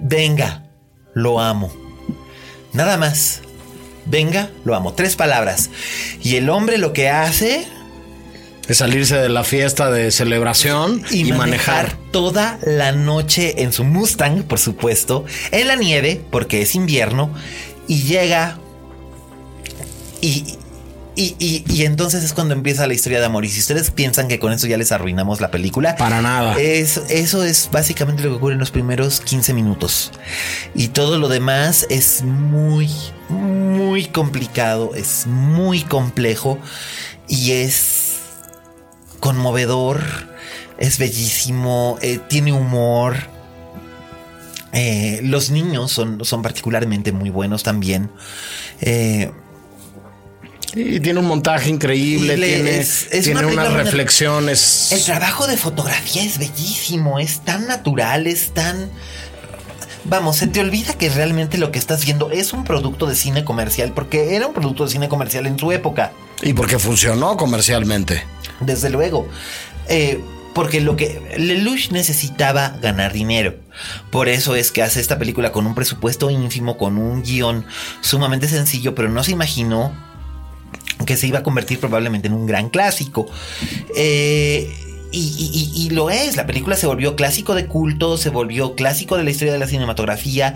venga, 0.00 0.64
lo 1.14 1.40
amo. 1.40 1.72
Nada 2.72 2.96
más. 2.96 3.42
Venga, 4.06 4.50
lo 4.64 4.74
amo. 4.74 4.94
Tres 4.94 5.16
palabras. 5.16 5.70
Y 6.22 6.36
el 6.36 6.48
hombre 6.50 6.78
lo 6.78 6.92
que 6.92 7.08
hace 7.08 7.66
Es 8.68 8.78
salirse 8.78 9.16
de 9.16 9.28
la 9.28 9.44
fiesta 9.44 9.90
de 9.90 10.10
celebración 10.10 11.04
y, 11.10 11.28
y, 11.28 11.32
manejar. 11.32 11.84
manejar 11.84 12.10
toda 12.10 12.58
la 12.62 12.92
noche 12.92 13.62
en 13.62 13.72
su 13.72 13.84
Mustang, 13.84 14.42
por 14.42 14.58
supuesto, 14.58 15.24
en 15.50 15.68
la 15.68 15.76
nieve, 15.76 16.20
porque 16.30 16.62
es 16.62 16.74
invierno, 16.74 17.32
y 17.86 18.02
llega 18.02 18.58
y... 20.20 20.58
Y, 21.14 21.36
y- 21.38 21.64
y 21.70 21.84
entonces 21.84 22.24
es 22.24 22.32
cuando 22.32 22.54
empieza 22.54 22.86
la 22.86 22.94
historia 22.94 23.20
de 23.20 23.26
amor. 23.26 23.44
Y 23.44 23.48
si 23.50 23.60
ustedes 23.60 23.90
piensan 23.90 24.28
que 24.28 24.38
con 24.38 24.52
eso 24.52 24.66
ya 24.66 24.78
les 24.78 24.92
arruinamos 24.92 25.40
la 25.42 25.50
película, 25.50 25.94
Para 25.96 26.22
nada. 26.22 26.58
Es, 26.58 26.96
eso 27.10 27.44
es 27.44 27.68
básicamente 27.70 28.22
lo 28.22 28.30
que 28.30 28.36
ocurre 28.36 28.54
en 28.54 28.60
los 28.60 28.70
primeros 28.70 29.20
15 29.20 29.52
minutos. 29.52 30.10
Y 30.74 30.88
todo 30.88 31.18
lo 31.18 31.28
demás 31.28 31.86
es 31.90 32.22
muy, 32.22 32.88
muy 33.28 34.06
complicado, 34.06 34.94
es 34.94 35.26
muy 35.26 35.82
complejo 35.82 36.58
y 37.28 37.52
es 37.52 38.14
conmovedor, 39.20 40.00
es 40.78 40.98
bellísimo, 40.98 41.98
eh, 42.00 42.20
tiene 42.28 42.52
humor. 42.52 43.16
Eh, 44.72 45.20
los 45.22 45.50
niños 45.50 45.92
son, 45.92 46.24
son 46.24 46.40
particularmente 46.40 47.12
muy 47.12 47.28
buenos 47.28 47.62
también. 47.62 48.10
Eh, 48.80 49.30
Y 50.74 51.00
tiene 51.00 51.20
un 51.20 51.26
montaje 51.26 51.68
increíble, 51.68 52.36
le- 52.36 52.46
tiene, 52.54 52.78
es- 52.78 53.08
es 53.10 53.24
tiene 53.24 53.40
una 53.44 53.64
unas 53.64 53.72
reflexiones. 53.74 54.90
El 54.92 55.02
trabajo 55.04 55.46
de 55.46 55.56
fotografía 55.56 56.22
es 56.22 56.38
bellísimo, 56.38 57.18
es 57.18 57.40
tan 57.40 57.66
natural, 57.66 58.26
es 58.26 58.52
tan... 58.52 58.90
Vamos, 60.04 60.36
se 60.38 60.48
te 60.48 60.60
olvida 60.60 60.94
que 60.94 61.08
realmente 61.10 61.58
lo 61.58 61.70
que 61.70 61.78
estás 61.78 62.04
viendo 62.04 62.30
es 62.32 62.52
un 62.52 62.64
producto 62.64 63.06
de 63.06 63.14
cine 63.14 63.44
comercial, 63.44 63.92
porque 63.94 64.34
era 64.34 64.46
un 64.48 64.52
producto 64.54 64.84
de 64.84 64.90
cine 64.90 65.08
comercial 65.08 65.46
en 65.46 65.58
su 65.58 65.70
época, 65.70 66.10
Y 66.42 66.54
porque 66.54 66.78
funcionó 66.78 67.36
comercialmente. 67.36 68.24
desde 68.60 68.90
luego. 68.90 69.28
Eh, 69.88 70.20
porque 70.54 70.80
lo 70.80 70.96
que 70.96 71.20
Lelouch 71.38 71.90
necesitaba 71.92 72.76
ganar 72.82 73.12
dinero. 73.12 73.54
Por 74.10 74.28
eso 74.28 74.54
es 74.56 74.70
que 74.72 74.82
hace 74.82 75.00
esta 75.00 75.18
película 75.18 75.52
con 75.52 75.66
un 75.66 75.74
presupuesto 75.74 76.30
ínfimo, 76.30 76.76
con 76.76 76.98
un 76.98 77.22
guion 77.22 77.64
sumamente 78.00 78.48
sencillo, 78.48 78.94
pero 78.94 79.08
no 79.08 79.22
se 79.24 79.30
imaginó 79.32 79.92
que 81.06 81.16
se 81.16 81.26
iba 81.26 81.40
a 81.40 81.42
convertir 81.42 81.78
probablemente 81.78 82.28
en 82.28 82.34
un 82.34 82.46
gran 82.46 82.68
clásico. 82.70 83.26
Eh, 83.96 84.70
y, 85.14 85.90
lo 85.90 86.08
es, 86.08 86.36
la 86.36 86.46
película 86.46 86.74
se 86.74 86.86
volvió 86.86 87.16
clásico 87.16 87.54
de 87.54 87.66
culto, 87.66 88.16
se 88.16 88.30
volvió 88.30 88.74
clásico 88.74 89.18
de 89.18 89.24
la 89.24 89.30
historia 89.30 89.52
de 89.52 89.58
la 89.58 89.66
cinematografía. 89.66 90.54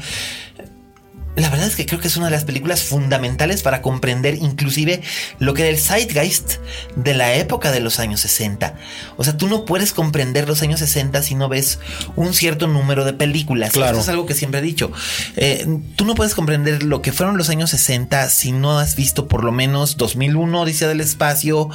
La 1.36 1.50
verdad 1.50 1.66
es 1.66 1.76
que 1.76 1.84
creo 1.84 2.00
que 2.00 2.08
es 2.08 2.16
una 2.16 2.26
de 2.26 2.32
las 2.32 2.44
películas 2.44 2.82
fundamentales 2.82 3.62
para 3.62 3.82
comprender 3.82 4.36
inclusive 4.36 5.02
lo 5.38 5.52
que 5.52 5.62
era 5.62 5.70
el 5.70 5.78
zeitgeist 5.78 6.54
de 6.96 7.14
la 7.14 7.34
época 7.34 7.70
de 7.72 7.80
los 7.80 8.00
años 8.00 8.20
60. 8.20 8.74
O 9.18 9.24
sea, 9.24 9.36
tú 9.36 9.46
no 9.46 9.66
puedes 9.66 9.92
comprender 9.92 10.48
los 10.48 10.62
años 10.62 10.80
60 10.80 11.22
si 11.22 11.34
no 11.34 11.48
ves 11.50 11.78
un 12.16 12.32
cierto 12.32 12.66
número 12.68 13.04
de 13.04 13.12
películas. 13.12 13.72
Claro. 13.72 13.92
Esto 13.92 14.02
es 14.02 14.08
algo 14.08 14.24
que 14.24 14.34
siempre 14.34 14.60
he 14.60 14.62
dicho. 14.62 14.90
Eh, 15.36 15.66
tú 15.96 16.06
no 16.06 16.14
puedes 16.14 16.34
comprender 16.34 16.82
lo 16.82 17.02
que 17.02 17.12
fueron 17.12 17.36
los 17.36 17.50
años 17.50 17.70
60 17.70 18.30
si 18.30 18.52
no 18.52 18.78
has 18.78 18.96
visto 18.96 19.28
por 19.28 19.44
lo 19.44 19.52
menos 19.52 19.98
2001, 19.98 20.62
Odisea 20.62 20.88
del 20.88 21.02
Espacio, 21.02 21.68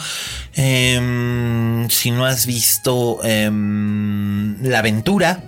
em, 0.55 1.88
si 1.89 2.09
no 2.09 2.25
has 2.25 2.47
visto 2.47 3.19
em, 3.23 4.61
La 4.63 4.79
Aventura. 4.79 5.43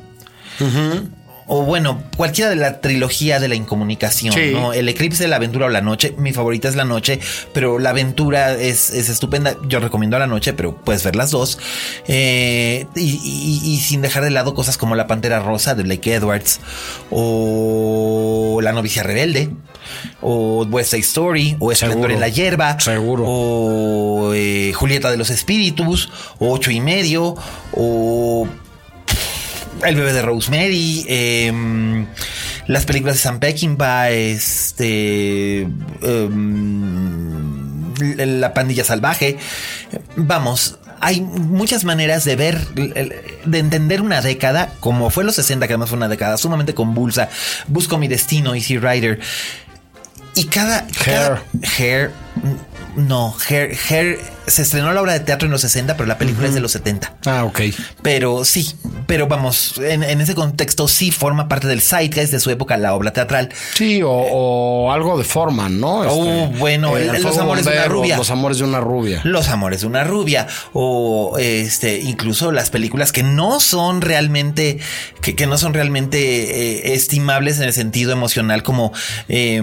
O 1.47 1.63
bueno, 1.63 2.01
cualquiera 2.15 2.49
de 2.49 2.55
la 2.55 2.79
trilogía 2.81 3.39
de 3.39 3.47
la 3.47 3.55
incomunicación, 3.55 4.33
Sí. 4.33 4.51
¿no? 4.53 4.73
El 4.73 4.87
eclipse, 4.89 5.27
la 5.27 5.35
aventura 5.35 5.65
o 5.65 5.69
la 5.69 5.81
noche. 5.81 6.13
Mi 6.17 6.31
favorita 6.33 6.69
es 6.69 6.75
la 6.75 6.85
noche, 6.85 7.19
pero 7.53 7.79
la 7.79 7.89
aventura 7.91 8.53
es, 8.53 8.89
es 8.91 9.09
estupenda. 9.09 9.55
Yo 9.67 9.79
recomiendo 9.79 10.17
la 10.19 10.27
noche, 10.27 10.53
pero 10.53 10.75
puedes 10.75 11.03
ver 11.03 11.15
las 11.15 11.31
dos. 11.31 11.57
Eh, 12.07 12.85
y, 12.95 13.19
y- 13.23 13.61
y 13.73 13.77
sin 13.79 14.01
dejar 14.01 14.23
de 14.23 14.29
lado 14.29 14.53
cosas 14.53 14.77
como 14.77 14.95
La 14.95 15.07
Pantera 15.07 15.39
Rosa 15.39 15.75
de 15.75 15.83
Blake 15.83 16.13
Edwards, 16.13 16.59
o 17.11 18.59
La 18.61 18.71
novicia 18.71 19.03
rebelde, 19.03 19.49
o 20.21 20.63
West 20.69 20.91
Side 20.91 21.01
Story, 21.01 21.57
o 21.59 21.71
Esplendor 21.71 22.11
en 22.11 22.19
la 22.19 22.29
hierba, 22.29 22.79
Seguro. 22.79 23.23
o 23.27 24.33
eh, 24.33 24.71
Julieta 24.73 25.11
de 25.11 25.17
los 25.17 25.29
Espíritus, 25.29 26.09
o 26.39 26.51
Ocho 26.53 26.71
y 26.71 26.79
medio, 26.81 27.35
o 27.73 28.47
el 29.85 29.95
bebé 29.95 30.13
de 30.13 30.21
Rosemary, 30.21 31.05
em, 31.07 32.05
las 32.67 32.85
películas 32.85 33.15
de 33.15 33.21
Sam 33.21 33.39
Peckinpah, 33.39 34.11
este, 34.11 35.61
em, 35.61 37.93
la 38.17 38.53
pandilla 38.53 38.83
salvaje. 38.83 39.37
Vamos, 40.15 40.77
hay 40.99 41.21
muchas 41.21 41.83
maneras 41.83 42.23
de 42.25 42.35
ver, 42.35 42.67
de 42.67 43.59
entender 43.59 44.01
una 44.01 44.21
década, 44.21 44.69
como 44.79 45.09
fue 45.09 45.23
los 45.23 45.35
60, 45.35 45.67
que 45.67 45.73
además 45.73 45.89
fue 45.89 45.97
una 45.97 46.07
década 46.07 46.37
sumamente 46.37 46.73
convulsa. 46.73 47.29
Busco 47.67 47.97
mi 47.97 48.07
destino, 48.07 48.55
Easy 48.55 48.77
Rider. 48.77 49.19
Y 50.35 50.45
cada... 50.45 50.87
cada- 51.05 51.43
Hair. 51.77 52.11
No, 52.95 53.35
Hair, 53.49 53.75
Hair 53.89 54.19
se 54.47 54.61
estrenó 54.63 54.93
la 54.93 55.01
obra 55.01 55.13
de 55.13 55.19
teatro 55.21 55.45
en 55.45 55.51
los 55.51 55.61
60, 55.61 55.95
pero 55.95 56.05
la 56.07 56.17
película 56.17 56.47
es 56.47 56.53
de 56.53 56.59
los 56.59 56.71
70. 56.73 57.15
Ah, 57.25 57.45
ok. 57.45 57.61
Pero 58.01 58.43
sí, 58.45 58.73
pero 59.07 59.27
vamos, 59.27 59.77
en, 59.77 60.03
en 60.03 60.21
ese 60.21 60.35
contexto 60.35 60.87
sí 60.87 61.11
forma 61.11 61.47
parte 61.47 61.67
del 61.67 61.81
zeitgeist 61.81 62.31
de 62.33 62.39
su 62.39 62.49
época 62.51 62.77
la 62.77 62.93
obra 62.93 63.11
teatral. 63.13 63.49
Sí, 63.75 64.01
o, 64.01 64.09
o 64.11 64.91
algo 64.91 65.17
de 65.17 65.23
Forman, 65.23 65.79
¿no? 65.79 66.01
Oh, 66.01 66.47
bueno, 66.57 66.97
el- 66.97 67.07
Los 67.07 67.21
Fuego 67.21 67.41
amores 67.41 67.65
de 67.65 67.71
una 67.71 67.85
rubia. 67.85 68.17
Los 68.17 68.29
amores 68.29 68.57
de 68.57 68.63
una 68.65 68.79
rubia. 68.81 69.21
Los 69.23 69.47
amores 69.49 69.81
de 69.81 69.87
una 69.87 70.03
rubia 70.03 70.47
o 70.73 71.37
este 71.39 71.99
incluso 71.99 72.51
las 72.51 72.69
películas 72.69 73.11
que 73.11 73.23
no 73.23 73.59
son 73.59 74.01
realmente 74.01 74.79
que, 75.21 75.35
que 75.35 75.47
no 75.47 75.57
son 75.57 75.73
realmente 75.73 76.17
eh, 76.89 76.93
estimables 76.93 77.57
en 77.57 77.63
el 77.63 77.73
sentido 77.73 78.11
emocional 78.11 78.63
como 78.63 78.91
eh, 79.29 79.61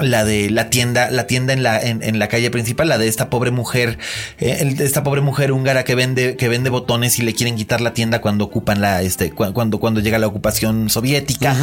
la 0.00 0.24
de 0.24 0.50
la 0.50 0.70
tienda 0.70 1.10
la 1.10 1.26
tienda 1.26 1.52
en 1.52 1.62
la 1.62 1.80
en, 1.80 2.02
en 2.02 2.18
la 2.18 2.28
calle 2.28 2.50
principal 2.50 2.88
la 2.88 2.98
de 2.98 3.08
esta 3.08 3.30
pobre 3.30 3.50
mujer 3.50 3.95
eh, 4.38 4.74
esta 4.80 5.02
pobre 5.02 5.20
mujer 5.20 5.52
húngara 5.52 5.84
que 5.84 5.94
vende 5.94 6.36
que 6.36 6.48
vende 6.48 6.70
botones 6.70 7.18
y 7.18 7.22
le 7.22 7.34
quieren 7.34 7.56
quitar 7.56 7.80
la 7.80 7.92
tienda 7.94 8.20
cuando 8.20 8.44
ocupan 8.44 8.80
la 8.80 9.02
este 9.02 9.30
cu- 9.32 9.52
cuando 9.52 9.78
cuando 9.80 10.00
llega 10.00 10.18
la 10.18 10.26
ocupación 10.26 10.88
soviética 10.90 11.56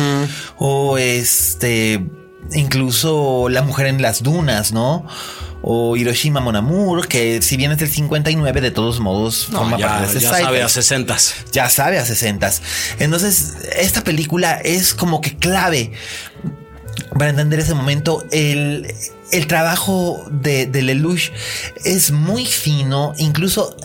o 0.58 0.98
este 0.98 2.02
incluso 2.54 3.48
la 3.50 3.62
mujer 3.62 3.86
en 3.88 4.02
las 4.02 4.22
dunas 4.24 4.72
no 4.74 5.06
o 5.66 5.96
Hiroshima 5.96 6.42
Mon 6.42 6.58
Amour, 6.58 7.08
que 7.08 7.42
si 7.42 7.56
bien 7.56 7.72
es 7.72 7.78
del 7.78 7.88
59, 7.90 8.60
de 8.60 8.72
todos 8.72 9.00
modos 9.00 9.48
No, 9.50 9.60
forma 9.60 9.78
ya, 9.80 9.88
parte 9.88 10.14
de 10.16 10.20
ya 10.20 10.30
sabe 10.30 10.62
a 10.62 10.68
zeitgeist. 10.68 10.76
60 10.76 11.52
Ya 11.54 11.70
sabe 11.70 12.00
a 12.00 12.06
60. 12.06 12.52
Entonces, 13.00 13.54
esta 13.78 14.04
película 14.04 14.56
es 14.62 14.94
como 14.94 15.22
que 15.22 15.38
clave 15.38 15.94
para 17.18 17.30
entender 17.30 17.62
ese 17.62 17.76
momento. 17.76 18.26
El, 18.34 18.94
el 19.34 19.48
trabajo 19.48 20.26
de, 20.30 20.68
de 20.68 20.82
Lelouch 20.84 21.32
es 21.84 22.12
muy 22.12 22.46
fino, 22.46 23.14
incluso 23.18 23.76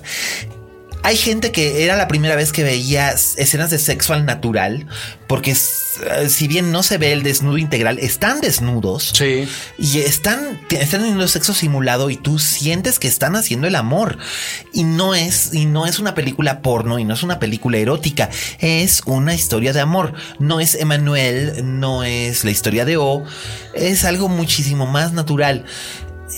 hay 1.08 1.16
gente 1.16 1.52
que 1.52 1.84
era 1.84 1.96
la 1.96 2.06
primera 2.06 2.36
vez 2.36 2.52
que 2.52 2.62
veía 2.62 3.12
escenas 3.12 3.70
de 3.70 3.78
sexo 3.78 4.12
al 4.12 4.26
natural, 4.26 4.86
porque 5.26 5.52
eh, 5.52 6.28
si 6.28 6.48
bien 6.48 6.70
no 6.70 6.82
se 6.82 6.98
ve 6.98 7.12
el 7.12 7.22
desnudo 7.22 7.56
integral, 7.56 7.98
están 7.98 8.42
desnudos. 8.42 9.12
Sí. 9.14 9.48
Y 9.78 10.00
están, 10.00 10.60
están 10.68 11.00
teniendo 11.00 11.26
sexo 11.26 11.54
simulado 11.54 12.10
y 12.10 12.18
tú 12.18 12.38
sientes 12.38 12.98
que 12.98 13.08
están 13.08 13.36
haciendo 13.36 13.66
el 13.66 13.76
amor. 13.76 14.18
Y 14.74 14.84
no 14.84 15.14
es, 15.14 15.54
y 15.54 15.64
no 15.64 15.86
es 15.86 15.98
una 15.98 16.14
película 16.14 16.60
porno 16.60 16.98
y 16.98 17.04
no 17.04 17.14
es 17.14 17.22
una 17.22 17.38
película 17.38 17.78
erótica. 17.78 18.28
Es 18.58 19.00
una 19.06 19.32
historia 19.32 19.72
de 19.72 19.80
amor. 19.80 20.12
No 20.38 20.60
es 20.60 20.74
Emanuel, 20.74 21.80
no 21.80 22.04
es 22.04 22.44
la 22.44 22.50
historia 22.50 22.84
de 22.84 22.98
O. 22.98 23.24
Es 23.72 24.04
algo 24.04 24.28
muchísimo 24.28 24.84
más 24.84 25.14
natural. 25.14 25.64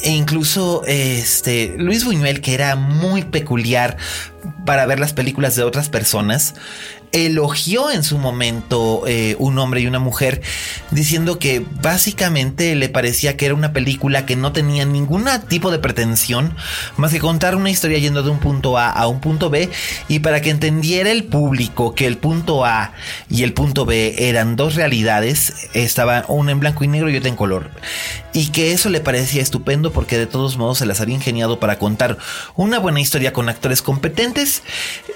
E 0.05 0.11
incluso 0.11 0.85
este 0.87 1.75
Luis 1.77 2.05
Buñuel, 2.05 2.41
que 2.41 2.55
era 2.55 2.77
muy 2.77 3.23
peculiar 3.23 3.97
para 4.65 4.87
ver 4.87 5.01
las 5.01 5.13
películas 5.13 5.57
de 5.57 5.63
otras 5.63 5.89
personas, 5.89 6.55
elogió 7.13 7.91
en 7.91 8.05
su 8.05 8.19
momento 8.19 9.03
eh, 9.07 9.35
un 9.39 9.59
hombre 9.59 9.81
y 9.81 9.87
una 9.87 9.99
mujer, 9.99 10.43
diciendo 10.91 11.39
que 11.39 11.65
básicamente 11.83 12.75
le 12.75 12.89
parecía 12.89 13.37
que 13.37 13.47
era 13.47 13.55
una 13.55 13.73
película 13.73 14.27
que 14.27 14.37
no 14.37 14.53
tenía 14.53 14.85
ningún 14.85 15.27
tipo 15.49 15.71
de 15.71 15.79
pretensión 15.79 16.55
más 16.97 17.13
que 17.13 17.19
contar 17.19 17.57
una 17.57 17.71
historia 17.71 17.99
yendo 17.99 18.23
de 18.23 18.31
un 18.31 18.39
punto 18.39 18.79
A 18.79 18.91
a 18.91 19.07
un 19.07 19.21
punto 19.21 19.51
B 19.51 19.69
y 20.09 20.21
para 20.21 20.41
que 20.41 20.51
entendiera 20.51 21.11
el 21.11 21.25
público 21.25 21.95
que 21.95 22.07
el 22.07 22.17
punto 22.17 22.65
A 22.65 22.93
y 23.29 23.43
el 23.43 23.53
punto 23.53 23.85
B 23.85 24.29
eran 24.29 24.57
dos 24.57 24.75
realidades, 24.77 25.69
estaba 25.75 26.25
una 26.29 26.53
en 26.53 26.61
blanco 26.61 26.85
y 26.85 26.89
negro 26.89 27.11
y 27.11 27.17
otra 27.17 27.29
en 27.29 27.37
color. 27.37 27.71
Y 28.33 28.49
que 28.49 28.73
eso 28.73 28.89
le 28.91 29.01
parecía 29.01 29.43
estupendo 29.43 29.93
porque 29.93 30.17
de 30.17 30.27
todos 30.27 30.57
modos 30.57 30.79
se 30.79 30.87
las 30.87 31.01
había 31.01 31.17
ingeniado 31.17 31.59
para 31.59 31.79
contar 31.79 32.19
una 32.55 32.79
buena 32.79 33.01
historia 33.01 33.33
con 33.33 33.49
actores 33.49 33.83
competentes, 33.83 34.30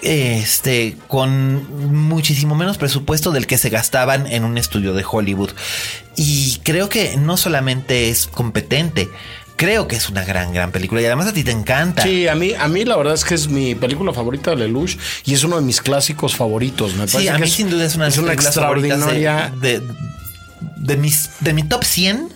este, 0.02 0.96
con 1.08 1.92
muchísimo 1.92 2.54
menos 2.54 2.78
presupuesto 2.78 3.30
del 3.30 3.46
que 3.46 3.58
se 3.58 3.70
gastaban 3.70 4.26
en 4.26 4.44
un 4.44 4.58
estudio 4.58 4.94
de 4.94 5.04
Hollywood. 5.08 5.50
Y 6.16 6.60
creo 6.62 6.88
que 6.88 7.16
no 7.16 7.36
solamente 7.36 8.08
es 8.10 8.26
competente, 8.26 9.08
creo 9.56 9.88
que 9.88 9.96
es 9.96 10.08
una 10.08 10.24
gran, 10.24 10.52
gran 10.52 10.70
película 10.72 11.00
y 11.00 11.06
además 11.06 11.26
a 11.28 11.32
ti 11.32 11.44
te 11.44 11.50
encanta. 11.50 12.02
Sí, 12.02 12.28
a 12.28 12.34
mí, 12.34 12.52
a 12.58 12.68
mí 12.68 12.84
la 12.84 12.96
verdad 12.96 13.14
es 13.14 13.24
que 13.24 13.34
es 13.34 13.48
mi 13.48 13.74
película 13.74 14.12
favorita 14.12 14.50
de 14.50 14.56
Lelouch 14.56 14.96
y 15.24 15.34
es 15.34 15.44
uno 15.44 15.56
de 15.56 15.62
mis 15.62 15.80
clásicos 15.80 16.36
favoritos. 16.36 16.94
Me 16.94 17.06
Sí, 17.06 17.12
parece 17.14 17.30
a 17.30 17.34
que 17.34 17.40
mí 17.42 17.46
es, 17.48 17.52
sin 17.54 17.70
duda 17.70 17.84
es 17.84 17.94
una, 17.94 18.04
de 18.04 18.10
es 18.10 18.16
mis 18.18 18.24
una 18.24 18.32
extraordinaria. 18.34 19.52
de, 19.60 19.80
de, 19.80 19.86
de 20.76 20.96
mis, 20.96 21.30
de 21.40 21.52
mi 21.52 21.62
top 21.62 21.84
100. 21.84 22.33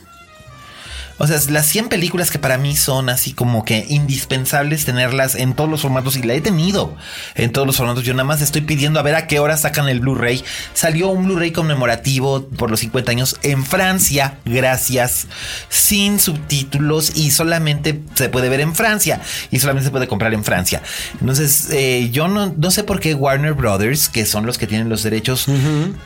O 1.19 1.27
sea, 1.27 1.39
las 1.51 1.67
100 1.67 1.89
películas 1.89 2.31
que 2.31 2.39
para 2.39 2.59
mí 2.59 2.77
son 2.77 3.09
así 3.09 3.33
como 3.33 3.65
que 3.65 3.87
indispensables 3.89 4.85
tenerlas 4.85 5.35
en 5.35 5.55
todos 5.55 5.69
los 5.69 5.83
formatos 5.83 6.17
y 6.17 6.23
la 6.23 6.35
he 6.35 6.41
tenido 6.41 6.97
en 7.35 7.53
todos 7.53 7.67
los 7.67 7.77
formatos. 7.77 8.05
Yo 8.05 8.15
nada 8.15 8.25
más 8.25 8.41
estoy 8.41 8.63
pidiendo 8.63 9.01
a 9.01 9.03
ver 9.03 9.15
a 9.17 9.27
qué 9.27 9.41
hora 9.41 9.57
sacan 9.57 9.89
el 9.89 10.01
Blu-ray. 10.01 10.45
Salió 10.75 11.09
un 11.09 11.25
Blu-ray 11.25 11.51
conmemorativo 11.51 12.49
por 12.49 12.71
los 12.71 12.81
50 12.81 13.11
años 13.11 13.37
en 13.43 13.65
Francia, 13.65 14.39
gracias, 14.45 15.27
sin 15.69 16.21
subtítulos 16.21 17.17
y 17.17 17.31
solamente 17.31 18.01
se 18.15 18.29
puede 18.29 18.49
ver 18.49 18.61
en 18.61 18.75
Francia 18.75 19.21
y 19.51 19.59
solamente 19.59 19.87
se 19.87 19.91
puede 19.91 20.07
comprar 20.07 20.35
en 20.35 20.45
Francia. 20.45 20.83
Entonces, 21.21 21.69
eh, 21.71 22.11
yo 22.13 22.29
no, 22.29 22.55
no 22.57 22.71
sé 22.71 22.85
por 22.85 23.01
qué 23.01 23.15
Warner 23.15 23.55
Brothers, 23.55 24.09
que 24.09 24.25
son 24.25 24.47
los 24.47 24.59
que 24.59 24.67
tienen 24.67 24.89
los 24.89 25.03
derechos 25.03 25.47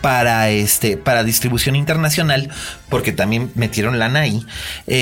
para 0.00 0.50
este 0.50 0.96
para 0.96 1.24
distribución 1.24 1.76
internacional, 1.76 2.48
porque 2.88 3.12
también 3.12 3.50
metieron 3.54 3.98
lana 3.98 4.20
ahí. 4.20 4.44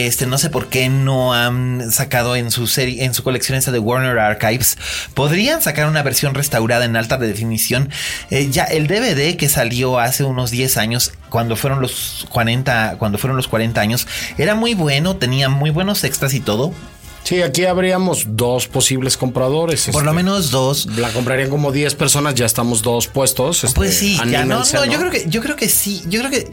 Este, 0.06 0.26
no 0.26 0.38
sé 0.38 0.48
por 0.48 0.68
qué 0.68 0.88
no 0.88 1.34
han 1.34 1.92
sacado 1.92 2.34
en 2.34 2.50
su 2.50 2.66
serie, 2.66 3.04
en 3.04 3.12
su 3.12 3.22
colección 3.22 3.58
esa 3.58 3.70
de 3.70 3.78
Warner 3.78 4.18
Archives. 4.18 4.78
Podrían 5.12 5.60
sacar 5.60 5.86
una 5.88 6.02
versión 6.02 6.32
restaurada 6.32 6.86
en 6.86 6.96
alta 6.96 7.18
definición. 7.18 7.90
Eh, 8.30 8.48
ya 8.50 8.64
el 8.64 8.86
DVD 8.86 9.36
que 9.36 9.50
salió 9.50 9.98
hace 9.98 10.24
unos 10.24 10.50
10 10.50 10.78
años, 10.78 11.12
cuando 11.28 11.54
fueron 11.54 11.82
los 11.82 12.26
40, 12.30 12.96
cuando 12.98 13.18
fueron 13.18 13.36
los 13.36 13.46
40 13.46 13.78
años, 13.78 14.06
era 14.38 14.54
muy 14.54 14.72
bueno, 14.72 15.16
tenía 15.16 15.50
muy 15.50 15.68
buenos 15.68 16.02
extras 16.02 16.32
y 16.32 16.40
todo. 16.40 16.72
Sí, 17.22 17.42
aquí 17.42 17.64
habríamos 17.64 18.24
dos 18.28 18.66
posibles 18.66 19.16
compradores. 19.16 19.88
Por 19.92 20.04
lo 20.04 20.10
este, 20.10 20.22
menos 20.22 20.50
dos. 20.50 20.86
La 20.96 21.12
comprarían 21.12 21.50
como 21.50 21.70
10 21.70 21.94
personas, 21.94 22.34
ya 22.34 22.46
estamos 22.46 22.82
dos 22.82 23.06
puestos. 23.06 23.62
este, 23.64 23.76
Pues 23.76 23.94
sí, 23.94 24.18
ya 24.28 24.44
no, 24.44 24.62
no, 24.72 24.84
yo 24.86 24.98
creo 24.98 25.10
que, 25.10 25.24
yo 25.28 25.40
creo 25.40 25.56
que 25.56 25.68
sí, 25.68 26.02
yo 26.08 26.20
creo 26.20 26.30
que 26.30 26.50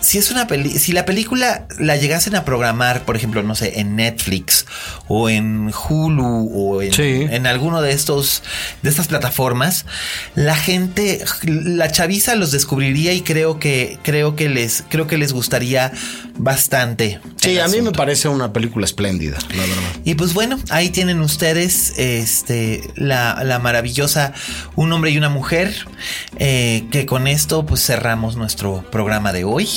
si 0.00 0.18
es 0.18 0.30
una 0.30 0.46
peli, 0.46 0.78
si 0.78 0.92
la 0.92 1.04
película 1.04 1.66
la 1.78 1.96
llegasen 1.96 2.34
a 2.34 2.44
programar, 2.44 3.04
por 3.04 3.16
ejemplo, 3.16 3.42
no 3.42 3.54
sé, 3.54 3.80
en 3.80 3.96
Netflix 3.96 4.66
o 5.08 5.30
en 5.30 5.72
Hulu 5.72 6.50
o 6.52 6.82
en, 6.82 6.92
Sí. 6.92 7.26
en 7.30 7.46
alguno 7.46 7.80
de 7.80 7.92
estos, 7.92 8.42
de 8.82 8.90
estas 8.90 9.06
plataformas, 9.08 9.86
la 10.34 10.56
gente, 10.56 11.24
la 11.44 11.90
chaviza 11.90 12.34
los 12.34 12.50
descubriría 12.50 13.12
y 13.12 13.22
creo 13.22 13.58
que, 13.58 13.98
creo 14.02 14.36
que 14.36 14.48
les, 14.48 14.84
creo 14.88 15.06
que 15.06 15.16
les 15.16 15.32
gustaría 15.32 15.92
bastante. 16.36 17.20
Sí, 17.36 17.58
a 17.58 17.68
mí 17.68 17.80
me 17.80 17.92
parece 17.92 18.28
una 18.28 18.52
película 18.52 18.84
espléndida, 18.84 19.38
la 19.50 19.62
verdad. 19.62 19.91
Y 20.04 20.14
pues 20.14 20.34
bueno, 20.34 20.58
ahí 20.70 20.90
tienen 20.90 21.20
ustedes 21.20 21.94
este, 21.98 22.90
la, 22.96 23.42
la 23.44 23.58
maravillosa 23.58 24.32
Un 24.76 24.92
hombre 24.92 25.10
y 25.10 25.18
una 25.18 25.28
mujer, 25.28 25.86
eh, 26.38 26.84
que 26.90 27.06
con 27.06 27.26
esto 27.26 27.64
pues 27.66 27.84
cerramos 27.84 28.36
nuestro 28.36 28.84
programa 28.90 29.32
de 29.32 29.44
hoy. 29.44 29.68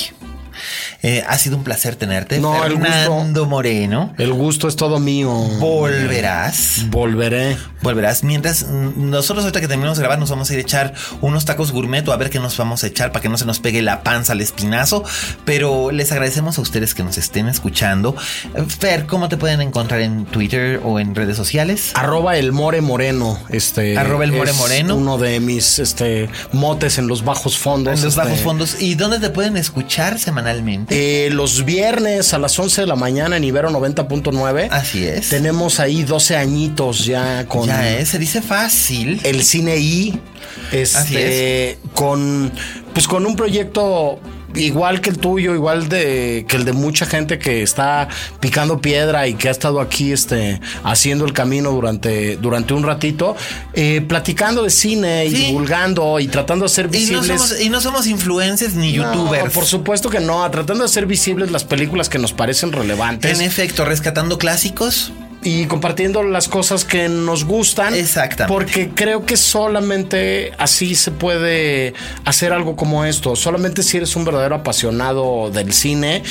Eh, 1.02 1.24
ha 1.26 1.38
sido 1.38 1.56
un 1.56 1.64
placer 1.64 1.96
tenerte, 1.96 2.38
No, 2.38 2.64
el 2.64 2.72
Fernando 2.72 3.14
gusto- 3.42 3.46
Moreno. 3.46 4.14
El 4.18 4.32
gusto 4.32 4.68
es 4.68 4.76
todo 4.76 4.98
mío. 5.00 5.30
Volverás. 5.30 6.86
Volveré. 6.88 7.56
Volverás. 7.82 8.24
Mientras 8.24 8.66
mm, 8.68 9.10
nosotros 9.10 9.44
ahorita 9.44 9.60
que 9.60 9.68
terminamos 9.68 9.98
de 9.98 10.02
grabar 10.02 10.18
nos 10.18 10.30
vamos 10.30 10.50
a 10.50 10.52
ir 10.54 10.58
a 10.58 10.62
echar 10.62 10.94
unos 11.20 11.44
tacos 11.44 11.72
gourmet 11.72 12.06
o 12.08 12.12
a 12.12 12.16
ver 12.16 12.30
qué 12.30 12.38
nos 12.38 12.56
vamos 12.56 12.82
a 12.84 12.86
echar 12.86 13.12
para 13.12 13.22
que 13.22 13.28
no 13.28 13.38
se 13.38 13.44
nos 13.44 13.60
pegue 13.60 13.82
la 13.82 14.02
panza 14.02 14.32
al 14.32 14.40
espinazo. 14.40 15.04
Pero 15.44 15.90
les 15.90 16.12
agradecemos 16.12 16.58
a 16.58 16.60
ustedes 16.60 16.94
que 16.94 17.02
nos 17.02 17.18
estén 17.18 17.48
escuchando. 17.48 18.16
Fer, 18.68 19.06
¿cómo 19.06 19.28
te 19.28 19.36
pueden 19.36 19.60
encontrar 19.60 20.00
en 20.00 20.24
Twitter 20.26 20.80
o 20.84 20.98
en 20.98 21.14
redes 21.14 21.36
sociales? 21.36 21.92
Arroba 21.94 22.36
el 22.36 22.52
More 22.52 22.80
Moreno. 22.80 23.38
Este 23.48 23.96
Arroba 23.98 24.24
el 24.24 24.32
More 24.32 24.50
es 24.50 24.56
Moreno. 24.56 24.96
Uno 24.96 25.18
de 25.18 25.40
mis 25.40 25.78
este, 25.78 26.28
motes 26.52 26.98
en 26.98 27.06
los 27.06 27.24
bajos 27.24 27.58
fondos. 27.58 27.94
En 27.94 28.04
los 28.04 28.14
este, 28.14 28.20
bajos 28.24 28.40
fondos. 28.40 28.80
¿Y 28.80 28.94
dónde 28.94 29.18
te 29.20 29.30
pueden 29.30 29.56
escuchar 29.56 30.18
semanalmente? 30.18 30.55
Eh, 30.94 31.28
los 31.32 31.64
viernes 31.64 32.34
a 32.34 32.38
las 32.38 32.58
11 32.58 32.82
de 32.82 32.86
la 32.86 32.96
mañana 32.96 33.36
en 33.36 33.44
Ibero 33.44 33.70
90.9. 33.70 34.68
Así 34.70 35.06
es. 35.06 35.28
Tenemos 35.28 35.80
ahí 35.80 36.02
12 36.04 36.36
añitos 36.36 37.04
ya 37.04 37.46
con 37.46 37.66
ya 37.66 37.96
es, 37.98 38.08
se 38.08 38.18
dice 38.18 38.42
fácil. 38.42 39.20
el 39.24 39.42
cine 39.42 39.76
I. 39.76 40.20
Así 40.70 41.16
Este, 41.16 41.78
con 41.94 42.52
pues 42.92 43.06
con 43.06 43.26
un 43.26 43.36
proyecto 43.36 44.18
igual 44.56 45.00
que 45.00 45.10
el 45.10 45.18
tuyo, 45.18 45.54
igual 45.54 45.88
de 45.88 46.44
que 46.48 46.56
el 46.56 46.64
de 46.64 46.72
mucha 46.72 47.06
gente 47.06 47.38
que 47.38 47.62
está 47.62 48.08
picando 48.40 48.80
piedra 48.80 49.26
y 49.28 49.34
que 49.34 49.48
ha 49.48 49.50
estado 49.50 49.80
aquí 49.80 50.12
este 50.12 50.60
haciendo 50.84 51.24
el 51.24 51.32
camino 51.32 51.70
durante 51.70 52.36
durante 52.36 52.74
un 52.74 52.82
ratito, 52.82 53.36
eh, 53.72 54.00
platicando 54.06 54.62
de 54.62 54.70
cine 54.70 55.26
y 55.26 55.30
divulgando 55.30 56.18
y 56.20 56.28
tratando 56.28 56.64
de 56.64 56.66
hacer 56.66 56.86
Y 56.86 56.88
no, 56.88 57.20
visibles 57.20 57.26
somos, 57.26 57.60
y 57.60 57.68
no 57.70 57.80
somos 57.80 58.06
influencers 58.06 58.74
ni 58.74 58.92
No, 58.92 59.12
youtubers. 59.12 59.52
por 59.52 59.64
supuesto 59.64 60.10
que 60.10 60.20
no, 60.20 60.48
tratando 60.50 60.84
de 60.84 60.90
hacer 60.90 61.06
visibles 61.06 61.50
las 61.50 61.64
películas 61.64 62.08
que 62.08 62.18
nos 62.18 62.32
parecen 62.32 62.72
relevantes. 62.72 63.38
En 63.38 63.44
efecto, 63.44 63.84
rescatando 63.84 64.38
clásicos. 64.38 65.12
Y 65.46 65.66
compartiendo 65.66 66.22
las 66.22 66.48
cosas 66.48 66.84
que 66.84 67.08
nos 67.08 67.44
gustan. 67.44 67.94
Exactamente. 67.94 68.52
Porque 68.52 68.90
creo 68.94 69.24
que 69.24 69.36
solamente 69.36 70.52
así 70.58 70.94
se 70.94 71.10
puede 71.12 71.94
hacer 72.24 72.52
algo 72.52 72.74
como 72.76 73.04
esto. 73.04 73.36
Solamente 73.36 73.82
si 73.82 73.96
eres 73.98 74.16
un 74.16 74.24
verdadero 74.24 74.56
apasionado 74.56 75.50
del 75.52 75.72
cine 75.72 76.22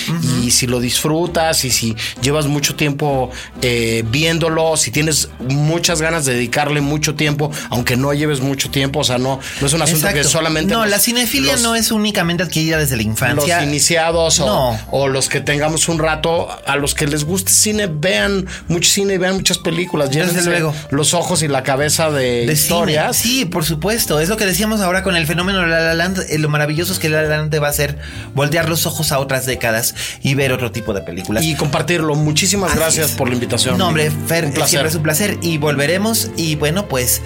y 0.44 0.52
si 0.52 0.68
lo 0.68 0.80
disfrutas 0.80 1.64
y 1.66 1.72
si 1.72 1.96
llevas 2.22 2.48
mucho 2.48 2.76
tiempo 2.76 3.30
eh, 3.62 4.04
viéndolo, 4.10 4.76
si 4.78 4.92
tienes 4.92 5.30
muchas 5.40 6.02
ganas 6.02 6.26
de 6.26 6.34
dedicarle 6.34 6.82
mucho 6.82 7.16
tiempo, 7.16 7.52
aunque 7.70 7.96
no 7.96 8.14
lleves 8.14 8.42
mucho 8.42 8.70
tiempo, 8.70 9.00
o 9.00 9.04
sea, 9.04 9.18
no, 9.18 9.40
no 9.62 9.68
es 9.68 9.74
un 9.74 9.82
asunto 9.82 10.08
que 10.14 10.24
solamente. 10.24 10.74
No, 10.74 10.82
los- 10.82 10.90
la 10.92 11.00
cinefilia 11.00 11.54
los- 11.54 11.62
no 11.62 11.76
es 11.76 11.92
únicamente 11.92 12.44
adquirida 12.44 12.78
desde 12.78 12.96
la 12.98 13.04
infancia. 13.04 13.60
los 13.60 13.68
iniciados 13.68 14.40
o, 14.40 14.78
o 14.92 15.08
los 15.08 15.30
que 15.30 15.40
tengamos 15.42 15.88
un 15.88 16.00
rato, 16.00 16.48
a 16.66 16.76
los 16.76 16.94
que 16.96 17.08
les 17.08 17.24
guste 17.24 17.52
cine, 17.52 17.88
vean 17.88 18.46
mucho 18.68 18.90
cine 18.90 19.05
y 19.14 19.18
vean 19.18 19.36
muchas 19.36 19.58
películas. 19.58 20.10
Desde 20.10 20.28
Llévense 20.28 20.50
luego. 20.50 20.74
los 20.90 21.14
ojos 21.14 21.44
y 21.44 21.48
la 21.48 21.64
cabeza 21.64 22.10
de, 22.12 22.46
de 22.46 22.54
historias. 22.54 23.16
cine. 23.16 23.34
Sí, 23.36 23.46
por 23.46 23.64
supuesto. 23.66 24.20
Es 24.20 24.30
lo 24.30 24.38
que 24.38 24.46
decíamos 24.46 24.82
ahora 24.82 25.04
con 25.04 25.16
el 25.16 25.26
fenómeno 25.28 25.60
de 25.62 25.68
La 25.68 25.80
La 25.80 25.94
Land. 25.94 26.20
Eh, 26.30 26.38
Lo 26.40 26.50
maravilloso 26.50 26.94
es 26.94 27.00
que 27.00 27.10
La 27.10 27.22
La 27.24 27.30
Land 27.38 27.52
te 27.52 27.60
va 27.60 27.68
a 27.68 27.70
hacer 27.72 27.98
voltear 28.34 28.70
los 28.70 28.86
ojos 28.86 29.12
a 29.12 29.20
otras 29.20 29.46
décadas 29.46 29.96
y 30.22 30.34
ver 30.36 30.52
otro 30.52 30.72
tipo 30.72 30.94
de 30.94 31.02
películas. 31.02 31.44
Y 31.44 31.56
compartirlo. 31.56 32.16
Muchísimas 32.16 32.72
Así 32.72 32.80
gracias 32.80 33.10
es. 33.12 33.16
por 33.16 33.28
la 33.30 33.34
invitación. 33.36 33.78
No, 33.78 33.88
hombre, 33.90 34.12
Fer, 34.28 34.46
un 34.46 34.52
placer. 34.54 34.70
siempre 34.70 34.90
es 34.90 34.96
un 34.96 35.04
placer 35.04 35.38
y 35.42 35.58
volveremos. 35.58 36.30
Y 36.38 36.56
bueno, 36.56 36.88
pues 36.88 37.22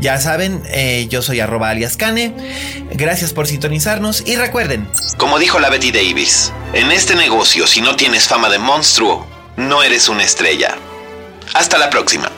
ya 0.00 0.18
saben, 0.20 0.62
eh, 0.66 1.06
yo 1.10 1.22
soy 1.22 1.40
arroba 1.40 1.70
alias 1.70 1.96
Cane. 1.96 2.34
Gracias 2.92 3.32
por 3.32 3.46
sintonizarnos 3.46 4.22
y 4.26 4.36
recuerden, 4.36 4.86
como 5.16 5.38
dijo 5.38 5.58
la 5.60 5.70
Betty 5.70 5.92
Davis, 5.92 6.52
en 6.72 6.92
este 6.92 7.14
negocio, 7.14 7.66
si 7.66 7.80
no 7.80 7.96
tienes 7.96 8.28
fama 8.28 8.48
de 8.48 8.58
monstruo, 8.58 9.26
no 9.56 9.82
eres 9.82 10.08
una 10.08 10.24
estrella. 10.24 10.76
Hasta 11.54 11.78
la 11.78 11.90
próxima. 11.90 12.30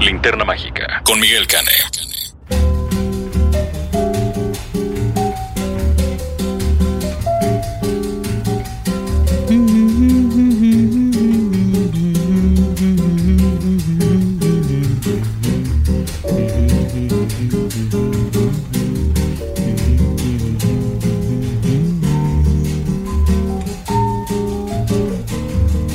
Linterna 0.00 0.44
mágica 0.44 1.02
con 1.04 1.18
Miguel 1.20 1.46
Cane. 1.46 1.72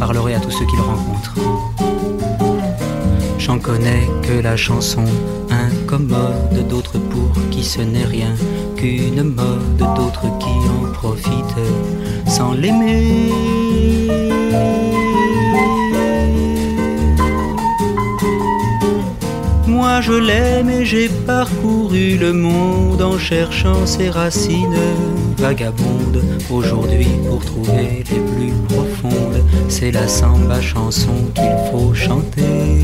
en 0.00 0.06
parlerait 0.06 0.34
à 0.34 0.40
tous 0.40 0.50
ceux 0.50 0.64
qu'il 0.64 0.80
rencontre. 0.80 1.34
J'en 3.38 3.58
connais 3.58 4.08
que 4.22 4.40
la 4.40 4.56
chanson 4.56 5.04
incommode, 5.50 6.68
d'autres 6.68 6.98
pour 6.98 7.32
qui 7.50 7.62
ce 7.62 7.80
n'est 7.82 8.04
rien 8.04 8.34
qu'une 8.76 9.22
mode, 9.22 9.76
d'autres 9.76 10.38
qui 10.38 10.56
en 10.68 10.90
profitent 10.92 11.66
sans 12.26 12.54
l'aimer. 12.54 13.59
Je 19.98 20.14
l'aime 20.14 20.70
et 20.70 20.84
j'ai 20.86 21.08
parcouru 21.08 22.16
le 22.16 22.32
monde 22.32 23.02
en 23.02 23.18
cherchant 23.18 23.84
ses 23.84 24.08
racines 24.08 24.80
vagabondes. 25.36 26.22
Aujourd'hui 26.50 27.08
pour 27.28 27.44
trouver 27.44 28.02
les 28.10 28.20
plus 28.20 28.52
profondes, 28.68 29.44
c'est 29.68 29.90
la 29.90 30.08
samba 30.08 30.60
chanson 30.60 31.12
qu'il 31.34 31.56
faut 31.70 31.92
chanter. 31.92 32.80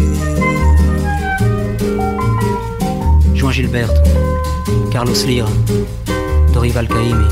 Juan 3.34 3.52
Gilberto, 3.52 4.02
Carlos 4.92 5.14
Lira, 5.26 5.48
Dorival 6.52 6.86
Caymmi, 6.86 7.24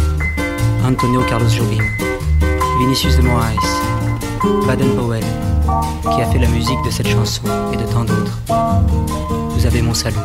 Antonio 0.87 1.21
Carlos 1.29 1.51
Jobim, 1.51 1.85
Vinicius 2.79 3.17
de 3.19 3.23
Moraes, 3.23 3.55
Baden 4.67 4.95
Powell, 4.97 5.25
qui 6.15 6.23
a 6.23 6.27
fait 6.27 6.39
la 6.39 6.49
musique 6.49 6.83
de 6.87 6.91
cette 6.91 7.09
chanson 7.09 7.43
et 7.73 7.77
de 7.77 7.85
tant 7.85 8.05
d'autres. 8.05 8.39
Vous 9.65 9.70
avez 9.70 9.81
mon 9.81 9.95
salut. 9.95 10.19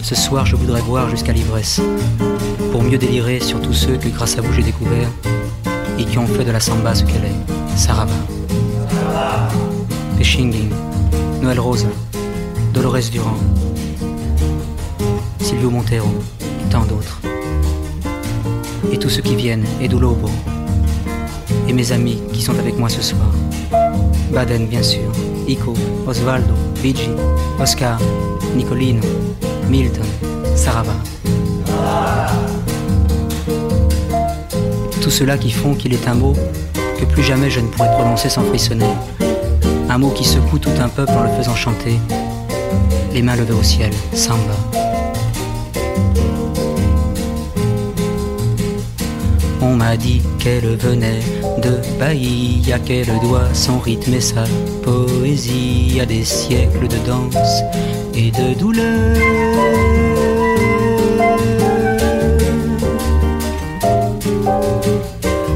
Ce 0.00 0.14
soir, 0.14 0.46
je 0.46 0.54
voudrais 0.54 0.80
voir 0.80 1.10
jusqu'à 1.10 1.32
l'ivresse, 1.32 1.80
pour 2.70 2.84
mieux 2.84 2.98
délirer 2.98 3.40
sur 3.40 3.60
tous 3.60 3.72
ceux 3.72 3.96
que 3.96 4.06
grâce 4.06 4.38
à 4.38 4.42
vous 4.42 4.52
j'ai 4.52 4.62
découvert 4.62 5.08
et 5.98 6.04
qui 6.04 6.16
ont 6.16 6.26
fait 6.28 6.44
de 6.44 6.52
la 6.52 6.60
samba 6.60 6.94
ce 6.94 7.02
qu'elle 7.02 7.24
est, 7.24 7.76
Sarava. 7.76 8.14
Pechinging, 10.16 10.70
Noël 11.42 11.58
Rosa, 11.58 11.88
Dolores 12.72 13.10
Durand, 13.10 13.38
Silvio 15.40 15.68
Montero 15.68 16.14
et 16.40 16.70
tant 16.70 16.84
d'autres. 16.84 17.20
Et 18.92 18.98
tous 18.98 19.10
ceux 19.10 19.22
qui 19.22 19.34
viennent, 19.34 19.64
Edu 19.80 19.98
Lobo, 19.98 20.30
et 21.66 21.72
mes 21.72 21.90
amis 21.90 22.22
qui 22.32 22.40
sont 22.40 22.56
avec 22.56 22.78
moi 22.78 22.88
ce 22.88 23.02
soir. 23.02 23.32
Baden, 24.30 24.68
bien 24.68 24.84
sûr, 24.84 25.10
Ico, 25.48 25.74
Osvaldo, 26.06 26.54
Luigi, 26.84 27.10
Oscar, 27.58 27.98
Nicolino, 28.54 29.02
Milton, 29.68 30.04
Sarava. 30.54 30.92
Tous 35.00 35.10
ceux-là 35.10 35.38
qui 35.38 35.50
font 35.50 35.74
qu'il 35.74 35.94
est 35.94 36.06
un 36.06 36.14
mot 36.14 36.34
que 36.98 37.04
plus 37.04 37.22
jamais 37.22 37.48
je 37.48 37.60
ne 37.60 37.68
pourrai 37.68 37.88
prononcer 37.92 38.28
sans 38.28 38.42
frissonner. 38.42 38.92
Un 39.88 39.98
mot 39.98 40.10
qui 40.10 40.24
secoue 40.24 40.58
tout 40.58 40.70
un 40.80 40.88
peuple 40.88 41.12
en 41.12 41.22
le 41.22 41.30
faisant 41.30 41.54
chanter. 41.54 41.98
Les 43.12 43.22
mains 43.22 43.36
levées 43.36 43.54
au 43.54 43.62
ciel, 43.62 43.90
samba. 44.12 44.85
On 49.68 49.74
m'a 49.74 49.96
dit 49.96 50.22
qu'elle 50.38 50.76
venait 50.76 51.24
de 51.60 51.80
Bahia, 51.98 52.78
qu'elle 52.78 53.18
doit 53.20 53.52
son 53.52 53.80
rythme 53.80 54.14
et 54.14 54.20
sa 54.20 54.44
poésie 54.82 55.98
à 56.00 56.06
des 56.06 56.24
siècles 56.24 56.86
de 56.86 56.98
danse 57.04 57.62
et 58.14 58.30
de 58.30 58.56
douleur. 58.56 59.16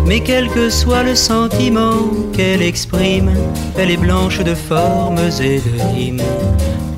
Mais 0.06 0.20
quel 0.20 0.48
que 0.48 0.70
soit 0.70 1.04
le 1.04 1.14
sentiment 1.14 2.00
qu'elle 2.32 2.62
exprime, 2.62 3.30
elle 3.78 3.92
est 3.92 3.96
blanche 3.96 4.40
de 4.40 4.56
formes 4.56 5.20
et 5.40 5.60
de 5.60 5.94
rimes. 5.94 6.22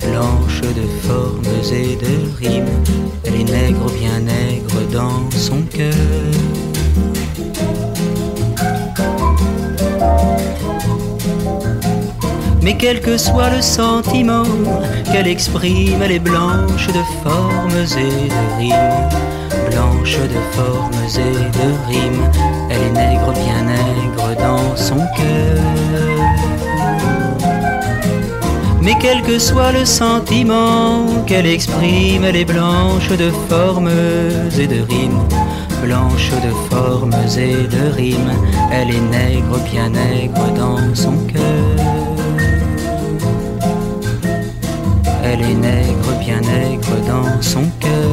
Blanche 0.01 0.63
de 0.63 0.87
formes 1.07 1.57
et 1.71 1.95
de 1.97 2.15
rimes, 2.41 2.75
elle 3.25 3.35
est 3.35 3.45
nègre, 3.45 3.91
bien 4.01 4.21
nègre 4.21 4.81
dans 4.91 5.31
son 5.31 5.61
cœur. 5.71 6.72
Mais 12.63 12.77
quel 12.77 13.01
que 13.01 13.19
soit 13.19 13.51
le 13.51 13.61
sentiment 13.61 14.45
qu'elle 15.11 15.27
exprime, 15.27 16.01
elle 16.01 16.13
est 16.13 16.21
blanche 16.21 16.87
de 16.87 17.03
formes 17.25 17.85
et 17.99 18.29
de 18.29 18.57
rimes. 18.59 19.09
blanche 19.69 20.17
de 20.17 20.41
formes 20.53 20.93
et 21.17 21.59
de 21.59 21.69
rimes. 21.89 22.31
Elle 22.71 22.83
est 22.83 22.93
nègre, 22.93 23.33
bien 23.33 23.63
nègre 23.65 24.37
dans 24.39 24.77
son 24.77 24.99
cœur. 25.17 25.63
Mais 28.81 28.95
quel 29.01 29.23
que 29.23 29.41
soit 29.41 29.73
le 29.73 29.85
sentiment 29.85 31.07
qu'elle 31.27 31.47
exprime, 31.47 32.25
elle 32.25 32.37
est 32.37 32.45
blanche 32.45 33.09
de 33.09 33.31
formes 33.49 33.91
et 34.59 34.67
de 34.69 34.83
rimes. 34.83 35.23
Blanche 35.83 36.31
de 36.31 36.53
formes 36.71 37.15
et 37.37 37.67
de 37.67 37.93
rimes, 37.93 38.33
elle 38.71 38.91
est 38.91 39.01
nègre, 39.01 39.59
bien 39.73 39.89
nègre 39.89 40.53
dans 40.55 40.95
son 40.95 41.17
cœur. 41.27 41.82
Elle 45.35 45.41
est 45.41 45.55
nègre, 45.55 46.19
bien 46.21 46.41
nègre 46.43 46.97
dans 47.07 47.41
son 47.41 47.65
cœur. 47.81 48.11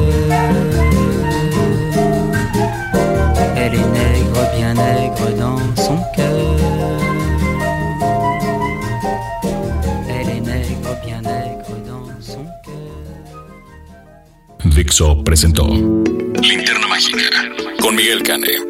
Elle 3.56 3.74
est 3.74 3.90
nègre, 3.98 4.42
bien 4.56 4.72
nègre 4.72 5.28
dans 5.38 5.58
son 5.76 5.98
cœur. 6.16 6.56
Elle 10.08 10.30
est 10.30 10.40
nègre, 10.40 10.96
bien 11.04 11.20
nègre 11.20 11.76
dans 11.86 12.08
son 12.22 12.46
cœur. 12.64 13.44
Dixo 14.64 15.22
presentó 15.22 15.66
Linterna 16.40 16.88
Mágica 16.88 17.18
con 17.82 17.96
Miguel 17.96 18.22
Cane. 18.22 18.69